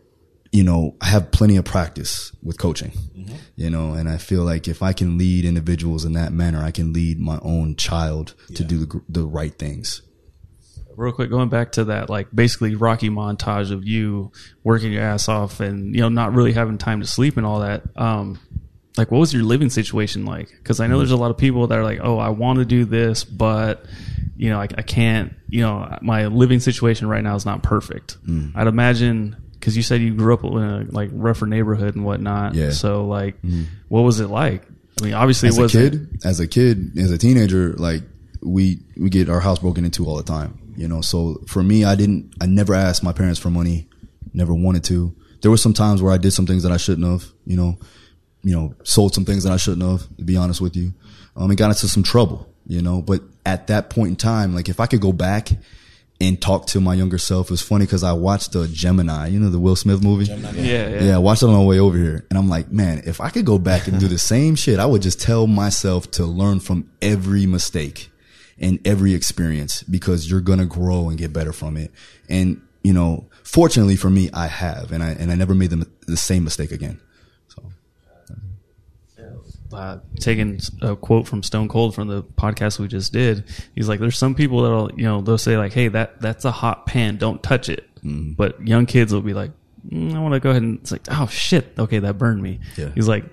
you 0.52 0.64
know, 0.64 0.96
I 1.02 1.08
have 1.08 1.32
plenty 1.32 1.58
of 1.58 1.66
practice 1.66 2.32
with 2.44 2.60
coaching, 2.60 2.94
you 3.56 3.72
know, 3.72 3.94
and 3.94 4.08
I 4.08 4.18
feel 4.18 4.44
like 4.44 4.68
if 4.68 4.84
I 4.84 4.94
can 4.94 5.18
lead 5.18 5.44
individuals 5.44 6.06
in 6.06 6.14
that 6.14 6.32
manner, 6.32 6.64
I 6.64 6.70
can 6.70 6.94
lead 6.94 7.20
my 7.20 7.40
own 7.42 7.76
child 7.76 8.36
to 8.54 8.64
do 8.64 8.86
the, 8.86 9.02
the 9.10 9.26
right 9.26 9.58
things. 9.58 10.04
Real 10.98 11.12
quick 11.12 11.30
going 11.30 11.50
back 11.50 11.72
to 11.74 11.86
that 11.86 12.10
like 12.10 12.28
basically 12.34 12.76
rocky 12.76 13.10
montage 13.10 13.72
of 13.72 13.86
you 13.86 14.32
working 14.64 14.92
your 14.92 15.04
ass 15.04 15.28
off 15.28 15.60
and 15.60 15.94
you 15.96 16.02
know 16.02 16.10
not 16.10 16.34
really 16.34 16.54
having 16.54 16.78
time 16.78 17.02
to 17.02 17.08
sleep 17.08 17.38
and 17.38 17.46
all 17.46 17.60
that 17.60 17.84
um 17.96 18.40
like 18.98 19.12
what 19.12 19.20
was 19.20 19.34
your 19.34 19.44
living 19.44 19.70
situation 19.70 20.26
like? 20.26 20.50
Because 20.50 20.80
i 20.80 20.88
know 20.88 20.98
there's 20.98 21.12
a 21.12 21.18
lot 21.18 21.32
of 21.32 21.38
people 21.38 21.68
that 21.68 21.78
are 21.78 21.84
like 21.84 22.00
oh 22.02 22.18
i 22.18 22.30
want 22.30 22.60
to 22.60 22.66
do 22.66 22.86
this 22.86 23.24
but 23.24 23.86
you 24.38 24.50
know 24.50 24.60
I, 24.60 24.64
I 24.64 24.82
can't 24.82 25.34
you 25.50 25.62
know 25.62 25.98
my 26.02 26.28
living 26.28 26.60
situation 26.60 27.08
right 27.08 27.24
now 27.24 27.36
is 27.36 27.46
not 27.46 27.64
perfect. 27.64 28.18
I'd 28.56 28.68
imagine 28.68 29.36
because 29.54 29.76
you 29.76 29.84
said 29.84 30.02
you 30.02 30.14
grew 30.14 30.34
up 30.34 30.44
in 30.44 30.58
a 30.58 30.86
like 30.90 31.10
rougher 31.14 31.46
neighborhood 31.46 31.96
and 31.96 32.06
whatnot. 32.06 32.54
Yeah. 32.54 32.72
so 32.72 33.06
like 33.06 33.36
what 33.88 34.02
was 34.02 34.20
it 34.20 34.28
like? 34.28 34.64
I 35.02 35.06
mean 35.06 35.14
obviously 35.14 35.50
as 35.50 35.58
it 35.58 35.64
a 35.64 35.68
kid, 35.70 36.20
as 36.24 36.40
a 36.40 36.48
kid, 36.48 36.98
as 36.98 37.12
a 37.12 37.18
teenager, 37.18 37.74
like 37.74 38.04
we 38.42 38.80
we 38.98 39.10
get 39.10 39.30
our 39.30 39.40
house 39.40 39.60
broken 39.60 39.86
into 39.86 40.06
all 40.06 40.18
the 40.18 40.24
time. 40.24 40.60
You 40.76 40.88
know, 40.88 41.02
so 41.02 41.42
for 41.48 41.64
me, 41.64 41.86
I 41.86 41.96
didn't, 41.96 42.34
I 42.42 42.46
never 42.46 42.74
asked 42.74 43.04
my 43.04 43.14
parents 43.14 43.40
for 43.40 43.50
money, 43.50 43.88
never 44.34 44.54
wanted 44.54 44.84
to. 44.86 45.16
There 45.42 45.52
were 45.52 45.58
some 45.58 45.74
times 45.74 46.02
where 46.02 46.14
I 46.14 46.18
did 46.18 46.32
some 46.32 46.46
things 46.46 46.64
that 46.64 46.72
I 46.72 46.78
shouldn't 46.78 47.08
have. 47.08 47.32
You 47.46 47.56
know, 47.58 47.78
you 48.44 48.54
know, 48.54 48.76
sold 48.84 49.14
some 49.14 49.26
things 49.26 49.44
that 49.44 49.54
I 49.54 49.58
shouldn't 49.58 49.90
have. 49.90 50.08
To 50.18 50.24
be 50.24 50.38
honest 50.38 50.62
with 50.62 50.76
you, 50.76 50.94
um, 51.36 51.50
and 51.50 51.58
got 51.58 51.70
into 51.70 51.88
some 51.88 52.04
trouble. 52.04 52.52
You 52.68 52.82
know, 52.82 53.02
but 53.02 53.22
at 53.46 53.68
that 53.68 53.90
point 53.90 54.10
in 54.10 54.16
time, 54.16 54.56
like 54.56 54.70
if 54.70 54.80
I 54.80 54.88
could 54.88 55.02
go 55.02 55.14
back 55.14 55.50
and 56.22 56.42
talk 56.42 56.66
to 56.68 56.80
my 56.80 56.94
younger 56.94 57.18
self, 57.18 57.48
it 57.48 57.52
was 57.52 57.62
funny 57.62 57.86
because 57.86 58.04
I 58.04 58.14
watched 58.14 58.54
the 58.54 58.68
Gemini, 58.68 59.28
you 59.28 59.40
know, 59.40 59.50
the 59.50 59.60
Will 59.60 59.76
Smith 59.76 60.02
movie. 60.02 60.26
yeah 60.26 60.88
yeah, 60.90 61.04
Yeah, 61.04 61.16
I 61.16 61.18
watched 61.20 61.44
it 61.44 61.48
on 61.48 61.54
the 61.54 61.62
way 61.62 61.78
over 61.78 61.98
here, 61.98 62.26
and 62.30 62.40
I'm 62.40 62.50
like, 62.50 62.72
man, 62.72 63.04
if 63.06 63.22
I 63.22 63.30
could 63.30 63.46
go 63.46 63.60
back 63.60 63.88
and 63.88 64.00
do 64.00 64.08
the 64.08 64.18
same 64.18 64.56
shit, 64.56 64.80
I 64.80 64.86
would 64.86 65.02
just 65.02 65.22
tell 65.22 65.46
myself 65.46 66.10
to 66.12 66.26
learn 66.26 66.60
from 66.60 66.90
every 67.02 67.46
mistake 67.46 68.10
and 68.60 68.80
every 68.86 69.14
experience 69.14 69.84
because 69.84 70.30
you're 70.30 70.42
gonna 70.42 70.66
grow 70.66 71.10
and 71.10 71.18
get 71.18 71.34
better 71.34 71.54
from 71.54 71.78
it. 71.78 71.92
And 72.30 72.62
you 72.84 72.94
know, 72.94 73.28
fortunately 73.44 73.96
for 73.96 74.10
me, 74.10 74.30
I 74.34 74.48
have, 74.48 74.92
and 74.92 75.04
I 75.04 75.10
and 75.12 75.32
I 75.32 75.36
never 75.36 75.56
made 75.56 75.72
the, 75.72 75.90
the 76.08 76.18
same 76.18 76.44
mistake 76.44 76.72
again. 76.72 77.02
So 77.48 77.64
uh, 79.74 80.00
taking 80.20 80.60
a 80.82 80.96
quote 80.96 81.28
from 81.28 81.44
Stone 81.44 81.68
Cold 81.68 81.96
from 81.96 82.08
the 82.08 82.24
podcast 82.24 82.80
we 82.80 82.88
just 82.88 83.12
did. 83.12 83.44
He's 83.74 83.90
like, 83.90 84.00
"There's 84.00 84.18
some 84.18 84.36
people 84.36 84.62
that'll, 84.62 84.92
you 84.96 85.04
know, 85.04 85.22
they'll 85.22 85.38
say 85.38 85.58
like, 85.58 85.74
hey, 85.74 85.88
that 85.90 86.22
that's 86.22 86.46
a 86.46 86.52
hot 86.52 86.86
pan, 86.86 87.18
don't 87.18 87.42
touch 87.44 87.70
it." 87.70 87.90
Mm-hmm. 87.98 88.34
But 88.34 88.66
young 88.66 88.86
kids 88.86 89.14
will 89.14 89.22
be 89.22 89.34
like, 89.34 89.52
mm, 89.90 90.14
"I 90.14 90.20
want 90.20 90.34
to 90.34 90.40
go 90.40 90.52
ahead 90.52 90.62
and 90.62 90.80
it's 90.80 90.92
like, 90.92 91.02
oh 91.10 91.28
shit, 91.28 91.74
okay, 91.78 92.00
that 92.00 92.18
burned 92.18 92.42
me." 92.42 92.60
Yeah. 92.78 92.90
He's 92.96 93.08
like, 93.08 93.26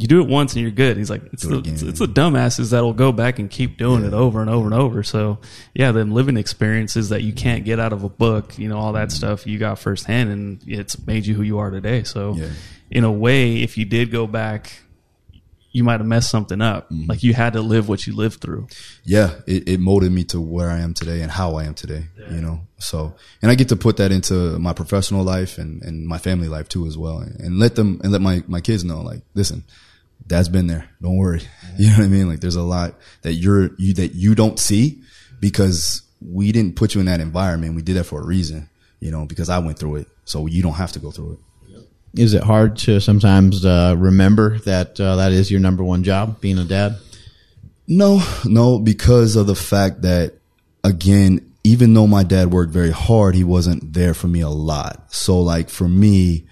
"You 0.00 0.08
do 0.08 0.20
it 0.20 0.28
once 0.28 0.54
and 0.54 0.62
you're 0.62 0.70
good." 0.70 0.96
He's 0.96 1.10
like, 1.10 1.22
"It's 1.32 1.42
Do 1.42 1.60
the 1.60 1.70
it 1.70 1.82
it's, 1.82 1.98
the 1.98 2.06
dumbasses 2.06 2.70
that'll 2.70 2.94
go 2.94 3.12
back 3.12 3.38
and 3.38 3.50
keep 3.50 3.76
doing 3.76 4.04
it 4.04 4.14
over 4.14 4.40
and 4.40 4.48
over 4.48 4.64
and 4.64 4.74
over." 4.74 5.02
So 5.02 5.38
yeah, 5.74 5.92
them 5.92 6.10
living 6.12 6.36
experiences 6.36 7.10
that 7.10 7.22
you 7.22 7.32
can't 7.32 7.64
get 7.64 7.78
out 7.78 7.92
of 7.92 8.02
a 8.02 8.08
book, 8.08 8.58
you 8.58 8.68
know, 8.68 8.78
all 8.78 8.94
that 8.94 9.12
stuff 9.12 9.46
you 9.46 9.58
got 9.58 9.78
firsthand, 9.78 10.30
and 10.30 10.60
it's 10.66 11.06
made 11.06 11.26
you 11.26 11.34
who 11.34 11.42
you 11.42 11.58
are 11.58 11.70
today. 11.70 12.02
So 12.02 12.34
Yeah. 12.36 12.48
in 12.90 13.04
a 13.04 13.12
way, 13.12 13.62
if 13.62 13.76
you 13.78 13.84
did 13.84 14.10
go 14.10 14.26
back 14.26 14.72
you 15.72 15.84
might 15.84 16.00
have 16.00 16.06
messed 16.06 16.30
something 16.30 16.60
up. 16.60 16.90
Mm-hmm. 16.90 17.08
Like 17.08 17.22
you 17.22 17.32
had 17.32 17.52
to 17.52 17.60
live 17.60 17.88
what 17.88 18.06
you 18.06 18.14
lived 18.14 18.40
through. 18.40 18.66
yeah, 19.04 19.36
it, 19.46 19.68
it 19.68 19.80
molded 19.80 20.10
me 20.10 20.24
to 20.24 20.40
where 20.40 20.68
I 20.68 20.78
am 20.80 20.94
today 20.94 21.22
and 21.22 21.30
how 21.30 21.54
I 21.56 21.64
am 21.64 21.74
today. 21.74 22.08
You 22.30 22.40
know, 22.40 22.60
so 22.78 23.14
and 23.42 23.50
I 23.50 23.54
get 23.54 23.68
to 23.68 23.76
put 23.76 23.96
that 23.98 24.10
into 24.12 24.58
my 24.58 24.72
professional 24.72 25.22
life 25.24 25.58
and, 25.58 25.82
and 25.82 26.06
my 26.06 26.18
family 26.18 26.48
life 26.48 26.68
too 26.68 26.86
as 26.86 26.98
well, 26.98 27.18
and 27.18 27.58
let 27.58 27.76
them 27.76 28.00
and 28.02 28.12
let 28.12 28.20
my 28.20 28.42
my 28.48 28.60
kids 28.60 28.84
know 28.84 29.00
like, 29.02 29.22
listen, 29.34 29.64
Dad's 30.30 30.48
been 30.48 30.68
there. 30.68 30.88
Don't 31.02 31.16
worry. 31.16 31.42
You 31.78 31.86
know 31.86 31.98
what 31.98 32.04
I 32.04 32.08
mean? 32.08 32.28
Like, 32.28 32.40
there's 32.40 32.56
a 32.56 32.62
lot 32.62 32.94
that 33.22 33.34
you're 33.34 33.70
you 33.78 33.94
that 33.94 34.14
you 34.14 34.34
don't 34.34 34.58
see 34.58 35.02
because 35.38 36.02
we 36.20 36.52
didn't 36.52 36.76
put 36.76 36.94
you 36.94 37.00
in 37.00 37.06
that 37.06 37.20
environment. 37.20 37.74
We 37.74 37.80
did 37.80 37.96
that 37.96 38.04
for 38.04 38.20
a 38.20 38.26
reason. 38.26 38.68
You 38.98 39.10
know, 39.10 39.24
because 39.24 39.48
I 39.48 39.60
went 39.60 39.78
through 39.78 39.96
it, 39.96 40.08
so 40.26 40.46
you 40.46 40.62
don't 40.62 40.74
have 40.74 40.92
to 40.92 40.98
go 40.98 41.10
through 41.10 41.34
it. 41.34 42.20
Is 42.20 42.34
it 42.34 42.42
hard 42.42 42.76
to 42.78 43.00
sometimes 43.00 43.64
uh, 43.64 43.94
remember 43.96 44.58
that 44.60 45.00
uh, 45.00 45.16
that 45.16 45.32
is 45.32 45.50
your 45.50 45.60
number 45.60 45.82
one 45.82 46.02
job, 46.02 46.40
being 46.42 46.58
a 46.58 46.64
dad? 46.64 46.98
No, 47.86 48.22
no, 48.44 48.78
because 48.78 49.36
of 49.36 49.46
the 49.46 49.54
fact 49.54 50.02
that 50.02 50.34
again, 50.84 51.54
even 51.64 51.94
though 51.94 52.08
my 52.08 52.24
dad 52.24 52.50
worked 52.50 52.72
very 52.72 52.90
hard, 52.90 53.34
he 53.34 53.44
wasn't 53.44 53.94
there 53.94 54.12
for 54.12 54.28
me 54.28 54.40
a 54.42 54.50
lot. 54.50 55.14
So 55.14 55.40
like 55.40 55.70
for 55.70 55.88
me, 55.88 56.46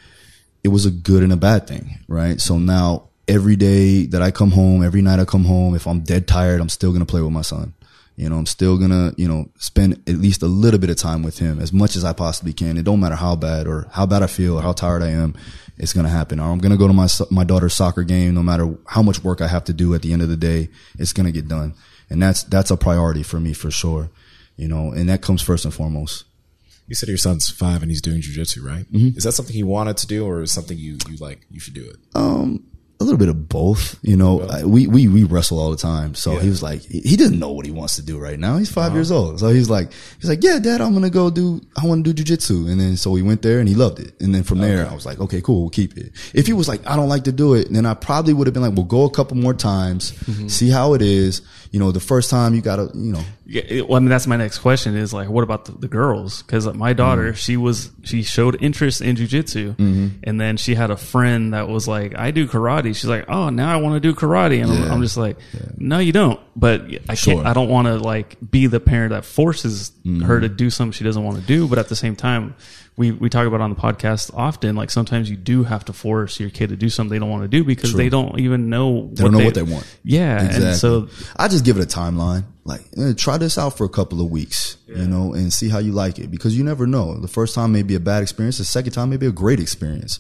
it 0.65 0.69
was 0.69 0.87
a 0.87 0.91
good 0.91 1.23
and 1.23 1.33
a 1.35 1.37
bad 1.37 1.67
thing, 1.67 1.99
right? 2.09 2.41
So 2.41 2.59
now 2.59 3.08
every 3.29 3.57
day 3.57 4.07
that 4.07 4.23
I 4.23 4.31
come 4.31 4.51
home, 4.51 4.83
every 4.83 5.03
night 5.03 5.21
I 5.21 5.25
come 5.25 5.45
home, 5.45 5.75
if 5.75 5.87
I'm 5.87 6.01
dead 6.01 6.27
tired, 6.27 6.61
I'm 6.61 6.69
still 6.69 6.91
going 6.91 7.05
to 7.05 7.07
play 7.07 7.21
with 7.21 7.33
my 7.33 7.43
son. 7.43 7.75
You 8.17 8.29
know, 8.29 8.37
I'm 8.37 8.47
still 8.47 8.79
going 8.79 8.91
to, 8.91 9.15
you 9.17 9.29
know, 9.29 9.49
spend 9.59 10.03
at 10.09 10.17
least 10.17 10.43
a 10.43 10.47
little 10.47 10.81
bit 10.81 10.91
of 10.91 10.97
time 10.97 11.23
with 11.23 11.39
him 11.39 11.61
as 11.61 11.73
much 11.73 11.95
as 11.95 12.05
I 12.05 12.13
possibly 12.13 12.53
can. 12.53 12.77
It 12.77 12.83
don't 12.83 12.99
matter 12.99 13.15
how 13.15 13.37
bad 13.37 13.69
or 13.69 13.87
how 13.93 14.07
bad 14.07 14.25
I 14.25 14.27
feel 14.27 14.59
or 14.59 14.63
how 14.63 14.73
tired 14.73 15.05
I 15.05 15.11
am. 15.11 15.37
It's 15.77 15.93
going 15.93 16.03
to 16.03 16.11
happen. 16.11 16.41
Or 16.41 16.51
I'm 16.51 16.59
going 16.59 16.73
to 16.73 16.79
go 16.79 16.89
to 16.89 16.93
my, 16.93 17.07
my 17.31 17.45
daughter's 17.45 17.75
soccer 17.75 18.03
game. 18.03 18.35
No 18.35 18.43
matter 18.43 18.77
how 18.87 19.03
much 19.03 19.23
work 19.23 19.41
I 19.41 19.47
have 19.47 19.63
to 19.65 19.73
do 19.73 19.95
at 19.95 20.03
the 20.03 20.13
end 20.13 20.23
of 20.23 20.29
the 20.29 20.37
day, 20.37 20.69
it's 20.99 21.13
going 21.13 21.27
to 21.27 21.33
get 21.33 21.47
done. 21.47 21.75
And 22.11 22.21
that's, 22.21 22.43
that's 22.43 22.73
a 22.73 22.77
priority 22.77 23.23
for 23.23 23.39
me 23.39 23.53
for 23.53 23.71
sure. 23.71 24.11
You 24.57 24.67
know, 24.67 24.91
and 24.91 25.09
that 25.09 25.23
comes 25.23 25.41
first 25.41 25.65
and 25.65 25.73
foremost. 25.73 26.25
You 26.89 26.97
said 26.97 27.09
your 27.09 27.19
son's 27.19 27.49
five 27.49 27.83
and 27.83 27.91
he's 27.91 28.03
doing 28.03 28.21
jujitsu, 28.21 28.65
right? 28.65 28.91
Mm-hmm. 28.91 29.17
Is 29.17 29.23
that 29.25 29.33
something 29.33 29.55
he 29.55 29.63
wanted 29.63 29.99
to 29.99 30.07
do, 30.09 30.27
or 30.27 30.43
is 30.43 30.51
something 30.51 30.77
you 30.77 30.97
you 31.07 31.19
like? 31.19 31.47
You 31.51 31.61
should 31.61 31.75
do 31.75 31.87
it. 31.89 31.97
A 33.01 33.05
little 33.05 33.19
bit 33.19 33.29
of 33.29 33.49
both. 33.49 33.99
You 34.03 34.17
know, 34.17 34.43
I- 34.43 34.65
we, 34.65 34.87
we, 34.87 35.07
we 35.07 35.25
wrestle 35.25 35.59
all 35.59 35.71
the 35.71 35.77
time. 35.77 36.15
So 36.15 36.37
he 36.37 36.49
was 36.49 36.63
like, 36.63 36.83
he 36.83 37.17
doesn't 37.17 37.39
know 37.39 37.53
what 37.53 37.65
he 37.65 37.73
wants 37.73 37.97
to 37.97 38.03
do 38.03 38.19
right 38.19 38.39
now. 38.39 38.57
He's 38.59 38.71
5 38.71 38.87
uh-huh. 38.87 38.95
years 38.95 39.11
old. 39.13 39.41
So 39.41 39.49
he's 39.49 39.71
like, 39.71 39.93
he's 40.21 40.29
like, 40.29 40.43
yeah, 40.43 40.59
dad, 40.59 40.81
I'm 40.81 40.91
going 40.91 41.05
to 41.05 41.11
go 41.11 41.31
do, 41.31 41.61
I 41.81 41.87
want 41.87 42.05
to 42.05 42.13
do 42.13 42.25
jujitsu. 42.25 42.69
And 42.71 42.81
then 42.81 42.97
so 42.97 43.11
we 43.11 43.23
went 43.23 43.43
there 43.43 43.61
and 43.61 43.69
he 43.69 43.75
loved 43.75 44.01
it. 44.01 44.21
And 44.21 44.35
then 44.35 44.43
from 44.43 44.59
there, 44.59 44.87
I 44.87 44.95
was 44.95 45.07
like, 45.07 45.21
okay, 45.21 45.41
cool. 45.41 45.63
We'll 45.63 45.71
keep 45.71 45.97
it. 45.97 46.13
If 46.35 46.47
he 46.47 46.53
was 46.53 46.69
like, 46.69 46.85
I 46.87 46.97
don't 46.97 47.09
like 47.09 47.25
to 47.25 47.33
do 47.33 47.55
it, 47.55 47.73
then 47.73 47.87
I 47.87 47.95
probably 47.95 48.33
would 48.33 48.47
have 48.47 48.55
been 48.55 48.63
like, 48.63 48.75
we'll 48.75 48.85
go 48.85 49.05
a 49.05 49.11
couple 49.11 49.37
more 49.37 49.55
times, 49.55 50.13
mm-hmm. 50.13 50.49
see 50.49 50.71
how 50.71 50.95
it 50.95 51.03
is. 51.03 51.43
You 51.71 51.81
know, 51.81 51.93
the 51.93 52.01
first 52.01 52.31
time 52.31 52.55
you 52.55 52.61
got 52.61 52.77
to, 52.77 52.91
you 52.95 53.13
know, 53.13 53.23
Yeah, 53.45 53.83
well, 53.83 53.97
I 53.97 54.01
mean, 54.01 54.09
that's 54.09 54.27
my 54.27 54.37
next 54.37 54.59
question 54.59 54.97
is 54.97 55.13
like, 55.13 55.29
what 55.29 55.43
about 55.43 55.65
the, 55.65 55.73
the 55.73 55.89
girls? 55.89 56.43
Because 56.43 56.67
uh, 56.67 56.75
my 56.75 56.93
daughter, 56.93 57.29
mm-hmm. 57.29 57.37
she 57.37 57.57
was, 57.57 57.91
she 58.05 58.23
showed 58.23 58.63
interest 58.63 59.01
in 59.01 59.17
jujitsu, 59.17 59.75
mm-hmm. 59.77 60.09
and 60.23 60.41
then 60.41 60.57
she 60.57 60.75
had 60.75 60.91
a 60.91 60.97
friend 60.97 61.55
that 61.55 61.69
was 61.69 61.89
like, 61.89 62.17
I 62.19 62.31
do 62.31 62.47
karate. 62.47 62.95
She's 62.95 63.07
like, 63.07 63.25
oh, 63.29 63.49
now 63.51 63.73
I 63.73 63.77
want 63.77 63.95
to 63.95 64.01
do 64.01 64.15
karate, 64.15 64.63
and 64.63 64.71
I'm, 64.71 64.93
I'm 64.93 65.03
just 65.03 65.17
like, 65.17 65.39
no, 65.77 65.99
you 65.99 66.13
don't. 66.13 66.41
But 66.57 66.83
I 66.83 66.89
can't. 66.89 67.19
Sure. 67.19 67.47
I 67.47 67.53
don't 67.53 67.69
want 67.69 67.87
to 67.87 67.97
like 67.97 68.37
be 68.51 68.67
the 68.67 68.81
parent 68.81 69.11
that 69.13 69.25
forces 69.25 69.93
her 70.05 70.41
to 70.41 70.49
mm-hmm. 70.49 70.57
do 70.57 70.71
something 70.71 70.93
she 70.93 71.05
doesn't 71.05 71.23
want 71.23 71.39
to 71.39 71.47
do. 71.47 71.69
But 71.69 71.79
at 71.79 71.89
the 71.89 71.97
same 71.97 72.17
time. 72.17 72.55
We, 72.99 73.13
we 73.13 73.31
talk 73.31 73.47
about 73.47 73.61
on 73.61 73.71
the 73.71 73.77
podcast 73.77 74.35
often, 74.35 74.75
like 74.75 74.91
sometimes 74.91 75.31
you 75.31 75.37
do 75.37 75.63
have 75.63 75.85
to 75.85 75.93
force 75.93 76.41
your 76.41 76.51
kid 76.51 76.71
to 76.71 76.77
do 76.77 76.91
something 76.91 77.11
they 77.11 77.21
don't 77.21 77.31
want 77.31 77.45
to 77.45 77.49
do 77.49 77.63
because 77.63 77.95
they 77.95 78.09
don't 78.09 78.39
even 78.41 78.69
know 78.69 79.09
They 79.13 79.23
don't 79.23 79.33
know 79.33 79.45
what 79.45 79.55
they 79.55 79.63
want. 79.63 79.87
Yeah. 80.03 80.43
And 80.43 80.77
so 80.77 81.09
I 81.37 81.47
just 81.47 81.65
give 81.65 81.79
it 81.79 81.83
a 81.85 81.87
timeline. 81.87 82.45
Like, 82.65 82.83
eh, 82.99 83.15
try 83.17 83.39
this 83.39 83.57
out 83.57 83.79
for 83.79 83.85
a 83.85 83.89
couple 83.89 84.21
of 84.21 84.31
weeks, 84.31 84.77
you 84.87 85.07
know, 85.07 85.33
and 85.33 85.51
see 85.51 85.71
how 85.71 85.79
you 85.79 85.93
like 85.93 86.19
it 86.19 86.31
because 86.31 86.59
you 86.59 86.65
never 86.65 86.87
know. 86.87 87.19
The 87.19 87.29
first 87.29 87.55
time 87.55 87.73
may 87.73 87.83
be 87.83 87.95
a 87.95 88.01
bad 88.01 88.23
experience. 88.23 88.59
The 88.59 88.65
second 88.65 88.93
time 88.93 89.09
may 89.09 89.17
be 89.17 89.27
a 89.27 89.33
great 89.33 89.59
experience. 89.61 90.19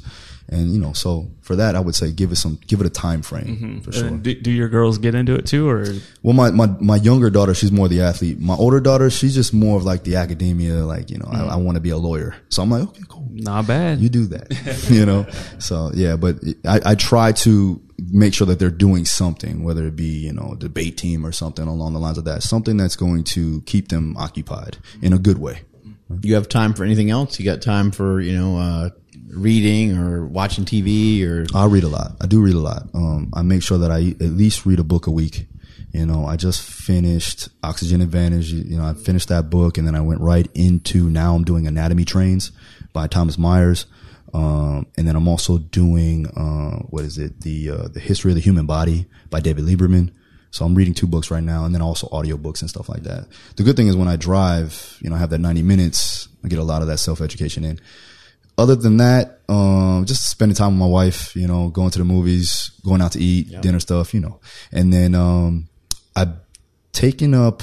And, 0.50 0.72
you 0.72 0.80
know, 0.80 0.92
so 0.94 1.30
for 1.42 1.56
that, 1.56 1.76
I 1.76 1.80
would 1.80 1.94
say 1.94 2.10
give 2.10 2.32
it 2.32 2.36
some, 2.36 2.58
give 2.66 2.80
it 2.80 2.86
a 2.86 2.90
time 2.90 3.20
frame 3.22 3.80
for 3.82 3.92
sure. 3.92 4.10
Do, 4.10 4.34
do 4.34 4.50
your 4.50 4.68
girls 4.68 4.96
get 4.98 5.14
into 5.14 5.34
it 5.34 5.46
too, 5.46 5.68
or 5.68 5.84
Well, 6.22 6.34
my, 6.34 6.50
my, 6.50 6.66
my 6.80 6.96
younger 6.96 7.28
daughter, 7.28 7.54
she's 7.54 7.70
more 7.70 7.88
the 7.88 8.00
athlete. 8.00 8.40
My 8.40 8.54
older 8.54 8.80
daughter, 8.80 9.10
she's 9.10 9.34
just 9.34 9.52
more 9.52 9.76
of 9.76 9.84
like 9.84 10.04
the 10.04 10.16
academia, 10.16 10.86
like, 10.86 11.10
you 11.10 11.18
know, 11.18 11.28
I, 11.30 11.44
I 11.44 11.56
want 11.56 11.76
to 11.76 11.80
be 11.80 11.90
a 11.90 11.98
lawyer. 11.98 12.34
So 12.48 12.62
I'm 12.62 12.70
like, 12.70 12.82
okay, 12.88 13.02
cool. 13.08 13.28
not 13.30 13.66
bad? 13.66 14.00
You 14.00 14.08
do 14.08 14.26
that, 14.26 14.86
you 14.90 15.04
know? 15.04 15.26
So 15.58 15.90
yeah, 15.94 16.16
but 16.16 16.36
I, 16.66 16.80
I 16.84 16.94
try 16.94 17.32
to 17.32 17.80
make 18.10 18.32
sure 18.32 18.46
that 18.46 18.58
they're 18.58 18.70
doing 18.70 19.04
something, 19.04 19.64
whether 19.64 19.86
it 19.86 19.96
be, 19.96 20.04
you 20.26 20.32
know, 20.32 20.52
a 20.52 20.56
debate 20.56 20.96
team 20.96 21.26
or 21.26 21.32
something 21.32 21.66
along 21.66 21.92
the 21.92 21.98
lines 21.98 22.16
of 22.16 22.24
that, 22.24 22.42
something 22.42 22.76
that's 22.76 22.96
going 22.96 23.24
to 23.24 23.60
keep 23.62 23.88
them 23.88 24.16
occupied 24.16 24.78
in 25.02 25.12
a 25.12 25.18
good 25.18 25.38
way. 25.38 25.62
You 26.22 26.36
have 26.36 26.48
time 26.48 26.72
for 26.72 26.84
anything 26.84 27.10
else? 27.10 27.38
You 27.38 27.44
got 27.44 27.60
time 27.60 27.90
for 27.90 28.18
you 28.20 28.32
know 28.32 28.56
uh, 28.56 28.90
reading 29.30 29.96
or 29.96 30.26
watching 30.26 30.64
TV 30.64 31.24
or 31.24 31.46
I 31.54 31.66
read 31.66 31.84
a 31.84 31.88
lot. 31.88 32.12
I 32.20 32.26
do 32.26 32.40
read 32.40 32.54
a 32.54 32.60
lot. 32.60 32.88
Um, 32.94 33.30
I 33.34 33.42
make 33.42 33.62
sure 33.62 33.78
that 33.78 33.90
I 33.90 34.14
at 34.20 34.32
least 34.32 34.66
read 34.66 34.78
a 34.78 34.84
book 34.84 35.06
a 35.06 35.10
week. 35.10 35.46
You 35.92 36.06
know, 36.06 36.26
I 36.26 36.36
just 36.36 36.62
finished 36.62 37.48
Oxygen 37.62 38.00
Advantage. 38.00 38.52
You 38.52 38.78
know, 38.78 38.84
I 38.84 38.94
finished 38.94 39.28
that 39.28 39.50
book 39.50 39.78
and 39.78 39.86
then 39.86 39.94
I 39.94 40.00
went 40.00 40.20
right 40.20 40.48
into 40.54 41.10
now 41.10 41.34
I'm 41.34 41.44
doing 41.44 41.66
Anatomy 41.66 42.04
Trains 42.04 42.52
by 42.92 43.06
Thomas 43.06 43.38
Myers. 43.38 43.86
Um, 44.34 44.86
and 44.98 45.08
then 45.08 45.16
I'm 45.16 45.26
also 45.26 45.58
doing, 45.58 46.26
uh, 46.26 46.82
what 46.90 47.04
is 47.04 47.16
it? 47.16 47.40
The, 47.40 47.70
uh, 47.70 47.88
the 47.88 48.00
History 48.00 48.30
of 48.30 48.34
the 48.34 48.42
Human 48.42 48.66
Body 48.66 49.06
by 49.30 49.40
David 49.40 49.64
Lieberman. 49.64 50.12
So 50.50 50.64
I'm 50.64 50.74
reading 50.74 50.94
two 50.94 51.06
books 51.06 51.30
right 51.30 51.42
now 51.42 51.64
and 51.64 51.74
then 51.74 51.82
also 51.82 52.08
audiobooks 52.08 52.60
and 52.60 52.68
stuff 52.70 52.88
like 52.88 53.02
that. 53.04 53.26
The 53.56 53.62
good 53.62 53.76
thing 53.76 53.88
is 53.88 53.96
when 53.96 54.08
I 54.08 54.16
drive, 54.16 54.98
you 55.00 55.08
know, 55.08 55.16
I 55.16 55.18
have 55.18 55.30
that 55.30 55.38
90 55.38 55.62
minutes. 55.62 56.28
I 56.44 56.48
get 56.48 56.58
a 56.58 56.64
lot 56.64 56.82
of 56.82 56.88
that 56.88 56.98
self 56.98 57.20
education 57.20 57.64
in 57.64 57.80
other 58.58 58.74
than 58.74 58.98
that, 58.98 59.40
um, 59.48 60.04
just 60.04 60.28
spending 60.28 60.54
time 60.56 60.72
with 60.72 60.80
my 60.80 60.86
wife, 60.86 61.34
you 61.36 61.46
know, 61.46 61.68
going 61.68 61.90
to 61.90 61.98
the 61.98 62.04
movies, 62.04 62.72
going 62.84 63.00
out 63.00 63.12
to 63.12 63.20
eat, 63.20 63.60
dinner 63.62 63.80
stuff, 63.80 64.12
you 64.12 64.20
know. 64.20 64.40
And 64.72 64.92
then, 64.92 65.14
um, 65.14 65.68
I've 66.16 66.34
taken 66.92 67.32
up 67.32 67.62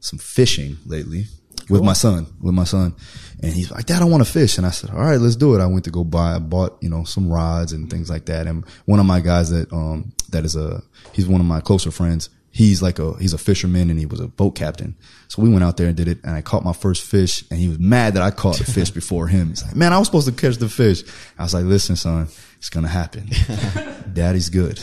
some 0.00 0.18
fishing 0.18 0.78
lately 0.86 1.26
with 1.68 1.82
my 1.82 1.92
son, 1.92 2.26
with 2.40 2.54
my 2.54 2.64
son. 2.64 2.94
And 3.42 3.52
he's 3.52 3.70
like, 3.70 3.86
Dad, 3.86 4.02
I 4.02 4.06
want 4.06 4.24
to 4.24 4.30
fish. 4.30 4.58
And 4.58 4.66
I 4.66 4.70
said, 4.70 4.90
all 4.90 5.00
right, 5.00 5.20
let's 5.20 5.36
do 5.36 5.54
it. 5.54 5.60
I 5.60 5.66
went 5.66 5.84
to 5.84 5.90
go 5.90 6.02
buy, 6.02 6.34
I 6.34 6.38
bought, 6.38 6.78
you 6.80 6.90
know, 6.90 7.04
some 7.04 7.30
rods 7.30 7.72
and 7.72 7.90
things 7.90 8.10
like 8.10 8.24
that. 8.26 8.46
And 8.46 8.64
one 8.86 8.98
of 8.98 9.06
my 9.06 9.20
guys 9.20 9.50
that, 9.50 9.72
um, 9.72 10.12
that 10.30 10.44
is 10.44 10.56
a, 10.56 10.82
he's 11.12 11.28
one 11.28 11.40
of 11.40 11.46
my 11.46 11.60
closer 11.60 11.90
friends. 11.90 12.30
He's 12.52 12.82
like 12.82 12.98
a, 12.98 13.16
he's 13.18 13.32
a 13.32 13.38
fisherman 13.38 13.90
and 13.90 13.98
he 13.98 14.06
was 14.06 14.18
a 14.18 14.26
boat 14.26 14.56
captain. 14.56 14.96
So 15.28 15.40
we 15.40 15.48
went 15.48 15.62
out 15.62 15.76
there 15.76 15.86
and 15.86 15.96
did 15.96 16.08
it 16.08 16.18
and 16.24 16.34
I 16.34 16.42
caught 16.42 16.64
my 16.64 16.72
first 16.72 17.04
fish 17.04 17.44
and 17.50 17.60
he 17.60 17.68
was 17.68 17.78
mad 17.78 18.14
that 18.14 18.22
I 18.22 18.32
caught 18.32 18.58
the 18.58 18.64
fish 18.64 18.90
before 19.00 19.28
him. 19.28 19.50
He's 19.50 19.64
like, 19.64 19.76
man, 19.76 19.92
I 19.92 19.98
was 19.98 20.08
supposed 20.08 20.26
to 20.26 20.34
catch 20.34 20.56
the 20.56 20.68
fish. 20.68 21.04
I 21.38 21.44
was 21.44 21.54
like, 21.54 21.64
listen, 21.64 21.94
son, 21.94 22.26
it's 22.58 22.68
going 22.68 22.82
to 22.84 22.90
happen. 22.90 23.28
Daddy's 24.12 24.48
good. 24.48 24.80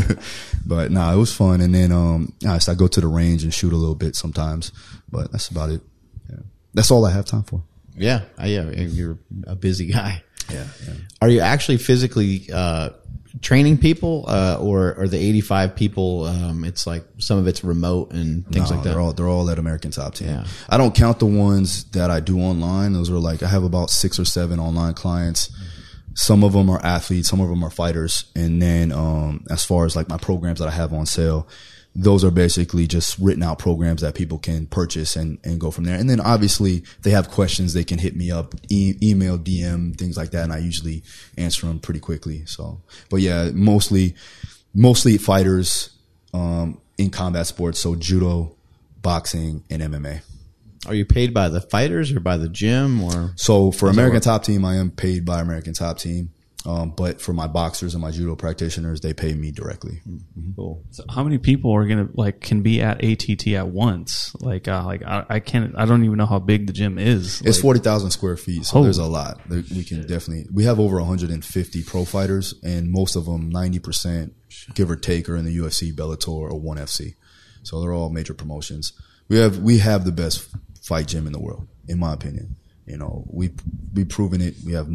but 0.66 0.92
nah, 0.92 1.12
it 1.12 1.16
was 1.16 1.34
fun. 1.34 1.60
And 1.60 1.74
then, 1.74 1.90
um, 1.90 2.32
I 2.46 2.60
I 2.66 2.74
go 2.74 2.86
to 2.86 3.00
the 3.00 3.08
range 3.08 3.42
and 3.42 3.52
shoot 3.52 3.72
a 3.72 3.76
little 3.76 3.96
bit 3.96 4.14
sometimes, 4.14 4.70
but 5.10 5.32
that's 5.32 5.48
about 5.48 5.70
it. 5.70 5.80
Yeah. 6.30 6.36
That's 6.74 6.90
all 6.92 7.04
I 7.04 7.10
have 7.10 7.24
time 7.24 7.42
for. 7.42 7.62
yeah, 7.96 8.22
yeah. 8.42 8.70
You're 8.70 9.18
a 9.46 9.56
busy 9.56 9.86
guy. 9.86 10.22
Yeah. 10.50 10.66
Are 11.20 11.28
you 11.28 11.40
actually 11.40 11.78
physically 11.78 12.48
uh, 12.52 12.90
training 13.40 13.78
people, 13.78 14.24
uh, 14.28 14.56
or 14.60 14.94
are 14.98 15.08
the 15.08 15.18
85 15.18 15.74
people? 15.76 16.24
Um, 16.24 16.64
it's 16.64 16.86
like 16.86 17.04
some 17.18 17.38
of 17.38 17.46
it's 17.46 17.64
remote 17.64 18.12
and 18.12 18.46
things 18.48 18.70
No, 18.70 18.76
like 18.76 18.84
that. 18.84 18.90
They're 18.90 19.00
all 19.00 19.12
they're 19.12 19.28
all 19.28 19.50
at 19.50 19.58
American 19.58 19.90
Top 19.90 20.14
Team. 20.14 20.28
Yeah. 20.28 20.44
I 20.68 20.76
don't 20.76 20.94
count 20.94 21.18
the 21.18 21.26
ones 21.26 21.84
that 21.90 22.10
I 22.10 22.20
do 22.20 22.38
online. 22.40 22.92
Those 22.92 23.10
are 23.10 23.14
like 23.18 23.42
I 23.42 23.48
have 23.48 23.64
about 23.64 23.90
six 23.90 24.18
or 24.18 24.24
seven 24.24 24.58
online 24.60 24.94
clients. 24.94 25.50
Some 26.16 26.44
of 26.44 26.52
them 26.52 26.70
are 26.70 26.80
athletes, 26.84 27.28
some 27.28 27.40
of 27.40 27.48
them 27.48 27.64
are 27.64 27.70
fighters, 27.70 28.26
and 28.36 28.62
then 28.62 28.92
um, 28.92 29.44
as 29.50 29.64
far 29.64 29.84
as 29.84 29.96
like 29.96 30.08
my 30.08 30.16
programs 30.16 30.60
that 30.60 30.68
I 30.68 30.70
have 30.70 30.92
on 30.92 31.06
sale, 31.06 31.48
those 31.96 32.24
are 32.24 32.30
basically 32.30 32.86
just 32.86 33.18
written 33.18 33.42
out 33.42 33.58
programs 33.58 34.02
that 34.02 34.14
people 34.14 34.38
can 34.38 34.66
purchase 34.66 35.14
and, 35.14 35.38
and 35.44 35.60
go 35.60 35.70
from 35.70 35.84
there. 35.84 35.96
And 35.96 36.10
then 36.10 36.20
obviously 36.20 36.78
if 36.78 37.02
they 37.02 37.10
have 37.10 37.30
questions, 37.30 37.72
they 37.72 37.84
can 37.84 37.98
hit 37.98 38.16
me 38.16 38.32
up, 38.32 38.54
e- 38.68 38.96
email, 39.00 39.38
DM, 39.38 39.96
things 39.96 40.16
like 40.16 40.30
that, 40.32 40.44
and 40.44 40.52
I 40.52 40.58
usually 40.58 41.04
answer 41.38 41.66
them 41.66 41.78
pretty 41.78 42.00
quickly. 42.00 42.44
So, 42.46 42.80
but 43.10 43.20
yeah, 43.20 43.50
mostly 43.52 44.16
mostly 44.74 45.18
fighters 45.18 45.90
um, 46.32 46.80
in 46.98 47.10
combat 47.10 47.46
sports, 47.46 47.78
so 47.78 47.94
judo, 47.94 48.56
boxing, 49.00 49.62
and 49.70 49.80
MMA. 49.82 50.22
Are 50.86 50.94
you 50.94 51.06
paid 51.06 51.32
by 51.32 51.48
the 51.48 51.60
fighters 51.60 52.12
or 52.12 52.20
by 52.20 52.36
the 52.36 52.48
gym 52.48 53.02
or? 53.02 53.32
So 53.36 53.70
for 53.70 53.88
American 53.88 54.20
Top 54.20 54.42
Team, 54.44 54.64
I 54.64 54.76
am 54.76 54.90
paid 54.90 55.24
by 55.24 55.40
American 55.40 55.72
Top 55.72 55.98
Team. 55.98 56.30
Um, 56.66 56.94
but 56.96 57.20
for 57.20 57.34
my 57.34 57.46
boxers 57.46 57.92
and 57.94 58.00
my 58.00 58.10
judo 58.10 58.36
practitioners, 58.36 59.02
they 59.02 59.12
pay 59.12 59.34
me 59.34 59.50
directly. 59.50 60.00
Cool. 60.56 60.82
So 60.92 61.04
how 61.10 61.22
many 61.22 61.36
people 61.36 61.72
are 61.72 61.86
gonna 61.86 62.08
like 62.14 62.40
can 62.40 62.62
be 62.62 62.80
at 62.80 63.04
ATT 63.04 63.48
at 63.48 63.68
once? 63.68 64.34
Like, 64.40 64.66
uh, 64.66 64.82
like 64.86 65.02
I, 65.02 65.26
I 65.28 65.40
can't. 65.40 65.74
I 65.76 65.84
don't 65.84 66.04
even 66.04 66.16
know 66.16 66.24
how 66.24 66.38
big 66.38 66.66
the 66.66 66.72
gym 66.72 66.98
is. 66.98 67.42
It's 67.42 67.58
Like, 67.58 67.62
forty 67.62 67.80
thousand 67.80 68.12
square 68.12 68.38
feet, 68.38 68.64
so 68.64 68.82
there's 68.82 68.96
a 68.96 69.04
lot. 69.04 69.40
There- 69.46 69.62
We 69.76 69.84
can 69.84 70.06
definitely. 70.06 70.46
We 70.52 70.64
have 70.64 70.80
over 70.80 70.96
150 70.96 71.82
pro 71.82 72.06
fighters, 72.06 72.54
and 72.62 72.90
most 72.90 73.14
of 73.14 73.26
them, 73.26 73.50
90 73.50 73.78
percent, 73.80 74.32
give 74.74 74.90
or 74.90 74.96
take, 74.96 75.28
are 75.28 75.36
in 75.36 75.44
the 75.44 75.54
UFC, 75.58 75.92
Bellator, 75.94 76.28
or 76.50 76.58
ONE 76.58 76.78
FC. 76.78 77.14
So 77.62 77.80
they're 77.82 77.92
all 77.92 78.08
major 78.08 78.32
promotions. 78.32 78.92
We 79.28 79.36
have 79.36 79.58
we 79.58 79.78
have 79.78 80.06
the 80.06 80.12
best 80.12 80.48
fight 80.82 81.08
gym 81.08 81.26
in 81.26 81.34
the 81.34 81.40
world, 81.40 81.68
in 81.88 81.98
my 81.98 82.14
opinion. 82.14 82.56
You 82.86 82.96
know, 82.96 83.24
we 83.30 83.50
we 83.92 84.04
proven 84.06 84.40
it. 84.40 84.54
We 84.64 84.72
have 84.72 84.88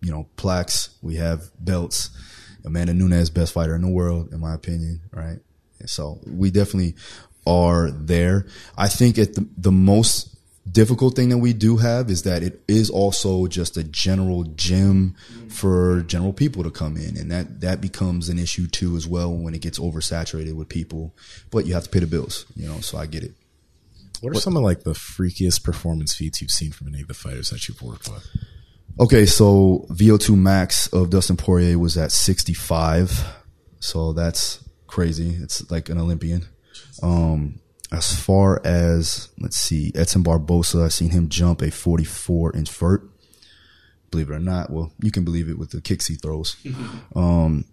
you 0.00 0.10
know 0.10 0.26
plaques. 0.36 0.90
We 1.02 1.16
have 1.16 1.50
belts. 1.58 2.10
Amanda 2.64 2.92
Nunes, 2.92 3.30
best 3.30 3.54
fighter 3.54 3.74
in 3.74 3.82
the 3.82 3.88
world, 3.88 4.32
in 4.32 4.40
my 4.40 4.54
opinion. 4.54 5.00
Right. 5.12 5.38
And 5.78 5.88
so 5.88 6.20
we 6.26 6.50
definitely 6.50 6.94
are 7.46 7.90
there. 7.90 8.46
I 8.76 8.88
think 8.88 9.18
at 9.18 9.34
the 9.34 9.48
the 9.56 9.72
most 9.72 10.36
difficult 10.70 11.16
thing 11.16 11.30
that 11.30 11.38
we 11.38 11.52
do 11.52 11.78
have 11.78 12.10
is 12.10 12.22
that 12.24 12.42
it 12.42 12.62
is 12.68 12.90
also 12.90 13.46
just 13.46 13.76
a 13.76 13.82
general 13.82 14.44
gym 14.44 15.16
for 15.48 16.02
general 16.02 16.32
people 16.32 16.62
to 16.62 16.70
come 16.70 16.96
in 16.96 17.16
and 17.16 17.30
that 17.30 17.60
that 17.62 17.80
becomes 17.80 18.28
an 18.28 18.38
issue 18.38 18.66
too 18.66 18.94
as 18.94 19.06
well 19.06 19.34
when 19.34 19.54
it 19.54 19.62
gets 19.62 19.78
oversaturated 19.78 20.54
with 20.54 20.68
people 20.68 21.14
but 21.50 21.66
you 21.66 21.72
have 21.74 21.84
to 21.84 21.90
pay 21.90 21.98
the 21.98 22.06
bills 22.06 22.44
you 22.54 22.68
know 22.68 22.78
so 22.80 22.98
i 22.98 23.06
get 23.06 23.24
it 23.24 23.32
What 24.20 24.36
are 24.36 24.40
some 24.40 24.56
of 24.56 24.62
like 24.62 24.82
the 24.82 24.92
freakiest 24.92 25.64
performance 25.64 26.14
feats 26.14 26.40
you've 26.42 26.50
seen 26.50 26.72
from 26.72 26.88
any 26.88 27.00
of 27.00 27.08
the 27.08 27.14
fighters 27.14 27.48
that 27.50 27.66
you've 27.66 27.80
worked 27.80 28.08
with? 28.08 28.26
Okay 28.98 29.26
so 29.26 29.86
vo2 29.90 30.36
max 30.36 30.86
of 30.88 31.10
dustin 31.10 31.36
poirier 31.36 31.78
was 31.78 31.96
at 31.96 32.12
65 32.12 33.24
so 33.78 34.12
that's 34.12 34.68
crazy 34.86 35.36
it's 35.40 35.70
like 35.70 35.88
an 35.88 35.98
olympian 35.98 36.46
um 37.02 37.60
as 37.92 38.14
far 38.14 38.60
as 38.64 39.28
let's 39.38 39.56
see 39.56 39.92
edson 39.94 40.22
barbosa 40.22 40.84
i've 40.84 40.92
seen 40.92 41.10
him 41.10 41.28
jump 41.28 41.62
a 41.62 41.70
44 41.70 42.56
inch 42.56 42.70
vert 42.70 43.10
believe 44.10 44.30
it 44.30 44.34
or 44.34 44.40
not. 44.40 44.70
Well, 44.70 44.92
you 45.00 45.10
can 45.10 45.24
believe 45.24 45.48
it 45.48 45.58
with 45.58 45.70
the 45.70 45.80
kicks 45.80 46.06
he 46.06 46.14
throws. 46.14 46.56
um, 47.14 47.64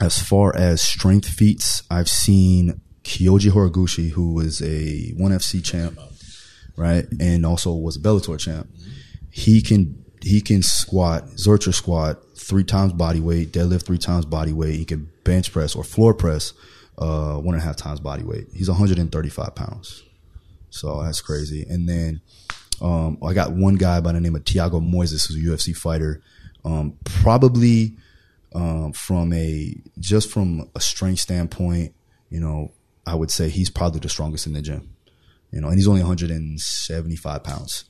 as 0.00 0.20
far 0.20 0.54
as 0.56 0.82
strength 0.82 1.28
feats, 1.28 1.82
I've 1.90 2.08
seen 2.08 2.80
Kyoji 3.02 3.50
Horiguchi, 3.50 4.10
who 4.10 4.34
was 4.34 4.62
a 4.62 5.12
ONE 5.16 5.32
FC 5.32 5.64
champ, 5.64 5.98
right, 6.76 7.06
and 7.20 7.46
also 7.46 7.72
was 7.74 7.96
a 7.96 8.00
Bellator 8.00 8.38
champ. 8.38 8.68
He 9.30 9.60
can 9.60 10.03
he 10.24 10.40
can 10.40 10.62
squat 10.62 11.26
Zercher 11.36 11.74
squat 11.74 12.18
three 12.34 12.64
times 12.64 12.92
body 12.92 13.20
weight, 13.20 13.52
deadlift 13.52 13.84
three 13.84 13.98
times 13.98 14.24
body 14.24 14.52
weight. 14.52 14.76
He 14.76 14.84
can 14.84 15.10
bench 15.22 15.52
press 15.52 15.74
or 15.74 15.84
floor 15.84 16.14
press 16.14 16.54
uh, 16.98 17.36
one 17.36 17.54
and 17.54 17.62
a 17.62 17.66
half 17.66 17.76
times 17.76 18.00
body 18.00 18.22
weight. 18.22 18.46
He's 18.54 18.68
135 18.68 19.54
pounds. 19.54 20.02
So 20.70 21.02
that's 21.02 21.20
crazy. 21.20 21.66
And 21.68 21.88
then 21.88 22.20
um, 22.80 23.18
I 23.22 23.34
got 23.34 23.52
one 23.52 23.76
guy 23.76 24.00
by 24.00 24.12
the 24.12 24.20
name 24.20 24.34
of 24.34 24.44
Thiago 24.44 24.80
Moisés, 24.82 25.28
who's 25.28 25.36
a 25.36 25.40
UFC 25.40 25.76
fighter. 25.76 26.22
Um, 26.64 26.96
probably 27.04 27.96
um, 28.54 28.92
from 28.92 29.32
a 29.32 29.76
just 29.98 30.30
from 30.30 30.70
a 30.74 30.80
strength 30.80 31.20
standpoint, 31.20 31.94
you 32.30 32.40
know, 32.40 32.72
I 33.06 33.14
would 33.14 33.30
say 33.30 33.50
he's 33.50 33.68
probably 33.68 34.00
the 34.00 34.08
strongest 34.08 34.46
in 34.46 34.54
the 34.54 34.62
gym. 34.62 34.90
You 35.50 35.60
know, 35.60 35.68
and 35.68 35.76
he's 35.76 35.86
only 35.86 36.00
175 36.00 37.44
pounds. 37.44 37.84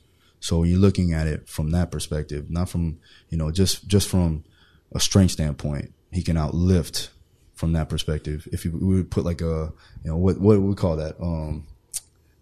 So 0.45 0.61
you're 0.61 0.77
looking 0.77 1.11
at 1.11 1.25
it 1.25 1.49
from 1.49 1.71
that 1.71 1.89
perspective, 1.89 2.51
not 2.51 2.69
from 2.69 2.99
you 3.29 3.37
know 3.39 3.49
just 3.49 3.87
just 3.87 4.07
from 4.07 4.43
a 4.91 4.99
strength 4.99 5.31
standpoint, 5.31 5.91
he 6.11 6.21
can 6.21 6.35
outlift 6.37 7.09
from 7.55 7.73
that 7.73 7.89
perspective. 7.89 8.47
If 8.51 8.63
you 8.63 8.69
we 8.71 8.93
would 8.93 9.09
put 9.09 9.25
like 9.25 9.41
a 9.41 9.73
you 10.03 10.11
know 10.11 10.17
what 10.17 10.39
what 10.39 10.59
would 10.59 10.69
we 10.69 10.75
call 10.75 10.97
that 10.97 11.19
um 11.19 11.65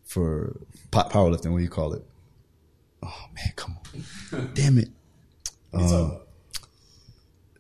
for 0.04 0.60
po- 0.92 1.08
powerlifting? 1.08 1.52
What 1.54 1.60
do 1.60 1.64
you 1.64 1.70
call 1.70 1.94
it? 1.94 2.04
Oh 3.04 3.24
man, 3.36 3.54
come 3.56 3.78
on, 4.34 4.52
damn 4.54 4.78
it! 4.80 4.90
Um, 5.74 6.18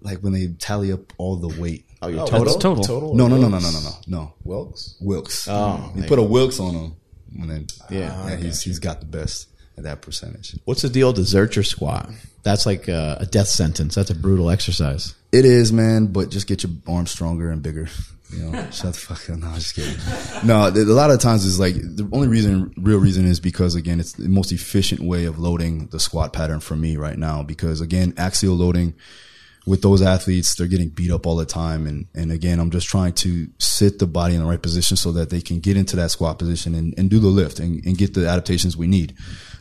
like 0.01 0.19
when 0.19 0.33
they 0.33 0.47
tally 0.59 0.91
up 0.91 1.13
all 1.17 1.37
the 1.37 1.47
weight. 1.61 1.85
Oh, 2.01 2.09
your 2.09 2.23
Oh, 2.23 2.25
total. 2.25 2.45
That's 2.47 2.57
total. 2.57 2.83
Total. 2.83 3.15
No, 3.15 3.29
no, 3.29 3.37
no, 3.37 3.47
no, 3.47 3.59
no, 3.59 3.71
no, 3.71 3.79
no, 3.79 3.91
no. 4.07 4.33
Wilks. 4.43 4.97
Wilks. 4.99 5.47
Oh, 5.47 5.89
you 5.95 6.03
put 6.03 6.19
a 6.19 6.23
Wilks 6.23 6.59
on 6.59 6.73
him, 6.75 6.95
and 7.39 7.49
then 7.49 7.67
Yeah. 7.89 8.27
yeah, 8.27 8.35
he's 8.35 8.61
he's 8.61 8.79
got 8.79 8.99
the 8.99 9.05
best 9.05 9.47
at 9.77 9.83
that 9.83 10.01
percentage. 10.01 10.55
What's 10.65 10.81
the 10.81 10.89
deal 10.89 11.13
the 11.13 11.21
Zercher 11.21 11.65
squat? 11.65 12.09
That's 12.43 12.65
like 12.65 12.87
a, 12.87 13.17
a 13.21 13.25
death 13.25 13.47
sentence. 13.47 13.95
That's 13.95 14.09
a 14.09 14.15
brutal 14.15 14.49
exercise. 14.49 15.15
It 15.31 15.45
is, 15.45 15.71
man, 15.71 16.07
but 16.07 16.29
just 16.29 16.47
get 16.47 16.63
your 16.63 16.71
arms 16.87 17.11
stronger 17.11 17.49
and 17.49 17.63
bigger. 17.63 17.87
You 18.31 18.49
know, 18.49 18.51
shut 18.71 18.93
the 18.93 18.99
fuck 18.99 19.29
up. 19.29 19.39
No, 19.39 19.47
I'm 19.47 19.55
just 19.55 19.75
kidding. 19.75 19.97
No, 20.45 20.67
a 20.67 20.71
lot 20.71 21.11
of 21.11 21.19
times 21.19 21.45
is 21.45 21.59
like 21.59 21.75
the 21.75 22.07
only 22.11 22.27
reason, 22.27 22.73
real 22.77 22.99
reason 22.99 23.25
is 23.25 23.39
because 23.39 23.75
again, 23.75 23.99
it's 23.99 24.13
the 24.13 24.29
most 24.29 24.51
efficient 24.51 25.01
way 25.01 25.25
of 25.25 25.39
loading 25.39 25.87
the 25.87 25.99
squat 25.99 26.33
pattern 26.33 26.59
for 26.59 26.75
me 26.75 26.97
right 26.97 27.17
now. 27.17 27.43
Because 27.43 27.81
again, 27.81 28.13
axial 28.17 28.55
loading 28.55 28.93
with 29.65 29.81
those 29.81 30.01
athletes, 30.01 30.55
they're 30.55 30.67
getting 30.67 30.89
beat 30.89 31.11
up 31.11 31.25
all 31.25 31.35
the 31.35 31.45
time. 31.45 31.87
And, 31.87 32.07
and 32.13 32.31
again, 32.31 32.59
I'm 32.59 32.69
just 32.69 32.87
trying 32.87 33.13
to 33.13 33.47
sit 33.59 33.99
the 33.99 34.07
body 34.07 34.35
in 34.35 34.41
the 34.41 34.47
right 34.47 34.61
position 34.61 34.97
so 34.97 35.11
that 35.13 35.29
they 35.29 35.41
can 35.41 35.59
get 35.59 35.77
into 35.77 35.95
that 35.95 36.11
squat 36.11 36.37
position 36.37 36.75
and, 36.75 36.93
and 36.97 37.09
do 37.09 37.19
the 37.19 37.27
lift 37.27 37.59
and, 37.59 37.83
and 37.85 37.97
get 37.97 38.13
the 38.13 38.27
adaptations 38.27 38.75
we 38.75 38.87
need. 38.87 39.15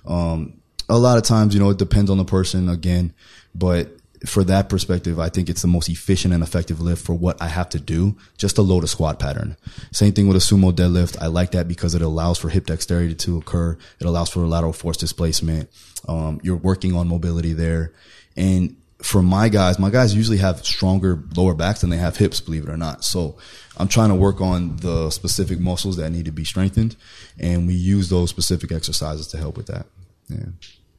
Um, 0.07 0.61
a 0.89 0.99
lot 0.99 1.19
of 1.19 1.25
times, 1.25 1.55
you 1.55 1.61
know, 1.61 1.71
it 1.71 1.79
depends 1.79 2.11
on 2.11 2.19
the 2.19 2.25
person 2.25 2.69
again, 2.69 3.15
but 3.55 3.97
for 4.27 4.45
that 4.45 4.69
perspective, 4.69 5.19
I 5.19 5.29
think 5.29 5.49
it's 5.49 5.63
the 5.63 5.69
most 5.69 5.89
efficient 5.89 6.33
and 6.33 6.43
effective 6.43 6.81
lift 6.81 7.05
for 7.05 7.15
what 7.15 7.41
I 7.43 7.49
have 7.49 7.69
to 7.71 7.81
do 7.81 8.17
just 8.37 8.57
to 8.57 8.63
load 8.63 8.85
a 8.85 8.89
squat 8.89 9.19
pattern. 9.19 9.57
Same 9.91 10.13
thing 10.13 10.29
with 10.29 10.37
a 10.37 10.41
sumo 10.41 10.73
deadlift. 10.73 11.17
I 11.21 11.27
like 11.27 11.53
that 11.53 11.67
because 11.67 11.95
it 11.95 12.03
allows 12.03 12.39
for 12.39 12.49
hip 12.49 12.67
dexterity 12.67 13.15
to 13.17 13.39
occur. 13.39 13.77
It 14.01 14.07
allows 14.07 14.31
for 14.31 14.47
lateral 14.47 14.73
force 14.73 14.97
displacement. 14.97 15.71
Um, 16.07 16.41
you're 16.43 16.57
working 16.57 16.95
on 16.95 17.09
mobility 17.09 17.53
there. 17.53 17.93
And 18.37 18.77
for 19.03 19.23
my 19.23 19.49
guys, 19.49 19.79
my 19.79 19.91
guys 19.91 20.15
usually 20.15 20.39
have 20.39 20.65
stronger 20.65 21.23
lower 21.37 21.55
backs 21.55 21.81
than 21.81 21.91
they 21.91 21.97
have 21.97 22.17
hips, 22.17 22.41
believe 22.41 22.65
it 22.65 22.71
or 22.71 22.77
not. 22.77 23.05
So 23.05 23.37
I'm 23.77 23.89
trying 23.89 24.11
to 24.11 24.15
work 24.15 24.41
on 24.41 24.77
the 24.77 25.11
specific 25.11 25.59
muscles 25.61 25.97
that 25.97 26.11
need 26.11 26.25
to 26.27 26.33
be 26.33 26.45
strengthened. 26.45 26.97
And 27.39 27.67
we 27.67 27.75
use 27.75 28.09
those 28.09 28.31
specific 28.31 28.73
exercises 28.73 29.27
to 29.29 29.39
help 29.39 29.57
with 29.57 29.67
that. 29.67 29.87
Yeah. 30.29 30.47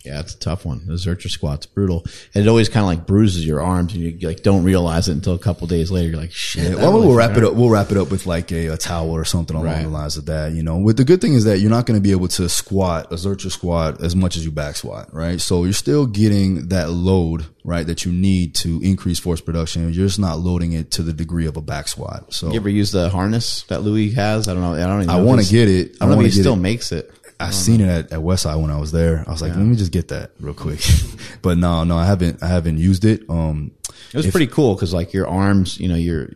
Yeah, 0.03 0.19
it's 0.19 0.33
a 0.35 0.39
tough 0.39 0.65
one. 0.65 0.85
The 0.85 0.93
Zercher 0.93 1.29
squat's 1.29 1.65
brutal. 1.65 2.05
And 2.35 2.45
it 2.45 2.49
always 2.49 2.67
kind 2.67 2.83
of 2.83 2.87
like 2.87 3.07
bruises 3.07 3.45
your 3.45 3.61
arms 3.61 3.93
and 3.93 4.03
you 4.03 4.27
like 4.27 4.43
don't 4.43 4.63
realize 4.65 5.07
it 5.07 5.13
until 5.13 5.33
a 5.33 5.39
couple 5.39 5.65
days 5.65 5.91
later. 5.91 6.09
You're 6.09 6.19
like, 6.19 6.33
shit. 6.33 6.63
Yeah, 6.71 6.75
well, 6.75 6.91
really 6.93 7.07
we'll 7.07 7.15
wrap 7.15 7.37
it 7.37 7.43
up. 7.45 7.53
We'll 7.53 7.69
wrap 7.69 7.89
it 7.91 7.97
up 7.97 8.11
with 8.11 8.25
like 8.25 8.51
a, 8.51 8.67
a 8.67 8.77
towel 8.77 9.11
or 9.11 9.23
something 9.23 9.55
along 9.55 9.67
Right. 9.67 9.83
the 9.83 9.87
lines 9.87 10.17
of 10.17 10.25
that. 10.25 10.51
You 10.51 10.61
know, 10.61 10.77
with 10.77 10.97
the 10.97 11.05
good 11.05 11.21
thing 11.21 11.35
is 11.35 11.45
that 11.45 11.59
you're 11.59 11.69
not 11.69 11.85
going 11.85 11.97
to 11.97 12.03
be 12.03 12.11
able 12.11 12.27
to 12.27 12.49
squat 12.49 13.11
a 13.13 13.15
Zercher 13.15 13.49
squat 13.49 14.03
as 14.03 14.13
much 14.15 14.35
as 14.35 14.43
you 14.43 14.51
back 14.51 14.75
squat, 14.75 15.13
right? 15.13 15.39
So 15.39 15.63
you're 15.63 15.71
still 15.71 16.05
getting 16.05 16.67
that 16.67 16.89
load, 16.89 17.45
right, 17.63 17.87
that 17.87 18.03
you 18.03 18.11
need 18.11 18.55
to 18.55 18.81
increase 18.83 19.19
force 19.19 19.39
production. 19.39 19.83
You're 19.83 20.05
just 20.07 20.19
not 20.19 20.39
loading 20.39 20.73
it 20.73 20.91
to 20.91 21.03
the 21.03 21.13
degree 21.13 21.45
of 21.47 21.55
a 21.55 21.61
back 21.61 21.87
squat. 21.87 22.33
So 22.33 22.49
You 22.49 22.57
ever 22.57 22.67
use 22.67 22.91
the 22.91 23.09
harness 23.09 23.63
that 23.69 23.83
Louis 23.83 24.11
has? 24.11 24.49
I 24.49 24.53
don't 24.53 24.63
know. 24.63 24.73
I 24.73 24.85
don't 24.85 25.03
even 25.03 25.09
I 25.09 25.21
want 25.21 25.41
to 25.45 25.49
get 25.49 25.69
it. 25.69 25.95
I 26.01 26.05
don't 26.07 26.15
know 26.15 26.25
if 26.25 26.33
he 26.33 26.41
still 26.41 26.55
it. 26.55 26.57
makes 26.57 26.91
it. 26.91 27.09
I 27.39 27.51
seen 27.51 27.81
it 27.81 27.87
at, 27.89 28.11
at 28.13 28.19
Westside 28.19 28.61
when 28.61 28.71
I 28.71 28.79
was 28.79 28.91
there. 28.91 29.23
I 29.27 29.31
was 29.31 29.41
like, 29.41 29.51
let 29.55 29.65
me 29.65 29.75
just 29.75 29.91
get 29.91 30.07
that 30.09 30.31
real 30.39 30.53
quick. 30.53 30.79
but 31.41 31.57
no, 31.57 31.83
no, 31.83 31.97
I 31.97 32.05
haven't. 32.05 32.41
I 32.43 32.47
haven't 32.47 32.77
used 32.77 33.05
it. 33.05 33.23
Um, 33.29 33.71
It 34.13 34.17
was 34.17 34.31
pretty 34.31 34.47
cool 34.47 34.75
because 34.75 34.93
like 34.93 35.13
your 35.13 35.27
arms, 35.27 35.79
you 35.79 35.87
know, 35.87 35.95
your 35.95 36.29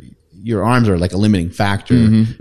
your 0.44 0.64
arms 0.64 0.88
are 0.88 0.98
like 0.98 1.12
a 1.14 1.18
limiting 1.18 1.50
factor 1.50 1.96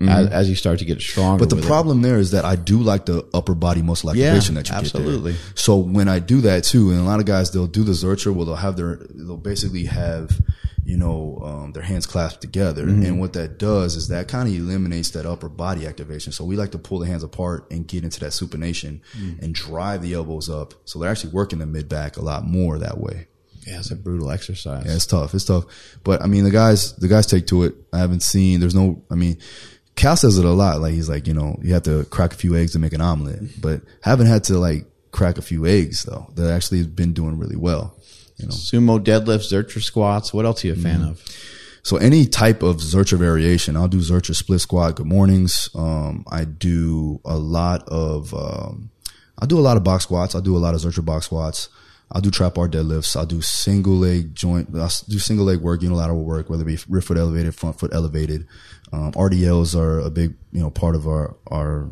As, 0.07 0.28
as 0.28 0.48
you 0.48 0.54
start 0.54 0.78
to 0.78 0.84
get 0.84 1.00
stronger. 1.00 1.32
Mm-hmm, 1.32 1.38
But 1.42 1.50
the 1.50 1.57
with 1.57 1.64
it. 1.64 1.68
problem 1.68 2.02
there 2.02 2.18
is 2.18 2.30
that 2.32 2.44
I 2.44 2.54
do 2.54 2.78
like 2.78 3.07
the 3.07 3.26
upper 3.34 3.54
body 3.54 3.82
muscle 3.82 4.11
activation 4.11 4.54
Yeah, 4.54 4.62
that 4.62 4.68
you 4.70 4.76
absolutely. 4.76 5.32
get 5.32 5.38
there. 5.40 5.52
So 5.57 5.76
when 5.78 6.07
I 6.09 6.20
do 6.20 6.42
that 6.42 6.62
too, 6.62 6.90
and 6.90 7.00
a 7.00 7.02
lot 7.04 7.18
of 7.20 7.26
guys 7.26 7.50
they'll 7.50 7.66
do 7.66 7.82
the 7.82 7.92
Zercher, 7.92 8.32
well 8.32 8.44
they'll 8.46 8.54
have 8.57 8.76
their 8.76 8.96
they'll 9.14 9.36
basically 9.38 9.86
have 9.86 10.38
you 10.87 10.97
know 10.97 11.43
um, 11.45 11.72
their 11.72 11.82
hands 11.82 12.07
clasped 12.07 12.41
together, 12.41 12.84
Mm-hmm. 12.87 13.05
and 13.05 13.20
what 13.20 13.32
that 13.34 13.59
does 13.59 13.97
is 13.97 14.09
that 14.09 14.28
kind 14.28 14.49
of 14.49 14.55
eliminates 14.55 15.11
that 15.11 15.26
upper 15.26 15.49
body 15.49 15.87
activation. 15.87 16.32
So 16.32 16.45
we 16.45 16.57
like 16.57 16.70
to 16.72 16.78
pull 16.78 17.01
the 17.01 17.07
hands 17.07 17.22
apart 17.24 17.66
and 17.70 17.87
get 17.87 18.05
into 18.05 18.20
that 18.20 18.30
supination 18.32 19.01
Mm. 19.18 19.43
and 19.43 19.55
drive 19.55 20.01
the 20.03 20.14
elbows 20.14 20.49
up. 20.49 20.74
So 20.84 20.99
they're 20.99 21.11
actually 21.11 21.32
working 21.32 21.59
the 21.59 21.66
mid 21.66 21.89
back 21.89 22.16
a 22.16 22.22
lot 22.22 22.45
more 22.47 22.78
that 22.78 22.99
way. 22.99 23.26
yeah, 23.66 23.78
it's 23.80 23.91
a 23.91 23.97
brutal 23.97 24.30
exercise. 24.30 24.84
Yeah, 24.87 24.95
it's 24.95 25.07
tough. 25.07 25.34
It's 25.34 25.45
tough. 25.45 25.64
But 26.05 26.22
I 26.22 26.26
mean, 26.28 26.45
the 26.45 26.53
guys, 26.53 26.95
the 26.97 27.09
guys 27.09 27.26
take 27.26 27.49
to 27.49 27.64
it. 27.64 27.74
I 27.93 27.99
haven't 27.99 28.22
seen, 28.22 28.61
there's 28.61 28.76
no, 28.76 29.03
I 29.11 29.16
mean, 29.16 29.39
Cal 29.97 30.14
says 30.16 30.39
it 30.39 30.45
a 30.45 30.51
lot. 30.51 30.80
Like 30.80 30.93
he's 30.95 31.09
like, 31.09 31.26
you 31.26 31.34
know, 31.34 31.59
you 31.62 31.74
have 31.74 31.82
to 31.84 32.05
crack 32.05 32.32
a 32.32 32.37
few 32.37 32.55
eggs 32.55 32.72
to 32.74 32.78
make 32.78 32.93
an 32.93 33.01
omelet, 33.01 33.61
but 33.61 33.80
haven't 34.03 34.26
had 34.28 34.45
to 34.45 34.59
like 34.59 34.84
crack 35.11 35.37
a 35.39 35.43
few 35.43 35.66
eggs 35.66 36.05
though. 36.05 36.30
That 36.37 36.53
actually 36.55 36.78
has 36.78 36.87
been 36.87 37.12
doing 37.12 37.39
really 37.39 37.57
well. 37.57 37.95
You 38.37 38.47
know, 38.47 38.53
Sumo 38.53 38.99
deadlifts, 39.03 39.51
Zercher 39.53 39.82
squats. 39.82 40.32
What 40.34 40.45
else 40.45 40.62
are 40.64 40.68
you 40.68 40.72
a 40.74 40.76
fan 40.76 41.01
Mm-hmm. 41.01 41.11
of? 41.11 41.22
so 41.82 41.97
any 41.99 42.26
type 42.26 42.62
of 42.64 42.78
Zercher 42.78 43.16
variation, 43.18 43.76
I'll 43.76 43.87
do 43.89 43.99
Zercher 44.01 44.34
split 44.34 44.61
squat. 44.61 44.97
Good 44.97 45.07
mornings. 45.07 45.68
Um, 45.74 46.24
I 46.30 46.45
do 46.45 47.20
a 47.24 47.39
lot 47.39 47.89
of, 47.89 48.34
um, 48.34 48.91
I 49.39 49.47
do 49.47 49.59
a 49.59 49.61
lot 49.62 49.76
of 49.76 49.84
box 49.84 50.03
squats. 50.05 50.34
I 50.34 50.41
do 50.41 50.57
a 50.57 50.59
lot 50.59 50.74
of 50.74 50.80
Zercher 50.80 51.05
box 51.05 51.26
squats. 51.26 51.68
I'll 52.12 52.20
do 52.20 52.30
trap 52.30 52.55
bar 52.55 52.68
deadlifts. 52.68 53.16
I'll 53.16 53.26
do 53.26 53.41
single 53.41 53.95
leg 53.95 54.34
joint. 54.34 54.68
I'll 54.76 54.91
do 55.09 55.18
single 55.18 55.45
leg 55.47 55.61
work, 55.61 55.82
unilateral 55.82 56.22
work, 56.24 56.49
whether 56.51 56.62
it 56.62 56.66
be 56.66 56.78
rear 56.89 57.03
foot 57.03 57.18
elevated, 57.18 57.55
front 57.55 57.78
foot 57.78 57.93
elevated. 57.95 58.47
Um, 58.93 59.12
RDLs 59.12 59.74
are 59.78 59.99
a 60.01 60.11
big, 60.11 60.34
you 60.53 60.61
know, 60.61 60.70
part 60.70 60.95
of 60.95 61.07
our, 61.09 61.37
our, 61.49 61.89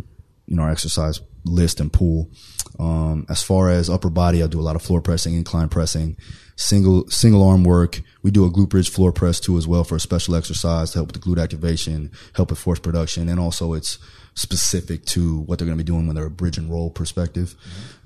you 0.46 0.56
know, 0.56 0.62
our 0.62 0.70
exercise 0.70 1.20
list 1.44 1.80
and 1.80 1.92
pool. 1.92 2.30
Um, 2.78 3.26
as 3.28 3.42
far 3.42 3.70
as 3.70 3.88
upper 3.88 4.10
body, 4.10 4.42
I 4.42 4.46
do 4.46 4.60
a 4.60 4.62
lot 4.62 4.76
of 4.76 4.82
floor 4.82 5.00
pressing, 5.00 5.34
incline 5.34 5.68
pressing, 5.68 6.16
single, 6.56 7.08
single 7.08 7.46
arm 7.46 7.64
work. 7.64 8.00
We 8.22 8.30
do 8.30 8.44
a 8.44 8.50
glute 8.50 8.70
bridge 8.70 8.90
floor 8.90 9.12
press 9.12 9.40
too 9.40 9.56
as 9.56 9.66
well 9.66 9.84
for 9.84 9.96
a 9.96 10.00
special 10.00 10.34
exercise 10.34 10.90
to 10.90 10.98
help 10.98 11.12
with 11.12 11.22
the 11.22 11.28
glute 11.28 11.42
activation, 11.42 12.10
help 12.34 12.50
with 12.50 12.58
force 12.58 12.80
production. 12.80 13.28
And 13.28 13.38
also 13.38 13.74
it's 13.74 13.98
specific 14.34 15.04
to 15.06 15.40
what 15.40 15.58
they're 15.58 15.66
going 15.66 15.78
to 15.78 15.84
be 15.84 15.86
doing 15.86 16.06
when 16.06 16.16
they're 16.16 16.26
a 16.26 16.30
bridge 16.30 16.58
and 16.58 16.70
roll 16.70 16.90
perspective. 16.90 17.54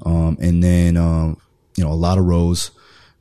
Um, 0.05 0.37
and 0.41 0.63
then, 0.63 0.97
um, 0.97 1.41
you 1.77 1.85
know, 1.85 1.91
a 1.91 1.95
lot 1.95 2.19
of 2.19 2.25
rows, 2.25 2.71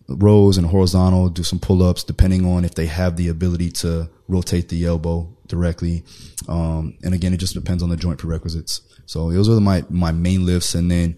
rows 0.10 0.58
and 0.58 0.68
horizontal, 0.68 1.30
do 1.30 1.44
some 1.44 1.60
pull 1.60 1.84
ups 1.84 2.04
depending 2.04 2.46
on 2.46 2.64
if 2.64 2.76
they 2.76 2.86
have 2.86 3.18
the 3.18 3.28
ability 3.28 3.72
to 3.72 4.10
rotate 4.28 4.70
the 4.70 4.86
elbow 4.86 5.28
directly. 5.48 6.04
Um, 6.48 6.98
and 7.04 7.14
again, 7.14 7.34
it 7.34 7.38
just 7.38 7.54
depends 7.54 7.84
on 7.84 7.90
the 7.90 7.98
joint 7.98 8.20
prerequisites. 8.20 8.82
So 9.06 9.32
those 9.32 9.50
are 9.50 9.60
my, 9.60 9.84
my 9.90 10.12
main 10.12 10.46
lifts. 10.46 10.76
And 10.76 10.90
then 10.90 11.16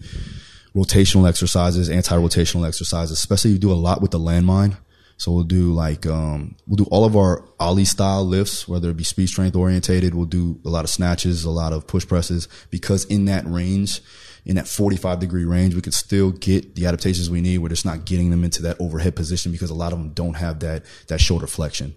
rotational 0.74 1.28
exercises, 1.28 1.88
anti-rotational 1.90 2.66
exercises, 2.66 3.12
especially 3.12 3.52
you 3.52 3.58
do 3.58 3.72
a 3.72 3.74
lot 3.74 4.00
with 4.00 4.10
the 4.10 4.18
landmine. 4.18 4.76
So 5.16 5.32
we'll 5.32 5.44
do 5.44 5.72
like, 5.72 6.06
um, 6.06 6.56
we'll 6.66 6.76
do 6.76 6.86
all 6.90 7.04
of 7.04 7.14
our 7.14 7.44
Oly 7.60 7.84
style 7.84 8.24
lifts, 8.24 8.66
whether 8.66 8.88
it 8.88 8.96
be 8.96 9.04
speed 9.04 9.28
strength 9.28 9.54
orientated. 9.54 10.14
We'll 10.14 10.24
do 10.24 10.58
a 10.64 10.70
lot 10.70 10.84
of 10.84 10.90
snatches, 10.90 11.44
a 11.44 11.50
lot 11.50 11.74
of 11.74 11.86
push 11.86 12.06
presses 12.06 12.48
because 12.70 13.04
in 13.04 13.26
that 13.26 13.44
range, 13.46 14.00
in 14.44 14.56
that 14.56 14.68
45 14.68 15.18
degree 15.18 15.44
range, 15.44 15.74
we 15.74 15.80
could 15.80 15.94
still 15.94 16.30
get 16.30 16.74
the 16.74 16.86
adaptations 16.86 17.30
we 17.30 17.40
need. 17.40 17.58
We're 17.58 17.68
just 17.68 17.84
not 17.84 18.04
getting 18.04 18.30
them 18.30 18.44
into 18.44 18.62
that 18.62 18.76
overhead 18.80 19.16
position 19.16 19.52
because 19.52 19.70
a 19.70 19.74
lot 19.74 19.92
of 19.92 19.98
them 19.98 20.10
don't 20.10 20.34
have 20.34 20.60
that, 20.60 20.84
that 21.08 21.20
shoulder 21.20 21.46
flexion. 21.46 21.94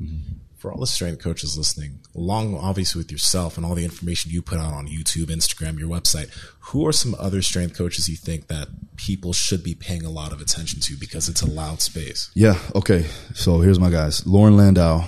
Mm-hmm. 0.00 0.36
for 0.56 0.72
all 0.72 0.80
the 0.80 0.86
strength 0.86 1.22
coaches 1.22 1.58
listening, 1.58 1.98
along 2.14 2.56
obviously 2.56 2.98
with 2.98 3.12
yourself 3.12 3.56
and 3.56 3.66
all 3.66 3.74
the 3.74 3.84
information 3.84 4.30
you 4.30 4.40
put 4.40 4.58
out 4.58 4.72
on 4.72 4.86
YouTube, 4.86 5.26
Instagram, 5.26 5.78
your 5.78 5.88
website, 5.88 6.30
who 6.60 6.86
are 6.86 6.92
some 6.92 7.14
other 7.18 7.42
strength 7.42 7.76
coaches 7.76 8.08
you 8.08 8.16
think 8.16 8.46
that 8.46 8.68
people 8.96 9.32
should 9.34 9.62
be 9.62 9.74
paying 9.74 10.04
a 10.04 10.10
lot 10.10 10.32
of 10.32 10.40
attention 10.40 10.80
to 10.80 10.96
because 10.96 11.28
it's 11.28 11.42
a 11.42 11.46
loud 11.46 11.82
space? 11.82 12.30
Yeah. 12.34 12.58
Okay. 12.74 13.04
So 13.34 13.60
here's 13.60 13.78
my 13.80 13.90
guys. 13.90 14.26
Loren 14.26 14.56
Landow, 14.56 15.04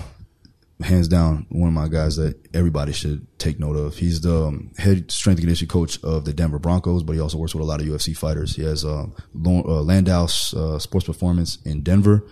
hands 0.81 1.07
down, 1.07 1.45
one 1.49 1.69
of 1.69 1.73
my 1.73 1.87
guys 1.87 2.17
that 2.17 2.37
everybody 2.53 2.91
should 2.91 3.25
take 3.39 3.59
note 3.59 3.77
of. 3.77 3.95
He's 3.95 4.21
the 4.21 4.45
um, 4.45 4.71
head 4.77 5.09
strength 5.09 5.37
and 5.37 5.45
conditioning 5.45 5.69
coach 5.69 6.03
of 6.03 6.25
the 6.25 6.33
Denver 6.33 6.59
Broncos, 6.59 7.03
but 7.03 7.13
he 7.13 7.19
also 7.19 7.37
works 7.37 7.55
with 7.55 7.63
a 7.63 7.67
lot 7.67 7.81
of 7.81 7.87
UFC 7.87 8.15
fighters. 8.15 8.55
He 8.55 8.63
has 8.63 8.83
Lau- 8.83 9.09
uh, 9.33 9.81
Landow's 9.81 10.53
uh, 10.53 10.79
sports 10.79 11.05
performance 11.07 11.59
in 11.63 11.81
Denver. 11.81 12.25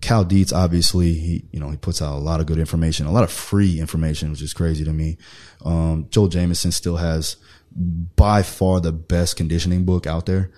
Cal 0.00 0.24
Dietz, 0.24 0.52
obviously, 0.52 1.14
he 1.14 1.44
you 1.50 1.58
know 1.58 1.70
he 1.70 1.76
puts 1.76 2.00
out 2.00 2.14
a 2.14 2.20
lot 2.20 2.40
of 2.40 2.46
good 2.46 2.58
information, 2.58 3.06
a 3.06 3.12
lot 3.12 3.24
of 3.24 3.32
free 3.32 3.80
information, 3.80 4.30
which 4.30 4.42
is 4.42 4.52
crazy 4.52 4.84
to 4.84 4.92
me. 4.92 5.18
Um, 5.64 6.06
Joel 6.10 6.28
Jamieson 6.28 6.72
still 6.72 6.96
has 6.96 7.36
by 7.74 8.42
far 8.42 8.80
the 8.80 8.92
best 8.92 9.36
conditioning 9.36 9.84
book 9.84 10.06
out 10.06 10.26
there. 10.26 10.50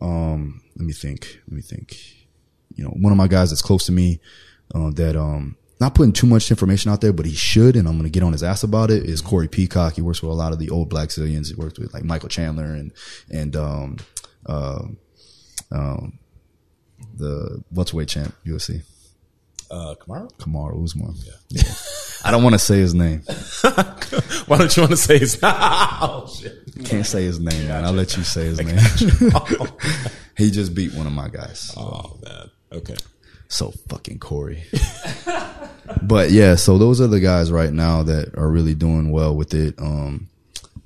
Um, 0.00 0.62
let 0.76 0.86
me 0.86 0.92
think. 0.92 1.40
Let 1.46 1.56
me 1.56 1.62
think. 1.62 1.96
You 2.74 2.84
know, 2.84 2.90
one 2.90 3.12
of 3.12 3.18
my 3.18 3.28
guys 3.28 3.50
that's 3.50 3.62
close 3.62 3.86
to 3.86 3.92
me 3.92 4.20
uh, 4.74 4.90
that 4.92 5.16
um, 5.16 5.56
not 5.80 5.94
putting 5.94 6.12
too 6.12 6.26
much 6.26 6.50
information 6.50 6.90
out 6.90 7.00
there, 7.00 7.12
but 7.12 7.26
he 7.26 7.34
should, 7.34 7.76
and 7.76 7.86
I'm 7.86 7.94
going 7.94 8.04
to 8.04 8.10
get 8.10 8.22
on 8.22 8.32
his 8.32 8.42
ass 8.42 8.62
about 8.62 8.90
it. 8.90 9.04
Is 9.04 9.20
Corey 9.20 9.48
Peacock? 9.48 9.94
He 9.94 10.02
works 10.02 10.22
with 10.22 10.30
a 10.30 10.34
lot 10.34 10.52
of 10.52 10.58
the 10.58 10.70
old 10.70 10.90
Blackzilians. 10.90 11.48
He 11.48 11.54
works 11.54 11.78
with 11.78 11.92
like 11.92 12.04
Michael 12.04 12.28
Chandler 12.28 12.74
and 12.74 12.92
and 13.30 13.54
um, 13.56 13.96
uh, 14.46 14.82
um, 15.72 16.18
the 17.14 17.62
what's 17.70 17.92
weight 17.92 18.08
champ 18.08 18.34
UFC. 18.44 18.82
Uh, 19.70 19.94
Kamara? 20.00 20.32
Kamaru 20.36 20.82
Usman. 20.84 21.14
Yeah. 21.48 21.62
I 22.24 22.30
don't 22.30 22.42
want 22.42 22.54
to 22.54 22.58
say 22.58 22.78
his 22.78 22.94
name. 22.94 23.20
Why 24.46 24.58
don't 24.58 24.76
you 24.76 24.82
want 24.82 24.90
to 24.92 24.96
say 24.96 25.18
his 25.18 25.38
Oh, 25.42 26.32
shit. 26.40 26.84
Can't 26.84 27.06
say 27.06 27.24
his 27.24 27.40
name, 27.40 27.68
man. 27.68 27.84
I'll 27.84 27.92
let 27.92 28.16
you 28.16 28.22
say 28.22 28.44
his 28.44 28.60
name. 28.60 28.78
he 30.36 30.50
just 30.50 30.74
beat 30.74 30.94
one 30.94 31.06
of 31.06 31.12
my 31.12 31.28
guys. 31.28 31.74
Oh, 31.76 32.18
man. 32.22 32.50
Okay. 32.72 32.96
So 33.48 33.72
fucking 33.88 34.18
Corey. 34.18 34.64
but 36.02 36.30
yeah, 36.30 36.56
so 36.56 36.78
those 36.78 37.00
are 37.00 37.06
the 37.06 37.20
guys 37.20 37.52
right 37.52 37.72
now 37.72 38.02
that 38.02 38.36
are 38.36 38.48
really 38.48 38.74
doing 38.74 39.10
well 39.10 39.34
with 39.34 39.54
it. 39.54 39.74
Um, 39.78 40.28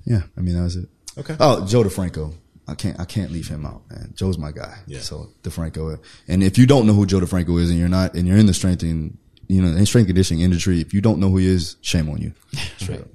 yeah, 0.05 0.23
I 0.37 0.41
mean 0.41 0.57
that 0.57 0.63
was 0.63 0.77
it. 0.77 0.89
Okay. 1.19 1.37
Oh, 1.39 1.67
Joe 1.67 1.83
DeFranco. 1.83 2.35
I 2.69 2.75
can't 2.75 3.01
I 3.01 3.05
can't 3.05 3.33
leave 3.33 3.49
him 3.49 3.67
out, 3.67 3.83
man. 3.91 4.13
Joe's 4.15 4.39
my 4.39 4.53
guy. 4.53 4.79
Yeah. 4.87 5.01
So 5.01 5.31
DeFranco. 5.43 5.99
And 6.29 6.43
if 6.43 6.57
you 6.57 6.67
don't 6.67 6.87
know 6.87 6.93
who 6.93 7.07
Joe 7.07 7.21
DeFranco 7.21 7.61
is 7.61 7.71
and 7.71 7.79
you're 7.79 7.89
not 7.89 8.15
and 8.15 8.29
you're 8.29 8.39
in 8.39 8.47
the 8.47 8.55
strength 8.55 8.83
and 8.83 9.17
you 9.49 9.61
know, 9.61 9.77
in 9.77 9.85
strength 9.85 10.07
conditioning 10.07 10.45
industry, 10.45 10.81
if 10.81 10.95
you 10.95 11.01
don't 11.01 11.19
know 11.19 11.29
who 11.29 11.39
he 11.39 11.49
is, 11.49 11.77
shame 11.81 12.09
on 12.09 12.19
you. 12.19 12.33
Straight 12.79 13.01
up. 13.01 13.09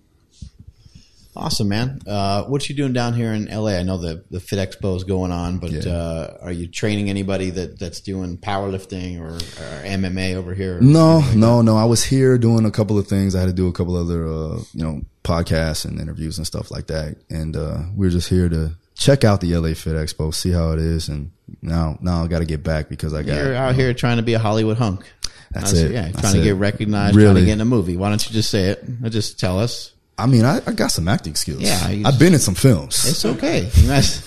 Awesome, 1.38 1.68
man. 1.68 2.00
Uh, 2.08 2.44
what 2.46 2.70
you 2.70 2.76
doing 2.76 2.94
down 2.94 3.14
here 3.14 3.34
in 3.34 3.46
LA? 3.48 3.72
I 3.78 3.84
know 3.84 3.98
the 3.98 4.24
the 4.32 4.40
Fit 4.40 4.58
Expo 4.58 4.96
is 4.96 5.04
going 5.04 5.32
on, 5.34 5.58
but 5.58 5.72
Yeah. 5.72 5.92
uh, 5.92 6.38
are 6.42 6.52
you 6.52 6.68
training 6.68 7.10
anybody 7.10 7.50
that, 7.50 7.78
that's 7.78 8.00
doing 8.00 8.38
powerlifting 8.38 9.20
or, 9.20 9.34
or 9.36 9.84
MMA 9.86 10.36
over 10.36 10.54
here? 10.54 10.80
No, 10.80 11.20
no, 11.36 11.62
no. 11.62 11.76
I 11.76 11.84
was 11.86 12.04
here 12.06 12.38
doing 12.38 12.64
a 12.66 12.72
couple 12.72 12.98
of 12.98 13.08
things. 13.08 13.36
I 13.36 13.42
had 13.42 13.48
to 13.48 13.54
do 13.54 13.68
a 13.68 13.74
couple 13.74 13.98
other, 13.98 14.26
uh, 14.26 14.60
you 14.74 14.84
know, 14.84 15.02
podcasts 15.26 15.84
and 15.84 16.00
interviews 16.00 16.38
and 16.38 16.48
stuff 16.48 16.72
like 16.72 16.88
that. 16.88 17.18
And, 17.30 17.58
uh, 17.58 17.80
we 17.96 18.08
are 18.08 18.12
just 18.12 18.30
here 18.30 18.48
to 18.48 18.72
check 18.96 19.26
out 19.26 19.42
the 19.42 19.54
LA 19.58 19.74
Fit 19.74 19.96
Expo, 19.96 20.34
see 20.34 20.52
how 20.52 20.72
it 20.72 20.80
is. 20.80 21.10
And 21.10 21.32
now, 21.62 21.98
now 22.02 22.24
I 22.24 22.28
got 22.28 22.40
to 22.40 22.46
get 22.46 22.64
back 22.64 22.88
because 22.88 23.14
I 23.14 23.24
got, 23.24 23.36
You're 23.36 23.56
out 23.56 23.76
here 23.76 23.94
trying 23.94 24.18
to 24.18 24.24
be 24.24 24.36
a 24.36 24.40
Hollywood 24.40 24.78
hunk. 24.78 25.04
That's 25.52 25.72
Honestly, 25.72 25.90
it. 25.90 25.92
Yeah, 25.94 26.02
That's 26.04 26.22
trying 26.22 26.34
to 26.36 26.42
it. 26.42 26.44
get 26.46 26.56
recognized, 26.56 27.14
trying 27.16 27.26
Really. 27.28 27.42
to 27.42 27.46
get 27.46 27.54
in 27.54 27.62
a 27.62 27.66
movie. 27.66 27.98
Why 27.98 28.08
don't 28.10 28.26
you 28.26 28.32
just 28.34 28.50
say 28.50 28.70
it? 28.70 28.84
Just 29.10 29.38
tell 29.40 29.60
us. 29.60 29.92
I 30.18 30.28
mean, 30.28 30.46
I, 30.46 30.62
I 30.66 30.72
got 30.72 30.92
some 30.92 31.08
acting 31.08 31.36
skills. 31.36 31.62
Yeah, 31.62 31.90
you 31.90 32.06
I've 32.06 32.18
been 32.18 32.34
in 32.34 32.40
some 32.40 32.56
films. 32.56 33.04
It's 33.06 33.26
okay. 33.26 33.70
You 33.76 33.88
guys- 33.88 34.24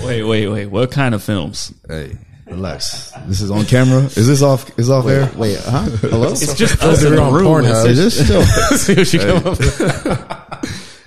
wait, 0.04 0.24
wait, 0.24 0.48
wait. 0.48 0.66
What 0.66 0.90
kind 0.90 1.14
of 1.14 1.22
films? 1.22 1.72
Hey, 1.86 2.16
relax. 2.46 3.12
This 3.26 3.40
is 3.40 3.50
on 3.52 3.66
camera. 3.66 4.00
Is 4.02 4.26
this 4.26 4.42
off? 4.42 4.76
Is 4.78 4.90
off 4.90 5.06
air? 5.06 5.30
Wait, 5.36 5.58
huh? 5.60 5.82
Hello? 6.00 6.32
It's 6.32 6.54
just 6.54 6.82
us 6.82 7.02
in 7.02 7.10
they're 7.10 7.16
the 7.18 7.22
on 7.22 7.34
room. 7.34 7.44
Pornhub. 7.46 7.86
Is 7.86 7.98
this 7.98 8.24
still? 8.24 8.42
See 8.76 8.94
what 8.96 9.12
you 9.12 9.20
come 9.20 9.46
up. 9.46 10.64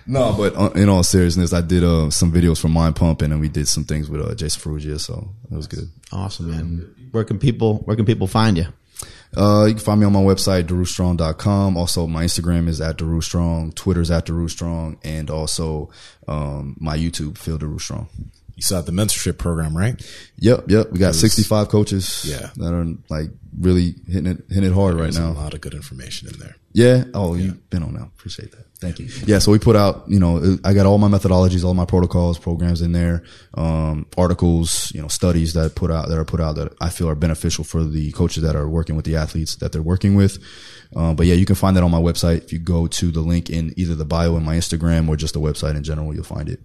No, 0.07 0.33
but 0.35 0.55
uh, 0.57 0.69
in 0.71 0.89
all 0.89 1.03
seriousness, 1.03 1.53
I 1.53 1.61
did 1.61 1.83
uh, 1.83 2.09
some 2.09 2.31
videos 2.31 2.59
for 2.59 2.67
Mind 2.69 2.95
Pump, 2.95 3.21
and 3.21 3.31
then 3.31 3.39
we 3.39 3.47
did 3.49 3.67
some 3.67 3.83
things 3.83 4.09
with 4.09 4.21
uh, 4.21 4.33
Jason 4.33 4.61
Ferruggia, 4.61 4.99
so 4.99 5.29
it 5.49 5.55
was 5.55 5.67
good. 5.67 5.89
Awesome, 6.11 6.51
man. 6.51 6.95
Where 7.11 7.23
can 7.23 7.37
people 7.37 7.79
Where 7.79 7.95
can 7.95 8.05
people 8.05 8.27
find 8.27 8.57
you? 8.57 8.65
Uh, 9.35 9.65
you 9.67 9.73
can 9.75 9.83
find 9.83 9.99
me 9.99 10.05
on 10.05 10.11
my 10.13 10.19
website, 10.21 10.63
DarusStrong.com. 10.63 11.77
Also, 11.77 12.05
my 12.07 12.25
Instagram 12.25 12.67
is 12.67 12.81
at 12.81 12.97
DaruStrong, 12.97 13.73
Twitter's 13.75 14.11
at 14.11 14.25
DaruStrong, 14.25 14.97
and 15.03 15.29
also 15.29 15.89
um, 16.27 16.75
my 16.79 16.97
YouTube, 16.97 17.37
Phil 17.37 17.57
DaruStrong. 17.57 18.07
You 18.55 18.61
saw 18.61 18.81
the 18.81 18.91
mentorship 18.91 19.37
program, 19.37 19.75
right? 19.75 19.99
Yep, 20.37 20.65
yep. 20.67 20.91
We 20.91 20.99
got 20.99 21.15
65 21.15 21.69
coaches 21.69 22.25
Yeah. 22.27 22.49
that 22.57 22.73
are 22.73 22.85
like 23.09 23.31
really 23.59 23.95
hitting 24.07 24.27
it 24.27 24.43
hitting 24.49 24.69
it 24.69 24.73
hard 24.73 24.95
right 24.95 25.13
now. 25.13 25.31
A 25.31 25.33
lot 25.33 25.53
of 25.53 25.61
good 25.61 25.73
information 25.73 26.27
in 26.27 26.37
there. 26.39 26.55
Yeah. 26.73 27.03
Oh, 27.13 27.35
you've 27.35 27.69
been 27.69 27.83
on 27.83 27.93
now. 27.93 28.11
Appreciate 28.17 28.51
that. 28.51 28.65
Thank 28.79 28.99
you. 28.99 29.09
Yeah. 29.25 29.39
So 29.39 29.51
we 29.51 29.59
put 29.59 29.75
out, 29.75 30.05
you 30.07 30.19
know, 30.19 30.57
I 30.63 30.73
got 30.73 30.85
all 30.85 30.97
my 30.97 31.07
methodologies, 31.07 31.63
all 31.63 31.73
my 31.73 31.85
protocols, 31.85 32.39
programs 32.39 32.81
in 32.81 32.93
there, 32.93 33.23
um, 33.53 34.07
articles, 34.17 34.91
you 34.93 35.01
know, 35.01 35.07
studies 35.07 35.53
that 35.53 35.75
put 35.75 35.91
out, 35.91 36.07
that 36.09 36.17
are 36.17 36.25
put 36.25 36.39
out 36.39 36.55
that 36.55 36.73
I 36.81 36.89
feel 36.89 37.07
are 37.07 37.15
beneficial 37.15 37.63
for 37.63 37.83
the 37.83 38.11
coaches 38.13 38.41
that 38.43 38.55
are 38.55 38.67
working 38.67 38.95
with 38.95 39.05
the 39.05 39.17
athletes 39.17 39.55
that 39.57 39.71
they're 39.71 39.83
working 39.83 40.15
with. 40.15 40.39
Um, 40.95 41.15
but 41.15 41.27
yeah, 41.27 41.35
you 41.35 41.45
can 41.45 41.55
find 41.55 41.77
that 41.77 41.83
on 41.83 41.91
my 41.91 42.01
website. 42.01 42.43
If 42.43 42.53
you 42.53 42.59
go 42.59 42.87
to 42.87 43.11
the 43.11 43.21
link 43.21 43.49
in 43.49 43.73
either 43.77 43.95
the 43.95 44.05
bio 44.05 44.35
in 44.35 44.43
my 44.43 44.55
Instagram 44.55 45.07
or 45.07 45.15
just 45.15 45.33
the 45.33 45.41
website 45.41 45.75
in 45.75 45.83
general, 45.83 46.13
you'll 46.13 46.23
find 46.23 46.49
it. 46.49 46.59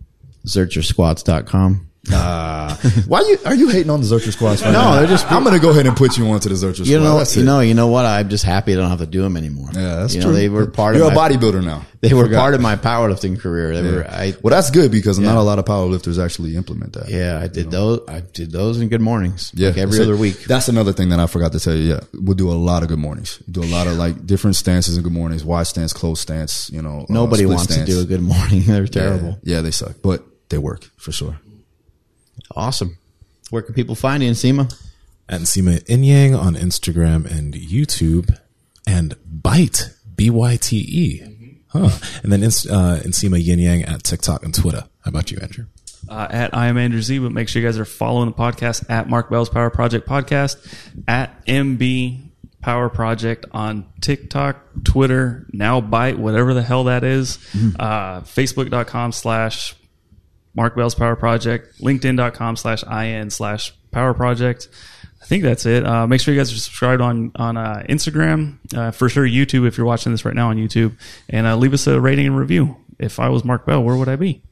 Zerchersquats.com. 0.47 1.91
Uh, 2.13 2.75
why 3.07 3.21
you, 3.21 3.39
are 3.45 3.55
you 3.55 3.69
hating 3.69 3.91
on 3.91 4.01
the 4.01 4.07
Zercher 4.07 4.33
squats 4.33 4.63
right 4.63 4.73
No, 4.73 4.81
now? 4.83 4.95
they're 4.97 5.07
just- 5.09 5.31
I'm 5.31 5.43
going 5.43 5.55
to 5.55 5.61
go 5.61 5.71
ahead 5.71 5.87
and 5.87 5.97
put 5.97 6.17
you 6.17 6.27
onto 6.29 6.49
the 6.49 6.55
Zercher 6.55 6.87
You 6.87 6.99
know, 7.01 7.23
you 7.29 7.43
know, 7.45 7.61
you 7.61 7.75
know 7.75 7.89
what? 7.89 8.05
I'm 8.07 8.29
just 8.29 8.45
happy 8.45 8.73
I 8.73 8.77
don't 8.77 8.91
have 8.91 8.99
to 9.01 9.07
do 9.07 9.23
them 9.23 9.37
anymore. 9.37 9.69
Yeah, 9.73 9.97
that's 9.97 10.15
you 10.15 10.23
true. 10.23 10.31
Know, 10.31 10.37
they 10.37 10.49
were 10.49 10.67
part 10.67 10.97
You're 10.97 11.07
of 11.07 11.13
a 11.13 11.15
my, 11.15 11.29
bodybuilder 11.29 11.65
now. 11.65 11.83
They 12.07 12.15
were 12.15 12.29
part 12.29 12.55
of 12.55 12.61
my 12.61 12.77
powerlifting 12.77 13.41
career. 13.41 13.83
They 13.83 13.91
were. 13.91 14.07
I 14.07 14.35
Well, 14.41 14.53
that's 14.53 14.71
good 14.71 14.93
because 14.93 15.19
not 15.19 15.37
a 15.37 15.43
lot 15.43 15.59
of 15.59 15.65
powerlifters 15.65 16.23
actually 16.25 16.55
implement 16.55 16.93
that. 16.93 17.09
yeah, 17.09 17.41
I 17.43 17.49
did 17.49 17.71
those. 17.73 18.01
I 18.07 18.21
did 18.21 18.53
those 18.53 18.81
in 18.81 18.89
good 18.89 19.01
mornings. 19.01 19.51
Yeah, 19.55 19.69
like 19.71 19.79
every 19.79 19.97
that's 19.97 20.07
it. 20.07 20.13
other 20.13 20.17
week. 20.17 20.45
That's 20.45 20.69
another 20.69 20.93
thing 20.93 21.09
that 21.09 21.19
I 21.19 21.27
forgot 21.27 21.51
to 21.53 21.59
tell 21.59 21.75
you. 21.75 21.95
Yeah, 21.95 22.01
we'll 22.13 22.35
do 22.37 22.49
a 22.49 22.53
lot 22.55 22.85
of 22.85 22.91
good 22.91 22.99
mornings. 23.01 23.39
Do 23.51 23.61
a 23.65 23.67
lot 23.67 23.89
of 23.89 23.97
like 23.97 24.25
different 24.25 24.55
stances 24.55 24.97
in 24.97 25.03
good 25.03 25.13
mornings, 25.15 25.43
wide 25.45 25.67
stance, 25.67 25.93
close 25.93 26.21
stance. 26.21 26.71
You 26.71 26.81
know, 26.83 27.01
uh, 27.01 27.13
Nobody 27.13 27.43
split 27.45 27.57
wants 27.57 27.73
stance. 27.73 27.89
to 27.89 27.95
do 27.97 28.01
a 28.03 28.05
good 28.05 28.21
morning. 28.35 28.63
They're 28.67 28.83
Yeah. 28.83 28.87
terrible. 28.89 29.39
Yeah, 29.43 29.63
they 29.63 29.73
suck, 29.73 29.97
but 30.01 30.23
they 30.51 30.59
work 30.59 30.85
for 30.99 31.11
sure. 31.11 31.41
Awesome. 32.57 32.99
Where 33.51 33.63
can 33.63 33.75
people 33.75 33.95
find 33.95 34.23
you, 34.23 34.31
Nsima? 34.31 34.73
At 35.29 35.41
Nsima 35.43 35.83
Inyang 35.85 36.39
on 36.39 36.55
Instagram 36.55 37.31
and 37.31 37.55
YouTube, 37.55 38.39
and 38.87 39.17
Byte 39.43 39.95
B 40.15 40.31
Y 40.31 40.57
T 40.57 40.77
E, 40.79 41.59
huh? 41.69 41.91
And 42.23 42.33
then 42.33 42.43
Ins- 42.43 42.67
uh, 42.69 43.03
Nsima 43.05 43.43
Yin 43.45 43.59
Yang 43.59 43.83
at 43.85 44.03
TikTok 44.05 44.43
and 44.45 44.55
Twitter. 44.55 44.85
How 45.05 45.09
about 45.09 45.31
you, 45.31 45.39
Andrew? 45.41 45.67
uh, 46.09 46.29
at 46.31 46.55
I 46.57 46.69
am 46.69 46.79
Andrew 46.79 47.03
Z, 47.03 47.19
but 47.19 47.33
make 47.33 47.49
sure 47.49 47.61
you 47.61 47.67
guys 47.67 47.79
are 47.79 47.85
following 47.85 48.29
the 48.29 48.35
podcast 48.35 48.89
at 48.89 49.09
Mark 49.09 49.29
Bell's 49.29 49.49
Power 49.49 49.71
Project 49.71 50.09
Podcast, 50.09 50.57
at 51.09 51.45
MB 51.47 52.23
Power 52.63 52.89
Project 52.89 53.47
on 53.53 53.87
TikTok, 54.01 54.57
Twitter, 54.85 55.47
now 55.53 55.81
Byte, 55.81 56.17
whatever 56.19 56.55
the 56.55 56.63
hell 56.63 56.85
that 56.85 57.03
is, 57.03 57.39
uh, 57.81 58.21
Facebook.com 58.21 59.11
slash 59.13 59.75
Mark 60.57 60.75
Bell's 60.75 60.95
Power 60.95 61.15
Project, 61.17 61.81
LinkedIn.com 61.81 62.57
slash 62.57 62.83
IN 62.85 63.31
slash 63.31 63.73
Power 63.91 64.15
Project. 64.15 64.69
I 65.23 65.27
think 65.27 65.43
that's 65.43 65.67
it. 65.67 65.85
Uh, 65.85 66.07
make 66.07 66.21
sure 66.21 66.33
you 66.35 66.41
guys 66.41 66.53
are 66.53 66.57
subscribed 66.57 67.03
on 67.03 67.33
on 67.37 67.57
uh, 67.57 67.85
Instagram, 67.89 68.59
uh, 68.75 68.91
for 68.91 69.09
sure 69.09 69.27
YouTube 69.27 69.67
if 69.67 69.77
you're 69.77 69.87
watching 69.87 70.13
this 70.13 70.25
right 70.25 70.35
now 70.35 70.51
on 70.51 70.57
YouTube, 70.57 70.97
and 71.29 71.47
uh, 71.47 71.57
leave 71.57 71.75
us 71.75 71.87
a 71.87 72.01
rating 72.01 72.27
and 72.27 72.39
review. 72.39 72.77
If 72.99 73.21
I 73.21 73.29
was 73.29 73.45
Mark 73.45 73.67
Bell, 73.67 73.83
where 73.83 73.97
would 73.97 74.09
I 74.09 74.17
be? 74.17 74.43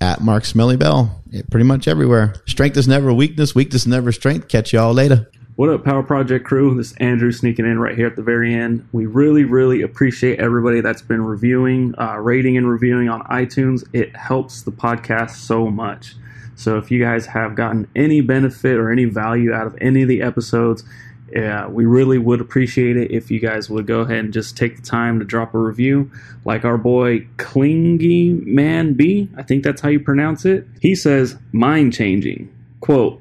At 0.00 0.20
Mark 0.20 0.44
Smelly 0.44 0.76
Bell. 0.76 1.22
Pretty 1.50 1.64
much 1.64 1.86
everywhere. 1.88 2.34
Strength 2.46 2.76
is 2.76 2.88
never 2.88 3.12
weakness. 3.12 3.54
Weakness 3.54 3.82
is 3.82 3.86
never 3.86 4.12
strength. 4.12 4.48
Catch 4.48 4.72
y'all 4.72 4.94
later. 4.94 5.28
What 5.58 5.70
up, 5.70 5.84
Power 5.84 6.04
Project 6.04 6.46
crew? 6.46 6.76
This 6.76 6.92
is 6.92 6.96
Andrew 6.98 7.32
sneaking 7.32 7.64
in 7.64 7.80
right 7.80 7.96
here 7.96 8.06
at 8.06 8.14
the 8.14 8.22
very 8.22 8.54
end. 8.54 8.88
We 8.92 9.06
really, 9.06 9.42
really 9.42 9.82
appreciate 9.82 10.38
everybody 10.38 10.80
that's 10.80 11.02
been 11.02 11.24
reviewing, 11.24 11.96
uh, 11.98 12.18
rating, 12.18 12.56
and 12.56 12.70
reviewing 12.70 13.08
on 13.08 13.24
iTunes. 13.24 13.82
It 13.92 14.14
helps 14.14 14.62
the 14.62 14.70
podcast 14.70 15.30
so 15.30 15.68
much. 15.68 16.14
So 16.54 16.78
if 16.78 16.92
you 16.92 17.02
guys 17.02 17.26
have 17.26 17.56
gotten 17.56 17.88
any 17.96 18.20
benefit 18.20 18.76
or 18.76 18.92
any 18.92 19.06
value 19.06 19.52
out 19.52 19.66
of 19.66 19.76
any 19.80 20.02
of 20.02 20.08
the 20.08 20.22
episodes, 20.22 20.84
yeah, 21.32 21.66
we 21.66 21.86
really 21.86 22.18
would 22.18 22.40
appreciate 22.40 22.96
it 22.96 23.10
if 23.10 23.28
you 23.28 23.40
guys 23.40 23.68
would 23.68 23.88
go 23.88 24.02
ahead 24.02 24.18
and 24.18 24.32
just 24.32 24.56
take 24.56 24.76
the 24.76 24.82
time 24.82 25.18
to 25.18 25.24
drop 25.24 25.54
a 25.54 25.58
review. 25.58 26.08
Like 26.44 26.64
our 26.64 26.78
boy 26.78 27.26
Clingy 27.36 28.30
Man 28.30 28.94
B, 28.94 29.28
I 29.36 29.42
think 29.42 29.64
that's 29.64 29.80
how 29.80 29.88
you 29.88 29.98
pronounce 29.98 30.44
it. 30.44 30.68
He 30.80 30.94
says, 30.94 31.36
mind 31.50 31.94
changing. 31.94 32.48
Quote, 32.78 33.20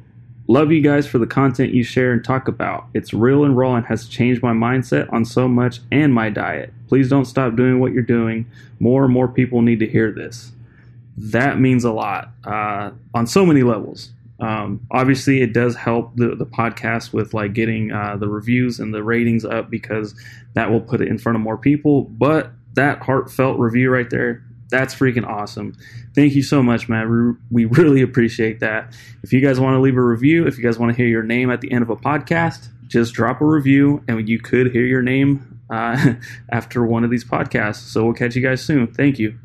Love 0.49 0.71
you 0.71 0.79
guys 0.79 1.05
for 1.05 1.17
the 1.17 1.27
content 1.27 1.73
you 1.73 1.83
share 1.83 2.13
and 2.13 2.23
talk 2.23 2.47
about. 2.47 2.87
It's 2.93 3.13
real 3.13 3.43
and 3.43 3.57
raw 3.57 3.75
and 3.75 3.85
has 3.87 4.07
changed 4.07 4.41
my 4.41 4.53
mindset 4.53 5.11
on 5.11 5.25
so 5.25 5.47
much 5.47 5.81
and 5.91 6.13
my 6.13 6.29
diet. 6.29 6.73
Please 6.87 7.09
don't 7.09 7.25
stop 7.25 7.57
doing 7.57 7.81
what 7.81 7.91
you're 7.91 8.01
doing. 8.01 8.49
More 8.79 9.03
and 9.03 9.13
more 9.13 9.27
people 9.27 9.61
need 9.61 9.79
to 9.81 9.87
hear 9.87 10.09
this. 10.09 10.53
That 11.17 11.59
means 11.59 11.83
a 11.83 11.91
lot 11.91 12.29
uh, 12.45 12.91
on 13.13 13.27
so 13.27 13.45
many 13.45 13.63
levels. 13.63 14.11
Um, 14.39 14.85
obviously, 14.91 15.41
it 15.41 15.51
does 15.51 15.75
help 15.75 16.15
the, 16.15 16.35
the 16.35 16.45
podcast 16.45 17.11
with 17.11 17.33
like 17.33 17.53
getting 17.53 17.91
uh, 17.91 18.15
the 18.15 18.29
reviews 18.29 18.79
and 18.79 18.93
the 18.93 19.03
ratings 19.03 19.43
up 19.43 19.69
because 19.69 20.15
that 20.53 20.71
will 20.71 20.79
put 20.79 21.01
it 21.01 21.09
in 21.09 21.17
front 21.17 21.35
of 21.35 21.41
more 21.41 21.57
people. 21.57 22.03
But 22.03 22.51
that 22.75 23.01
heartfelt 23.01 23.59
review 23.59 23.89
right 23.89 24.09
there, 24.09 24.45
that's 24.69 24.93
freaking 24.93 25.25
awesome. 25.25 25.75
Thank 26.13 26.35
you 26.35 26.43
so 26.43 26.61
much, 26.61 26.89
man. 26.89 27.37
We, 27.51 27.65
we 27.65 27.77
really 27.77 28.01
appreciate 28.01 28.59
that. 28.59 28.95
If 29.23 29.33
you 29.33 29.41
guys 29.41 29.59
want 29.59 29.75
to 29.75 29.79
leave 29.79 29.97
a 29.97 30.01
review, 30.03 30.47
if 30.47 30.57
you 30.57 30.63
guys 30.63 30.77
want 30.77 30.91
to 30.91 30.97
hear 30.97 31.07
your 31.07 31.23
name 31.23 31.49
at 31.49 31.61
the 31.61 31.71
end 31.71 31.83
of 31.83 31.89
a 31.89 31.95
podcast, 31.95 32.69
just 32.87 33.13
drop 33.13 33.41
a 33.41 33.45
review, 33.45 34.03
and 34.07 34.27
you 34.27 34.39
could 34.39 34.71
hear 34.71 34.85
your 34.85 35.01
name 35.01 35.59
uh, 35.69 36.13
after 36.51 36.85
one 36.85 37.03
of 37.03 37.09
these 37.09 37.25
podcasts. 37.25 37.87
So 37.87 38.05
we'll 38.05 38.13
catch 38.13 38.35
you 38.35 38.41
guys 38.41 38.61
soon. 38.61 38.87
Thank 38.87 39.19
you. 39.19 39.37